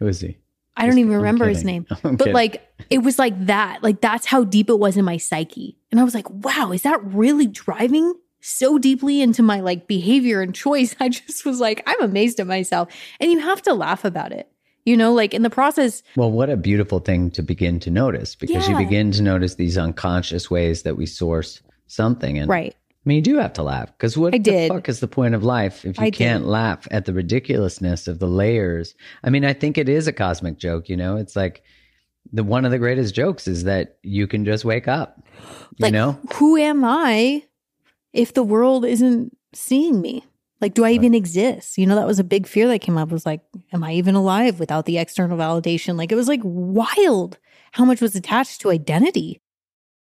Who 0.01 0.09
is 0.09 0.20
he? 0.20 0.39
I 0.77 0.87
don't 0.87 0.99
even 0.99 1.12
remember 1.12 1.47
his 1.49 1.64
name. 1.64 1.87
I'm 2.05 2.16
But 2.16 2.24
kidding. 2.24 2.35
like 2.35 2.68
it 2.91 2.99
was 2.99 3.18
like 3.18 3.47
that. 3.47 3.83
Like 3.83 4.01
that's 4.01 4.27
how 4.27 4.45
deep 4.45 4.68
it 4.70 4.79
was 4.79 4.97
in 4.97 5.05
my 5.05 5.16
psyche. 5.16 5.79
And 5.91 5.99
I 6.01 6.05
was 6.05 6.14
like, 6.14 6.29
wow, 6.31 6.72
is 6.72 6.83
that 6.83 7.03
really 7.05 7.47
driving 7.47 8.14
so 8.41 8.79
deeply 8.79 9.22
into 9.22 9.43
my 9.43 9.61
like 9.61 9.87
behavior 9.87 10.41
and 10.43 10.55
choice? 10.55 10.95
I 11.01 11.09
just 11.09 11.45
was 11.47 11.61
like, 11.61 11.83
I'm 11.87 12.03
amazed 12.03 12.39
at 12.41 12.47
myself. 12.47 12.89
And 13.20 13.31
you 13.33 13.39
have 13.41 13.62
to 13.62 13.74
laugh 13.74 14.05
about 14.05 14.33
it. 14.33 14.49
You 14.85 14.97
know, 14.97 15.12
like 15.12 15.35
in 15.35 15.43
the 15.43 15.51
process, 15.51 16.05
Well, 16.14 16.31
what 16.31 16.49
a 16.49 16.57
beautiful 16.57 17.01
thing 17.01 17.33
to 17.33 17.43
begin 17.43 17.81
to 17.81 17.91
notice 17.91 18.37
because 18.37 18.68
you 18.68 18.77
begin 18.77 19.11
to 19.12 19.22
notice 19.22 19.57
these 19.57 19.77
unconscious 19.77 20.49
ways 20.49 20.83
that 20.85 20.97
we 20.97 21.07
source 21.07 21.61
something. 21.89 22.39
And 22.39 22.49
right. 22.49 22.77
I 23.07 23.09
mean, 23.09 23.17
you 23.17 23.23
do 23.23 23.37
have 23.37 23.53
to 23.53 23.63
laugh 23.63 23.93
because 23.97 24.19
what 24.19 24.35
I 24.35 24.39
the 24.39 24.43
did. 24.43 24.69
fuck 24.73 24.89
is 24.89 24.99
the 24.99 25.07
point 25.07 25.37
of 25.37 25.45
life 25.45 25.85
if 25.85 25.97
you 25.97 26.05
I 26.07 26.11
can't 26.11 26.43
did. 26.43 26.49
laugh 26.51 26.89
at 26.91 27.05
the 27.05 27.15
ridiculousness 27.15 28.09
of 28.09 28.19
the 28.19 28.27
layers? 28.27 28.97
I 29.23 29.31
mean, 29.31 29.45
I 29.45 29.53
think 29.53 29.79
it 29.79 29.89
is 29.89 30.09
a 30.09 30.13
cosmic 30.13 30.59
joke. 30.59 30.89
You 30.89 30.97
know, 30.97 31.17
it's 31.17 31.37
like 31.37 31.63
the 32.33 32.43
one 32.43 32.65
of 32.65 32.73
the 32.73 32.79
greatest 32.79 33.15
jokes 33.15 33.47
is 33.47 33.63
that 33.65 33.99
you 34.03 34.27
can 34.27 34.45
just 34.45 34.65
wake 34.65 34.89
up. 34.89 35.23
You 35.77 35.85
Like, 35.85 35.93
know, 35.93 36.19
who 36.35 36.57
am 36.57 36.85
I 36.85 37.45
if 38.13 38.35
the 38.35 38.43
world 38.43 38.85
isn't 38.85 39.37
seeing 39.55 40.01
me? 40.01 40.25
Like, 40.61 40.75
do 40.75 40.85
I 40.85 40.91
even 40.91 41.15
exist? 41.15 41.79
You 41.79 41.87
know, 41.87 41.95
that 41.95 42.07
was 42.07 42.19
a 42.19 42.25
big 42.25 42.47
fear 42.49 42.67
that 42.69 42.81
came 42.81 42.97
up 42.99 43.11
was 43.11 43.27
like, 43.27 43.43
am 43.73 43.85
I 43.85 43.93
even 43.93 44.15
alive 44.17 44.59
without 44.59 44.87
the 44.87 44.99
external 44.99 45.39
validation? 45.39 45.97
Like, 45.97 46.11
it 46.11 46.17
was 46.17 46.29
like 46.29 46.41
wild 46.43 47.39
how 47.73 47.85
much 47.85 48.01
was 48.01 48.17
attached 48.17 48.63
to 48.63 48.71
identity. 48.71 49.41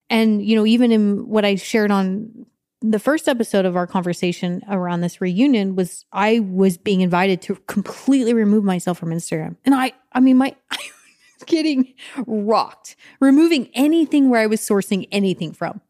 And, 0.09 0.45
you 0.45 0.57
know, 0.57 0.66
even 0.66 0.91
in 0.91 1.28
what 1.28 1.45
I 1.45 1.55
shared 1.55 1.91
on 1.93 2.47
the 2.83 2.99
first 2.99 3.28
episode 3.28 3.66
of 3.66 3.76
our 3.76 3.87
conversation 3.87 4.62
around 4.68 5.01
this 5.01 5.20
reunion 5.20 5.76
was 5.76 6.05
I 6.12 6.41
was 6.41 6.78
being 6.78 7.03
invited 7.03 7.43
to 7.43 7.57
completely 7.66 8.33
remove 8.33 8.64
myself 8.64 8.99
from 8.99 9.11
Instagram. 9.11 9.57
And 9.64 9.74
I, 9.74 9.93
I 10.12 10.20
mean, 10.20 10.39
my, 10.39 10.55
I 10.70 10.76
was 10.76 11.45
getting 11.47 11.95
rocked. 12.26 12.97
Removing 13.20 13.68
anything 13.74 14.31
where 14.31 14.41
I 14.41 14.47
was 14.47 14.61
sourcing 14.61 15.07
anything 15.12 15.53
from 15.53 15.81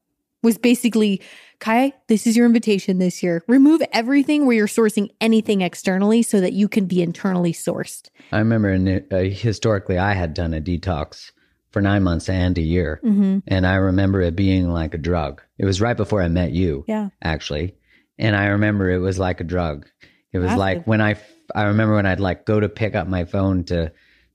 was 0.43 0.59
basically, 0.59 1.20
Ky, 1.61 1.93
this 2.09 2.26
is 2.26 2.36
your 2.36 2.47
invitation 2.47 2.99
this 2.99 3.22
year. 3.22 3.45
Remove 3.47 3.82
everything 3.93 4.47
where 4.47 4.57
you're 4.57 4.66
sourcing 4.66 5.11
anything 5.20 5.61
externally 5.61 6.22
so 6.22 6.41
that 6.41 6.55
you 6.55 6.66
can 6.66 6.86
be 6.86 7.03
internally 7.03 7.53
sourced. 7.53 8.09
I 8.32 8.38
remember 8.38 8.70
in, 8.70 9.07
uh, 9.12 9.18
historically 9.18 9.99
I 9.99 10.14
had 10.14 10.34
done 10.34 10.55
a 10.55 10.61
detox 10.61 11.30
for 11.70 11.80
nine 11.80 12.02
months 12.02 12.28
and 12.28 12.56
a 12.58 12.62
year. 12.62 13.00
Mm-hmm. 13.04 13.38
And 13.46 13.66
I 13.66 13.76
remember 13.76 14.20
it 14.20 14.34
being 14.36 14.68
like 14.70 14.94
a 14.94 14.98
drug. 14.98 15.42
It 15.58 15.64
was 15.64 15.80
right 15.80 15.96
before 15.96 16.22
I 16.22 16.28
met 16.28 16.52
you. 16.52 16.84
Yeah. 16.88 17.10
actually. 17.22 17.76
And 18.18 18.36
I 18.36 18.46
remember 18.46 18.90
it 18.90 18.98
was 18.98 19.18
like 19.18 19.40
a 19.40 19.44
drug. 19.44 19.86
It 20.32 20.38
was 20.38 20.46
Massive. 20.46 20.58
like 20.58 20.86
when 20.86 21.00
I, 21.00 21.16
I 21.54 21.64
remember 21.64 21.94
when 21.94 22.06
I'd 22.06 22.20
like 22.20 22.44
go 22.44 22.60
to 22.60 22.68
pick 22.68 22.94
up 22.94 23.06
my 23.08 23.24
phone 23.24 23.64
to 23.64 23.92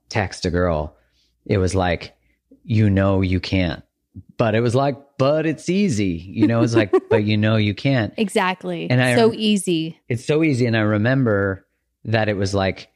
text 0.09 0.45
a 0.45 0.49
girl, 0.49 0.97
it 1.45 1.57
was 1.57 1.75
like, 1.75 2.15
you 2.63 2.89
know, 2.89 3.21
you 3.21 3.39
can't. 3.39 3.83
But 4.37 4.55
it 4.55 4.61
was 4.61 4.75
like, 4.75 4.97
but 5.17 5.45
it's 5.45 5.69
easy. 5.69 6.13
You 6.27 6.47
know, 6.47 6.61
it's 6.61 6.73
like, 6.75 6.91
but 7.09 7.23
you 7.25 7.37
know, 7.37 7.57
you 7.57 7.73
can't. 7.73 8.13
Exactly. 8.17 8.89
And 8.89 9.01
I- 9.01 9.15
so 9.15 9.33
easy. 9.33 9.99
It's 10.09 10.25
so 10.25 10.43
easy. 10.43 10.65
And 10.65 10.75
I 10.75 10.81
remember 10.81 11.65
that 12.05 12.27
it 12.29 12.37
was 12.37 12.53
like 12.53 12.89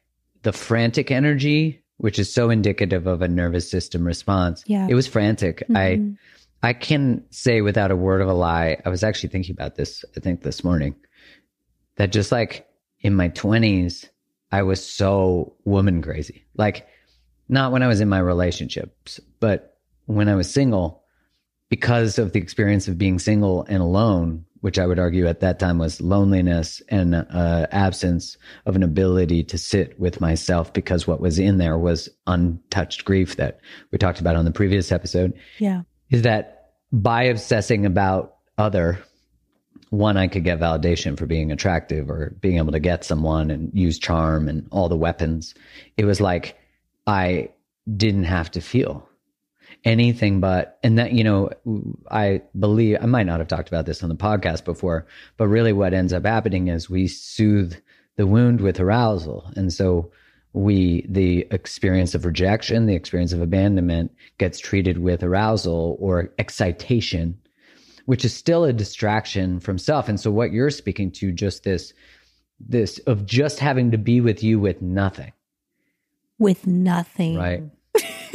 the 0.43 0.53
frantic 0.53 1.11
energy, 1.11 1.78
which 1.99 2.17
is 2.17 2.33
so 2.33 2.49
indicative 2.49 3.07
of 3.07 3.21
a 3.21 3.27
nervous 3.27 3.69
system 3.69 4.05
response. 4.05 4.63
Yeah. 4.65 4.87
It 4.89 4.95
was 4.95 5.05
frantic. 5.05 5.63
I, 5.75 5.97
Mhm. 5.99 6.17
I 6.63 6.73
can 6.73 7.23
say 7.29 7.61
without 7.61 7.91
a 7.91 7.95
word 7.95 8.21
of 8.21 8.27
a 8.29 8.33
lie, 8.33 8.77
I 8.85 8.89
was 8.89 9.03
actually 9.03 9.29
thinking 9.29 9.53
about 9.53 9.75
this, 9.75 10.03
I 10.15 10.19
think 10.21 10.41
this 10.41 10.63
morning, 10.63 10.95
that 11.97 12.11
just 12.11 12.31
like 12.31 12.65
in 13.01 13.15
my 13.15 13.29
20s, 13.29 14.07
I 14.51 14.63
was 14.63 14.83
so 14.83 15.55
woman 15.65 16.01
crazy. 16.01 16.45
Like, 16.55 16.87
not 17.49 17.71
when 17.71 17.83
I 17.83 17.87
was 17.87 17.99
in 18.01 18.09
my 18.09 18.19
relationships, 18.19 19.19
but 19.39 19.77
when 20.05 20.29
I 20.29 20.35
was 20.35 20.49
single, 20.49 20.98
because 21.70 22.17
of 22.17 22.34
the 22.34 22.39
experience 22.39 22.88
of 22.88 22.97
being 22.97 23.20
single 23.20 23.63
and 23.70 23.82
alone, 23.82 24.45
which 24.61 24.80
I 24.80 24.86
would 24.86 24.99
argue 24.99 25.28
at 25.28 25.39
that 25.39 25.59
time 25.59 25.78
was 25.78 26.01
loneliness 26.01 26.82
and 26.89 27.15
uh, 27.15 27.67
absence 27.72 28.38
of 28.65 28.76
an 28.76 28.84
ability 28.84 29.43
to 29.45 29.57
sit 29.57 29.99
with 29.99 30.20
myself 30.20 30.74
because 30.74 31.07
what 31.07 31.22
was 31.22 31.39
in 31.39 31.57
there 31.57 31.78
was 31.78 32.09
untouched 32.28 33.05
grief 33.05 33.38
that 33.38 33.59
we 33.91 33.97
talked 33.97 34.20
about 34.20 34.36
on 34.36 34.45
the 34.45 34.51
previous 34.51 34.91
episode. 34.91 35.34
Yeah. 35.59 35.84
Is 36.09 36.24
that 36.24 36.72
by 36.91 37.24
obsessing 37.24 37.86
about 37.86 38.36
other, 38.57 38.99
one, 39.91 40.17
I 40.17 40.28
could 40.28 40.43
get 40.43 40.59
validation 40.59 41.17
for 41.17 41.26
being 41.26 41.51
attractive 41.51 42.09
or 42.09 42.36
being 42.41 42.57
able 42.57 42.74
to 42.74 42.80
get 42.80 43.03
someone 43.03 43.49
and 43.49 43.72
use 43.74 43.97
charm 43.97 44.47
and 44.47 44.67
all 44.72 44.89
the 44.89 44.97
weapons. 44.97 45.55
It 45.97 46.05
was 46.05 46.22
like 46.22 46.57
I 47.07 47.49
didn't 47.95 48.26
have 48.26 48.51
to 48.51 48.61
feel 48.61 49.09
anything 49.86 50.41
but 50.41 50.77
and 50.84 50.97
that 50.97 51.13
you 51.13 51.23
know 51.23 51.49
i 52.11 52.41
believe 52.59 52.97
i 53.01 53.05
might 53.05 53.25
not 53.25 53.39
have 53.39 53.47
talked 53.47 53.69
about 53.69 53.86
this 53.86 54.03
on 54.03 54.09
the 54.09 54.15
podcast 54.15 54.65
before 54.65 55.07
but 55.38 55.47
really 55.47 55.71
what 55.71 55.93
ends 55.93 56.11
up 56.11 56.25
happening 56.25 56.67
is 56.67 56.89
we 56.89 57.07
soothe 57.07 57.73
the 58.19 58.27
wound 58.27 58.59
with 58.59 58.82
arousal. 58.82 59.49
And 59.55 59.71
so 59.71 60.11
we 60.51 61.05
the 61.07 61.47
experience 61.51 62.15
of 62.15 62.25
rejection 62.25 62.88
the 62.88 62.95
experience 62.95 63.34
of 63.34 63.41
abandonment 63.41 64.11
gets 64.39 64.59
treated 64.59 64.97
with 64.97 65.23
arousal 65.23 65.95
or 65.99 66.34
excitation 66.39 67.39
which 68.07 68.25
is 68.25 68.34
still 68.34 68.63
a 68.63 68.73
distraction 68.73 69.59
from 69.59 69.77
self 69.77 70.09
and 70.09 70.19
so 70.19 70.32
what 70.32 70.51
you're 70.51 70.71
speaking 70.71 71.11
to 71.11 71.32
just 71.32 71.63
this 71.63 71.93
this 72.59 72.97
of 73.05 73.27
just 73.27 73.59
having 73.59 73.91
to 73.91 73.97
be 73.99 74.21
with 74.21 74.41
you 74.43 74.59
with 74.59 74.82
nothing. 74.82 75.32
With 76.39 76.65
nothing. 76.65 77.38
right 77.38 77.63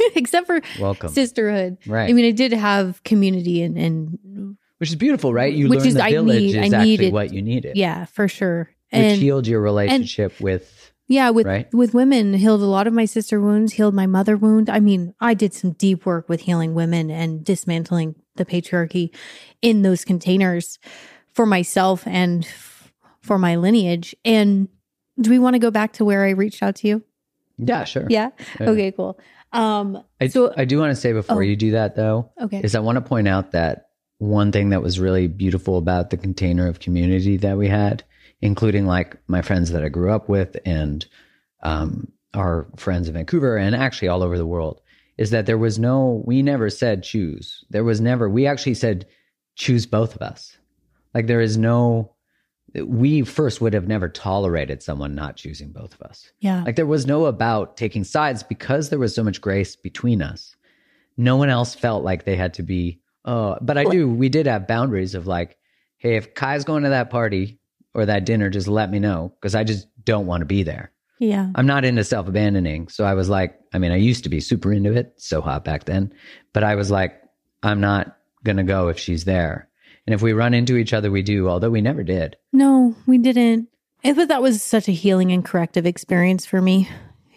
Except 0.15 0.47
for 0.47 0.61
welcome 0.79 1.09
sisterhood. 1.09 1.77
right 1.87 2.09
I 2.09 2.13
mean, 2.13 2.25
I 2.25 2.31
did 2.31 2.53
have 2.53 3.03
community 3.03 3.61
and, 3.61 3.77
and 3.77 4.57
which 4.77 4.89
is 4.89 4.95
beautiful 4.95 5.33
right 5.33 5.53
you 5.53 5.69
Which 5.69 5.79
learn 5.79 5.87
is- 5.87 5.93
the 5.95 6.03
I 6.03 6.11
village 6.11 6.41
need- 6.41 6.49
is 6.55 6.55
I 6.55 6.59
actually 6.77 6.85
needed- 6.85 7.13
what 7.13 7.33
you 7.33 7.41
needed 7.41 7.77
yeah, 7.77 8.05
for 8.05 8.27
sure. 8.27 8.69
which 8.91 9.01
And 9.01 9.21
healed 9.21 9.47
your 9.47 9.61
relationship 9.61 10.39
with 10.39 10.91
yeah, 11.07 11.29
with 11.29 11.45
right? 11.45 11.71
with 11.73 11.93
women, 11.93 12.33
healed 12.33 12.61
a 12.61 12.65
lot 12.65 12.87
of 12.87 12.93
my 12.93 13.05
sister 13.05 13.39
wounds, 13.39 13.73
healed 13.73 13.93
my 13.93 14.07
mother 14.07 14.35
wound. 14.35 14.71
I 14.71 14.79
mean, 14.79 15.13
I 15.19 15.35
did 15.35 15.53
some 15.53 15.73
deep 15.73 16.03
work 16.05 16.27
with 16.27 16.41
healing 16.41 16.73
women 16.73 17.11
and 17.11 17.43
dismantling 17.45 18.15
the 18.37 18.43
patriarchy 18.45 19.13
in 19.61 19.83
those 19.83 20.03
containers 20.03 20.79
for 21.31 21.45
myself 21.45 22.07
and 22.07 22.47
for 23.21 23.37
my 23.37 23.55
lineage. 23.55 24.15
And 24.25 24.67
do 25.21 25.29
we 25.29 25.37
want 25.37 25.53
to 25.53 25.59
go 25.59 25.69
back 25.69 25.93
to 25.93 26.05
where 26.05 26.25
I 26.25 26.31
reached 26.31 26.63
out 26.63 26.75
to 26.77 26.87
you? 26.87 27.03
yeah 27.57 27.83
sure. 27.85 28.07
Yeah. 28.09 28.31
Okay, 28.59 28.91
cool. 28.91 29.17
Um 29.55 30.03
I, 30.21 30.27
so 30.27 30.53
I 30.55 30.65
do 30.65 30.79
want 30.79 30.91
to 30.91 30.95
say 30.95 31.13
before 31.13 31.37
Oh. 31.37 31.39
you 31.41 31.55
do 31.55 31.71
that 31.71 31.95
though 31.95 32.31
okay. 32.41 32.61
is 32.63 32.75
i 32.75 32.79
want 32.79 32.97
to 32.97 33.01
point 33.01 33.27
out 33.27 33.51
that 33.51 33.87
one 34.17 34.51
thing 34.51 34.69
that 34.69 34.81
was 34.81 34.99
really 34.99 35.27
beautiful 35.27 35.77
about 35.77 36.09
the 36.09 36.17
container 36.17 36.67
of 36.67 36.79
community 36.79 37.37
that 37.37 37.57
we 37.57 37.67
had 37.67 38.03
including 38.41 38.85
like 38.85 39.17
my 39.27 39.41
friends 39.41 39.71
that 39.71 39.83
i 39.83 39.89
grew 39.89 40.11
up 40.11 40.29
with 40.29 40.55
and 40.65 41.05
um, 41.63 42.11
our 42.33 42.67
friends 42.77 43.07
in 43.07 43.13
vancouver 43.13 43.57
and 43.57 43.75
actually 43.75 44.07
all 44.07 44.23
over 44.23 44.37
the 44.37 44.45
world 44.45 44.81
is 45.17 45.31
that 45.31 45.45
there 45.45 45.57
was 45.57 45.79
no 45.79 46.21
we 46.25 46.41
never 46.41 46.69
said 46.69 47.03
choose 47.03 47.63
there 47.69 47.83
was 47.83 47.99
never 48.01 48.29
we 48.29 48.45
actually 48.47 48.73
said 48.73 49.05
choose 49.55 49.85
both 49.85 50.15
of 50.15 50.21
us 50.21 50.57
like 51.13 51.27
there 51.27 51.41
is 51.41 51.57
no 51.57 52.11
we 52.83 53.21
first 53.23 53.61
would 53.61 53.73
have 53.73 53.87
never 53.87 54.09
tolerated 54.09 54.83
someone 54.83 55.15
not 55.15 55.35
choosing 55.37 55.71
both 55.71 55.93
of 55.93 56.01
us 56.01 56.31
Yeah. 56.39 56.63
like 56.63 56.75
there 56.75 56.85
was 56.85 57.05
no 57.05 57.25
about 57.25 57.77
taking 57.77 58.03
sides 58.03 58.43
because 58.43 58.89
there 58.89 58.99
was 58.99 59.13
so 59.15 59.23
much 59.23 59.39
grace 59.41 59.75
between 59.75 60.21
us. 60.21 60.55
No 61.17 61.37
one 61.37 61.49
else 61.49 61.73
felt 61.75 62.03
like 62.03 62.25
they 62.25 62.35
had 62.35 62.55
to 62.55 62.63
be, 62.63 62.99
oh, 63.23 63.57
but 63.61 63.77
I 63.77 63.85
do, 63.85 64.09
we 64.09 64.27
did 64.29 64.47
have 64.47 64.67
boundaries 64.67 65.15
of 65.15 65.27
like, 65.27 65.57
hey, 65.97 66.17
if 66.17 66.33
Ky's 66.33 66.65
going 66.65 66.83
to 66.83 66.89
that 66.89 67.09
party 67.09 67.59
or 67.93 68.05
that 68.05 68.25
dinner, 68.25 68.49
just 68.49 68.67
let 68.67 68.91
me 68.91 68.99
know 68.99 69.33
because 69.39 69.55
I 69.55 69.63
just 69.63 69.87
don't 70.03 70.25
want 70.27 70.41
to 70.41 70.45
be 70.45 70.63
there. 70.63 70.91
yeah. 71.19 71.49
I'm 71.55 71.65
not 71.67 71.85
into 71.85 72.03
self 72.03 72.27
abandoning. 72.27 72.89
So 72.89 73.05
I 73.05 73.13
was 73.13 73.29
like, 73.29 73.57
I 73.73 73.77
mean, 73.79 73.91
I 73.93 73.95
used 73.95 74.23
to 74.25 74.29
be 74.29 74.41
super 74.41 74.73
into 74.73 74.91
it, 74.93 75.13
so 75.15 75.39
hot 75.41 75.63
back 75.63 75.85
then, 75.85 76.13
but 76.51 76.63
I 76.65 76.75
was 76.75 76.91
like, 76.91 77.21
I'm 77.63 77.79
not 77.79 78.17
going 78.43 78.57
to 78.57 78.63
go 78.63 78.89
if 78.89 78.99
she's 78.99 79.23
there. 79.23 79.69
And 80.07 80.13
if 80.13 80.21
we 80.21 80.33
run 80.33 80.53
into 80.53 80.77
each 80.77 80.93
other, 80.93 81.09
we 81.11 81.21
do, 81.23 81.49
although 81.49 81.71
we 81.71 81.81
never 81.81 82.03
did. 82.03 82.37
No, 82.53 82.95
we 83.07 83.17
didn't. 83.17 83.69
I 84.03 84.13
thought 84.13 84.27
that 84.27 84.41
was 84.41 84.61
such 84.61 84.87
a 84.87 84.91
healing 84.91 85.31
and 85.31 85.43
corrective 85.43 85.85
experience 85.87 86.45
for 86.45 86.61
me. 86.61 86.87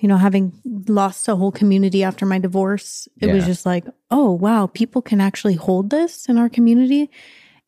You 0.01 0.09
know, 0.09 0.19
having 0.19 0.53
lost 0.87 1.27
a 1.29 1.35
whole 1.35 1.51
community 1.51 2.05
after 2.05 2.25
my 2.27 2.39
divorce, 2.39 3.09
it 3.21 3.27
was 3.33 3.47
just 3.47 3.65
like, 3.67 3.85
oh 4.11 4.31
wow, 4.33 4.67
people 4.67 5.03
can 5.03 5.21
actually 5.21 5.55
hold 5.55 5.91
this 5.91 6.27
in 6.29 6.37
our 6.39 6.49
community, 6.49 7.11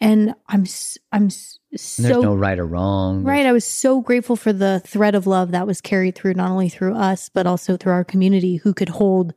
and 0.00 0.34
I'm 0.48 0.64
I'm 1.10 1.26
s- 1.26 1.58
And 1.72 2.04
there's 2.04 2.22
no 2.22 2.34
right 2.34 2.58
or 2.58 2.66
wrong. 2.66 3.24
right. 3.24 3.46
I 3.46 3.52
was 3.52 3.64
so 3.64 4.00
grateful 4.00 4.36
for 4.36 4.52
the 4.52 4.80
thread 4.86 5.14
of 5.16 5.26
love 5.26 5.50
that 5.52 5.66
was 5.66 5.80
carried 5.80 6.14
through 6.14 6.34
not 6.34 6.50
only 6.52 6.68
through 6.68 6.94
us 6.94 7.28
but 7.30 7.46
also 7.48 7.76
through 7.76 7.92
our 7.94 8.04
community, 8.04 8.56
who 8.56 8.74
could 8.74 8.90
hold 8.90 9.32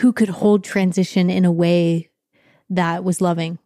who 0.00 0.12
could 0.12 0.28
hold 0.30 0.64
transition 0.64 1.30
in 1.30 1.44
a 1.44 1.52
way 1.52 2.10
that 2.70 3.04
was 3.04 3.20
loving. 3.20 3.58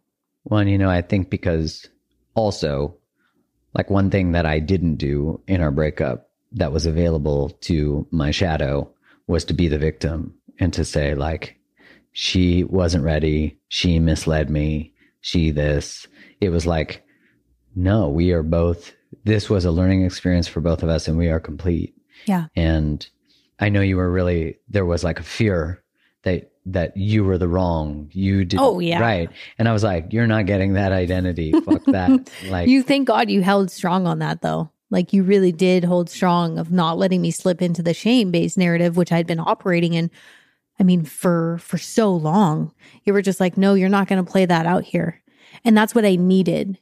One, 0.45 0.67
you 0.67 0.77
know, 0.77 0.89
I 0.89 1.01
think 1.01 1.29
because 1.29 1.87
also, 2.35 2.97
like 3.73 3.89
one 3.89 4.11
thing 4.11 4.33
that 4.33 4.45
I 4.45 4.59
didn't 4.59 4.97
do 4.97 5.41
in 5.47 5.59
our 5.59 5.71
breakup 5.71 6.29
that 6.53 6.71
was 6.71 6.85
available 6.85 7.49
to 7.61 8.07
my 8.11 8.31
shadow 8.31 8.89
was 9.27 9.43
to 9.45 9.53
be 9.53 9.67
the 9.67 9.79
victim 9.79 10.35
and 10.59 10.71
to 10.73 10.85
say, 10.85 11.15
like, 11.15 11.59
she 12.11 12.63
wasn't 12.63 13.03
ready. 13.03 13.57
She 13.69 13.99
misled 13.99 14.49
me. 14.49 14.93
She 15.19 15.49
this. 15.49 16.07
It 16.39 16.49
was 16.49 16.67
like, 16.67 17.03
no, 17.75 18.07
we 18.07 18.31
are 18.31 18.43
both, 18.43 18.93
this 19.23 19.49
was 19.49 19.65
a 19.65 19.71
learning 19.71 20.05
experience 20.05 20.47
for 20.47 20.61
both 20.61 20.83
of 20.83 20.89
us 20.89 21.07
and 21.07 21.17
we 21.17 21.29
are 21.29 21.39
complete. 21.39 21.95
Yeah. 22.27 22.45
And 22.55 23.05
I 23.59 23.69
know 23.69 23.81
you 23.81 23.97
were 23.97 24.11
really, 24.11 24.59
there 24.69 24.85
was 24.85 25.03
like 25.03 25.19
a 25.19 25.23
fear 25.23 25.83
that, 26.21 26.51
that 26.65 26.95
you 26.97 27.23
were 27.23 27.37
the 27.37 27.47
wrong. 27.47 28.09
You 28.11 28.45
did. 28.45 28.59
Oh, 28.59 28.79
yeah. 28.79 28.99
Right. 28.99 29.29
And 29.59 29.69
I 29.69 29.73
was 29.73 29.83
like, 29.83 30.11
you're 30.11 30.27
not 30.27 30.45
getting 30.45 30.73
that 30.73 30.91
identity. 30.91 31.51
Fuck 31.51 31.85
that. 31.87 32.29
Like, 32.47 32.67
You 32.67 32.81
thank 32.81 33.07
God 33.07 33.29
you 33.29 33.41
held 33.41 33.69
strong 33.71 34.07
on 34.07 34.19
that 34.19 34.41
though. 34.41 34.71
Like 34.89 35.13
you 35.13 35.23
really 35.23 35.51
did 35.51 35.83
hold 35.83 36.09
strong 36.09 36.57
of 36.57 36.71
not 36.71 36.97
letting 36.97 37.21
me 37.21 37.31
slip 37.31 37.61
into 37.61 37.81
the 37.81 37.93
shame 37.93 38.31
based 38.31 38.57
narrative, 38.57 38.97
which 38.97 39.11
I'd 39.11 39.27
been 39.27 39.39
operating 39.39 39.93
in. 39.93 40.11
I 40.79 40.83
mean, 40.83 41.05
for 41.05 41.57
for 41.59 41.77
so 41.77 42.13
long, 42.13 42.73
you 43.03 43.13
were 43.13 43.21
just 43.21 43.39
like, 43.39 43.57
no, 43.57 43.73
you're 43.73 43.89
not 43.89 44.07
going 44.07 44.23
to 44.23 44.31
play 44.31 44.45
that 44.45 44.65
out 44.65 44.83
here, 44.83 45.21
and 45.63 45.75
that's 45.75 45.95
what 45.95 46.05
I 46.05 46.15
needed. 46.15 46.77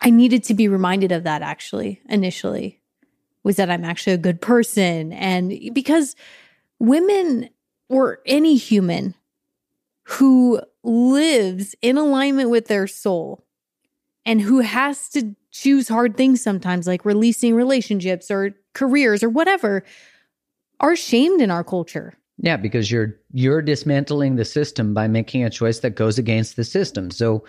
I 0.00 0.10
needed 0.10 0.44
to 0.44 0.54
be 0.54 0.68
reminded 0.68 1.12
of 1.12 1.24
that 1.24 1.42
actually 1.42 2.00
initially, 2.08 2.80
was 3.42 3.56
that 3.56 3.70
I'm 3.70 3.84
actually 3.84 4.12
a 4.12 4.18
good 4.18 4.40
person, 4.40 5.12
and 5.12 5.52
because 5.72 6.14
women 6.78 7.50
or 7.88 8.20
any 8.26 8.56
human 8.56 9.14
who 10.08 10.58
lives 10.82 11.74
in 11.82 11.98
alignment 11.98 12.48
with 12.48 12.66
their 12.66 12.86
soul 12.86 13.44
and 14.24 14.40
who 14.40 14.60
has 14.60 15.10
to 15.10 15.34
choose 15.50 15.86
hard 15.86 16.16
things 16.16 16.40
sometimes, 16.40 16.86
like 16.86 17.04
releasing 17.04 17.54
relationships 17.54 18.30
or 18.30 18.54
careers 18.72 19.22
or 19.22 19.28
whatever, 19.28 19.84
are 20.80 20.96
shamed 20.96 21.42
in 21.42 21.50
our 21.50 21.62
culture. 21.62 22.14
Yeah, 22.38 22.56
because 22.56 22.90
you're 22.90 23.20
you're 23.32 23.60
dismantling 23.60 24.36
the 24.36 24.46
system 24.46 24.94
by 24.94 25.08
making 25.08 25.44
a 25.44 25.50
choice 25.50 25.80
that 25.80 25.94
goes 25.96 26.18
against 26.18 26.56
the 26.56 26.64
system. 26.64 27.10
So 27.10 27.44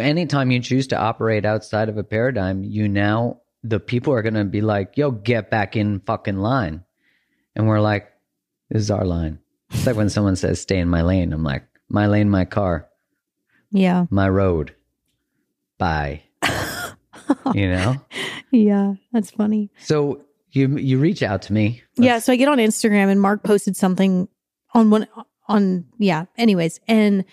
anytime 0.00 0.50
you 0.50 0.60
choose 0.60 0.86
to 0.86 0.98
operate 0.98 1.44
outside 1.44 1.90
of 1.90 1.98
a 1.98 2.04
paradigm, 2.04 2.64
you 2.64 2.88
now 2.88 3.40
the 3.62 3.80
people 3.80 4.14
are 4.14 4.22
going 4.22 4.34
to 4.34 4.44
be 4.44 4.62
like, 4.62 4.96
"Yo, 4.96 5.10
get 5.10 5.50
back 5.50 5.76
in 5.76 6.00
fucking 6.00 6.38
line." 6.38 6.82
And 7.54 7.66
we're 7.66 7.80
like, 7.80 8.10
"This 8.70 8.80
is 8.80 8.90
our 8.90 9.04
line." 9.04 9.38
It's 9.70 9.86
like 9.86 9.96
when 9.96 10.08
someone 10.08 10.36
says, 10.36 10.60
"Stay 10.60 10.78
in 10.78 10.88
my 10.88 11.02
lane." 11.02 11.32
I'm 11.32 11.44
like, 11.44 11.64
"My 11.94 12.06
lane, 12.06 12.28
my 12.28 12.44
car, 12.44 12.88
Yeah. 13.70 14.06
my 14.10 14.28
road." 14.28 14.74
Bye. 15.78 16.22
you 17.54 17.68
know? 17.68 17.96
Yeah. 18.50 18.94
That's 19.12 19.30
funny. 19.30 19.70
So 19.78 20.22
you 20.50 20.76
you 20.76 20.98
reach 20.98 21.22
out 21.22 21.42
to 21.42 21.52
me. 21.52 21.82
Yeah. 21.96 22.18
So 22.18 22.32
I 22.32 22.36
get 22.36 22.48
on 22.48 22.58
Instagram 22.58 23.10
and 23.10 23.20
Mark 23.20 23.42
posted 23.42 23.76
something 23.76 24.28
on 24.72 24.90
one, 24.90 25.06
on, 25.48 25.86
yeah. 25.98 26.26
Anyways. 26.36 26.80
And 26.88 27.24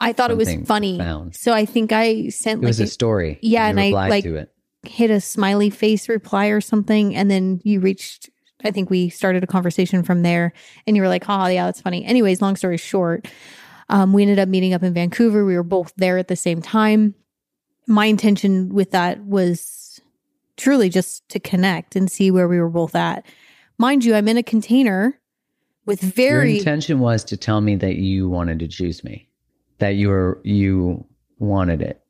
I 0.00 0.12
thought 0.12 0.30
it 0.30 0.36
was 0.36 0.54
funny. 0.66 0.96
profound. 0.96 1.34
So 1.34 1.52
I 1.52 1.64
think 1.64 1.92
I 1.92 2.28
sent 2.28 2.62
It 2.62 2.66
was 2.66 2.78
like 2.78 2.86
a 2.86 2.90
story. 2.90 3.38
Yeah, 3.42 3.64
You 3.66 3.70
and 3.70 3.80
I, 3.80 3.90
like, 3.90 4.24
hit 4.84 5.10
a 5.10 5.20
smiley 5.20 5.70
face 5.70 6.08
reply 6.08 6.46
or 6.46 6.60
something 6.60 7.14
and 7.16 7.28
then 7.28 7.60
you 7.64 7.80
reached 7.80 8.30
i 8.64 8.70
think 8.70 8.88
we 8.88 9.08
started 9.08 9.42
a 9.42 9.46
conversation 9.46 10.04
from 10.04 10.22
there 10.22 10.52
and 10.86 10.96
you 10.96 11.02
were 11.02 11.08
like 11.08 11.24
oh 11.28 11.46
yeah 11.48 11.66
that's 11.66 11.80
funny 11.80 12.04
anyways 12.06 12.40
long 12.40 12.54
story 12.54 12.76
short 12.76 13.26
um, 13.88 14.12
we 14.12 14.22
ended 14.22 14.38
up 14.38 14.48
meeting 14.48 14.74
up 14.74 14.82
in 14.82 14.94
vancouver 14.94 15.44
we 15.44 15.56
were 15.56 15.62
both 15.62 15.92
there 15.96 16.18
at 16.18 16.28
the 16.28 16.36
same 16.36 16.62
time 16.62 17.14
my 17.86 18.06
intention 18.06 18.68
with 18.68 18.90
that 18.90 19.24
was 19.24 20.00
truly 20.56 20.88
just 20.88 21.28
to 21.28 21.38
connect 21.38 21.96
and 21.96 22.10
see 22.10 22.30
where 22.30 22.48
we 22.48 22.60
were 22.60 22.68
both 22.68 22.94
at 22.94 23.24
mind 23.78 24.04
you 24.04 24.14
i'm 24.14 24.28
in 24.28 24.36
a 24.36 24.42
container 24.42 25.18
with 25.88 26.02
very. 26.02 26.50
Your 26.50 26.58
intention 26.58 27.00
was 27.00 27.24
to 27.24 27.36
tell 27.36 27.62
me 27.62 27.74
that 27.76 27.96
you 27.96 28.28
wanted 28.28 28.58
to 28.60 28.68
choose 28.68 29.02
me, 29.02 29.26
that 29.78 29.94
you 29.96 30.10
were 30.10 30.38
you 30.44 31.04
wanted 31.38 31.80
it, 31.80 32.04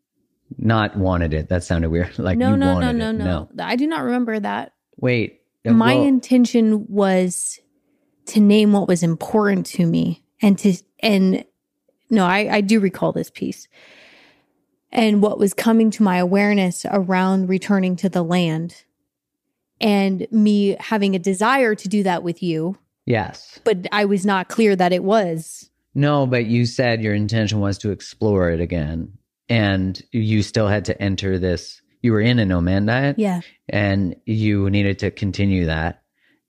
not 0.59 0.97
wanted 0.97 1.33
it. 1.33 1.49
That 1.49 1.62
sounded 1.64 1.89
weird. 1.91 2.11
Like 2.18 2.37
no 2.37 2.57
no 2.57 2.81
no 2.81 2.91
no 2.91 3.11
it. 3.11 3.12
no 3.12 3.49
I 3.61 3.76
do 3.76 3.87
not 3.87 4.03
remember 4.03 4.39
that. 4.39 4.72
Wait. 4.97 5.43
uh, 5.64 5.72
My 5.72 5.95
well, 5.95 6.05
intention 6.05 6.87
was 6.89 7.61
to 8.26 8.41
name 8.41 8.72
what 8.72 8.89
was 8.89 9.03
important 9.03 9.64
to 9.66 9.87
me 9.87 10.24
and 10.43 10.59
to 10.59 10.74
and 10.99 11.45
no 12.11 12.24
I 12.24 12.48
I 12.56 12.61
do 12.61 12.80
recall 12.80 13.12
this 13.12 13.30
piece. 13.30 13.68
And 14.90 15.20
what 15.20 15.38
was 15.38 15.52
coming 15.52 15.90
to 15.92 16.02
my 16.02 16.16
awareness 16.16 16.86
around 16.90 17.48
returning 17.48 17.94
to 17.96 18.09
the 18.09 18.22
land 18.22 18.84
and 19.80 20.26
me 20.30 20.76
having 20.80 21.14
a 21.14 21.18
desire 21.18 21.74
to 21.74 21.88
do 21.88 22.02
that 22.04 22.22
with 22.22 22.42
you, 22.42 22.78
yes. 23.04 23.61
but 23.64 23.86
I 23.92 24.06
was 24.06 24.24
not 24.24 24.48
clear 24.48 24.74
that 24.74 24.92
it 24.92 25.04
was. 25.04 25.70
No, 25.94 26.26
but 26.26 26.46
you 26.46 26.64
said 26.64 27.02
your 27.02 27.14
intention 27.14 27.61
was 27.61 27.76
to 27.78 27.90
explore 27.90 28.50
it 28.50 28.61
again, 28.61 29.12
and 29.48 30.00
you 30.11 30.42
still 30.42 30.68
had 30.68 30.86
to 30.86 31.00
enter 31.02 31.38
this. 31.38 31.80
You 32.02 32.12
were 32.12 32.20
in 32.20 32.38
a 32.38 32.46
no 32.46 32.61
man 32.61 32.86
diet, 32.86 33.18
Yeah. 33.18 33.42
and 33.68 34.16
you 34.24 34.70
needed 34.70 35.00
to 35.00 35.11
continue 35.11 35.66
that. 35.66 36.02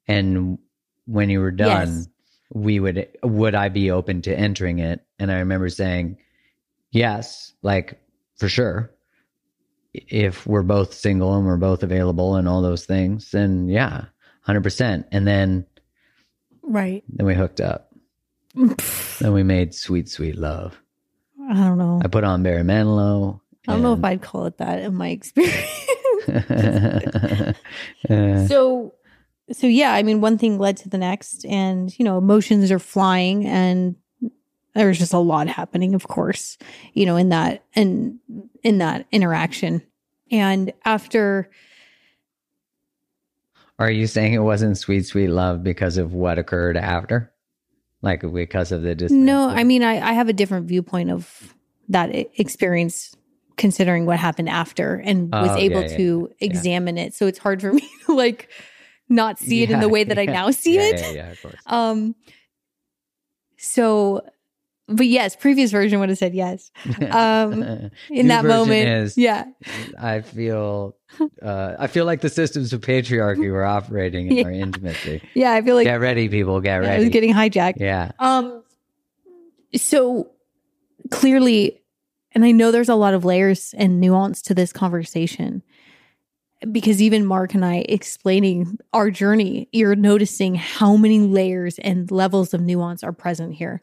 And 0.07 0.59
when 1.05 1.29
you 1.29 1.39
were 1.41 1.51
done, 1.51 1.87
Yes. 1.97 2.07
we 2.53 2.79
would 2.79 3.09
would 3.21 3.53
I 3.53 3.69
be 3.69 3.91
open 3.91 4.21
to 4.23 4.33
entering 4.37 4.79
it? 4.79 5.01
And 5.19 5.31
I 5.31 5.39
remember 5.39 5.69
saying, 5.69 6.17
yes, 6.91 7.53
like 7.61 7.99
for 8.37 8.47
sure. 8.49 8.91
If 9.93 10.45
we're 10.47 10.63
both 10.63 10.93
single 10.93 11.35
and 11.35 11.45
we're 11.45 11.57
both 11.57 11.83
available 11.83 12.35
and 12.35 12.47
all 12.47 12.61
those 12.61 12.85
things, 12.85 13.31
then 13.31 13.67
yeah, 13.67 14.05
hundred 14.41 14.63
percent. 14.63 15.07
And 15.11 15.27
then 15.27 15.65
Right. 16.61 17.03
then 17.09 17.25
we 17.25 17.33
hooked 17.35 17.59
up. 17.61 17.91
Then 19.19 19.33
we 19.33 19.43
made 19.43 19.75
sweet, 19.75 20.07
sweet 20.07 20.37
love. 20.37 20.79
I 21.49 21.53
don't 21.55 21.77
know. 21.77 21.99
I 22.01 22.07
put 22.07 22.23
on 22.23 22.41
Barry 22.41 22.63
Manilow. 22.63 23.41
I 23.67 23.73
don't 23.73 23.81
know 23.81 23.93
if 23.93 24.03
I'd 24.03 24.21
call 24.21 24.45
it 24.45 24.57
that 24.59 24.79
in 24.79 24.95
my 24.95 25.09
experience. 25.09 25.55
So 28.47 28.93
so 29.51 29.65
yeah 29.65 29.93
i 29.93 30.03
mean 30.03 30.21
one 30.21 30.37
thing 30.37 30.59
led 30.59 30.77
to 30.77 30.89
the 30.89 30.97
next 30.97 31.43
and 31.45 31.97
you 31.97 32.05
know 32.05 32.19
emotions 32.19 32.71
are 32.71 32.77
flying 32.79 33.47
and 33.47 33.95
there's 34.75 34.99
just 34.99 35.13
a 35.13 35.19
lot 35.19 35.47
happening 35.47 35.95
of 35.95 36.07
course 36.07 36.57
you 36.93 37.05
know 37.05 37.15
in 37.15 37.29
that 37.29 37.63
and 37.75 38.19
in 38.63 38.77
that 38.77 39.05
interaction 39.11 39.81
and 40.31 40.71
after 40.85 41.49
are 43.79 43.89
you 43.89 44.07
saying 44.07 44.33
it 44.33 44.39
wasn't 44.39 44.77
sweet, 44.77 45.05
sweet 45.05 45.29
love 45.29 45.63
because 45.63 45.97
of 45.97 46.13
what 46.13 46.37
occurred 46.37 46.75
after? 46.75 47.31
Like 48.01 48.21
because 48.33 48.73
of 48.73 48.81
the 48.81 48.93
distance? 48.93 49.11
no 49.25 49.49
i 49.49 49.63
mean 49.63 49.83
i 49.83 49.99
i 50.09 50.13
have 50.13 50.29
a 50.29 50.33
different 50.33 50.67
viewpoint 50.67 51.11
of 51.11 51.53
that 51.89 52.09
experience 52.39 53.15
considering 53.57 54.05
what 54.05 54.17
happened 54.19 54.47
after 54.47 54.95
and 54.95 55.31
was 55.31 55.51
Oh, 55.51 55.55
yeah, 55.55 55.61
able 55.63 55.81
yeah, 55.81 55.97
to 55.97 56.29
examine 56.39 56.97
it 56.97 57.13
so 57.13 57.27
it's 57.27 57.39
hard 57.39 57.61
for 57.61 57.73
me 57.79 57.89
to 58.05 58.13
like 58.13 58.49
not 59.09 59.37
see 59.39 59.63
it 59.63 59.71
in 59.71 59.79
the 59.79 59.89
way 59.89 60.03
that 60.05 60.17
i 60.19 60.25
now 60.25 60.51
see 60.51 60.75
yeah, 60.75 60.81
it 60.83 61.01
Yeah, 61.01 61.11
yeah, 61.11 61.31
of 61.31 61.41
course. 61.41 61.61
Um 61.65 62.15
so 63.57 64.21
but 64.89 65.05
yes, 65.07 65.35
previous 65.35 65.71
version 65.71 65.99
would 65.99 66.09
have 66.09 66.17
said 66.17 66.33
yes. 66.33 66.71
Um, 67.11 67.63
In 68.09 68.27
that 68.29 68.43
moment. 68.45 68.89
is- 68.89 69.17
yeah. 69.17 69.45
I 69.99 70.21
feel, 70.21 70.95
uh, 71.41 71.75
I 71.79 71.87
feel 71.87 72.05
like 72.05 72.21
the 72.21 72.29
systems 72.29 72.73
of 72.73 72.81
patriarchy 72.81 73.51
were 73.51 73.63
operating 73.65 74.27
in 74.31 74.37
Yeah. 74.37 74.43
our 74.45 74.51
intimacy. 74.51 75.21
Yeah, 75.35 75.51
I 75.53 75.61
feel 75.61 75.75
like 75.75 75.85
get 75.85 75.99
ready, 75.99 76.27
people. 76.29 76.59
Get 76.61 76.77
ready. 76.77 76.95
I 76.95 76.99
was 76.99 77.09
getting 77.09 77.33
hijacked. 77.33 77.79
yeah. 77.79 78.11
Um 78.19 78.63
so 79.75 80.31
clearly 81.11 81.81
and 82.31 82.45
I 82.45 82.51
know 82.51 82.71
there's 82.71 82.89
a 82.89 82.95
lot 82.95 83.13
of 83.13 83.25
layers 83.25 83.73
and 83.77 83.99
nuance 83.99 84.41
to 84.43 84.53
this 84.53 84.71
conversation 84.71 85.63
because 86.71 87.01
even 87.01 87.25
Mark 87.25 87.53
and 87.53 87.63
I 87.65 87.85
explaining 87.87 88.77
our 88.93 89.09
journey, 89.09 89.69
you're 89.71 89.95
noticing 89.95 90.55
how 90.55 90.95
many 90.97 91.19
layers 91.19 91.79
and 91.79 92.09
levels 92.11 92.53
of 92.53 92.61
nuance 92.61 93.03
are 93.03 93.13
present 93.13 93.55
here. 93.55 93.81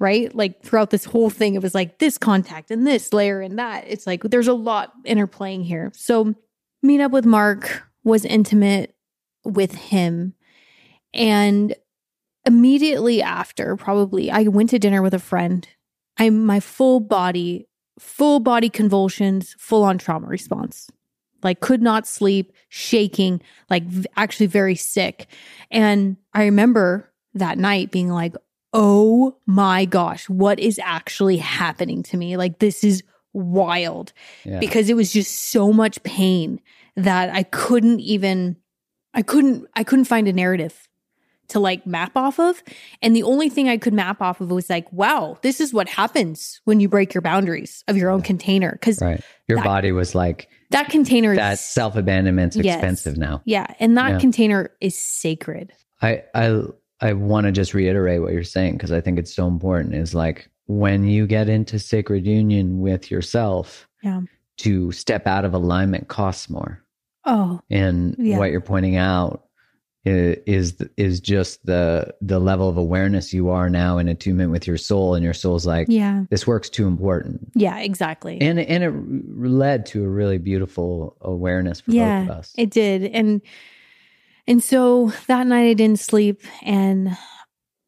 Right? 0.00 0.34
Like 0.34 0.62
throughout 0.62 0.90
this 0.90 1.04
whole 1.04 1.30
thing, 1.30 1.54
it 1.54 1.62
was 1.62 1.74
like 1.74 1.98
this 1.98 2.18
contact 2.18 2.72
and 2.72 2.86
this 2.86 3.12
layer 3.12 3.40
and 3.40 3.58
that. 3.58 3.84
It's 3.86 4.06
like 4.06 4.22
there's 4.22 4.48
a 4.48 4.54
lot 4.54 4.92
interplaying 5.04 5.64
here. 5.64 5.92
So, 5.94 6.34
meet 6.82 7.00
up 7.00 7.12
with 7.12 7.26
Mark 7.26 7.82
was 8.02 8.24
intimate 8.24 8.94
with 9.44 9.74
him. 9.74 10.34
And 11.12 11.74
immediately 12.46 13.22
after, 13.22 13.76
probably, 13.76 14.30
I 14.30 14.44
went 14.44 14.70
to 14.70 14.78
dinner 14.78 15.02
with 15.02 15.14
a 15.14 15.18
friend. 15.18 15.66
I'm 16.18 16.44
my 16.44 16.60
full 16.60 17.00
body, 17.00 17.68
full 17.98 18.40
body 18.40 18.68
convulsions, 18.68 19.54
full 19.58 19.84
on 19.84 19.98
trauma 19.98 20.26
response. 20.26 20.90
Like 21.42 21.60
could 21.60 21.82
not 21.82 22.06
sleep, 22.06 22.52
shaking, 22.68 23.40
like 23.70 23.84
v- 23.84 24.06
actually 24.16 24.46
very 24.46 24.76
sick. 24.76 25.26
And 25.70 26.16
I 26.34 26.44
remember 26.44 27.10
that 27.34 27.58
night 27.58 27.90
being 27.90 28.08
like, 28.10 28.34
"Oh 28.72 29.36
my 29.46 29.84
gosh, 29.84 30.28
what 30.28 30.58
is 30.60 30.78
actually 30.82 31.36
happening 31.38 32.02
to 32.04 32.16
me? 32.16 32.36
Like 32.36 32.58
this 32.58 32.84
is 32.84 33.02
wild." 33.32 34.12
Yeah. 34.44 34.58
Because 34.60 34.88
it 34.90 34.94
was 34.94 35.12
just 35.12 35.50
so 35.50 35.72
much 35.72 36.02
pain 36.02 36.60
that 36.96 37.30
I 37.30 37.42
couldn't 37.44 38.00
even 38.00 38.56
I 39.14 39.22
couldn't 39.22 39.66
I 39.74 39.84
couldn't 39.84 40.04
find 40.06 40.28
a 40.28 40.32
narrative 40.32 40.86
to 41.48 41.58
like 41.58 41.84
map 41.84 42.12
off 42.16 42.38
of. 42.38 42.62
And 43.02 43.16
the 43.16 43.24
only 43.24 43.48
thing 43.48 43.68
I 43.68 43.76
could 43.76 43.92
map 43.92 44.22
off 44.22 44.40
of 44.40 44.52
was 44.52 44.70
like, 44.70 44.92
wow, 44.92 45.36
this 45.42 45.60
is 45.60 45.74
what 45.74 45.88
happens 45.88 46.60
when 46.64 46.78
you 46.78 46.88
break 46.88 47.12
your 47.12 47.22
boundaries 47.22 47.82
of 47.88 47.96
your 47.96 48.08
own 48.10 48.22
container. 48.22 48.78
Cause 48.80 49.00
right. 49.02 49.20
Your 49.48 49.58
that- 49.58 49.64
body 49.64 49.90
was 49.90 50.14
like, 50.14 50.48
that 50.70 50.90
container 50.90 51.34
that 51.34 51.58
self 51.58 51.96
abandonment's 51.96 52.54
Yes. 52.56 52.76
expensive 52.76 53.16
now. 53.16 53.42
yeah. 53.44 53.66
And 53.80 53.98
that 53.98 54.10
Yeah. 54.12 54.18
container 54.20 54.70
is 54.80 54.96
sacred. 54.96 55.72
I 56.00 56.22
I 56.34 56.62
I 57.00 57.12
want 57.14 57.46
to 57.46 57.52
just 57.52 57.74
reiterate 57.74 58.20
what 58.20 58.32
you're 58.32 58.42
saying 58.44 58.74
because 58.74 58.92
I 58.92 59.00
think 59.00 59.18
it's 59.18 59.32
so 59.34 59.46
important. 59.46 59.94
Is 59.94 60.14
like 60.14 60.48
when 60.66 61.04
you 61.04 61.26
get 61.26 61.48
into 61.48 61.78
sacred 61.78 62.26
union 62.26 62.80
with 62.80 63.10
yourself, 63.10 63.88
Yeah. 64.02 64.20
to 64.58 64.92
step 64.92 65.26
out 65.26 65.44
of 65.44 65.54
alignment 65.54 66.08
costs 66.08 66.48
more. 66.50 66.82
Oh, 67.24 67.60
And 67.70 68.14
Yeah. 68.18 68.38
what 68.38 68.50
you're 68.50 68.60
pointing 68.60 68.96
out 68.96 69.44
is 70.06 70.74
is 70.96 71.20
just 71.20 71.64
the 71.66 72.14
the 72.22 72.38
level 72.38 72.68
of 72.70 72.78
awareness 72.78 73.34
you 73.34 73.50
are 73.50 73.68
now 73.68 73.98
in 73.98 74.08
attunement 74.08 74.50
with 74.50 74.66
your 74.66 74.78
soul, 74.78 75.14
and 75.14 75.22
your 75.22 75.34
soul's 75.34 75.66
like, 75.66 75.88
yeah. 75.90 76.24
this 76.30 76.46
work's 76.46 76.70
too 76.70 76.86
important. 76.86 77.50
Yeah, 77.54 77.78
exactly. 77.80 78.40
And 78.40 78.58
and 78.58 78.82
it 78.82 78.94
led 79.46 79.84
to 79.86 80.02
a 80.04 80.08
really 80.08 80.38
beautiful 80.38 81.16
awareness 81.20 81.80
for 81.80 81.90
Yeah, 81.92 82.20
both 82.22 82.30
of 82.30 82.38
us. 82.38 82.54
It 82.56 82.70
did. 82.70 83.04
And 83.12 83.42
and 84.50 84.60
so 84.60 85.12
that 85.28 85.46
night 85.46 85.68
I 85.68 85.74
didn't 85.74 86.00
sleep 86.00 86.42
and 86.62 87.16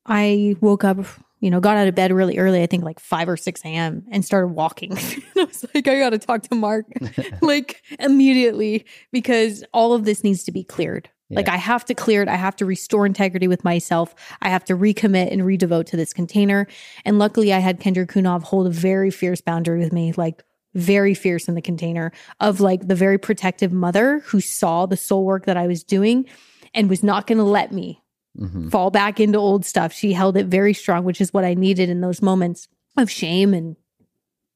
I 0.06 0.54
woke 0.60 0.84
up, 0.84 0.98
you 1.40 1.50
know, 1.50 1.58
got 1.58 1.76
out 1.76 1.88
of 1.88 1.96
bed 1.96 2.12
really 2.12 2.38
early, 2.38 2.62
I 2.62 2.66
think 2.66 2.84
like 2.84 3.00
5 3.00 3.30
or 3.30 3.36
6 3.36 3.64
a.m. 3.64 4.04
and 4.12 4.24
started 4.24 4.46
walking. 4.46 4.92
and 4.96 5.24
I 5.36 5.42
was 5.42 5.66
like, 5.74 5.88
I 5.88 5.98
gotta 5.98 6.18
talk 6.18 6.42
to 6.42 6.54
Mark 6.54 6.86
like 7.42 7.82
immediately 7.98 8.86
because 9.10 9.64
all 9.74 9.92
of 9.92 10.04
this 10.04 10.22
needs 10.22 10.44
to 10.44 10.52
be 10.52 10.62
cleared. 10.62 11.10
Like 11.30 11.48
I 11.48 11.56
have 11.56 11.84
to 11.86 11.94
clear 11.94 12.22
it. 12.22 12.28
I 12.28 12.36
have 12.36 12.54
to 12.56 12.66
restore 12.66 13.06
integrity 13.06 13.48
with 13.48 13.64
myself. 13.64 14.14
I 14.40 14.50
have 14.50 14.64
to 14.66 14.76
recommit 14.76 15.32
and 15.32 15.40
redevote 15.40 15.86
to 15.86 15.96
this 15.96 16.12
container. 16.12 16.68
And 17.04 17.18
luckily 17.18 17.52
I 17.52 17.58
had 17.58 17.80
Kendra 17.80 18.06
Cunov 18.06 18.44
hold 18.44 18.68
a 18.68 18.70
very 18.70 19.10
fierce 19.10 19.40
boundary 19.40 19.80
with 19.80 19.92
me, 19.92 20.12
like 20.12 20.44
very 20.74 21.14
fierce 21.14 21.48
in 21.48 21.54
the 21.54 21.62
container 21.62 22.12
of 22.38 22.60
like 22.60 22.86
the 22.86 22.94
very 22.94 23.18
protective 23.18 23.72
mother 23.72 24.20
who 24.26 24.40
saw 24.40 24.86
the 24.86 24.96
soul 24.96 25.24
work 25.24 25.46
that 25.46 25.56
I 25.56 25.66
was 25.66 25.82
doing 25.82 26.26
and 26.74 26.88
was 26.88 27.02
not 27.02 27.26
going 27.26 27.38
to 27.38 27.44
let 27.44 27.72
me 27.72 28.02
Mhm. 28.38 28.70
fall 28.70 28.90
back 28.90 29.20
into 29.20 29.38
old 29.38 29.64
stuff. 29.66 29.92
She 29.92 30.12
held 30.14 30.36
it 30.38 30.46
very 30.46 30.72
strong, 30.72 31.04
which 31.04 31.20
is 31.20 31.32
what 31.34 31.44
I 31.44 31.52
needed 31.54 31.90
in 31.90 32.00
those 32.00 32.22
moments 32.22 32.66
of 32.96 33.10
shame 33.10 33.52
and 33.52 33.76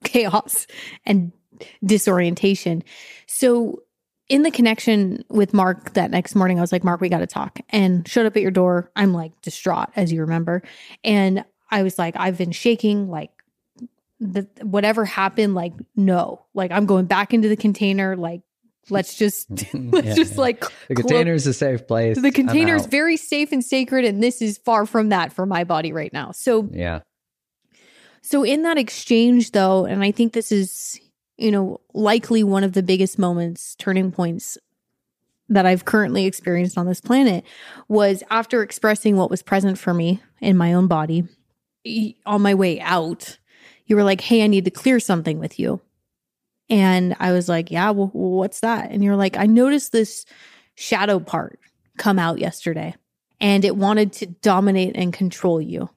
chaos 0.05 0.67
and 1.05 1.33
disorientation. 1.85 2.83
So, 3.27 3.83
in 4.29 4.43
the 4.43 4.51
connection 4.51 5.25
with 5.29 5.55
Mark 5.55 5.93
that 5.95 6.11
next 6.11 6.35
morning, 6.35 6.59
I 6.59 6.61
was 6.61 6.73
like, 6.73 6.83
Mark, 6.83 7.01
we 7.01 7.09
got 7.09 7.19
to 7.19 7.27
talk. 7.29 7.61
And 7.71 8.09
showed 8.09 8.27
up 8.27 8.35
at 8.37 8.43
your 8.43 8.51
door. 8.51 8.91
I'm 8.97 9.13
like 9.13 9.41
distraught, 9.41 9.91
as 9.95 10.11
you 10.13 10.23
remember. 10.23 10.63
And 11.05 11.45
I 11.71 11.83
was 11.85 11.97
like, 11.99 12.15
I've 12.19 12.37
been 12.37 12.51
shaking, 12.51 13.09
like, 13.09 13.31
the, 14.19 14.49
whatever 14.63 15.05
happened, 15.05 15.55
like, 15.55 15.75
no, 15.95 16.45
like, 16.55 16.73
I'm 16.73 16.87
going 16.87 17.07
back 17.07 17.35
into 17.35 17.49
the 17.49 17.57
container. 17.57 18.17
Like, 18.17 18.41
let's 18.91 19.15
just, 19.17 19.51
let's 19.75 20.07
Yeah, 20.09 20.15
just 20.15 20.35
yeah. 20.35 20.41
like, 20.41 20.65
the 20.89 20.95
container 20.95 21.33
is 21.33 21.47
a 21.47 21.53
safe 21.53 21.87
place. 21.87 22.21
the 22.21 22.31
container 22.31 22.75
is 22.77 22.87
very 22.87 23.17
safe 23.17 23.53
and 23.53 23.65
sacred. 23.65 24.05
And 24.05 24.23
this 24.23 24.41
is 24.43 24.59
far 24.59 24.87
from 24.87 25.09
that 25.11 25.33
for 25.33 25.47
my 25.47 25.65
body 25.65 25.93
right 25.93 26.13
now. 26.13 26.33
So, 26.33 26.69
yeah. 26.73 27.01
so 28.23 28.43
in 28.43 28.63
that 28.63 28.79
exchange 28.79 29.53
though, 29.53 29.85
and 29.85 30.03
I 30.03 30.11
think 30.13 30.33
this 30.33 30.53
is, 30.53 31.01
you 31.37 31.51
know, 31.51 31.81
likely 31.93 32.43
one 32.43 32.65
of 32.65 32.73
the 32.73 32.83
biggest 32.83 33.19
moments, 33.19 33.75
turning 33.77 34.11
points 34.13 34.57
that 35.49 35.67
I've 35.67 35.85
currently 35.85 36.25
experienced 36.27 36.77
on 36.77 36.87
this 36.87 37.01
planet 37.01 37.45
was 37.89 38.23
after 38.31 38.63
expressing 38.63 39.17
what 39.17 39.31
was 39.31 39.43
present 39.43 39.79
for 39.79 39.95
me 39.95 40.21
in 40.41 40.57
my 40.57 40.75
own 40.75 40.89
body 40.89 41.25
on 42.25 42.43
my 42.43 42.55
way 42.55 42.81
out. 42.81 43.39
You 43.87 43.95
were 43.95 44.03
like, 44.03 44.21
Hey, 44.23 44.43
I 44.43 44.49
need 44.49 44.65
to 44.65 44.73
clear 44.73 44.99
something 44.99 45.39
with 45.39 45.61
you. 45.61 45.81
And 46.69 47.17
I 47.21 47.33
was 47.33 47.49
like, 47.49 47.71
Yeah, 47.71 47.91
well, 47.91 48.11
what's 48.13 48.61
that? 48.61 48.91
And 48.91 49.03
you're 49.05 49.17
like, 49.17 49.37
I 49.37 49.47
noticed 49.47 49.93
this 49.93 50.25
shadow 50.75 51.19
part 51.21 51.59
come 51.97 52.19
out 52.19 52.39
yesterday 52.39 52.95
and 53.41 53.65
it 53.65 53.77
wanted 53.77 54.13
to 54.15 54.27
dominate 54.27 54.97
and 54.97 55.13
control 55.13 55.61
you. 55.61 55.89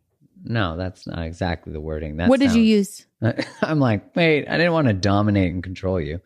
No, 0.44 0.78
that's 0.78 1.06
not 1.06 1.26
exactly 1.26 1.74
the 1.74 1.82
wording. 1.82 2.18
That 2.18 2.30
what 2.30 2.40
did 2.40 2.54
you 2.54 2.62
use? 2.62 3.06
I'm 3.62 3.80
like, 3.80 4.16
wait, 4.16 4.48
I 4.48 4.58
didn't 4.58 4.74
want 4.74 4.88
to 4.88 4.94
dominate 4.94 5.54
and 5.54 5.64
control 5.64 6.00
you. 6.00 6.22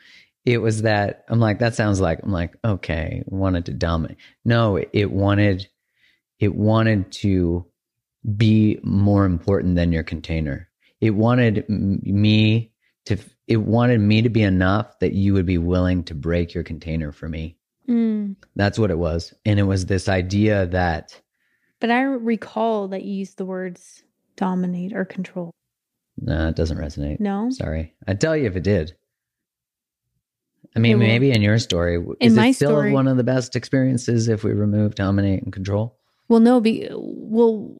It 0.45 0.59
was 0.59 0.81
that 0.83 1.23
I'm 1.29 1.39
like, 1.39 1.59
that 1.59 1.75
sounds 1.75 1.99
like 1.99 2.19
I'm 2.21 2.31
like, 2.31 2.55
okay, 2.63 3.23
wanted 3.25 3.65
to 3.65 3.73
dominate. 3.73 4.17
No, 4.45 4.77
it 4.77 5.11
wanted 5.11 5.67
it 6.39 6.53
wanted 6.53 7.11
to 7.11 7.65
be 8.35 8.79
more 8.83 9.25
important 9.25 9.75
than 9.75 9.91
your 9.91 10.03
container. 10.03 10.69
It 10.99 11.11
wanted 11.11 11.65
m- 11.69 12.01
me 12.03 12.72
to 13.05 13.17
it 13.47 13.57
wanted 13.57 13.99
me 13.99 14.21
to 14.21 14.29
be 14.29 14.41
enough 14.43 14.97
that 14.99 15.13
you 15.13 15.33
would 15.33 15.45
be 15.45 15.57
willing 15.57 16.03
to 16.05 16.15
break 16.15 16.53
your 16.53 16.63
container 16.63 17.11
for 17.11 17.27
me. 17.27 17.57
Mm. 17.89 18.35
That's 18.55 18.79
what 18.79 18.91
it 18.91 18.97
was. 18.97 19.33
And 19.45 19.59
it 19.59 19.63
was 19.63 19.85
this 19.85 20.07
idea 20.07 20.65
that 20.67 21.19
But 21.81 21.91
I 21.91 22.01
recall 22.03 22.87
that 22.89 23.03
you 23.03 23.13
used 23.15 23.37
the 23.37 23.45
words 23.45 24.03
dominate 24.37 24.93
or 24.93 25.03
control. 25.05 25.51
nah, 26.17 26.47
it 26.49 26.55
doesn't 26.55 26.77
resonate. 26.77 27.19
No? 27.19 27.49
Sorry. 27.49 27.93
I'd 28.07 28.21
tell 28.21 28.37
you 28.37 28.45
if 28.47 28.55
it 28.55 28.63
did. 28.63 28.95
I 30.75 30.79
mean, 30.79 30.97
maybe 30.97 31.31
in 31.31 31.41
your 31.43 31.59
story, 31.59 31.95
in 31.97 32.15
is 32.21 32.33
my 32.33 32.47
it 32.47 32.53
still 32.55 32.69
story- 32.71 32.93
one 32.93 33.07
of 33.07 33.17
the 33.17 33.23
best 33.23 33.55
experiences 33.55 34.27
if 34.27 34.43
we 34.43 34.53
remove 34.53 34.95
dominate 34.95 35.43
and 35.43 35.53
control? 35.53 35.99
Well, 36.29 36.39
no, 36.39 36.61
be 36.61 36.87
well, 36.93 37.77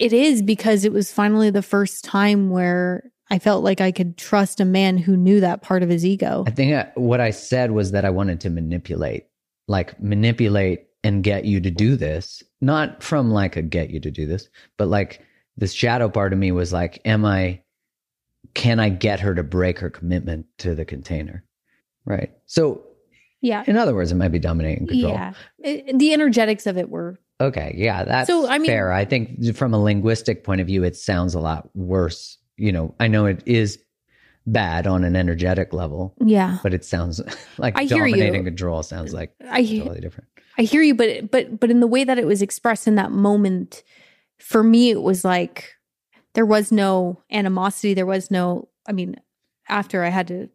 it 0.00 0.12
is 0.12 0.42
because 0.42 0.84
it 0.84 0.92
was 0.92 1.12
finally 1.12 1.50
the 1.50 1.62
first 1.62 2.02
time 2.02 2.50
where 2.50 3.11
I 3.32 3.38
felt 3.38 3.64
like 3.64 3.80
I 3.80 3.92
could 3.92 4.18
trust 4.18 4.60
a 4.60 4.64
man 4.66 4.98
who 4.98 5.16
knew 5.16 5.40
that 5.40 5.62
part 5.62 5.82
of 5.82 5.88
his 5.88 6.04
ego. 6.04 6.44
I 6.46 6.50
think 6.50 6.74
I, 6.74 6.90
what 6.96 7.18
I 7.18 7.30
said 7.30 7.70
was 7.70 7.92
that 7.92 8.04
I 8.04 8.10
wanted 8.10 8.40
to 8.42 8.50
manipulate, 8.50 9.24
like 9.68 9.98
manipulate 10.02 10.88
and 11.02 11.24
get 11.24 11.46
you 11.46 11.58
to 11.62 11.70
do 11.70 11.96
this, 11.96 12.42
not 12.60 13.02
from 13.02 13.30
like 13.30 13.56
a 13.56 13.62
get 13.62 13.88
you 13.88 14.00
to 14.00 14.10
do 14.10 14.26
this, 14.26 14.50
but 14.76 14.88
like 14.88 15.22
this 15.56 15.72
shadow 15.72 16.10
part 16.10 16.34
of 16.34 16.38
me 16.38 16.52
was 16.52 16.74
like, 16.74 17.00
am 17.06 17.24
I, 17.24 17.62
can 18.52 18.78
I 18.78 18.90
get 18.90 19.20
her 19.20 19.34
to 19.34 19.42
break 19.42 19.78
her 19.78 19.88
commitment 19.88 20.44
to 20.58 20.74
the 20.74 20.84
container? 20.84 21.42
Right. 22.04 22.32
So, 22.44 22.82
Yeah. 23.40 23.64
in 23.66 23.78
other 23.78 23.94
words, 23.94 24.12
it 24.12 24.16
might 24.16 24.28
be 24.28 24.40
dominating 24.40 24.88
control. 24.88 25.12
Yeah. 25.14 25.32
It- 25.58 25.98
the 25.98 26.12
energetics 26.12 26.66
of 26.66 26.76
it 26.76 26.90
were 26.90 27.18
Okay, 27.40 27.74
yeah, 27.78 28.04
that's 28.04 28.26
So, 28.28 28.46
I 28.46 28.58
mean- 28.58 28.68
fair. 28.70 28.92
I 28.92 29.06
think 29.06 29.54
from 29.56 29.72
a 29.72 29.78
linguistic 29.82 30.44
point 30.44 30.60
of 30.60 30.66
view, 30.66 30.84
it 30.84 30.96
sounds 30.96 31.34
a 31.34 31.40
lot 31.40 31.74
worse. 31.74 32.36
You 32.56 32.72
know, 32.72 32.94
I 33.00 33.08
know 33.08 33.26
it 33.26 33.42
is 33.46 33.78
bad 34.46 34.86
on 34.86 35.04
an 35.04 35.16
energetic 35.16 35.72
level, 35.72 36.14
yeah. 36.24 36.58
but 36.62 36.74
it 36.74 36.84
sounds 36.84 37.20
like 37.58 37.78
I 37.78 37.84
hear 37.84 38.06
you. 38.06 38.14
dominate 38.14 38.34
and 38.34 38.44
control 38.44 38.82
sounds 38.82 39.12
like 39.12 39.34
I 39.48 39.64
totally 39.64 40.00
different. 40.00 40.28
I 40.58 40.62
hear 40.62 40.82
you, 40.82 40.94
but 40.94 41.30
but 41.30 41.58
but 41.58 41.70
in 41.70 41.80
the 41.80 41.86
way 41.86 42.04
that 42.04 42.18
it 42.18 42.26
was 42.26 42.42
expressed 42.42 42.86
in 42.86 42.96
that 42.96 43.10
moment, 43.10 43.82
for 44.38 44.62
me, 44.62 44.90
it 44.90 45.02
was 45.02 45.24
like 45.24 45.72
there 46.34 46.46
was 46.46 46.70
no 46.70 47.22
animosity. 47.30 47.94
There 47.94 48.06
was 48.06 48.30
no. 48.30 48.68
I 48.86 48.92
mean, 48.92 49.16
after 49.68 50.02
I 50.02 50.08
had 50.08 50.28
to, 50.28 50.48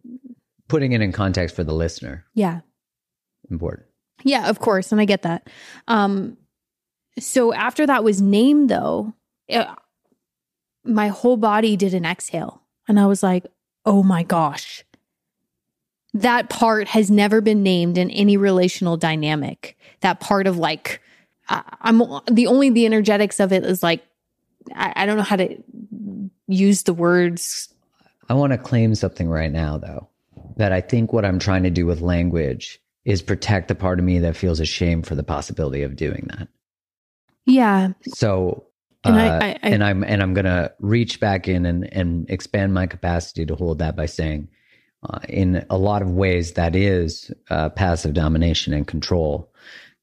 Putting 0.68 0.92
it 0.92 1.02
in 1.02 1.12
context 1.12 1.56
for 1.56 1.64
the 1.64 1.74
listener, 1.74 2.26
yeah, 2.34 2.60
important. 3.50 3.88
yeah, 4.24 4.50
of 4.50 4.60
course, 4.60 4.92
and 4.92 5.00
I 5.02 5.06
get 5.06 5.24
that. 5.24 5.50
Um, 5.88 6.38
so 7.20 7.54
after 7.54 7.88
that 7.88 8.04
was 8.04 8.22
named, 8.22 8.70
though, 8.70 9.14
it, 9.48 9.66
my 10.88 11.10
whole 11.10 11.38
body 11.38 11.76
did 11.76 11.94
an 11.94 12.06
exhale, 12.06 12.62
and 12.88 13.00
I 13.00 13.06
was 13.06 13.24
like, 13.24 13.46
"Oh 13.86 14.04
my 14.04 14.24
gosh." 14.24 14.84
That 16.14 16.50
part 16.50 16.88
has 16.88 17.12
never 17.12 17.42
been 17.42 17.62
named 17.62 17.98
in 17.98 18.10
any 18.10 18.38
relational 18.38 18.98
dynamic. 18.98 19.78
That 20.02 20.20
part 20.20 20.48
of 20.48 20.58
like, 20.58 21.02
I'm 21.50 22.02
the 22.30 22.48
only 22.48 22.70
the 22.70 22.86
energetics 22.86 23.40
of 23.40 23.54
it 23.54 23.64
is 23.64 23.84
like, 23.84 24.04
I, 24.74 24.94
I 24.96 25.06
don't 25.06 25.18
know 25.18 25.24
how 25.24 25.36
to 25.36 25.58
use 26.48 26.84
the 26.84 26.94
words. 26.94 27.74
I 28.30 28.34
want 28.34 28.52
to 28.54 28.58
claim 28.58 28.96
something 28.96 29.30
right 29.30 29.52
now, 29.52 29.78
though, 29.78 30.08
that 30.56 30.72
I 30.72 30.82
think 30.82 31.14
what 31.14 31.26
I'm 31.26 31.40
trying 31.40 31.64
to 31.64 31.70
do 31.70 31.86
with 31.86 32.02
language 32.02 32.80
is 33.06 33.22
protect 33.22 33.68
the 33.68 33.76
part 33.76 34.00
of 34.00 34.06
me 34.06 34.20
that 34.20 34.36
feels 34.36 34.60
ashamed 34.60 35.08
for 35.08 35.16
the 35.16 35.24
possibility 35.24 35.84
of 35.84 35.96
doing 35.96 36.28
that. 36.38 36.48
Yeah, 37.46 37.94
So, 38.14 38.66
and 39.04 39.16
uh, 39.16 39.20
I, 39.20 39.50
I, 39.50 39.60
and 39.64 39.84
I'm 39.84 40.04
and 40.04 40.22
I'm 40.22 40.34
gonna 40.34 40.72
reach 40.80 41.20
back 41.20 41.48
in 41.48 41.66
and 41.66 41.92
and 41.94 42.30
expand 42.30 42.74
my 42.74 42.88
capacity 42.88 43.46
to 43.46 43.56
hold 43.56 43.80
that 43.80 43.96
by 43.96 44.06
saying, 44.06 44.50
uh, 45.04 45.20
in 45.30 45.66
a 45.70 45.78
lot 45.78 46.02
of 46.02 46.12
ways, 46.12 46.54
that 46.54 46.76
is 46.76 47.32
uh, 47.50 47.70
passive 47.70 48.14
domination 48.14 48.74
and 48.74 48.88
control. 48.88 49.52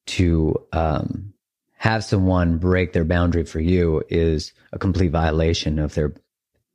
To 0.07 0.55
um, 0.75 1.33
have 1.77 2.05
someone 2.05 2.59
break 2.59 2.93
their 2.93 3.07
boundary 3.07 3.45
for 3.45 3.59
you 3.59 4.03
is 4.11 4.53
a 4.73 4.79
complete 4.79 5.13
violation 5.13 5.79
of 5.79 5.95
their. 5.95 6.13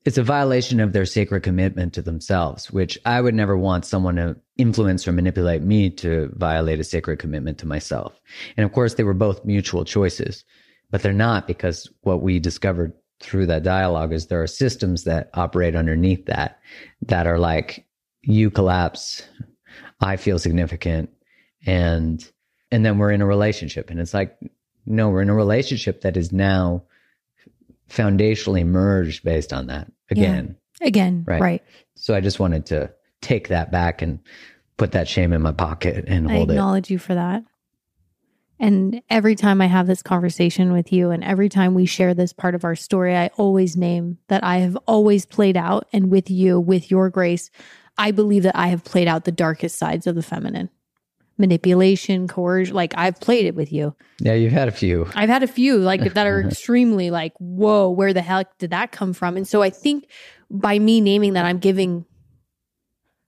It's 0.06 0.18
a 0.18 0.24
violation 0.24 0.80
of 0.80 0.94
their 0.94 1.06
sacred 1.06 1.44
commitment 1.44 1.94
to 1.94 2.02
themselves, 2.02 2.72
which 2.72 2.98
I 3.06 3.22
would 3.22 3.36
never 3.36 3.56
want 3.56 3.86
someone 3.86 4.16
to 4.16 4.38
influence 4.58 5.08
or 5.08 5.12
manipulate 5.12 5.62
me 5.62 5.90
to 5.92 6.32
violate 6.36 6.80
a 6.80 6.84
sacred 6.84 7.20
commitment 7.20 7.60
to 7.60 7.68
myself. 7.68 8.20
And 8.58 8.66
of 8.66 8.72
course, 8.72 8.96
they 8.96 9.04
were 9.04 9.14
both 9.14 9.46
mutual 9.46 9.86
choices 9.86 10.44
but 10.92 11.02
they're 11.02 11.14
not 11.14 11.48
because 11.48 11.90
what 12.02 12.22
we 12.22 12.40
discovered 12.40 12.94
through 13.20 13.46
that 13.48 13.64
dialogue 13.64 14.14
is 14.14 14.28
there 14.28 14.42
are 14.42 14.48
systems 14.48 15.04
that 15.04 15.30
operate 15.34 15.76
underneath 15.76 16.26
that 16.26 16.60
that 17.02 17.28
are 17.28 17.38
like 17.40 17.86
you 18.22 18.50
collapse 18.50 19.24
i 20.02 20.16
feel 20.16 20.40
significant 20.40 21.10
and 21.66 22.32
and 22.72 22.86
then 22.86 22.98
we're 22.98 23.12
in 23.12 23.22
a 23.22 23.26
relationship 23.26 23.90
and 23.90 24.00
it's 24.00 24.14
like 24.14 24.38
no 24.86 25.10
we're 25.10 25.22
in 25.22 25.30
a 25.30 25.36
relationship 25.36 26.02
that 26.02 26.16
is 26.16 26.32
now 26.32 26.82
foundationally 27.90 28.66
merged 28.66 29.24
based 29.24 29.52
on 29.52 29.68
that 29.68 29.92
again 30.10 30.56
again, 30.82 31.26
Right. 31.28 31.42
right. 31.42 31.64
so 31.96 32.16
i 32.16 32.22
just 32.22 32.40
wanted 32.40 32.66
to 32.68 32.90
take 33.22 33.50
that 33.50 33.72
back 33.72 34.02
and 34.02 34.20
put 34.78 34.94
that 34.94 35.08
shame 35.10 35.34
in 35.34 35.42
my 35.42 35.52
pocket 35.52 36.06
and 36.08 36.30
I 36.30 36.36
hold 36.36 36.52
it 36.52 36.54
acknowledge 36.54 36.90
you 36.90 36.98
for 37.00 37.14
that. 37.16 37.44
And 38.60 39.02
every 39.10 39.36
time 39.36 39.62
I 39.62 39.68
have 39.68 39.88
this 39.88 40.04
conversation 40.04 40.74
with 40.74 40.92
you, 40.92 41.12
and 41.12 41.24
every 41.24 41.48
time 41.48 41.74
we 41.74 41.86
share 41.86 42.14
this 42.14 42.34
part 42.34 42.56
of 42.56 42.66
our 42.66 42.76
story, 42.76 43.16
I 43.16 43.28
always 43.38 43.78
name 43.78 44.18
that 44.28 44.44
I 44.44 44.58
have 44.58 44.78
always 44.86 45.26
played 45.26 45.56
out, 45.56 45.88
and 45.94 46.12
with 46.12 46.30
you, 46.30 46.60
with 46.60 46.92
your 46.92 47.10
grace, 47.10 47.50
I 47.98 48.12
believe 48.12 48.44
that 48.44 48.58
I 48.58 48.68
have 48.68 48.84
played 48.84 49.08
out 49.08 49.24
the 49.24 49.32
darkest 49.32 49.78
sides 49.78 50.08
of 50.08 50.16
the 50.16 50.24
feminine 50.24 50.70
manipulation, 51.40 52.28
coercion. 52.28 52.76
Like 52.76 52.94
I've 52.98 53.20
played 53.20 53.46
it 53.46 53.56
with 53.56 53.72
you. 53.72 53.96
yeah 54.20 54.34
you've 54.34 54.52
had 54.52 54.68
a 54.68 54.72
few 54.72 55.08
I've 55.16 55.30
had 55.30 55.42
a 55.42 55.48
few 55.48 55.78
like 55.78 56.14
that 56.14 56.28
are 56.28 56.42
extremely 56.48 57.10
like, 57.10 57.34
whoa, 57.40 57.90
where 57.90 58.14
the 58.14 58.22
heck 58.22 58.58
did 58.58 58.72
that 58.72 58.92
come 58.92 59.14
from? 59.14 59.38
And 59.38 59.48
so 59.48 59.62
I 59.62 59.70
think 59.70 60.10
by 60.52 60.78
me 60.78 61.02
naming 61.02 61.34
that, 61.34 61.46
I'm 61.46 61.60
giving 61.60 62.06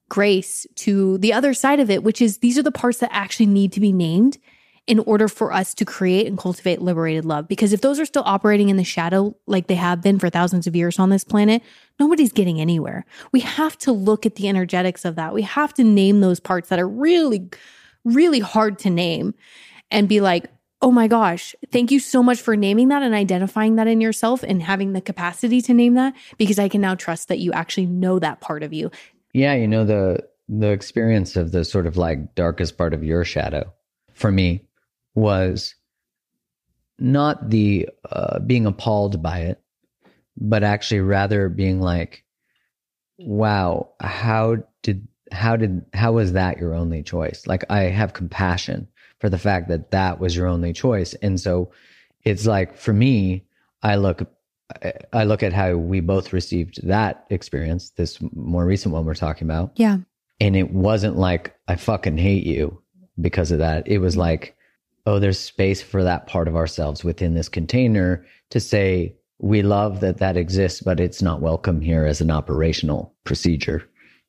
grace 0.09 0.67
to 0.75 1.17
the 1.19 1.31
other 1.31 1.53
side 1.53 1.79
of 1.79 1.89
it, 1.89 2.03
which 2.03 2.21
is 2.21 2.39
these 2.39 2.57
are 2.57 2.63
the 2.63 2.71
parts 2.71 2.97
that 2.97 3.09
actually 3.13 3.45
need 3.45 3.71
to 3.71 3.79
be 3.79 3.93
named 3.93 4.37
in 4.87 4.99
order 4.99 5.27
for 5.27 5.53
us 5.53 5.73
to 5.75 5.85
create 5.85 6.27
and 6.27 6.37
cultivate 6.37 6.81
liberated 6.81 7.23
love. 7.23 7.47
Because 7.47 7.71
if 7.71 7.81
those 7.81 7.99
are 7.99 8.05
still 8.05 8.23
operating 8.25 8.69
in 8.69 8.77
the 8.77 8.83
shadow 8.83 9.35
like 9.45 9.67
they 9.67 9.75
have 9.75 10.01
been 10.01 10.19
for 10.19 10.29
thousands 10.29 10.67
of 10.67 10.75
years 10.75 10.97
on 10.97 11.09
this 11.09 11.23
planet, 11.23 11.61
nobody's 11.99 12.31
getting 12.31 12.59
anywhere. 12.59 13.05
We 13.31 13.41
have 13.41 13.77
to 13.79 13.91
look 13.91 14.25
at 14.25 14.35
the 14.35 14.47
energetics 14.47 15.05
of 15.05 15.15
that. 15.15 15.33
We 15.33 15.43
have 15.43 15.73
to 15.75 15.83
name 15.83 16.21
those 16.21 16.39
parts 16.39 16.69
that 16.69 16.79
are 16.79 16.87
really, 16.87 17.49
really 18.03 18.39
hard 18.39 18.79
to 18.79 18.89
name 18.89 19.35
and 19.91 20.09
be 20.09 20.19
like, 20.19 20.49
oh 20.81 20.91
my 20.91 21.07
gosh, 21.07 21.53
thank 21.71 21.91
you 21.91 21.99
so 21.99 22.23
much 22.23 22.41
for 22.41 22.55
naming 22.55 22.87
that 22.87 23.03
and 23.03 23.13
identifying 23.13 23.75
that 23.75 23.85
in 23.85 24.01
yourself 24.01 24.41
and 24.41 24.63
having 24.63 24.93
the 24.93 25.01
capacity 25.01 25.61
to 25.61 25.75
name 25.75 25.93
that 25.93 26.15
because 26.39 26.57
I 26.57 26.69
can 26.69 26.81
now 26.81 26.95
trust 26.95 27.27
that 27.27 27.37
you 27.37 27.53
actually 27.53 27.85
know 27.85 28.17
that 28.17 28.41
part 28.41 28.63
of 28.63 28.73
you. 28.73 28.89
Yeah, 29.33 29.53
you 29.53 29.67
know 29.67 29.85
the 29.85 30.27
the 30.49 30.71
experience 30.71 31.37
of 31.37 31.51
the 31.51 31.63
sort 31.63 31.85
of 31.85 31.95
like 31.95 32.35
darkest 32.35 32.77
part 32.77 32.93
of 32.93 33.03
your 33.03 33.23
shadow 33.23 33.71
for 34.13 34.31
me 34.31 34.67
was 35.15 35.75
not 36.99 37.49
the 37.49 37.89
uh, 38.09 38.39
being 38.39 38.65
appalled 38.65 39.21
by 39.21 39.39
it, 39.41 39.61
but 40.37 40.63
actually 40.63 40.99
rather 41.01 41.49
being 41.49 41.81
like, 41.81 42.23
"Wow, 43.17 43.89
how 43.99 44.57
did 44.83 45.07
how 45.31 45.55
did 45.55 45.83
how 45.93 46.13
was 46.13 46.33
that 46.33 46.57
your 46.59 46.73
only 46.75 47.03
choice?" 47.03 47.47
Like 47.47 47.65
I 47.69 47.81
have 47.83 48.13
compassion 48.13 48.87
for 49.19 49.29
the 49.29 49.37
fact 49.37 49.69
that 49.69 49.91
that 49.91 50.19
was 50.19 50.35
your 50.35 50.47
only 50.47 50.73
choice, 50.73 51.13
and 51.15 51.39
so 51.39 51.71
it's 52.23 52.45
like 52.45 52.77
for 52.77 52.93
me, 52.93 53.45
I 53.81 53.95
look 53.95 54.21
I- 54.83 54.93
I 55.11 55.23
look 55.25 55.43
at 55.43 55.53
how 55.53 55.75
we 55.75 55.99
both 55.99 56.31
received 56.33 56.87
that 56.87 57.25
experience, 57.29 57.89
this 57.91 58.19
more 58.33 58.65
recent 58.65 58.93
one 58.93 59.05
we're 59.05 59.15
talking 59.15 59.45
about, 59.47 59.73
Yeah. 59.75 59.97
and 60.39 60.55
it 60.55 60.71
wasn't 60.71 61.17
like 61.17 61.53
I 61.67 61.75
fucking 61.75 62.17
hate 62.17 62.45
you 62.45 62.81
because 63.19 63.51
of 63.51 63.59
that. 63.59 63.85
It 63.87 63.97
was 63.97 64.15
like, 64.15 64.55
oh, 65.05 65.19
there's 65.19 65.39
space 65.39 65.81
for 65.81 66.03
that 66.03 66.27
part 66.27 66.47
of 66.47 66.55
ourselves 66.55 67.03
within 67.03 67.33
this 67.33 67.49
container 67.49 68.25
to 68.51 68.59
say, 68.59 69.15
we 69.39 69.61
love 69.63 70.01
that 70.01 70.17
that 70.19 70.37
exists, 70.37 70.81
but 70.81 70.99
it's 70.99 71.21
not 71.21 71.41
welcome 71.41 71.81
here 71.81 72.05
as 72.05 72.21
an 72.21 72.29
operational 72.29 73.15
procedure. 73.23 73.87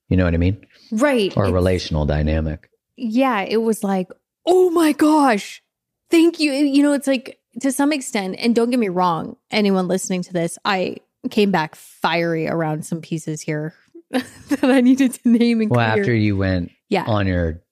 You 0.08 0.16
know 0.16 0.24
what 0.24 0.34
I 0.34 0.38
mean? 0.38 0.64
Right. 0.90 1.36
Or 1.36 1.46
relational 1.52 2.06
dynamic. 2.06 2.68
yeah, 2.96 3.42
it 3.42 3.58
was 3.58 3.82
like, 3.84 4.08
oh 4.46 4.70
my 4.70 4.92
gosh, 4.92 5.62
thank 6.10 6.40
you. 6.40 6.52
You 6.52 6.82
know, 6.82 6.92
it's 6.92 7.06
like 7.06 7.38
to 7.60 7.70
some 7.72 7.92
extent, 7.92 8.36
and 8.38 8.54
don't 8.54 8.70
get 8.70 8.78
me 8.78 8.88
wrong, 8.88 9.36
anyone 9.50 9.88
listening 9.88 10.22
to 10.22 10.32
this, 10.32 10.58
I 10.64 10.96
came 11.30 11.50
back 11.50 11.74
fiery 11.74 12.48
around 12.48 12.84
some 12.86 13.00
pieces 13.00 13.40
here 13.42 13.74
that 14.10 14.64
I 14.64 14.80
needed 14.80 15.12
to 15.14 15.28
name 15.28 15.60
and 15.60 15.70
Well, 15.70 15.92
clear. 15.92 16.02
after 16.02 16.14
you 16.14 16.36
went 16.36 16.72
yeah, 16.88 17.04
on 17.04 17.26
your 17.26 17.62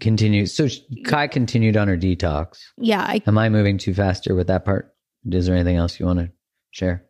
continue, 0.00 0.46
so 0.46 0.68
Ky 0.68 1.28
continued 1.28 1.76
on 1.76 1.88
her 1.88 1.96
detox. 1.96 2.58
yeah. 2.78 3.02
I 3.02 3.22
Am 3.26 3.38
I 3.38 3.48
moving 3.48 3.78
too 3.78 3.94
fast 3.94 4.24
here 4.24 4.34
with 4.34 4.46
that 4.48 4.64
part? 4.64 4.94
Is 5.30 5.46
there 5.46 5.54
anything 5.54 5.76
else 5.76 5.98
you 5.98 6.06
want 6.06 6.20
to 6.20 6.30
share? 6.70 7.04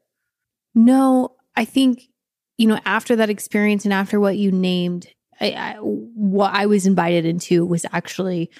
no, 0.74 1.34
I 1.56 1.64
think 1.64 2.02
you 2.58 2.66
know 2.66 2.78
after 2.84 3.16
that 3.16 3.30
experience 3.30 3.84
and 3.84 3.94
after 3.94 4.20
what 4.20 4.36
you 4.36 4.52
named, 4.52 5.08
I, 5.40 5.52
I, 5.52 5.74
what 5.80 6.54
I 6.54 6.66
was 6.66 6.86
invited 6.86 7.24
into 7.24 7.64
was 7.64 7.86
actually 7.92 8.50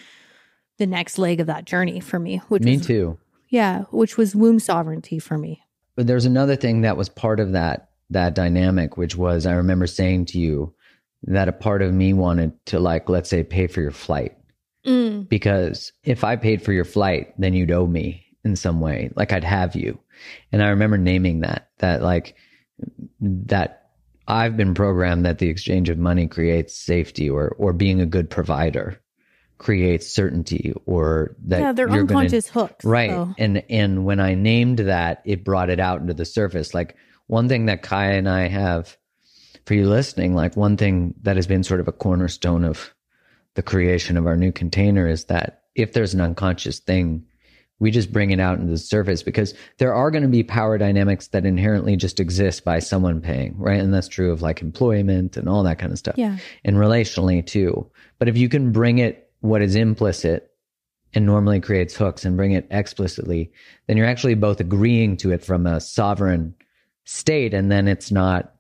the 0.79 0.87
next 0.87 1.19
leg 1.19 1.41
of 1.41 1.47
that 1.47 1.65
journey 1.65 2.01
for 2.01 2.19
me. 2.19 2.39
Which 2.49 2.63
Me 2.63 2.77
was, 2.79 2.87
too. 2.87 3.19
Yeah, 3.49 3.83
which 3.91 4.17
was 4.17 4.35
womb 4.35 4.59
sovereignty 4.59 5.19
for 5.19 5.39
me. 5.39 5.63
But 5.95 6.07
there's 6.07 6.27
another 6.27 6.57
thing 6.57 6.83
that 6.83 6.97
was 6.97 7.09
part 7.09 7.41
of 7.41 7.53
that 7.53 7.91
that 8.11 8.35
dynamic, 8.35 8.97
which 8.97 9.17
was 9.17 9.47
I 9.47 9.53
remember 9.53 9.87
saying 9.87 10.27
to 10.27 10.39
you 10.39 10.75
that 11.27 11.49
a 11.49 11.53
part 11.53 11.83
of 11.83 11.93
me 11.93 12.13
wanted 12.13 12.53
to 12.67 12.79
like, 12.79 13.09
let's 13.09 13.29
say, 13.31 13.43
pay 13.43 13.67
for 13.67 13.81
your 13.81 13.91
flight. 13.91 14.37
Mm. 14.87 15.29
Because 15.29 15.93
if 16.05 16.23
I 16.25 16.37
paid 16.37 16.63
for 16.63 16.73
your 16.73 16.85
flight, 16.85 17.35
then 17.39 17.55
you'd 17.55 17.73
owe 17.73 17.87
me 17.87 18.25
in 18.45 18.55
some 18.57 18.81
way. 18.81 19.11
Like 19.17 19.33
I'd 19.33 19.45
have 19.45 19.75
you. 19.75 19.99
And 20.53 20.63
I 20.63 20.69
remember 20.69 20.97
naming 20.99 21.41
that, 21.41 21.71
that 21.79 22.03
like 22.03 22.37
that 23.21 23.83
I've 24.29 24.57
been 24.57 24.75
programmed 24.75 25.25
that 25.25 25.39
the 25.39 25.49
exchange 25.49 25.89
of 25.89 25.99
money 25.99 26.27
creates 26.27 26.77
safety 26.77 27.29
or 27.31 27.49
or 27.59 27.73
being 27.73 28.01
a 28.01 28.07
good 28.07 28.29
provider 28.31 29.01
creates 29.59 30.07
certainty 30.13 30.75
or 30.85 31.35
that 31.47 31.61
yeah, 31.61 31.73
they're 31.73 31.89
you're 31.89 32.05
gonna- 32.05 32.21
unconscious 32.21 32.49
hooks. 32.49 32.85
right 32.85 33.11
so- 33.11 33.35
and 33.39 33.63
and 33.71 34.05
when 34.05 34.21
i 34.21 34.35
named 34.35 34.81
that 34.81 35.23
it 35.25 35.45
brought 35.45 35.71
it 35.71 35.81
out 35.81 36.03
into 36.03 36.13
the 36.13 36.27
surface 36.27 36.75
like 36.75 36.95
one 37.29 37.49
thing 37.49 37.65
that 37.67 37.83
Ky 37.83 37.95
and 38.19 38.29
i 38.29 38.49
have 38.49 38.99
for 39.67 39.75
you 39.75 39.89
listening 39.89 40.35
like 40.35 40.57
one 40.57 40.77
thing 40.77 41.15
that 41.23 41.37
has 41.37 41.47
been 41.47 41.63
sort 41.63 41.81
of 41.81 41.89
a 41.89 41.93
cornerstone 41.93 42.65
of 42.65 42.95
the 43.55 43.63
creation 43.63 44.17
of 44.17 44.27
our 44.27 44.37
new 44.37 44.53
container 44.53 45.07
is 45.09 45.25
that 45.27 45.63
if 45.75 45.93
there's 45.93 46.15
an 46.15 46.21
unconscious 46.21 46.79
thing 46.79 47.25
we 47.79 47.91
just 47.91 48.11
bring 48.11 48.31
it 48.31 48.41
out 48.41 48.59
into 48.59 48.71
the 48.71 48.79
surface 48.79 49.23
because 49.23 49.53
there 49.77 49.93
are 49.93 50.11
going 50.11 50.23
to 50.23 50.29
be 50.31 50.43
power 50.43 50.79
dynamics 50.79 51.29
that 51.29 51.45
inherently 51.45 51.95
just 51.95 52.21
exist 52.21 52.65
by 52.65 52.79
someone 52.79 53.21
paying 53.21 53.55
right 53.59 53.81
and 53.81 53.93
that's 53.93 54.09
true 54.09 54.33
of 54.33 54.41
like 54.41 54.63
employment 54.63 55.37
and 55.37 55.47
all 55.49 55.63
that 55.63 55.79
kind 55.79 55.93
of 55.93 55.99
stuff 55.99 56.15
Yeah. 56.17 56.39
and 56.65 56.77
relationally 56.77 57.45
too. 57.45 57.87
But 58.19 58.29
if 58.29 58.37
you 58.39 58.49
can 58.49 58.73
bring 58.73 58.99
it 58.99 59.31
what 59.41 59.61
is 59.61 59.75
implicit 59.77 60.51
and 61.13 61.27
normally 61.27 61.61
creates 61.61 61.95
hooks 61.95 62.25
and 62.25 62.37
bring 62.37 62.53
it 62.53 62.67
explicitly, 62.71 63.53
then 63.87 63.97
you're 63.99 64.07
actually 64.07 64.35
both 64.35 64.59
agreeing 64.61 65.17
to 65.19 65.33
it 65.33 65.45
from 65.45 65.67
a 65.67 65.81
sovereign 65.81 66.55
state. 67.05 67.53
And 67.53 67.71
then 67.71 67.89
it's 67.89 68.11
not, 68.11 68.55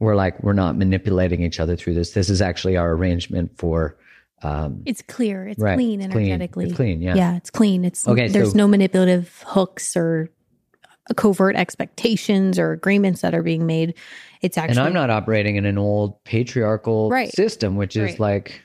we're 0.00 0.14
like, 0.16 0.42
we're 0.42 0.52
not 0.52 0.76
manipulating 0.76 1.42
each 1.42 1.58
other 1.60 1.76
through 1.76 1.94
this. 1.94 2.12
This 2.12 2.30
is 2.30 2.40
actually 2.40 2.76
our 2.76 2.92
arrangement 2.92 3.50
for, 3.58 3.96
um, 4.42 4.82
It's 4.86 5.02
clear. 5.02 5.48
It's 5.48 5.58
right, 5.60 5.74
clean 5.76 6.00
it's 6.00 6.12
clean. 6.12 6.26
energetically. 6.28 6.66
It's 6.66 6.76
clean. 6.76 7.02
Yeah. 7.02 7.14
Yeah, 7.16 7.36
it's 7.36 7.50
clean. 7.50 7.84
It's 7.84 8.06
Okay, 8.06 8.28
There's 8.28 8.52
so- 8.52 8.56
no 8.58 8.68
manipulative 8.68 9.42
hooks 9.46 9.96
or 9.96 10.30
covert 11.16 11.56
expectations 11.56 12.58
or 12.58 12.72
agreements 12.72 13.22
that 13.22 13.34
are 13.34 13.42
being 13.42 13.66
made. 13.66 13.94
It's 14.42 14.58
actually 14.58 14.78
and 14.78 14.86
I'm 14.86 14.92
not 14.92 15.10
operating 15.10 15.56
in 15.56 15.64
an 15.64 15.78
old 15.78 16.22
patriarchal 16.24 17.08
Right. 17.10 17.30
system, 17.34 17.76
which 17.76 17.96
is 17.96 18.10
Right. 18.12 18.20
like, 18.20 18.62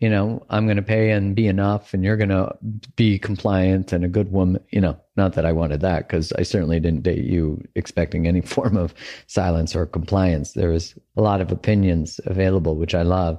you 0.00 0.08
know, 0.08 0.44
I'm 0.48 0.64
going 0.64 0.78
to 0.78 0.82
pay 0.82 1.10
and 1.10 1.36
be 1.36 1.46
enough, 1.46 1.92
and 1.92 2.02
you're 2.02 2.16
going 2.16 2.30
to 2.30 2.56
be 2.96 3.18
compliant 3.18 3.92
and 3.92 4.02
a 4.02 4.08
good 4.08 4.32
woman. 4.32 4.62
You 4.70 4.80
know, 4.80 4.98
not 5.16 5.34
that 5.34 5.44
I 5.44 5.52
wanted 5.52 5.82
that 5.82 6.08
because 6.08 6.32
I 6.32 6.42
certainly 6.42 6.80
didn't 6.80 7.02
date 7.02 7.24
you 7.24 7.62
expecting 7.74 8.26
any 8.26 8.40
form 8.56 8.78
of 8.78 8.94
silence 9.26 9.76
or 9.76 9.84
compliance. 9.84 10.54
There 10.54 10.70
was 10.70 10.94
a 11.16 11.22
lot 11.22 11.42
of 11.42 11.52
opinions 11.52 12.18
available, 12.24 12.76
which 12.76 12.94
I 12.94 13.02
love, 13.02 13.38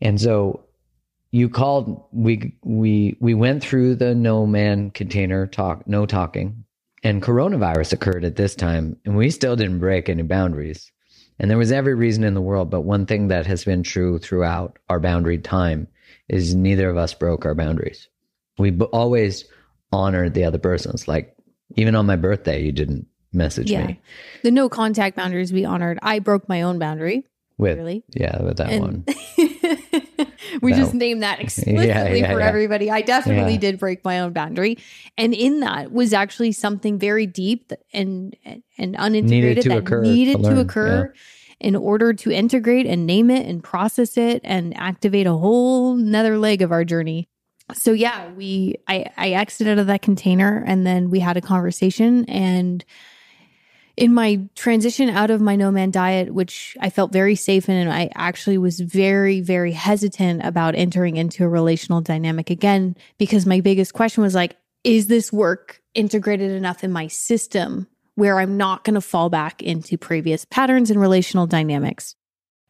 and 0.00 0.20
so 0.20 0.64
you 1.30 1.48
called. 1.48 2.04
We 2.10 2.56
we 2.64 3.16
we 3.20 3.34
went 3.34 3.62
through 3.62 3.94
the 3.94 4.12
no 4.12 4.46
man 4.46 4.90
container 4.90 5.46
talk, 5.46 5.86
no 5.86 6.04
talking, 6.04 6.64
and 7.04 7.22
coronavirus 7.22 7.92
occurred 7.92 8.24
at 8.24 8.34
this 8.34 8.56
time, 8.56 8.96
and 9.04 9.16
we 9.16 9.30
still 9.30 9.54
didn't 9.54 9.78
break 9.78 10.08
any 10.08 10.22
boundaries. 10.22 10.90
And 11.38 11.50
there 11.50 11.58
was 11.58 11.72
every 11.72 11.94
reason 11.94 12.24
in 12.24 12.34
the 12.34 12.40
world, 12.40 12.70
but 12.70 12.82
one 12.82 13.06
thing 13.06 13.28
that 13.28 13.46
has 13.46 13.64
been 13.64 13.82
true 13.82 14.18
throughout 14.18 14.78
our 14.88 15.00
boundary 15.00 15.38
time 15.38 15.88
is 16.28 16.54
neither 16.54 16.88
of 16.88 16.96
us 16.96 17.12
broke 17.14 17.44
our 17.44 17.54
boundaries. 17.54 18.08
We 18.58 18.70
b- 18.70 18.84
always 18.86 19.44
honored 19.92 20.34
the 20.34 20.44
other 20.44 20.58
person's. 20.58 21.08
Like 21.08 21.36
even 21.76 21.94
on 21.94 22.06
my 22.06 22.16
birthday, 22.16 22.62
you 22.62 22.72
didn't 22.72 23.06
message 23.32 23.70
yeah. 23.70 23.86
me 23.88 24.00
The 24.42 24.50
no 24.52 24.68
contact 24.68 25.16
boundaries 25.16 25.52
we 25.52 25.64
honored. 25.64 25.98
I 26.02 26.20
broke 26.20 26.48
my 26.48 26.62
own 26.62 26.78
boundary. 26.78 27.26
with 27.58 27.78
Really? 27.78 28.04
yeah 28.14 28.42
with 28.42 28.58
that 28.58 28.80
one. 28.80 29.04
We 30.62 30.72
That- 30.72 30.78
just 30.78 30.94
named 30.94 31.22
that 31.22 31.40
explicitly 31.44 31.86
yeah, 31.88 32.32
for 32.32 32.38
yeah. 32.40 32.46
everybody. 32.46 32.90
I 32.90 33.00
definitely 33.02 33.54
Yeah. 33.54 33.60
did 33.60 33.78
break 33.78 34.04
my 34.04 34.20
own 34.20 34.32
boundary. 34.32 34.78
And 35.18 35.34
in 35.34 35.60
that 35.60 35.92
was 35.92 36.12
actually 36.12 36.52
something 36.52 36.98
very 36.98 37.26
deep 37.26 37.72
and 37.92 38.36
and 38.78 38.94
unintegrated 38.96 39.62
to 39.62 39.68
that 39.70 39.78
occur, 39.78 40.02
needed 40.02 40.42
to 40.44 40.50
to, 40.50 40.60
occur 40.60 41.12
in 41.60 41.76
order 41.76 42.12
to 42.12 42.30
integrate 42.30 42.86
and 42.86 43.06
name 43.06 43.30
it 43.30 43.46
and 43.46 43.62
process 43.62 44.16
it 44.16 44.40
and 44.44 44.76
activate 44.76 45.26
a 45.26 45.32
whole 45.32 45.96
another 45.98 46.36
leg 46.38 46.62
of 46.62 46.72
our 46.72 46.84
journey. 46.84 47.28
So 47.72 47.92
yeah, 47.92 48.30
we 48.32 48.74
I, 48.88 49.06
I 49.16 49.30
exited 49.30 49.78
out 49.78 49.80
of 49.80 49.86
that 49.86 50.02
container 50.02 50.62
and 50.66 50.86
then 50.86 51.10
we 51.10 51.20
had 51.20 51.36
a 51.36 51.40
conversation 51.40 52.24
and 52.26 52.84
in 53.96 54.12
my 54.12 54.40
transition 54.54 55.08
out 55.08 55.30
of 55.30 55.40
my 55.40 55.56
no 55.56 55.70
man 55.70 55.90
diet, 55.90 56.34
which 56.34 56.76
I 56.80 56.90
felt 56.90 57.12
very 57.12 57.36
safe 57.36 57.68
in, 57.68 57.76
and 57.76 57.92
I 57.92 58.10
actually 58.14 58.58
was 58.58 58.80
very, 58.80 59.40
very 59.40 59.72
hesitant 59.72 60.44
about 60.44 60.74
entering 60.74 61.16
into 61.16 61.44
a 61.44 61.48
relational 61.48 62.00
dynamic 62.00 62.50
again 62.50 62.96
because 63.18 63.46
my 63.46 63.60
biggest 63.60 63.94
question 63.94 64.22
was 64.22 64.34
like, 64.34 64.56
is 64.82 65.06
this 65.06 65.32
work 65.32 65.80
integrated 65.94 66.50
enough 66.50 66.82
in 66.82 66.92
my 66.92 67.06
system 67.06 67.86
where 68.16 68.38
I'm 68.38 68.56
not 68.56 68.84
going 68.84 68.94
to 68.94 69.00
fall 69.00 69.30
back 69.30 69.62
into 69.62 69.96
previous 69.96 70.44
patterns 70.44 70.90
and 70.90 71.00
relational 71.00 71.46
dynamics? 71.46 72.16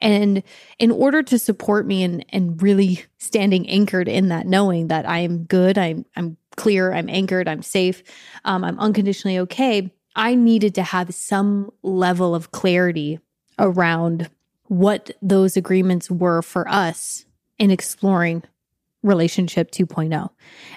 And 0.00 0.42
in 0.78 0.90
order 0.90 1.22
to 1.22 1.38
support 1.38 1.86
me 1.86 2.02
and 2.02 2.26
and 2.28 2.60
really 2.60 3.04
standing 3.16 3.68
anchored 3.70 4.08
in 4.08 4.28
that 4.28 4.46
knowing 4.46 4.88
that 4.88 5.08
I'm 5.08 5.44
good, 5.44 5.78
I'm 5.78 6.04
I'm 6.14 6.36
clear, 6.56 6.92
I'm 6.92 7.08
anchored, 7.08 7.48
I'm 7.48 7.62
safe, 7.62 8.02
um, 8.44 8.64
I'm 8.64 8.78
unconditionally 8.78 9.38
okay. 9.40 9.90
I 10.16 10.34
needed 10.34 10.74
to 10.76 10.82
have 10.82 11.14
some 11.14 11.70
level 11.82 12.34
of 12.34 12.52
clarity 12.52 13.18
around 13.58 14.30
what 14.68 15.10
those 15.20 15.56
agreements 15.56 16.10
were 16.10 16.42
for 16.42 16.68
us 16.68 17.24
in 17.58 17.70
exploring 17.70 18.42
relationship 19.02 19.70
2.0. 19.70 20.30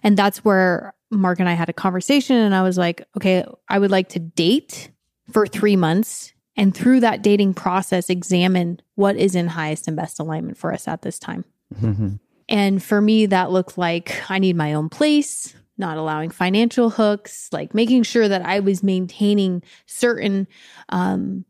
And 0.04 0.18
that's 0.18 0.44
where 0.44 0.94
Mark 1.10 1.40
and 1.40 1.48
I 1.48 1.54
had 1.54 1.70
a 1.70 1.74
conversation 1.74 2.36
and 2.36 2.54
I 2.54 2.62
was 2.62 2.78
like, 2.78 3.02
okay, 3.16 3.46
I 3.70 3.80
would 3.80 3.92
like 3.92 4.10
to 4.10 4.20
date 4.20 4.92
for 5.32 5.48
3 5.48 5.76
months 5.76 6.34
and 6.58 6.76
through 6.76 7.00
that 7.02 7.22
dating 7.22 7.54
process 7.54 8.10
examine 8.10 8.82
what 8.96 9.16
is 9.16 9.36
in 9.36 9.48
highest 9.48 9.88
and 9.88 9.96
best 9.96 10.20
alignment 10.20 10.58
for 10.58 10.74
us 10.74 10.88
at 10.88 11.04
this 11.04 11.20
time. 11.20 11.46
Mhm. 11.82 12.20
And 12.50 12.82
for 12.82 13.02
me, 13.02 13.26
that 13.28 13.52
looked 13.52 13.78
like 13.78 14.24
I 14.30 14.40
need 14.40 14.56
my 14.56 14.74
own 14.74 14.90
place, 14.90 15.54
not 15.78 15.98
allowing 15.98 16.30
financial 16.30 16.90
hooks, 16.90 17.50
like 17.52 17.74
making 17.74 18.04
sure 18.04 18.28
that 18.28 18.44
I 18.44 18.60
was 18.60 18.84
maintaining 18.84 19.64
certain 19.86 20.48
um, 20.90 21.46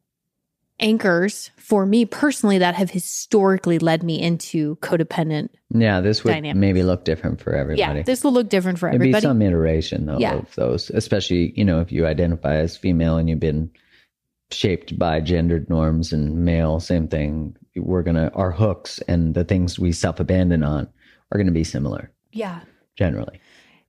anchors 0.79 1.51
for 1.57 1.85
me 1.85 2.05
personally 2.05 2.57
that 2.59 2.75
have 2.75 2.91
historically 2.91 3.79
led 3.79 4.03
me 4.03 4.21
into 4.21 4.75
codependent. 4.77 5.49
Yeah, 5.73 6.01
this 6.01 6.23
would 6.23 6.31
Dynamics. 6.31 6.59
maybe 6.59 6.83
look 6.83 7.03
different 7.03 7.41
for 7.41 7.53
everybody. 7.53 7.79
Yeah, 7.79 8.03
this 8.03 8.23
will 8.23 8.33
look 8.33 8.49
different 8.49 8.79
for 8.79 8.87
everybody. 8.87 9.11
There'd 9.11 9.23
be 9.23 9.27
some 9.27 9.41
iteration 9.41 10.05
though 10.05 10.19
Yeah. 10.19 10.35
of 10.35 10.55
those, 10.55 10.89
especially 10.91 11.53
you 11.55 11.65
know 11.65 11.81
if 11.81 11.91
you 11.91 12.05
identify 12.05 12.55
as 12.57 12.77
female 12.77 13.17
and 13.17 13.29
you've 13.29 13.39
been 13.39 13.71
shaped 14.51 14.97
by 14.97 15.19
gendered 15.19 15.69
norms 15.69 16.13
and 16.13 16.45
male, 16.45 16.79
same 16.79 17.07
thing. 17.07 17.55
We're 17.75 18.03
gonna 18.03 18.31
our 18.33 18.51
hooks 18.51 18.99
and 19.07 19.33
the 19.33 19.43
things 19.43 19.79
we 19.79 19.91
self 19.91 20.19
abandon 20.19 20.63
on 20.63 20.87
are 21.31 21.37
gonna 21.37 21.51
be 21.51 21.63
similar 21.63 22.11
yeah. 22.31 22.61
generally. 22.95 23.39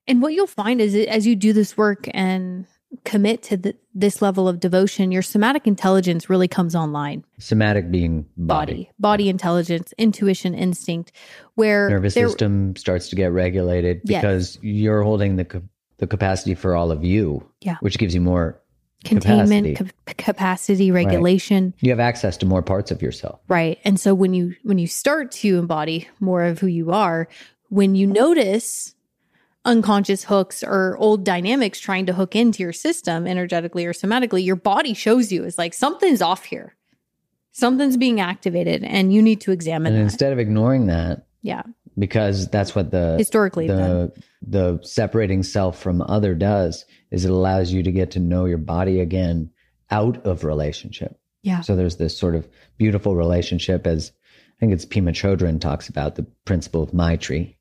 And 0.08 0.20
what 0.22 0.32
you'll 0.32 0.46
find 0.46 0.80
is 0.80 0.94
as 1.06 1.26
you 1.26 1.36
do 1.36 1.52
this 1.52 1.76
work 1.76 2.08
and 2.14 2.66
commit 3.04 3.42
to 3.44 3.56
the, 3.58 3.76
this 3.94 4.22
level 4.22 4.48
of 4.48 4.58
devotion, 4.60 5.12
your 5.12 5.20
somatic 5.22 5.66
intelligence 5.66 6.30
really 6.30 6.48
comes 6.48 6.74
online. 6.74 7.22
Somatic 7.38 7.90
being 7.90 8.24
body, 8.36 8.72
Body, 8.72 8.90
body 8.98 9.28
intelligence, 9.28 9.92
intuition, 9.98 10.54
instinct, 10.54 11.12
where 11.54 11.90
nervous 11.90 12.14
there- 12.14 12.26
system 12.28 12.74
starts 12.76 13.08
to 13.10 13.16
get 13.16 13.30
regulated 13.32 14.00
Yes. 14.04 14.22
because 14.22 14.58
you're 14.62 15.02
holding 15.02 15.36
the 15.36 15.62
the 15.98 16.06
capacity 16.06 16.54
for 16.54 16.76
all 16.76 16.92
of 16.92 17.04
you, 17.04 17.44
Yeah. 17.60 17.76
which 17.80 17.98
gives 17.98 18.14
you 18.14 18.20
more. 18.20 18.60
containment, 19.04 19.76
capacity. 19.76 19.94
cap- 20.06 20.16
capacity, 20.16 20.90
regulation. 20.90 21.72
You 21.80 21.90
have 21.90 22.00
access 22.00 22.36
to 22.38 22.46
more 22.46 22.62
parts 22.62 22.90
of 22.90 23.00
yourself. 23.00 23.38
Right. 23.48 23.78
And 23.84 23.98
so 24.00 24.12
when 24.14 24.32
you 24.34 24.54
when 24.64 24.78
you 24.78 24.86
start 24.88 25.30
to 25.32 25.56
embody 25.58 26.08
more 26.20 26.42
of 26.44 26.58
who 26.58 26.66
you 26.66 26.90
are, 26.90 27.28
when 27.68 27.94
you 27.94 28.06
notice 28.08 28.94
unconscious 29.64 30.24
hooks 30.24 30.62
or 30.62 30.96
old 30.98 31.24
dynamics 31.24 31.78
trying 31.78 32.06
to 32.06 32.12
hook 32.12 32.34
into 32.34 32.62
your 32.62 32.72
system 32.72 33.26
energetically 33.26 33.84
or 33.84 33.92
somatically, 33.92 34.44
your 34.44 34.56
body 34.56 34.94
shows 34.94 35.30
you 35.30 35.44
is 35.44 35.58
like 35.58 35.74
something's 35.74 36.22
off 36.22 36.44
here. 36.44 36.76
Something's 37.52 37.96
being 37.96 38.20
activated 38.20 38.84
and 38.84 39.12
you 39.12 39.20
need 39.20 39.40
to 39.42 39.52
examine 39.52 39.92
And 39.92 40.00
that. 40.00 40.04
instead 40.04 40.32
of 40.32 40.38
ignoring 40.38 40.86
that, 40.86 41.26
yeah. 41.42 41.62
because 41.98 42.48
that's 42.48 42.74
what 42.74 42.90
the 42.90 43.16
Historically 43.18 43.66
the 43.66 44.12
the 44.42 44.78
separating 44.82 45.42
self 45.42 45.78
from 45.80 46.00
other 46.02 46.34
does 46.34 46.84
is 47.10 47.24
it 47.24 47.30
allows 47.30 47.72
you 47.72 47.82
to 47.82 47.90
get 47.90 48.12
to 48.12 48.20
know 48.20 48.44
your 48.44 48.58
body 48.58 49.00
again 49.00 49.50
out 49.90 50.24
of 50.24 50.44
relationship. 50.44 51.18
Yeah. 51.42 51.62
So 51.62 51.74
there's 51.74 51.96
this 51.96 52.16
sort 52.16 52.36
of 52.36 52.48
beautiful 52.76 53.16
relationship 53.16 53.86
as 53.86 54.12
I 54.56 54.60
think 54.60 54.72
it's 54.72 54.86
Pema 54.86 55.10
Chödrön 55.10 55.60
talks 55.60 55.88
about 55.88 56.14
the 56.14 56.26
principle 56.44 56.82
of 56.82 56.90
Maitri. 56.92 57.57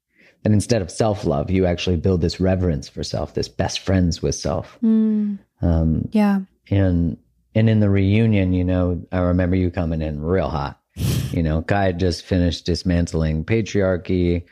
That 0.48 0.54
instead 0.54 0.82
of 0.82 0.90
self 0.90 1.26
love, 1.26 1.52
you 1.52 1.66
actually 1.66 1.98
build 1.98 2.22
this 2.22 2.40
reverence 2.40 2.88
for 2.88 3.04
self, 3.04 3.34
this 3.34 3.50
best 3.50 3.82
friends 3.82 4.22
with 4.22 4.34
self. 4.34 4.78
Mm, 4.82 5.40
Um, 5.62 6.08
yeah. 6.14 6.40
and 6.70 7.18
and 7.54 7.70
in 7.70 7.82
the 7.82 7.90
reunion, 7.90 8.54
you 8.54 8.64
know, 8.64 9.06
I 9.12 9.20
remember 9.20 9.58
you 9.58 9.70
coming 9.70 10.02
in 10.02 10.22
real 10.22 10.48
hot. 10.48 10.80
You 11.34 11.44
know, 11.44 11.62
Ky 11.64 11.76
had 11.76 12.00
just 12.00 12.24
finished 12.24 12.66
dismantling 12.66 13.44
patriarchy, 13.44 14.44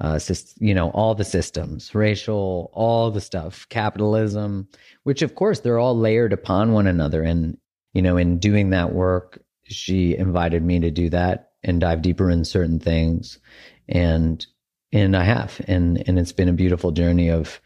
uh, 0.00 0.18
you 0.58 0.74
know, 0.74 0.90
all 0.90 1.14
the 1.14 1.24
systems, 1.24 1.94
racial, 1.94 2.72
all 2.74 3.12
the 3.12 3.20
stuff, 3.20 3.64
capitalism, 3.68 4.66
which 5.04 5.22
of 5.22 5.36
course 5.36 5.60
they're 5.60 5.78
all 5.78 5.96
layered 5.96 6.32
upon 6.32 6.72
one 6.72 6.88
another. 6.88 7.22
And 7.22 7.58
you 7.92 8.02
know, 8.02 8.16
in 8.16 8.40
doing 8.40 8.70
that 8.70 8.92
work, 8.92 9.40
she 9.62 10.16
invited 10.16 10.64
me 10.64 10.80
to 10.80 10.90
do 10.90 11.10
that 11.10 11.52
and 11.62 11.80
dive 11.80 12.02
deeper 12.02 12.28
in 12.28 12.44
certain 12.44 12.80
things, 12.80 13.38
and 13.88 14.44
and 14.94 15.16
I 15.16 15.24
have, 15.24 15.60
and 15.66 16.02
and 16.08 16.18
it's 16.18 16.32
been 16.32 16.48
a 16.48 16.52
beautiful 16.54 16.92
journey 16.92 17.28
of 17.28 17.60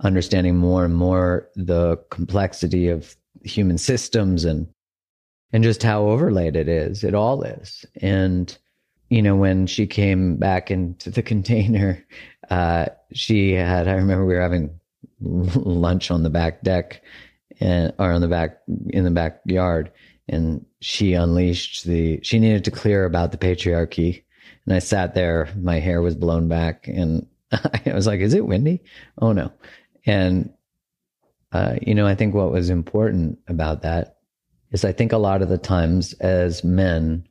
understanding 0.00 0.56
more 0.56 0.84
and 0.84 0.94
more 0.94 1.48
the 1.56 1.96
complexity 2.10 2.88
of 2.88 3.16
human 3.42 3.78
systems 3.78 4.44
and 4.44 4.68
and 5.52 5.64
just 5.64 5.82
how 5.82 6.06
overlaid 6.08 6.56
it 6.56 6.68
is. 6.68 7.02
It 7.02 7.14
all 7.14 7.42
is. 7.42 7.86
And 8.02 8.56
you 9.08 9.22
know, 9.22 9.34
when 9.34 9.66
she 9.66 9.86
came 9.86 10.36
back 10.36 10.70
into 10.70 11.10
the 11.10 11.22
container, 11.32 12.04
uh, 12.50 12.86
she 13.12 13.52
had. 13.52 13.88
I 13.88 13.94
remember 13.94 14.26
we 14.26 14.34
were 14.34 14.42
having 14.42 14.78
lunch 15.20 16.10
on 16.10 16.22
the 16.22 16.30
back 16.30 16.62
deck, 16.62 17.02
and 17.60 17.94
or 17.98 18.12
on 18.12 18.20
the 18.20 18.28
back 18.28 18.58
in 18.90 19.04
the 19.04 19.10
backyard, 19.10 19.90
and 20.28 20.66
she 20.80 21.14
unleashed 21.14 21.84
the. 21.84 22.20
She 22.22 22.38
needed 22.38 22.64
to 22.64 22.70
clear 22.70 23.06
about 23.06 23.32
the 23.32 23.38
patriarchy, 23.38 24.23
and 24.66 24.74
I 24.74 24.78
sat 24.78 25.14
there. 25.14 25.48
My 25.56 25.78
hair 25.80 26.02
was 26.02 26.14
blown 26.14 26.48
back, 26.48 26.88
and 26.88 27.26
I 27.52 27.92
was 27.92 28.06
like, 28.06 28.20
"Is 28.20 28.34
it 28.34 28.46
windy? 28.46 28.82
Oh 29.18 29.32
no!" 29.32 29.52
And 30.06 30.52
uh, 31.54 31.76
you 31.80 31.94
know, 31.94 32.06
I 32.06 32.16
think 32.16 32.34
what 32.34 32.50
was 32.50 32.68
important 32.68 33.38
about 33.46 33.82
that 33.82 34.16
is 34.72 34.84
I 34.84 34.92
think 34.92 35.12
a 35.12 35.18
lot 35.18 35.40
of 35.40 35.48
the 35.48 35.56
times 35.56 36.12
as 36.14 36.64
men, 36.64 37.24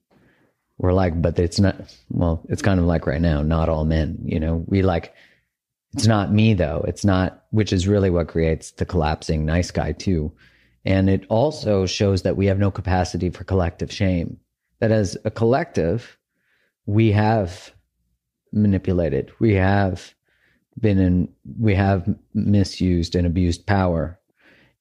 we're 0.78 0.94
like, 0.94 1.22
but 1.22 1.38
it's 1.38 1.60
not, 1.60 1.76
well, 2.10 2.42
it's 2.48 2.62
kind 2.62 2.80
of 2.80 2.86
like 2.86 3.06
right 3.06 3.20
now, 3.20 3.42
not 3.42 3.68
all 3.68 3.84
men, 3.84 4.18
you 4.24 4.40
know, 4.40 4.64
we 4.66 4.82
like, 4.82 5.14
it's 5.94 6.08
not 6.08 6.32
me 6.32 6.54
though. 6.54 6.86
It's 6.88 7.04
not, 7.04 7.44
which 7.52 7.74
is 7.74 7.86
really 7.86 8.10
what 8.10 8.30
creates 8.30 8.72
the 8.72 8.86
collapsing 8.86 9.46
nice 9.46 9.72
guy 9.72 9.92
too. 9.92 10.32
And 10.86 11.10
it 11.10 11.26
also 11.28 11.86
shows 11.86 12.22
that 12.22 12.38
we 12.38 12.46
have 12.46 12.58
no 12.58 12.72
capacity 12.72 13.30
for 13.30 13.44
collective 13.44 13.92
shame. 13.92 14.40
That 14.80 14.92
as 14.92 15.18
a 15.26 15.32
collective, 15.32 16.18
we 16.86 17.12
have 17.12 17.74
manipulated, 18.52 19.32
we 19.40 19.54
have 19.54 20.14
been 20.80 21.00
in, 21.00 21.30
we 21.60 21.76
have 21.76 22.08
misused 22.34 23.16
and 23.16 23.28
abused 23.28 23.66
power. 23.66 24.20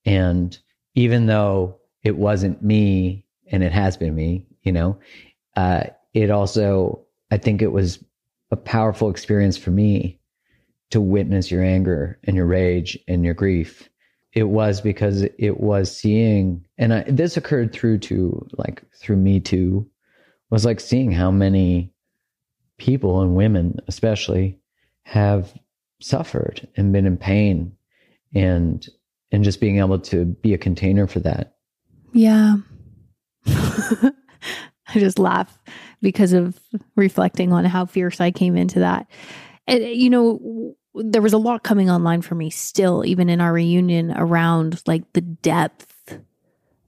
And 0.05 0.59
even 0.95 1.27
though 1.27 1.79
it 2.03 2.17
wasn't 2.17 2.63
me 2.63 3.25
and 3.51 3.63
it 3.63 3.73
has 3.73 3.97
been 3.97 4.15
me, 4.15 4.47
you 4.63 4.73
know, 4.73 4.99
uh, 5.57 5.85
it 6.15 6.31
also, 6.31 7.05
I 7.31 7.39
think 7.39 7.63
it 7.63 7.73
was 7.73 8.03
a 8.51 8.57
powerful 8.57 9.11
experience 9.11 9.57
for 9.57 9.71
me 9.71 10.21
to 10.91 11.01
witness 11.01 11.51
your 11.51 11.63
anger 11.63 12.19
and 12.25 12.37
your 12.37 12.47
rage 12.47 12.99
and 13.09 13.25
your 13.25 13.35
grief. 13.35 13.89
It 14.33 14.45
was 14.45 14.81
because 14.81 15.23
it 15.23 15.61
was 15.61 15.95
seeing, 15.95 16.65
and 16.79 16.95
I, 16.95 17.05
this 17.05 17.37
occurred 17.37 17.73
through 17.73 17.99
to 17.99 18.47
like 18.57 18.83
through 18.97 19.17
me 19.17 19.41
too, 19.41 19.89
was 20.51 20.65
like 20.65 20.81
seeing 20.81 21.13
how 21.13 21.31
many 21.31 21.92
people 22.83 23.21
and 23.21 23.37
women, 23.37 23.79
especially, 23.87 24.59
have 25.05 25.55
suffered 26.01 26.67
and 26.77 26.93
been 26.93 27.07
in 27.07 27.17
pain 27.17 27.73
and 28.35 28.89
and 29.31 29.45
just 29.45 29.61
being 29.61 29.79
able 29.79 29.99
to 29.99 30.25
be 30.25 30.53
a 30.53 30.59
container 30.59 31.07
for 31.07 31.21
that 31.21 31.55
Yeah. 32.13 32.57
I 33.47 34.13
just 34.95 35.19
laugh 35.19 35.59
because 36.03 36.33
of 36.33 36.59
reflecting 36.97 37.53
on 37.53 37.65
how 37.65 37.87
fierce 37.87 38.21
I 38.21 38.31
came 38.33 38.57
into 38.57 38.81
that. 38.81 39.07
And, 39.67 39.85
you 39.85 40.11
know, 40.11 40.75
there 40.95 41.23
was 41.23 41.33
a 41.33 41.39
lot 41.39 41.63
coming 41.63 41.89
online 41.89 42.21
for 42.21 42.35
me 42.35 42.51
still, 42.51 43.05
even 43.07 43.31
in 43.31 43.41
our 43.41 43.53
reunion, 43.53 44.13
around 44.17 44.83
like 44.87 45.11
the 45.13 45.21
depth 45.21 45.92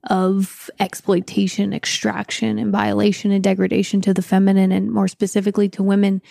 of 0.07 0.69
exploitation, 0.79 1.73
extraction, 1.73 2.57
and 2.59 2.71
violation 2.71 3.31
and 3.31 3.43
degradation 3.43 4.01
to 4.01 4.13
the 4.13 4.21
feminine, 4.21 4.71
and 4.71 4.91
more 4.91 5.07
specifically 5.07 5.69
to 5.69 5.83
women. 5.83 6.21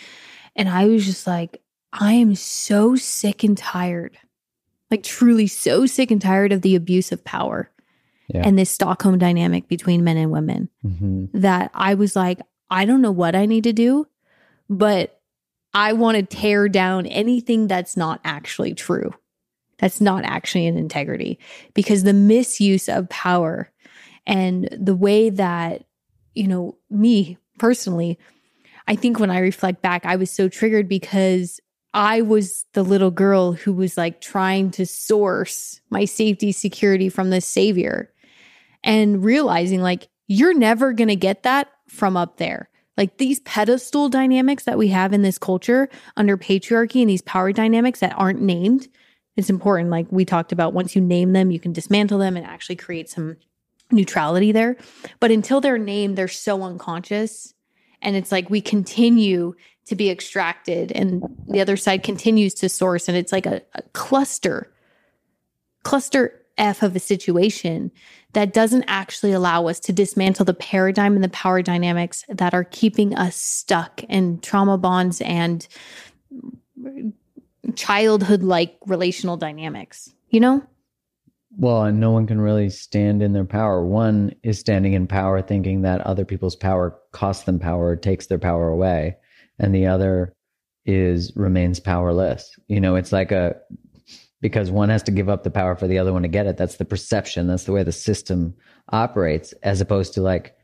And 0.55 0.69
I 0.69 0.85
was 0.87 1.05
just 1.05 1.27
like, 1.27 1.61
I 1.91 2.13
am 2.13 2.35
so 2.35 2.95
sick 2.95 3.43
and 3.43 3.57
tired, 3.57 4.17
like 4.91 5.03
truly 5.03 5.47
so 5.47 5.85
sick 5.85 6.11
and 6.11 6.21
tired 6.21 6.51
of 6.51 6.61
the 6.61 6.75
abuse 6.75 7.11
of 7.11 7.23
power 7.23 7.71
Yeah. 8.27 8.41
and 8.45 8.57
this 8.57 8.69
Stockholm 8.69 9.17
dynamic 9.17 9.67
between 9.67 10.03
men 10.03 10.17
and 10.17 10.31
women 10.31 10.69
hmm 10.81 11.25
that 11.33 11.71
I 11.73 11.95
was 11.95 12.15
like, 12.15 12.39
I 12.69 12.85
don't 12.85 13.01
know 13.01 13.11
what 13.11 13.35
I 13.35 13.45
need 13.45 13.65
to 13.65 13.73
do, 13.73 14.07
but 14.69 15.19
I 15.73 15.93
want 15.93 16.15
to 16.17 16.23
tear 16.23 16.69
down 16.69 17.05
anything 17.05 17.67
that's 17.67 17.97
not 17.97 18.21
actually 18.23 18.73
true. 18.73 19.13
That's 19.77 19.99
not 19.99 20.23
actually 20.23 20.67
in 20.67 20.77
integrity 20.77 21.39
because 21.73 22.03
the 22.03 22.13
misuse 22.13 22.87
of 22.87 23.09
power 23.09 23.71
and 24.25 24.69
the 24.71 24.95
way 24.95 25.29
that, 25.29 25.85
you 26.33 26.47
know, 26.47 26.77
me 26.89 27.37
personally, 27.59 28.17
I 28.87 28.95
think 28.95 29.19
when 29.19 29.31
I 29.31 29.39
reflect 29.39 29.81
back, 29.81 30.05
I 30.05 30.15
was 30.15 30.31
so 30.31 30.47
triggered 30.47 30.87
because 30.87 31.59
I 31.93 32.21
was 32.21 32.65
the 32.73 32.83
little 32.83 33.11
girl 33.11 33.53
who 33.53 33.73
was 33.73 33.97
like 33.97 34.21
trying 34.21 34.71
to 34.71 34.85
source 34.85 35.79
my 35.89 36.05
safety, 36.05 36.51
security 36.51 37.09
from 37.09 37.29
this 37.29 37.45
savior 37.45 38.11
and 38.83 39.23
realizing 39.23 39.81
like 39.81 40.09
you're 40.27 40.53
never 40.53 40.93
going 40.93 41.07
to 41.07 41.15
get 41.15 41.43
that 41.43 41.69
from 41.87 42.17
up 42.17 42.37
there. 42.37 42.69
Like 42.97 43.17
these 43.17 43.39
pedestal 43.41 44.09
dynamics 44.09 44.63
that 44.65 44.77
we 44.77 44.89
have 44.89 45.13
in 45.13 45.21
this 45.21 45.37
culture 45.37 45.89
under 46.17 46.37
patriarchy 46.37 47.01
and 47.01 47.09
these 47.09 47.21
power 47.21 47.51
dynamics 47.51 47.99
that 47.99 48.13
aren't 48.17 48.41
named, 48.41 48.87
it's 49.35 49.49
important. 49.49 49.89
Like 49.89 50.07
we 50.11 50.25
talked 50.25 50.51
about, 50.51 50.73
once 50.73 50.95
you 50.95 51.01
name 51.01 51.33
them, 51.33 51.51
you 51.51 51.59
can 51.59 51.73
dismantle 51.73 52.19
them 52.19 52.37
and 52.37 52.45
actually 52.45 52.77
create 52.77 53.09
some 53.09 53.37
neutrality 53.91 54.51
there. 54.51 54.77
But 55.19 55.31
until 55.31 55.61
they're 55.61 55.77
named, 55.77 56.17
they're 56.17 56.27
so 56.27 56.63
unconscious. 56.63 57.53
And 58.01 58.15
it's 58.15 58.31
like 58.31 58.49
we 58.49 58.61
continue 58.61 59.53
to 59.85 59.95
be 59.95 60.09
extracted 60.09 60.91
and 60.91 61.23
the 61.47 61.61
other 61.61 61.77
side 61.77 62.03
continues 62.03 62.53
to 62.55 62.69
source. 62.69 63.07
And 63.07 63.17
it's 63.17 63.31
like 63.31 63.45
a, 63.45 63.61
a 63.75 63.81
cluster, 63.93 64.71
cluster 65.83 66.41
F 66.57 66.81
of 66.81 66.95
a 66.95 66.99
situation 66.99 67.91
that 68.33 68.53
doesn't 68.53 68.85
actually 68.87 69.31
allow 69.31 69.67
us 69.67 69.79
to 69.81 69.93
dismantle 69.93 70.45
the 70.45 70.53
paradigm 70.53 71.15
and 71.15 71.23
the 71.23 71.29
power 71.29 71.61
dynamics 71.61 72.23
that 72.29 72.53
are 72.53 72.63
keeping 72.63 73.15
us 73.15 73.35
stuck 73.35 74.03
in 74.05 74.39
trauma 74.39 74.77
bonds 74.77 75.21
and 75.21 75.67
childhood 77.75 78.43
like 78.43 78.77
relational 78.85 79.37
dynamics, 79.37 80.13
you 80.29 80.39
know? 80.39 80.63
well 81.57 81.83
and 81.83 82.01
no 82.01 82.11
one 82.11 82.27
can 82.27 82.41
really 82.41 82.69
stand 82.69 83.23
in 83.23 83.31
their 83.31 83.45
power 83.45 83.85
one 83.85 84.29
is 84.43 84.59
standing 84.59 84.91
in 84.91 85.07
power 85.07 85.41
thinking 85.41 85.83
that 85.83 86.01
other 86.01 86.25
people's 86.25 86.55
power 86.55 86.99
costs 87.13 87.45
them 87.45 87.59
power 87.59 87.95
takes 87.95 88.27
their 88.27 88.37
power 88.37 88.67
away 88.67 89.15
and 89.57 89.73
the 89.73 89.85
other 89.85 90.33
is 90.85 91.31
remains 91.37 91.79
powerless 91.79 92.59
you 92.67 92.81
know 92.81 92.97
it's 92.97 93.13
like 93.13 93.31
a 93.31 93.55
because 94.45 94.69
one 94.69 94.89
has 94.89 95.01
to 95.01 95.11
give 95.11 95.27
up 95.27 95.43
the 95.43 95.49
power 95.49 95.75
for 95.75 95.87
the 95.87 95.97
other 95.97 96.13
one 96.13 96.21
to 96.21 96.27
get 96.27 96.45
it. 96.45 96.55
That's 96.55 96.75
the 96.75 96.85
perception. 96.85 97.47
That's 97.47 97.63
the 97.63 97.71
way 97.71 97.81
the 97.81 97.91
system 97.91 98.53
operates, 98.89 99.53
as 99.63 99.81
opposed 99.81 100.13
to 100.13 100.21
like 100.21 100.55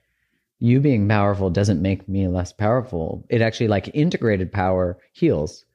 you 0.60 0.80
being 0.80 1.08
powerful 1.08 1.50
doesn't 1.50 1.82
make 1.82 2.08
me 2.08 2.28
less 2.28 2.54
powerful. 2.54 3.26
It 3.30 3.42
actually 3.42 3.70
like 3.70 3.90
integrated 3.96 4.52
power 4.52 5.00
heals. 5.14 5.66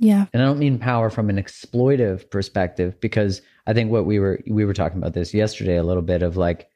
Yeah. 0.00 0.26
And 0.32 0.42
I 0.42 0.46
don't 0.46 0.58
mean 0.58 0.78
power 0.78 1.10
from 1.10 1.28
an 1.30 1.36
exploitive 1.36 2.28
perspective 2.30 2.98
because 3.00 3.42
I 3.66 3.74
think 3.74 3.92
what 3.92 4.06
we 4.06 4.18
were 4.18 4.40
we 4.48 4.64
were 4.64 4.72
talking 4.74 4.96
about 4.98 5.12
this 5.12 5.32
yesterday 5.34 5.76
a 5.76 5.82
little 5.84 6.02
bit 6.02 6.22
of 6.22 6.36
like 6.38 6.68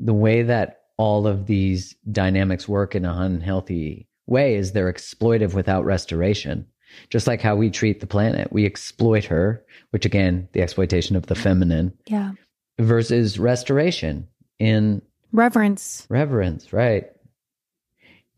the 0.00 0.12
way 0.12 0.42
that 0.42 0.80
all 0.96 1.26
of 1.28 1.46
these 1.46 1.94
dynamics 2.10 2.68
work 2.68 2.94
in 2.94 3.04
an 3.04 3.16
unhealthy 3.16 4.08
way 4.26 4.56
is 4.56 4.72
they're 4.72 4.92
exploitive 4.92 5.54
without 5.54 5.84
restoration. 5.84 6.66
Just 7.08 7.28
like 7.28 7.40
how 7.40 7.54
we 7.54 7.70
treat 7.70 8.00
the 8.00 8.06
planet, 8.06 8.52
we 8.52 8.66
exploit 8.66 9.24
her, 9.26 9.64
which 9.90 10.04
again, 10.04 10.48
the 10.52 10.60
exploitation 10.60 11.14
of 11.14 11.26
the 11.26 11.36
feminine 11.36 11.92
Yeah. 12.06 12.32
versus 12.80 13.38
restoration 13.38 14.26
in 14.58 15.00
Reverence. 15.32 16.04
reverence, 16.10 16.72
right? 16.72 17.12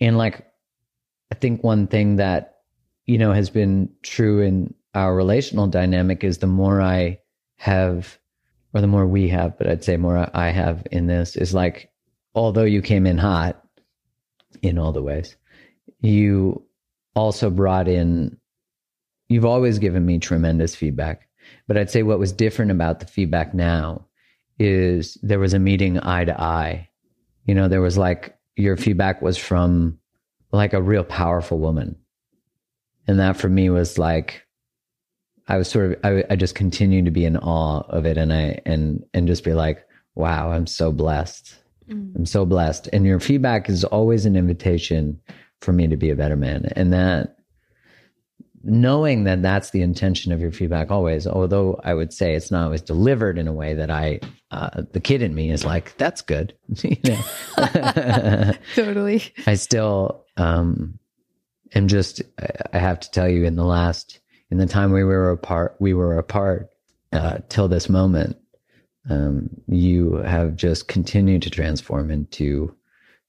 And 0.00 0.18
like, 0.18 0.46
I 1.30 1.34
think 1.36 1.64
one 1.64 1.86
thing 1.86 2.16
that, 2.16 2.51
you 3.06 3.18
know, 3.18 3.32
has 3.32 3.50
been 3.50 3.90
true 4.02 4.40
in 4.40 4.74
our 4.94 5.14
relational 5.14 5.66
dynamic 5.66 6.22
is 6.22 6.38
the 6.38 6.46
more 6.46 6.80
I 6.80 7.18
have, 7.56 8.18
or 8.74 8.80
the 8.80 8.86
more 8.86 9.06
we 9.06 9.28
have, 9.28 9.56
but 9.58 9.66
I'd 9.66 9.84
say 9.84 9.96
more 9.96 10.28
I 10.34 10.50
have 10.50 10.86
in 10.90 11.06
this 11.06 11.36
is 11.36 11.54
like, 11.54 11.90
although 12.34 12.64
you 12.64 12.82
came 12.82 13.06
in 13.06 13.18
hot 13.18 13.62
in 14.62 14.78
all 14.78 14.92
the 14.92 15.02
ways, 15.02 15.36
you 16.00 16.62
also 17.14 17.50
brought 17.50 17.88
in, 17.88 18.36
you've 19.28 19.44
always 19.44 19.78
given 19.78 20.04
me 20.04 20.18
tremendous 20.18 20.74
feedback. 20.74 21.28
But 21.66 21.76
I'd 21.76 21.90
say 21.90 22.02
what 22.02 22.18
was 22.18 22.32
different 22.32 22.70
about 22.70 23.00
the 23.00 23.06
feedback 23.06 23.54
now 23.54 24.06
is 24.58 25.18
there 25.22 25.38
was 25.38 25.54
a 25.54 25.58
meeting 25.58 25.98
eye 26.00 26.24
to 26.24 26.40
eye. 26.40 26.88
You 27.46 27.54
know, 27.54 27.68
there 27.68 27.80
was 27.80 27.98
like 27.98 28.36
your 28.56 28.76
feedback 28.76 29.22
was 29.22 29.36
from 29.36 29.98
like 30.52 30.72
a 30.72 30.82
real 30.82 31.04
powerful 31.04 31.58
woman. 31.58 31.96
And 33.06 33.18
that 33.18 33.36
for 33.36 33.48
me 33.48 33.70
was 33.70 33.98
like 33.98 34.46
I 35.48 35.56
was 35.56 35.68
sort 35.68 35.92
of 35.92 35.98
I, 36.04 36.24
I 36.30 36.36
just 36.36 36.54
continued 36.54 37.06
to 37.06 37.10
be 37.10 37.24
in 37.24 37.36
awe 37.36 37.80
of 37.88 38.06
it 38.06 38.16
and 38.16 38.32
I 38.32 38.60
and 38.64 39.04
and 39.12 39.26
just 39.26 39.44
be 39.44 39.54
like, 39.54 39.86
wow, 40.14 40.52
I'm 40.52 40.66
so 40.66 40.92
blessed. 40.92 41.58
I'm 41.90 42.26
so 42.26 42.46
blessed. 42.46 42.88
And 42.92 43.04
your 43.04 43.20
feedback 43.20 43.68
is 43.68 43.84
always 43.84 44.24
an 44.24 44.36
invitation 44.36 45.20
for 45.60 45.72
me 45.72 45.88
to 45.88 45.96
be 45.96 46.10
a 46.10 46.16
better 46.16 46.36
man. 46.36 46.66
And 46.74 46.92
that 46.92 47.36
knowing 48.64 49.24
that 49.24 49.42
that's 49.42 49.70
the 49.70 49.82
intention 49.82 50.32
of 50.32 50.40
your 50.40 50.52
feedback 50.52 50.90
always, 50.90 51.26
although 51.26 51.80
I 51.82 51.94
would 51.94 52.12
say 52.12 52.34
it's 52.34 52.50
not 52.50 52.64
always 52.64 52.82
delivered 52.82 53.38
in 53.38 53.48
a 53.48 53.52
way 53.52 53.74
that 53.74 53.90
I, 53.90 54.20
uh, 54.50 54.82
the 54.92 55.00
kid 55.00 55.22
in 55.22 55.34
me 55.34 55.50
is 55.50 55.64
like, 55.64 55.96
that's 55.96 56.22
good. 56.22 56.54
you 56.82 56.96
know? 57.04 58.52
Totally. 58.74 59.22
I 59.46 59.54
still, 59.54 60.24
um, 60.36 60.98
am 61.74 61.88
just, 61.88 62.22
I- 62.38 62.48
I 62.74 62.78
have 62.78 63.00
to 63.00 63.10
tell 63.10 63.28
you 63.28 63.44
in 63.44 63.56
the 63.56 63.64
last, 63.64 64.20
in 64.50 64.58
the 64.58 64.66
time 64.66 64.92
we 64.92 65.04
were 65.04 65.30
apart, 65.30 65.76
we 65.80 65.94
were 65.94 66.18
apart, 66.18 66.70
uh, 67.12 67.38
till 67.48 67.68
this 67.68 67.88
moment, 67.88 68.36
um, 69.10 69.50
you 69.66 70.16
have 70.16 70.56
just 70.56 70.88
continued 70.88 71.42
to 71.42 71.50
transform 71.50 72.10
into, 72.10 72.74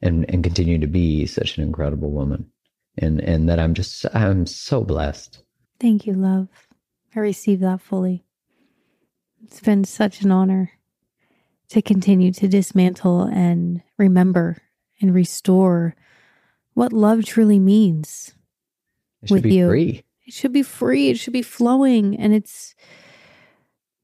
and, 0.01 0.29
and 0.29 0.43
continue 0.43 0.77
to 0.79 0.87
be 0.87 1.25
such 1.25 1.57
an 1.57 1.63
incredible 1.63 2.11
woman. 2.11 2.49
And, 2.97 3.21
and 3.21 3.49
that 3.49 3.59
I'm 3.59 3.73
just, 3.73 4.05
I'm 4.13 4.45
so 4.45 4.83
blessed. 4.83 5.41
Thank 5.79 6.05
you, 6.05 6.13
love. 6.13 6.47
I 7.15 7.19
receive 7.19 7.59
that 7.61 7.81
fully. 7.81 8.23
It's 9.43 9.59
been 9.59 9.83
such 9.83 10.21
an 10.21 10.31
honor 10.31 10.71
to 11.69 11.81
continue 11.81 12.31
to 12.33 12.47
dismantle 12.47 13.23
and 13.23 13.81
remember 13.97 14.57
and 15.01 15.13
restore 15.13 15.95
what 16.73 16.93
love 16.93 17.25
truly 17.25 17.59
means. 17.59 18.33
It 19.21 19.29
should 19.29 19.33
With 19.35 19.43
be 19.43 19.55
you. 19.55 19.67
free. 19.67 20.03
It 20.25 20.33
should 20.33 20.53
be 20.53 20.63
free, 20.63 21.09
it 21.09 21.19
should 21.19 21.33
be 21.33 21.41
flowing. 21.41 22.17
And 22.17 22.33
it's, 22.33 22.75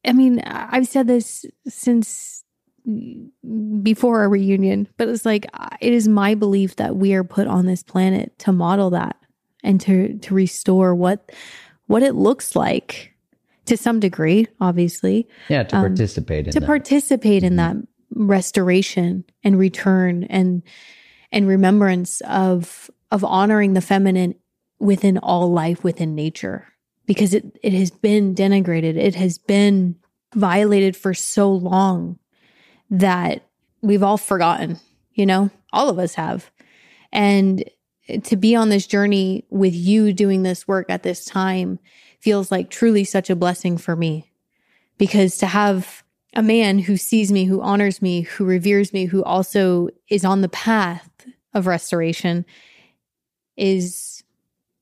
I 0.06 0.12
mean, 0.14 0.40
I've 0.42 0.88
said 0.88 1.08
this 1.08 1.46
since 1.68 2.44
before 3.84 4.20
our 4.22 4.30
reunion, 4.30 4.88
but 4.98 5.08
it's 5.08 5.26
like, 5.26 5.46
it 5.80 5.94
is 5.94 6.08
my 6.08 6.36
belief 6.36 6.76
that 6.78 6.96
we 6.96 7.14
are 7.14 7.24
put 7.24 7.48
on 7.48 7.66
this 7.66 7.84
planet 7.84 8.38
to 8.40 8.52
model 8.52 8.90
that 8.92 9.16
and 9.64 9.80
to, 9.82 10.18
to 10.20 10.34
restore 10.34 10.94
what, 10.96 11.32
what 11.88 12.04
it 12.04 12.16
looks 12.16 12.56
like 12.56 13.14
to 13.66 13.78
some 13.78 14.00
degree, 14.00 14.48
obviously, 14.60 15.28
Yeah, 15.50 15.64
to 15.64 15.76
Um, 15.78 15.82
participate 15.84 16.48
in 16.48 16.54
to 16.54 16.60
that. 16.60 16.66
participate 16.66 17.44
in 17.44 17.56
that 17.58 17.76
restoration 18.16 19.24
and 19.44 19.58
return 19.60 20.24
and 20.24 20.64
and 21.32 21.48
remembrance 21.48 22.22
of 22.22 22.90
of 23.12 23.24
honoring 23.24 23.74
the 23.74 23.82
feminine 23.82 24.36
within 24.80 25.18
all 25.18 25.52
life 25.52 25.84
within 25.84 26.16
nature. 26.16 26.68
Because 27.06 27.34
it 27.34 27.58
it 27.64 27.74
has 27.74 27.92
been 27.92 28.36
denigrated. 28.36 28.96
It 28.96 29.16
has 29.16 29.38
been 29.38 29.96
violated 30.36 30.96
for 30.96 31.14
so 31.14 31.52
long 31.52 32.20
that 32.90 33.44
we've 33.82 34.04
all 34.04 34.18
forgotten 34.18 34.80
you 35.20 35.26
know? 35.26 35.52
All 35.74 35.90
of 35.90 36.00
us 36.00 36.16
have. 36.16 36.50
And 37.12 37.70
to 38.24 38.38
be 38.38 38.56
on 38.56 38.70
this 38.70 38.88
journey 38.88 39.46
with 39.50 39.76
you 39.76 40.14
doing 40.14 40.44
this 40.44 40.68
work 40.68 40.90
at 40.90 41.04
this 41.04 41.26
time 41.26 41.78
feels 42.22 42.52
like 42.52 42.70
truly 42.70 43.04
such 43.04 43.30
a 43.30 43.36
blessing 43.36 43.78
for 43.78 43.98
me. 43.98 44.32
Because 44.98 45.38
to 45.40 45.48
have 45.48 46.04
a 46.36 46.42
man 46.42 46.80
who 46.80 46.96
sees 46.96 47.34
me, 47.34 47.46
who 47.46 47.62
honors 47.62 48.02
me, 48.02 48.22
who 48.22 48.46
reveres 48.46 48.94
me, 48.94 49.06
who 49.06 49.22
also 49.24 49.90
is 50.08 50.24
on 50.24 50.40
the 50.40 50.50
path 50.50 51.09
of 51.54 51.68
restoration 51.68 52.46
is, 53.58 54.24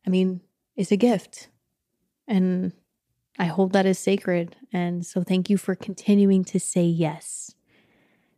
I 0.06 0.10
mean, 0.10 0.42
is 0.76 0.92
a 0.92 0.98
gift. 0.98 1.50
And 2.28 2.74
I 3.40 3.46
hold 3.46 3.74
that 3.74 3.86
as 3.86 4.00
sacred. 4.00 4.56
And 4.74 5.06
so 5.06 5.24
thank 5.24 5.50
you 5.50 5.58
for 5.58 5.76
continuing 5.76 6.44
to 6.46 6.60
say 6.60 6.84
yes 6.84 7.56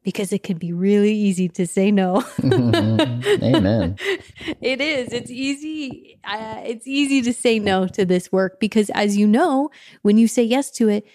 because 0.04 0.32
it 0.32 0.44
can 0.44 0.58
be 0.58 0.72
really 0.72 1.14
easy 1.14 1.50
to 1.50 1.68
say 1.68 1.92
no. 1.92 2.24
Amen. 2.44 3.98
it 4.62 4.82
is. 4.82 5.12
It's 5.14 5.30
easy. 5.30 6.20
Uh, 6.24 6.62
it's 6.66 6.88
easy 6.88 7.22
to 7.22 7.34
say 7.34 7.60
no 7.60 7.88
to 7.88 8.06
this 8.06 8.32
work 8.32 8.60
because, 8.60 8.90
as 8.92 9.18
you 9.18 9.28
know, 9.28 9.70
when 10.02 10.18
you 10.18 10.28
say 10.28 10.44
yes 10.44 10.72
to 10.72 10.90
it, 10.90 11.06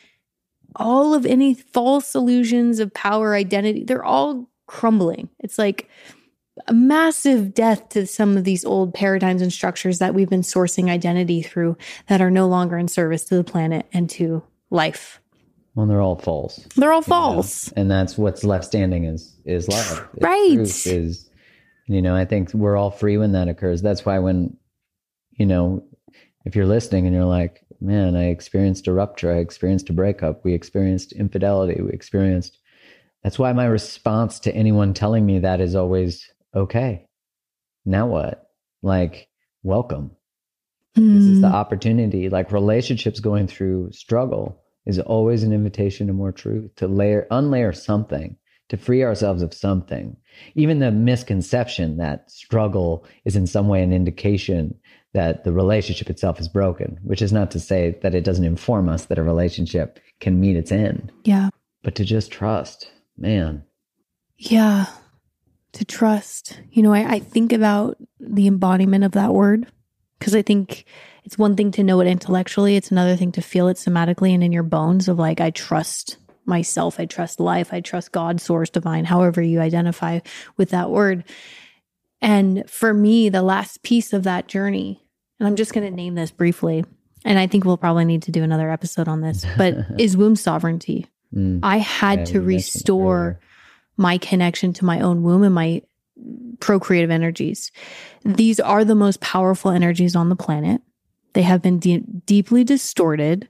all 0.77 1.15
of 1.15 1.25
any 1.25 1.55
false 1.55 2.15
illusions 2.15 2.79
of 2.81 2.93
power, 2.93 3.35
identity, 3.35 3.85
they're 3.85 4.05
all 4.05 4.51
crumbling. 4.67 5.29
It's 5.39 5.59
like 5.59 5.89
a 6.67 6.73
massive 6.73 7.53
death 7.53 7.89
to 7.91 8.07
some 8.07 8.37
of 8.37 8.45
these 8.45 8.65
old 8.65 8.95
paradigms 8.95 9.43
and 9.43 9.53
structures 9.53 9.99
that 9.99 10.15
we've 10.15 10.31
been 10.31 10.43
sourcing 10.43 10.89
identity 10.89 11.43
through 11.43 11.77
that 12.07 12.23
are 12.23 12.31
no 12.31 12.47
longer 12.47 12.79
in 12.79 12.89
service 12.89 13.25
to 13.25 13.37
the 13.37 13.45
planet 13.45 13.87
and 13.93 14.09
to 14.11 14.43
life. 14.71 15.21
Well, 15.75 15.87
they're 15.87 16.01
all 16.01 16.17
false. 16.17 16.59
They're 16.77 16.93
all 16.93 16.99
you 16.99 17.09
know? 17.09 17.17
false. 17.17 17.73
and 17.73 17.91
that's 17.91 18.17
what's 18.17 18.45
left 18.45 18.65
standing 18.65 19.05
is 19.05 19.35
is 19.45 19.69
love. 19.69 20.09
Right. 20.21 20.59
Is 20.59 21.29
you 21.87 22.01
know, 22.01 22.15
I 22.15 22.25
think 22.25 22.55
we're 22.55 22.77
all 22.77 22.91
free 22.91 23.19
when 23.19 23.33
that 23.33 23.49
occurs. 23.49 23.83
That's 23.83 24.07
why 24.07 24.19
when 24.21 24.57
you 25.33 25.47
know, 25.47 25.83
if 26.45 26.55
you're 26.55 26.67
listening 26.67 27.07
and 27.07 27.15
you're 27.15 27.25
like, 27.25 27.65
man, 27.81 28.15
I 28.15 28.27
experienced 28.29 28.87
a 28.87 28.93
rupture, 28.93 29.33
I 29.33 29.39
experienced 29.39 29.91
a 29.91 29.93
breakup, 29.93 30.45
we 30.45 30.55
experienced 30.55 31.13
infidelity, 31.13 31.83
we 31.83 31.91
experienced. 31.91 32.59
That's 33.25 33.39
why 33.39 33.53
my 33.53 33.65
response 33.65 34.39
to 34.41 34.55
anyone 34.55 34.95
telling 34.95 35.27
me 35.27 35.41
that 35.41 35.61
is 35.61 35.75
always 35.75 36.31
okay. 36.55 37.07
Now 37.85 38.07
what? 38.07 38.49
Like, 38.83 39.29
welcome. 39.63 40.13
This 40.95 41.25
is 41.27 41.41
the 41.41 41.49
Mm, 41.49 41.55
opportunity. 41.55 42.29
Like 42.29 42.53
relationships 42.53 43.21
going 43.21 43.47
through 43.49 43.91
struggle 43.93 44.63
is 44.87 44.99
always 45.01 45.43
an 45.43 45.53
invitation 45.53 46.07
to 46.07 46.13
more 46.13 46.33
truth, 46.33 46.75
to 46.77 46.87
layer, 46.87 47.27
unlayer 47.31 47.75
something, 47.75 48.37
to 48.69 48.77
free 48.77 49.03
ourselves 49.03 49.43
of 49.43 49.53
something. 49.53 50.17
Even 50.55 50.79
the 50.79 50.93
misconception 50.93 51.97
that 51.97 52.31
struggle 52.31 53.07
is 53.25 53.35
in 53.37 53.47
some 53.47 53.67
way 53.69 53.83
an 53.83 53.93
indication 53.93 54.75
that 55.15 55.45
the 55.45 55.53
relationship 55.53 56.11
itself 56.11 56.41
is 56.41 56.49
broken, 56.49 56.99
which 57.03 57.23
is 57.23 57.33
not 57.33 57.51
to 57.53 57.61
say 57.61 57.99
that 58.03 58.15
it 58.15 58.25
doesn't 58.25 58.45
inform 58.45 58.89
us 58.89 59.07
that 59.07 59.19
a 59.19 59.23
relationship 59.23 59.99
can 60.21 60.41
meet 60.41 60.57
its 60.57 60.73
end, 60.73 61.13
yeah. 61.25 61.51
but 61.83 61.95
to 61.97 62.05
just 62.05 62.31
trust, 62.33 62.91
man. 63.17 63.65
Yeah. 64.37 64.87
To 65.75 65.85
trust. 65.85 66.61
You 66.71 66.83
know, 66.83 66.93
I, 66.93 67.15
I 67.15 67.19
think 67.19 67.53
about 67.53 67.97
the 68.21 68.47
embodiment 68.47 69.05
of 69.05 69.13
that 69.13 69.33
word 69.33 69.67
because 70.19 70.35
I 70.35 70.43
think 70.43 70.85
it's 71.25 71.39
one 71.39 71.57
thing 71.57 71.71
to 71.73 71.83
know 71.83 72.01
it 72.01 72.07
intellectually, 72.07 72.77
it's 72.77 72.91
another 72.91 73.17
thing 73.17 73.33
to 73.33 73.43
feel 73.43 73.69
it 73.69 73.77
somatically 73.77 74.33
and 74.35 74.43
in 74.43 74.53
your 74.53 74.63
bones 74.63 75.09
of 75.09 75.19
like, 75.19 75.41
I 75.41 75.51
trust 75.51 76.19
myself, 76.47 77.01
I 77.01 77.07
trust 77.07 77.41
life, 77.41 77.73
I 77.73 77.81
trust 77.81 78.13
God, 78.13 78.41
source, 78.41 78.71
divine, 78.71 79.05
however 79.05 79.41
you 79.43 79.61
identify 79.61 80.21
with 80.57 80.71
that 80.71 80.91
word. 80.91 81.25
And 82.21 82.69
for 82.71 82.95
me, 82.95 83.29
the 83.29 83.43
last 83.43 83.83
piece 83.83 84.13
of 84.13 84.23
that 84.25 84.49
journey, 84.49 85.03
and 85.39 85.47
I'm 85.47 85.57
just 85.57 85.73
going 85.73 85.87
to 85.89 85.95
name 85.95 86.15
this 86.15 86.31
briefly, 86.31 86.85
and 87.25 87.39
I 87.39 87.47
think 87.47 87.65
we'll 87.65 87.77
probably 87.77 88.05
need 88.05 88.23
to 88.23 88.33
do 88.33 88.43
another 88.43 88.71
episode 88.71 89.09
on 89.09 89.21
this, 89.21 89.45
but 89.57 89.75
is 89.99 90.17
womb 90.17 90.37
sovereignty. 90.37 91.07
Mm. 91.35 91.61
I 91.63 91.79
had 91.79 92.21
Yeah, 92.21 92.25
to 92.27 92.33
you 92.35 92.41
mentioned 92.41 92.51
it 92.51 92.57
restore. 92.57 93.41
My 93.97 94.19
connection 94.19 94.73
to 94.75 94.85
my 94.85 95.01
own 95.01 95.23
womb 95.23 95.43
and 95.43 95.55
my 95.55 95.83
procreative 96.61 97.11
energies. 97.11 97.73
These 98.25 98.61
are 98.61 98.85
the 98.85 98.95
most 98.95 99.21
powerful 99.21 99.71
energies 99.71 100.17
on 100.17 100.29
the 100.29 100.37
planet. 100.37 100.81
They 101.33 101.43
have 101.43 101.63
been 101.63 101.79
de- 101.79 102.05
deeply 102.27 102.65
distorted, 102.65 103.49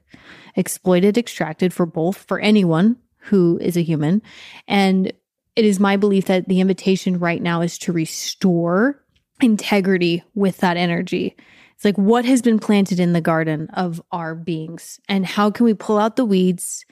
exploited, 0.57 1.19
extracted 1.19 1.73
for 1.73 1.87
both, 1.87 2.25
for 2.27 2.41
anyone 2.41 2.97
who 3.19 3.59
is 3.61 3.77
a 3.77 3.83
human. 3.83 4.23
And 4.67 5.13
it 5.57 5.65
is 5.65 5.79
my 5.79 5.97
belief 5.97 6.27
that 6.27 6.49
the 6.49 6.61
invitation 6.61 7.19
right 7.19 7.41
now 7.41 7.61
is 7.61 7.79
to 7.79 7.93
restore 7.93 9.03
integrity 9.41 10.23
with 10.35 10.59
that 10.59 10.77
energy. 10.77 11.37
It's 11.75 11.85
like 11.85 11.99
what 11.99 12.25
has 12.25 12.41
been 12.41 12.59
planted 12.59 13.01
in 13.01 13.13
the 13.13 13.21
garden 13.21 13.69
of 13.75 14.01
our 14.13 14.35
beings, 14.35 15.01
and 15.09 15.27
how 15.27 15.51
can 15.51 15.67
we 15.67 15.75
pull 15.75 15.99
out 15.99 16.17
the 16.17 16.25
weeds 16.25 16.84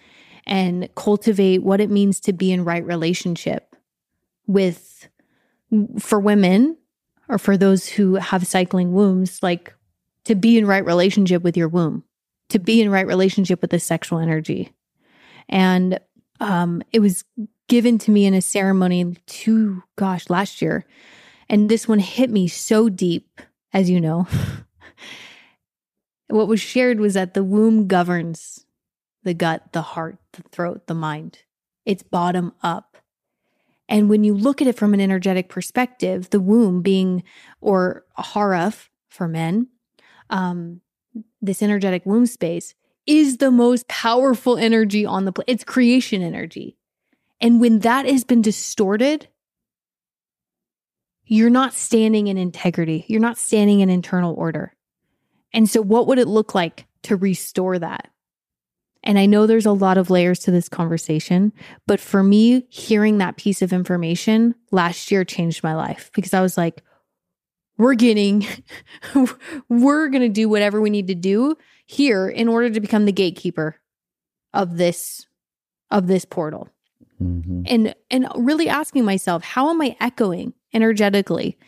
and 0.46 0.88
cultivate 0.94 1.62
what 1.62 1.80
it 1.80 1.90
means 1.90 2.20
to 2.20 2.32
be 2.32 2.52
in 2.52 2.64
right 2.64 2.84
relationship 2.84 3.76
with 4.46 5.08
for 5.98 6.20
women 6.20 6.76
or 7.28 7.38
for 7.38 7.56
those 7.56 7.88
who 7.88 8.16
have 8.16 8.46
cycling 8.46 8.92
wombs 8.92 9.42
like 9.42 9.74
to 10.24 10.34
be 10.34 10.58
in 10.58 10.66
right 10.66 10.84
relationship 10.84 11.42
with 11.42 11.56
your 11.56 11.68
womb 11.68 12.04
to 12.48 12.58
be 12.58 12.82
in 12.82 12.90
right 12.90 13.06
relationship 13.06 13.62
with 13.62 13.70
the 13.70 13.80
sexual 13.80 14.18
energy. 14.18 14.72
And 15.48 15.98
um 16.40 16.82
it 16.92 17.00
was 17.00 17.24
given 17.68 17.98
to 17.98 18.10
me 18.10 18.26
in 18.26 18.34
a 18.34 18.42
ceremony 18.42 19.16
two 19.26 19.82
gosh 19.96 20.28
last 20.28 20.60
year. 20.60 20.84
And 21.48 21.68
this 21.68 21.86
one 21.86 21.98
hit 21.98 22.30
me 22.30 22.48
so 22.48 22.88
deep 22.88 23.40
as 23.72 23.88
you 23.88 24.00
know. 24.00 24.26
What 26.28 26.48
was 26.48 26.62
shared 26.62 26.98
was 26.98 27.12
that 27.12 27.34
the 27.34 27.44
womb 27.44 27.88
governs 27.88 28.64
the 29.24 29.34
gut, 29.34 29.72
the 29.72 29.82
heart, 29.82 30.18
the 30.32 30.42
throat, 30.42 30.86
the 30.86 30.94
mind. 30.94 31.38
It's 31.84 32.02
bottom 32.02 32.52
up. 32.62 32.96
And 33.88 34.08
when 34.08 34.24
you 34.24 34.34
look 34.34 34.62
at 34.62 34.68
it 34.68 34.76
from 34.76 34.94
an 34.94 35.00
energetic 35.00 35.48
perspective, 35.48 36.30
the 36.30 36.40
womb 36.40 36.82
being, 36.82 37.24
or 37.60 38.04
haraf 38.18 38.88
for 39.08 39.28
men, 39.28 39.68
um, 40.30 40.80
this 41.40 41.62
energetic 41.62 42.06
womb 42.06 42.26
space 42.26 42.74
is 43.06 43.38
the 43.38 43.50
most 43.50 43.88
powerful 43.88 44.56
energy 44.56 45.04
on 45.04 45.24
the 45.24 45.32
planet. 45.32 45.50
It's 45.50 45.64
creation 45.64 46.22
energy. 46.22 46.76
And 47.40 47.60
when 47.60 47.80
that 47.80 48.06
has 48.06 48.24
been 48.24 48.40
distorted, 48.40 49.28
you're 51.26 51.50
not 51.50 51.74
standing 51.74 52.28
in 52.28 52.38
integrity. 52.38 53.04
You're 53.08 53.20
not 53.20 53.38
standing 53.38 53.80
in 53.80 53.90
internal 53.90 54.34
order. 54.34 54.74
And 55.52 55.68
so, 55.68 55.82
what 55.82 56.06
would 56.06 56.18
it 56.18 56.28
look 56.28 56.54
like 56.54 56.86
to 57.02 57.16
restore 57.16 57.78
that? 57.78 58.08
And 59.04 59.18
I 59.18 59.26
know 59.26 59.46
there's 59.46 59.66
a 59.66 59.72
lot 59.72 59.98
of 59.98 60.10
layers 60.10 60.38
to 60.40 60.50
this 60.50 60.68
conversation, 60.68 61.52
but 61.86 62.00
for 62.00 62.22
me, 62.22 62.66
hearing 62.68 63.18
that 63.18 63.36
piece 63.36 63.60
of 63.62 63.72
information 63.72 64.54
last 64.70 65.10
year 65.10 65.24
changed 65.24 65.62
my 65.62 65.74
life 65.74 66.10
because 66.14 66.32
I 66.34 66.40
was 66.40 66.56
like, 66.56 66.82
we're 67.78 67.94
getting, 67.94 68.46
we're 69.68 70.08
going 70.08 70.22
to 70.22 70.28
do 70.28 70.48
whatever 70.48 70.80
we 70.80 70.90
need 70.90 71.08
to 71.08 71.14
do 71.14 71.56
here 71.86 72.28
in 72.28 72.48
order 72.48 72.70
to 72.70 72.80
become 72.80 73.04
the 73.04 73.12
gatekeeper 73.12 73.76
of 74.54 74.76
this, 74.76 75.26
of 75.90 76.06
this 76.06 76.24
portal. 76.24 76.68
Mhm. 77.20 77.64
And, 77.66 77.94
and 78.10 78.28
really 78.36 78.68
asking 78.68 79.04
myself, 79.04 79.42
how 79.42 79.70
am 79.70 79.80
I 79.82 79.96
echoing 80.00 80.54
energetically 80.72 81.58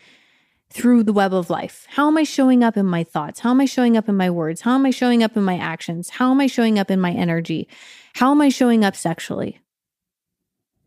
through 0.69 1.03
the 1.03 1.13
web 1.13 1.33
of 1.33 1.49
life? 1.49 1.85
How 1.89 2.07
am 2.07 2.17
I 2.17 2.23
showing 2.23 2.63
up 2.63 2.77
in 2.77 2.85
my 2.85 3.03
thoughts? 3.03 3.39
How 3.39 3.51
am 3.51 3.61
I 3.61 3.65
showing 3.65 3.97
up 3.97 4.09
in 4.09 4.17
my 4.17 4.29
words? 4.29 4.61
How 4.61 4.75
am 4.75 4.85
I 4.85 4.91
showing 4.91 5.23
up 5.23 5.37
in 5.37 5.43
my 5.43 5.57
actions? 5.57 6.09
How 6.09 6.31
am 6.31 6.41
I 6.41 6.47
showing 6.47 6.79
up 6.79 6.91
in 6.91 6.99
my 6.99 7.11
energy? 7.11 7.67
How 8.13 8.31
am 8.31 8.41
I 8.41 8.49
showing 8.49 8.83
up 8.83 8.95
sexually? 8.95 9.61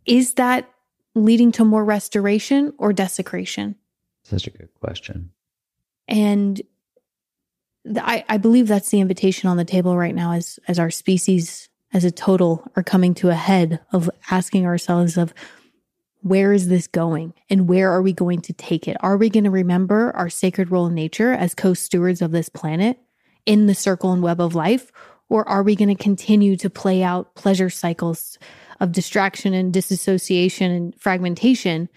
Is 0.05 0.34
that 0.34 0.68
leading 1.14 1.52
to 1.52 1.64
more 1.64 1.84
restoration 1.84 2.72
or 2.78 2.92
desecration? 2.92 3.76
Such 4.24 4.46
a 4.46 4.50
good 4.50 4.68
question. 4.80 5.30
And 6.06 6.60
I, 7.96 8.24
I 8.28 8.36
believe 8.38 8.68
that's 8.68 8.90
the 8.90 9.00
invitation 9.00 9.48
on 9.48 9.56
the 9.56 9.64
table 9.64 9.96
right 9.96 10.14
now 10.14 10.32
as 10.32 10.59
as 10.68 10.78
our 10.78 10.90
species 10.90 11.68
as 11.92 12.05
a 12.05 12.10
total 12.10 12.70
are 12.76 12.82
coming 12.82 13.14
to 13.14 13.30
a 13.30 13.34
head 13.34 13.80
of 13.92 14.10
asking 14.30 14.66
ourselves 14.66 15.16
of 15.16 15.32
where 16.28 16.52
is 16.52 16.68
this 16.68 16.86
going 16.86 17.34
and 17.50 17.68
where 17.68 17.90
are 17.90 18.02
we 18.02 18.12
going 18.12 18.40
to 18.42 18.52
take 18.52 18.86
it? 18.88 18.96
Are 19.00 19.16
we 19.16 19.30
going 19.30 19.44
to 19.44 19.50
remember 19.50 20.14
our 20.16 20.28
sacred 20.28 20.70
role 20.70 20.86
in 20.86 20.94
nature 20.94 21.32
as 21.32 21.55
co-stewards 21.55 22.22
of 22.22 22.30
this 22.32 22.48
planet 22.48 22.98
in 23.46 23.66
the 23.66 23.74
circle 23.74 24.12
and 24.12 24.22
web 24.22 24.40
of 24.40 24.55
life? 24.55 24.92
Or 25.30 25.46
are 25.48 25.62
we 25.62 25.76
going 25.76 25.94
to 25.94 26.02
continue 26.02 26.56
to 26.56 26.70
play 26.70 27.02
out 27.02 27.34
pleasure 27.34 27.68
cycles 27.68 28.38
of 28.80 28.92
distraction 28.92 29.52
and 29.52 29.72
disassociation 29.72 30.70
and 30.70 30.94
fragmentation 30.98 31.88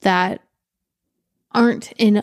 that 0.00 0.40
aren't 1.52 1.92
in 1.92 2.22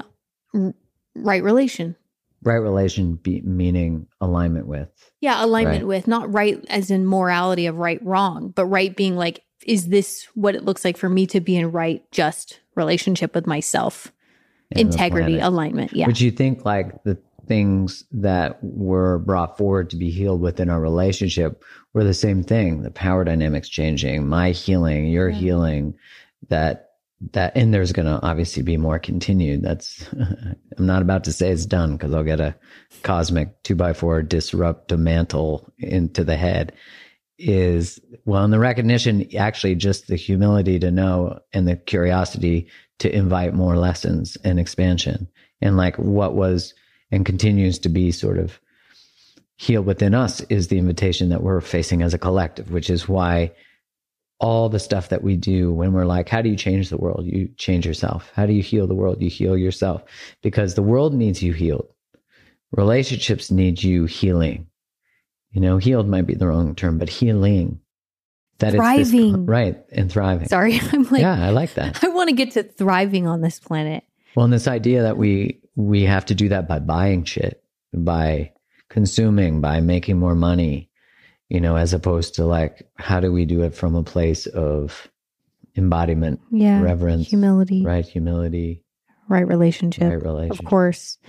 right 1.15 1.43
relation? 1.43 1.95
Right 2.43 2.55
relation 2.55 3.15
be, 3.15 3.41
meaning 3.41 4.07
alignment 4.21 4.67
with. 4.67 4.89
Yeah, 5.21 5.43
alignment 5.43 5.83
Right. 5.83 5.87
with 5.87 6.07
not 6.07 6.31
right 6.31 6.63
as 6.69 6.91
in 6.91 7.05
morality 7.05 7.65
of 7.65 7.77
right 7.77 8.03
wrong, 8.05 8.53
but 8.55 8.65
right 8.65 8.95
being 8.95 9.15
like, 9.15 9.43
is 9.67 9.89
this 9.89 10.27
what 10.33 10.55
it 10.55 10.65
looks 10.65 10.83
like 10.83 10.97
for 10.97 11.09
me 11.09 11.27
to 11.27 11.39
be 11.39 11.55
in 11.57 11.71
right, 11.71 12.03
just 12.11 12.59
relationship 12.75 13.35
with 13.35 13.45
myself? 13.45 14.11
the 14.71 14.81
Integrity, 14.81 15.39
alignment. 15.39 15.93
Yeah. 15.93 16.07
Would 16.07 16.19
you 16.19 16.31
think 16.31 16.65
like 16.65 17.03
the 17.03 17.17
things 17.47 18.03
that 18.11 18.59
were 18.61 19.19
brought 19.19 19.57
forward 19.57 19.89
to 19.91 19.95
be 19.95 20.09
healed 20.09 20.41
within 20.41 20.69
our 20.69 20.81
relationship 20.81 21.63
were 21.93 22.03
the 22.03 22.13
same 22.13 22.43
thing? 22.43 22.81
The 22.81 22.91
power 22.91 23.23
dynamics 23.23 23.69
changing, 23.69 24.27
my 24.27 24.51
healing, 24.51 25.05
your 25.05 25.29
Yeah. 25.29 25.37
healing, 25.37 25.93
that 26.49 26.83
that 27.31 27.55
and 27.55 27.73
there's 27.73 27.93
going 27.93 28.05
to 28.05 28.19
obviously 28.23 28.61
be 28.61 28.77
more 28.77 28.99
continued. 28.99 29.63
That's 29.63 30.05
I'm 30.77 30.85
not 30.85 31.01
about 31.01 31.23
to 31.23 31.33
say 31.33 31.49
it's 31.49 31.65
done 31.65 31.93
because 31.93 32.13
I'll 32.13 32.23
get 32.23 32.39
a 32.41 32.53
cosmic 33.03 33.63
two 33.63 33.73
by 33.75 33.93
four 33.93 34.21
disrupt 34.21 34.91
a 34.91 34.97
mantle 34.97 35.71
into 35.79 36.23
the 36.23 36.35
head. 36.35 36.73
Is 37.39 37.99
well, 38.25 38.43
and 38.43 38.51
the 38.51 38.59
recognition, 38.59 39.27
actually, 39.35 39.75
just 39.75 40.07
the 40.07 40.15
humility 40.15 40.79
to 40.79 40.89
know 40.89 41.39
and 41.53 41.67
the 41.67 41.75
curiosity 41.75 42.67
to 42.99 43.15
invite 43.15 43.53
more 43.53 43.77
lessons 43.77 44.37
and 44.43 44.59
expansion 44.59 45.27
and 45.61 45.77
like 45.77 45.97
what 45.97 46.33
was 46.33 46.73
and 47.11 47.25
continues 47.25 47.79
to 47.79 47.89
be 47.89 48.11
sort 48.11 48.37
of 48.37 48.59
healed 49.57 49.85
within 49.85 50.13
us 50.13 50.41
is 50.41 50.67
the 50.67 50.77
invitation 50.77 51.29
that 51.29 51.41
we're 51.41 51.61
facing 51.61 52.01
as 52.01 52.13
a 52.13 52.19
collective, 52.19 52.71
which 52.71 52.89
is 52.89 53.07
why 53.07 53.51
all 54.39 54.69
the 54.69 54.79
stuff 54.79 55.09
that 55.09 55.23
we 55.23 55.35
do 55.35 55.73
when 55.73 55.93
we're 55.93 56.05
like, 56.05 56.29
how 56.29 56.41
do 56.41 56.49
you 56.49 56.55
change 56.55 56.89
the 56.89 56.97
world? 56.97 57.25
You 57.25 57.49
change 57.57 57.85
yourself. 57.85 58.31
How 58.35 58.45
do 58.45 58.53
you 58.53 58.61
heal 58.61 58.85
the 58.85 58.93
world? 58.93 59.21
You 59.21 59.29
heal 59.29 59.57
yourself 59.57 60.03
because 60.43 60.75
the 60.75 60.83
world 60.83 61.13
needs 61.13 61.41
you 61.41 61.53
healed. 61.53 61.87
Relationships 62.71 63.49
need 63.49 63.81
you 63.81 64.05
healing. 64.05 64.67
You 65.51 65.61
know, 65.61 65.77
healed 65.77 66.07
might 66.07 66.27
be 66.27 66.35
the 66.35 66.47
wrong 66.47 66.75
term, 66.75 66.97
but 66.99 67.09
healing. 67.09 67.79
That 68.59 68.73
it's 68.73 68.83
this- 68.83 69.11
Thriving. 69.11 69.45
right, 69.45 69.77
and 69.91 70.11
thriving. 70.11 70.47
Sorry, 70.47 70.79
I'm 70.91 71.03
like, 71.03 71.21
yeah, 71.21 71.45
I 71.45 71.51
like 71.51 71.75
that. 71.75 72.03
I 72.03 72.07
want 72.09 72.29
to 72.29 72.35
get 72.35 72.51
to 72.51 72.63
thriving 72.63 73.27
on 73.27 73.41
this 73.41 73.59
planet. 73.59 74.03
Well, 74.35 74.45
and 74.45 74.53
this 74.53 74.67
idea 74.67 75.03
that 75.03 75.17
we 75.17 75.61
we 75.75 76.03
have 76.03 76.25
to 76.27 76.35
do 76.35 76.49
that 76.49 76.67
by 76.67 76.79
buying 76.79 77.23
shit, 77.23 77.63
by 77.93 78.51
consuming, 78.89 79.61
by 79.61 79.79
making 79.79 80.17
more 80.17 80.33
money, 80.35 80.89
you 81.49 81.61
know, 81.61 81.75
as 81.75 81.93
opposed 81.93 82.35
to 82.35 82.45
like 82.45 82.87
how 82.95 83.19
do 83.19 83.31
we 83.31 83.45
do 83.45 83.61
it 83.61 83.75
from 83.75 83.95
a 83.95 84.03
place 84.03 84.47
of 84.47 85.07
embodiment, 85.75 86.39
Yeah. 86.51 86.81
reverence, 86.81 87.27
Humility, 87.27 87.83
right, 87.85 88.05
Humility, 88.05 88.83
right, 89.29 89.47
relationship, 89.47 90.03
right 90.09 90.21
relationship. 90.23 90.59
of 90.59 90.65
course. 90.69 91.19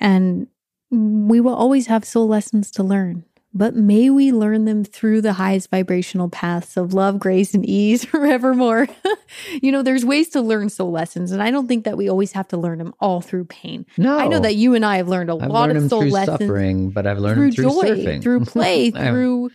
And 0.00 0.46
we 0.90 1.40
will 1.40 1.54
always 1.56 1.88
have 1.88 2.04
soul 2.04 2.28
lessons 2.28 2.70
to 2.72 2.82
learn, 2.84 3.24
but 3.54 3.74
may 3.74 4.10
we 4.10 4.30
learn 4.32 4.64
them 4.66 4.84
through 4.84 5.20
the 5.22 5.32
highest 5.32 5.70
vibrational 5.70 6.28
paths 6.28 6.76
of 6.76 6.92
love, 6.92 7.18
grace, 7.18 7.54
and 7.54 7.64
ease 7.64 8.04
forevermore. 8.06 8.86
you 9.62 9.72
know, 9.72 9.82
there's 9.82 10.04
ways 10.04 10.28
to 10.30 10.40
learn 10.40 10.68
soul 10.68 10.90
lessons, 10.90 11.32
and 11.32 11.42
I 11.42 11.50
don't 11.50 11.66
think 11.68 11.84
that 11.84 11.96
we 11.96 12.08
always 12.10 12.32
have 12.32 12.48
to 12.48 12.56
learn 12.56 12.78
them 12.78 12.94
all 13.00 13.20
through 13.20 13.46
pain. 13.46 13.86
No, 13.96 14.18
I 14.18 14.28
know 14.28 14.40
that 14.40 14.56
you 14.56 14.74
and 14.74 14.84
I 14.84 14.98
have 14.98 15.08
learned 15.08 15.30
a 15.30 15.36
I've 15.36 15.50
lot 15.50 15.68
learned 15.68 15.84
of 15.84 15.90
soul 15.90 16.02
through 16.02 16.10
lessons 16.10 16.38
suffering, 16.40 16.90
but 16.90 17.06
I've 17.06 17.18
learned 17.18 17.54
through, 17.54 17.64
them 17.64 17.72
through 17.74 17.92
joy, 17.94 18.04
surfing, 18.04 18.22
through 18.22 18.44
play, 18.44 18.90
through 18.92 19.50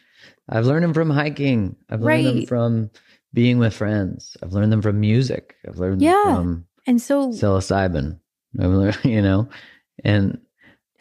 I've 0.50 0.66
learned 0.66 0.84
them 0.84 0.94
from 0.94 1.10
hiking. 1.10 1.76
I've 1.90 2.02
learned 2.02 2.26
them 2.26 2.46
from 2.46 2.92
being 3.34 3.60
with 3.60 3.74
friends. 3.74 4.36
I've 4.44 4.52
learned 4.54 4.72
them 4.72 4.82
from 4.82 5.00
music. 5.00 5.56
I've 5.68 5.78
learned 5.78 6.02
Yeah. 6.02 6.22
them 6.26 6.36
from 6.36 6.66
and 6.86 7.02
so 7.02 7.30
psilocybin. 7.30 8.20
I've 8.60 8.70
learned, 8.70 9.00
you 9.06 9.22
know, 9.22 9.50
and 10.04 10.40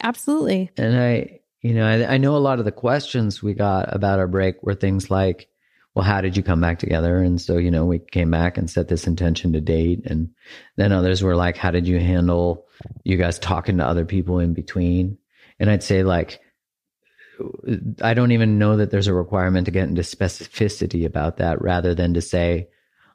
absolutely. 0.01 0.71
And 0.77 0.97
I, 0.97 1.39
you 1.63 1.73
know, 1.73 1.87
I, 1.87 2.13
I 2.13 2.17
know 2.17 2.35
a 2.35 2.37
lot 2.37 2.59
of 2.59 2.65
the 2.65 2.71
questions 2.71 3.41
we 3.41 3.53
got 3.53 3.93
about 3.93 4.19
our 4.19 4.27
break 4.27 4.61
were 4.61 4.75
things 4.75 5.09
like, 5.09 5.47
well, 5.95 6.03
how 6.03 6.21
did 6.21 6.35
you 6.35 6.43
come 6.43 6.59
back 6.59 6.79
together? 6.79 7.19
And 7.19 7.39
so, 7.39 7.57
you 7.57 7.71
know, 7.71 7.85
we 7.85 7.99
came 7.99 8.29
back 8.29 8.57
and 8.57 8.69
set 8.69 8.89
this 8.89 9.07
intention 9.07 9.53
to 9.53 9.61
date. 9.61 10.01
And 10.05 10.29
then 10.75 10.91
others 10.91 11.23
were 11.23 11.35
like, 11.35 11.55
how 11.55 11.71
did 11.71 11.87
you 11.87 11.99
handle 11.99 12.65
you 13.03 13.15
guys 13.15 13.39
talking 13.39 13.77
to 13.77 13.87
other 13.87 14.03
people 14.03 14.39
in 14.39 14.53
between? 14.53 15.17
And 15.59 15.69
I'd 15.69 15.83
say, 15.83 16.03
like, 16.03 16.41
I 18.01 18.13
don't 18.13 18.31
even 18.31 18.59
know 18.59 18.77
that 18.77 18.91
there's 18.91 19.07
a 19.07 19.13
requirement 19.13 19.65
to 19.65 19.71
get 19.71 19.87
into 19.87 20.01
specificity 20.01 21.05
about 21.05 21.37
that 21.37 21.61
rather 21.61 21.95
than 21.95 22.13
to 22.15 22.21
say, 22.21 22.67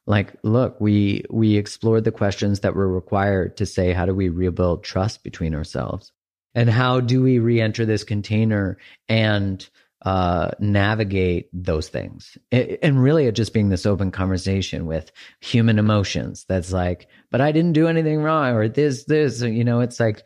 like, 0.07 0.35
look, 0.43 0.81
we, 0.81 1.25
we 1.29 1.57
explored 1.57 2.05
the 2.05 2.13
questions 2.13 2.61
that 2.61 2.75
were 2.75 2.89
required 2.89 3.59
to 3.59 3.67
say, 3.67 3.93
how 3.93 4.07
do 4.07 4.15
we 4.15 4.31
rebuild 4.31 4.85
trust 4.85 5.23
between 5.23 5.55
ourselves? 5.55 6.13
And 6.59 6.69
how 6.69 6.99
do 6.99 7.23
we 7.23 7.39
re-enter 7.39 7.87
this 7.87 8.03
container 8.03 8.79
and 9.09 9.69
uh, 10.03 10.51
navigate 10.59 11.49
those 11.53 11.89
things. 11.89 12.37
It, 12.51 12.81
and 12.83 13.03
really, 13.03 13.27
it 13.27 13.33
just 13.33 13.53
being 13.53 13.69
this 13.69 13.87
open 13.87 14.11
conversation 14.11 14.87
with 14.87 15.13
human 15.41 15.79
emotions 15.79 16.45
that's 16.49 16.73
like, 16.73 17.09
but 17.31 17.41
I 17.41 17.53
didn't 17.53 17.75
do 17.75 17.89
anything 17.89 18.23
wrong, 18.23 18.55
or 18.55 18.69
this, 18.69 19.05
this, 19.05 19.41
you 19.41 19.65
know, 19.65 19.81
it's 19.81 20.01
like, 20.01 20.23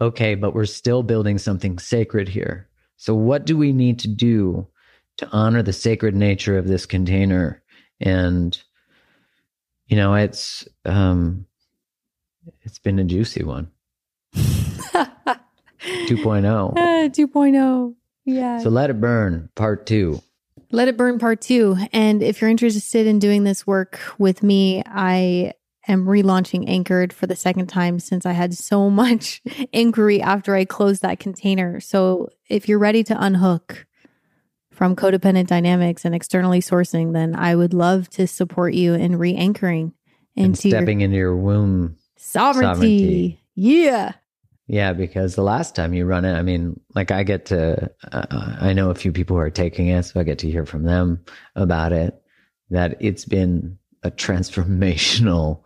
okay, 0.00 0.34
but 0.34 0.54
we're 0.54 0.66
still 0.66 1.02
building 1.02 1.38
something 1.38 1.78
sacred 1.78 2.28
here. 2.28 2.68
So, 2.96 3.14
what 3.14 3.44
do 3.44 3.56
we 3.56 3.72
need 3.72 3.98
to 4.00 4.08
do 4.08 4.66
to 5.18 5.28
honor 5.30 5.62
the 5.62 5.72
sacred 5.72 6.14
nature 6.14 6.58
of 6.58 6.68
this 6.68 6.86
container? 6.86 7.62
And, 8.00 8.60
you 9.86 9.96
know, 9.96 10.14
it's, 10.14 10.66
um, 10.84 11.46
it's 12.62 12.78
been 12.78 12.98
a 12.98 13.04
juicy 13.04 13.44
one. 13.44 13.70
2.0. 15.82 16.72
Uh, 16.82 17.08
2.0. 17.08 17.94
Yeah. 18.24 18.58
So 18.58 18.70
let 18.70 18.90
it 18.90 19.00
burn, 19.00 19.48
part 19.54 19.86
two. 19.86 20.22
Let 20.70 20.88
it 20.88 20.96
burn, 20.96 21.18
part 21.18 21.40
two. 21.40 21.76
And 21.92 22.22
if 22.22 22.40
you're 22.40 22.50
interested 22.50 23.06
in 23.06 23.18
doing 23.18 23.44
this 23.44 23.66
work 23.66 24.00
with 24.18 24.42
me, 24.42 24.82
I 24.86 25.52
am 25.88 26.06
relaunching 26.06 26.68
Anchored 26.68 27.12
for 27.12 27.26
the 27.26 27.36
second 27.36 27.66
time 27.66 27.98
since 27.98 28.24
I 28.24 28.32
had 28.32 28.54
so 28.54 28.88
much 29.02 29.42
inquiry 29.72 30.22
after 30.22 30.54
I 30.54 30.64
closed 30.64 31.02
that 31.02 31.18
container. 31.18 31.80
So 31.80 32.28
if 32.48 32.68
you're 32.68 32.78
ready 32.78 33.02
to 33.04 33.22
unhook 33.22 33.86
from 34.70 34.96
codependent 34.96 35.48
dynamics 35.48 36.04
and 36.04 36.14
externally 36.14 36.60
sourcing, 36.60 37.12
then 37.12 37.34
I 37.34 37.54
would 37.54 37.74
love 37.74 38.08
to 38.10 38.26
support 38.26 38.74
you 38.74 38.94
in 38.94 39.16
re 39.16 39.34
anchoring 39.34 39.92
into 40.34 40.68
stepping 40.68 41.00
your 41.00 41.04
into 41.06 41.16
your 41.16 41.36
womb 41.36 41.96
sovereignty. 42.16 42.74
sovereignty. 42.74 43.40
Yeah. 43.54 44.12
Yeah, 44.68 44.92
because 44.92 45.34
the 45.34 45.42
last 45.42 45.74
time 45.74 45.92
you 45.92 46.06
run 46.06 46.24
it, 46.24 46.34
I 46.34 46.42
mean, 46.42 46.78
like 46.94 47.10
I 47.10 47.24
get 47.24 47.46
to, 47.46 47.90
uh, 48.12 48.56
I 48.60 48.72
know 48.72 48.90
a 48.90 48.94
few 48.94 49.12
people 49.12 49.36
who 49.36 49.42
are 49.42 49.50
taking 49.50 49.88
it, 49.88 50.04
so 50.04 50.20
I 50.20 50.22
get 50.22 50.38
to 50.38 50.50
hear 50.50 50.64
from 50.64 50.84
them 50.84 51.24
about 51.56 51.92
it. 51.92 52.22
That 52.70 52.96
it's 53.00 53.24
been 53.24 53.78
a 54.02 54.10
transformational, 54.10 55.62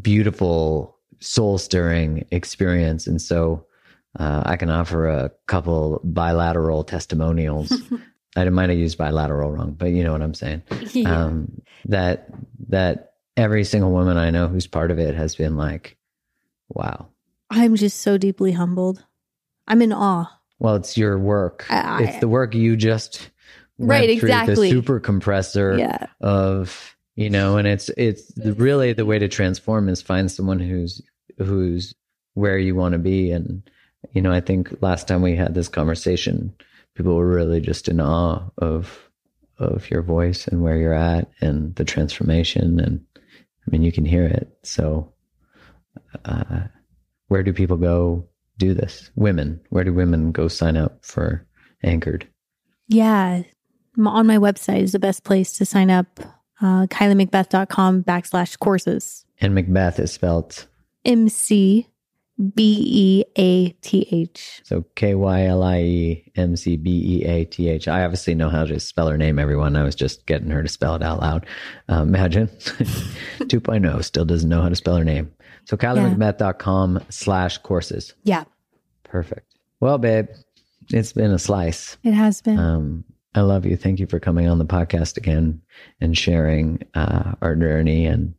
beautiful, 0.00 0.98
soul 1.20 1.58
stirring 1.58 2.26
experience. 2.30 3.06
And 3.06 3.20
so 3.20 3.66
uh, 4.18 4.42
I 4.44 4.56
can 4.56 4.70
offer 4.70 5.08
a 5.08 5.30
couple 5.46 6.00
bilateral 6.04 6.84
testimonials. 6.84 7.72
I 8.36 8.48
might 8.48 8.70
have 8.70 8.78
used 8.78 8.98
bilateral 8.98 9.50
wrong, 9.50 9.74
but 9.74 9.86
you 9.86 10.02
know 10.02 10.12
what 10.12 10.22
I'm 10.22 10.34
saying. 10.34 10.62
Yeah. 10.92 11.24
Um, 11.24 11.60
that 11.86 12.28
that 12.68 13.12
every 13.36 13.64
single 13.64 13.92
woman 13.92 14.16
I 14.16 14.30
know 14.30 14.48
who's 14.48 14.66
part 14.66 14.90
of 14.90 14.98
it 14.98 15.14
has 15.14 15.36
been 15.36 15.56
like, 15.56 15.96
wow, 16.68 17.08
I'm 17.52 17.76
just 17.76 18.00
so 18.00 18.16
deeply 18.16 18.52
humbled. 18.52 19.04
I'm 19.68 19.82
in 19.82 19.92
awe. 19.92 20.40
Well, 20.58 20.76
it's 20.76 20.96
your 20.96 21.18
work. 21.18 21.66
I, 21.68 22.04
it's 22.04 22.18
the 22.18 22.28
work 22.28 22.54
you 22.54 22.76
just 22.76 23.30
right 23.78 24.08
exactly 24.08 24.68
the 24.68 24.76
super 24.76 25.00
compressor 25.00 25.76
yeah. 25.76 26.06
of 26.20 26.96
you 27.14 27.28
know, 27.28 27.58
and 27.58 27.68
it's 27.68 27.90
it's 27.90 28.32
really 28.36 28.92
the 28.92 29.04
way 29.04 29.18
to 29.18 29.28
transform 29.28 29.88
is 29.88 30.00
find 30.00 30.30
someone 30.30 30.60
who's 30.60 31.02
who's 31.38 31.94
where 32.34 32.58
you 32.58 32.74
want 32.74 32.92
to 32.92 32.98
be. 32.98 33.30
And 33.30 33.62
you 34.12 34.22
know, 34.22 34.32
I 34.32 34.40
think 34.40 34.74
last 34.80 35.08
time 35.08 35.20
we 35.20 35.36
had 35.36 35.54
this 35.54 35.68
conversation, 35.68 36.54
people 36.94 37.14
were 37.14 37.28
really 37.28 37.60
just 37.60 37.88
in 37.88 38.00
awe 38.00 38.42
of 38.58 39.10
of 39.58 39.90
your 39.90 40.02
voice 40.02 40.48
and 40.48 40.62
where 40.62 40.78
you're 40.78 40.94
at 40.94 41.30
and 41.40 41.74
the 41.74 41.84
transformation. 41.84 42.80
And 42.80 43.04
I 43.16 43.70
mean, 43.70 43.82
you 43.82 43.92
can 43.92 44.04
hear 44.04 44.24
it. 44.24 44.56
So. 44.62 45.12
Uh, 46.24 46.62
where 47.32 47.42
do 47.42 47.50
people 47.50 47.78
go 47.78 48.28
do 48.58 48.74
this? 48.74 49.10
Women, 49.16 49.58
where 49.70 49.84
do 49.84 49.94
women 49.94 50.32
go 50.32 50.48
sign 50.48 50.76
up 50.76 51.02
for 51.02 51.46
Anchored? 51.82 52.28
Yeah, 52.88 53.44
on 53.96 54.26
my 54.26 54.36
website 54.36 54.82
is 54.82 54.92
the 54.92 54.98
best 54.98 55.24
place 55.24 55.54
to 55.54 55.64
sign 55.64 55.88
up. 55.88 56.20
Uh, 56.60 56.86
KylieMcBeath.com 56.88 58.04
backslash 58.04 58.58
courses. 58.58 59.24
And 59.40 59.56
McBeath 59.56 59.98
is 59.98 60.12
spelled 60.12 60.66
M 61.06 61.30
C 61.30 61.88
B 62.54 62.84
E 62.86 63.24
A 63.36 63.70
T 63.80 64.06
H. 64.10 64.60
So 64.64 64.84
K 64.94 65.14
Y 65.14 65.46
L 65.46 65.62
I 65.62 65.80
E 65.80 66.32
M 66.36 66.54
C 66.54 66.76
B 66.76 67.22
E 67.22 67.24
A 67.24 67.46
T 67.46 67.70
H. 67.70 67.88
I 67.88 68.04
obviously 68.04 68.34
know 68.34 68.50
how 68.50 68.64
to 68.64 68.78
spell 68.78 69.08
her 69.08 69.16
name, 69.16 69.38
everyone. 69.38 69.74
I 69.74 69.84
was 69.84 69.94
just 69.94 70.26
getting 70.26 70.50
her 70.50 70.62
to 70.62 70.68
spell 70.68 70.96
it 70.96 71.02
out 71.02 71.20
loud. 71.20 71.46
Uh, 71.88 72.02
imagine 72.02 72.46
2.0 72.58 74.04
still 74.04 74.26
doesn't 74.26 74.50
know 74.50 74.60
how 74.60 74.68
to 74.68 74.76
spell 74.76 74.96
her 74.96 75.04
name. 75.04 75.32
So 75.64 75.76
KylieMcBeath.com 75.76 77.04
slash 77.08 77.58
courses. 77.58 78.14
Yeah. 78.24 78.44
Perfect. 79.04 79.54
Well, 79.80 79.98
babe, 79.98 80.28
it's 80.90 81.12
been 81.12 81.32
a 81.32 81.38
slice. 81.38 81.96
It 82.02 82.12
has 82.12 82.40
been. 82.42 82.58
Um, 82.58 83.04
I 83.34 83.40
love 83.40 83.64
you. 83.64 83.76
Thank 83.76 83.98
you 83.98 84.06
for 84.06 84.20
coming 84.20 84.48
on 84.48 84.58
the 84.58 84.66
podcast 84.66 85.16
again 85.16 85.62
and 86.00 86.16
sharing 86.16 86.82
uh, 86.94 87.34
our 87.40 87.56
journey. 87.56 88.06
And 88.06 88.34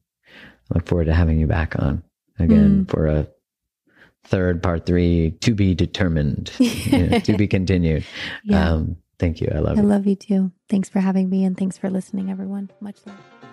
I 0.71 0.75
look 0.75 0.87
forward 0.87 1.05
to 1.05 1.13
having 1.13 1.39
you 1.39 1.47
back 1.47 1.75
on 1.79 2.03
again 2.39 2.85
mm. 2.85 2.91
for 2.91 3.07
a 3.07 3.27
third 4.25 4.61
part 4.61 4.85
three 4.85 5.31
to 5.41 5.53
be 5.53 5.73
determined, 5.73 6.51
you 6.59 7.07
know, 7.07 7.19
to 7.19 7.37
be 7.37 7.47
continued. 7.47 8.05
Yeah. 8.43 8.71
Um, 8.71 8.97
thank 9.19 9.41
you. 9.41 9.49
I 9.53 9.59
love 9.59 9.77
I 9.77 9.81
you. 9.81 9.87
I 9.87 9.89
love 9.89 10.07
you 10.07 10.15
too. 10.15 10.51
Thanks 10.69 10.89
for 10.89 10.99
having 10.99 11.29
me 11.29 11.43
and 11.43 11.57
thanks 11.57 11.77
for 11.77 11.89
listening, 11.89 12.29
everyone. 12.29 12.69
Much 12.79 12.97
love. 13.05 13.52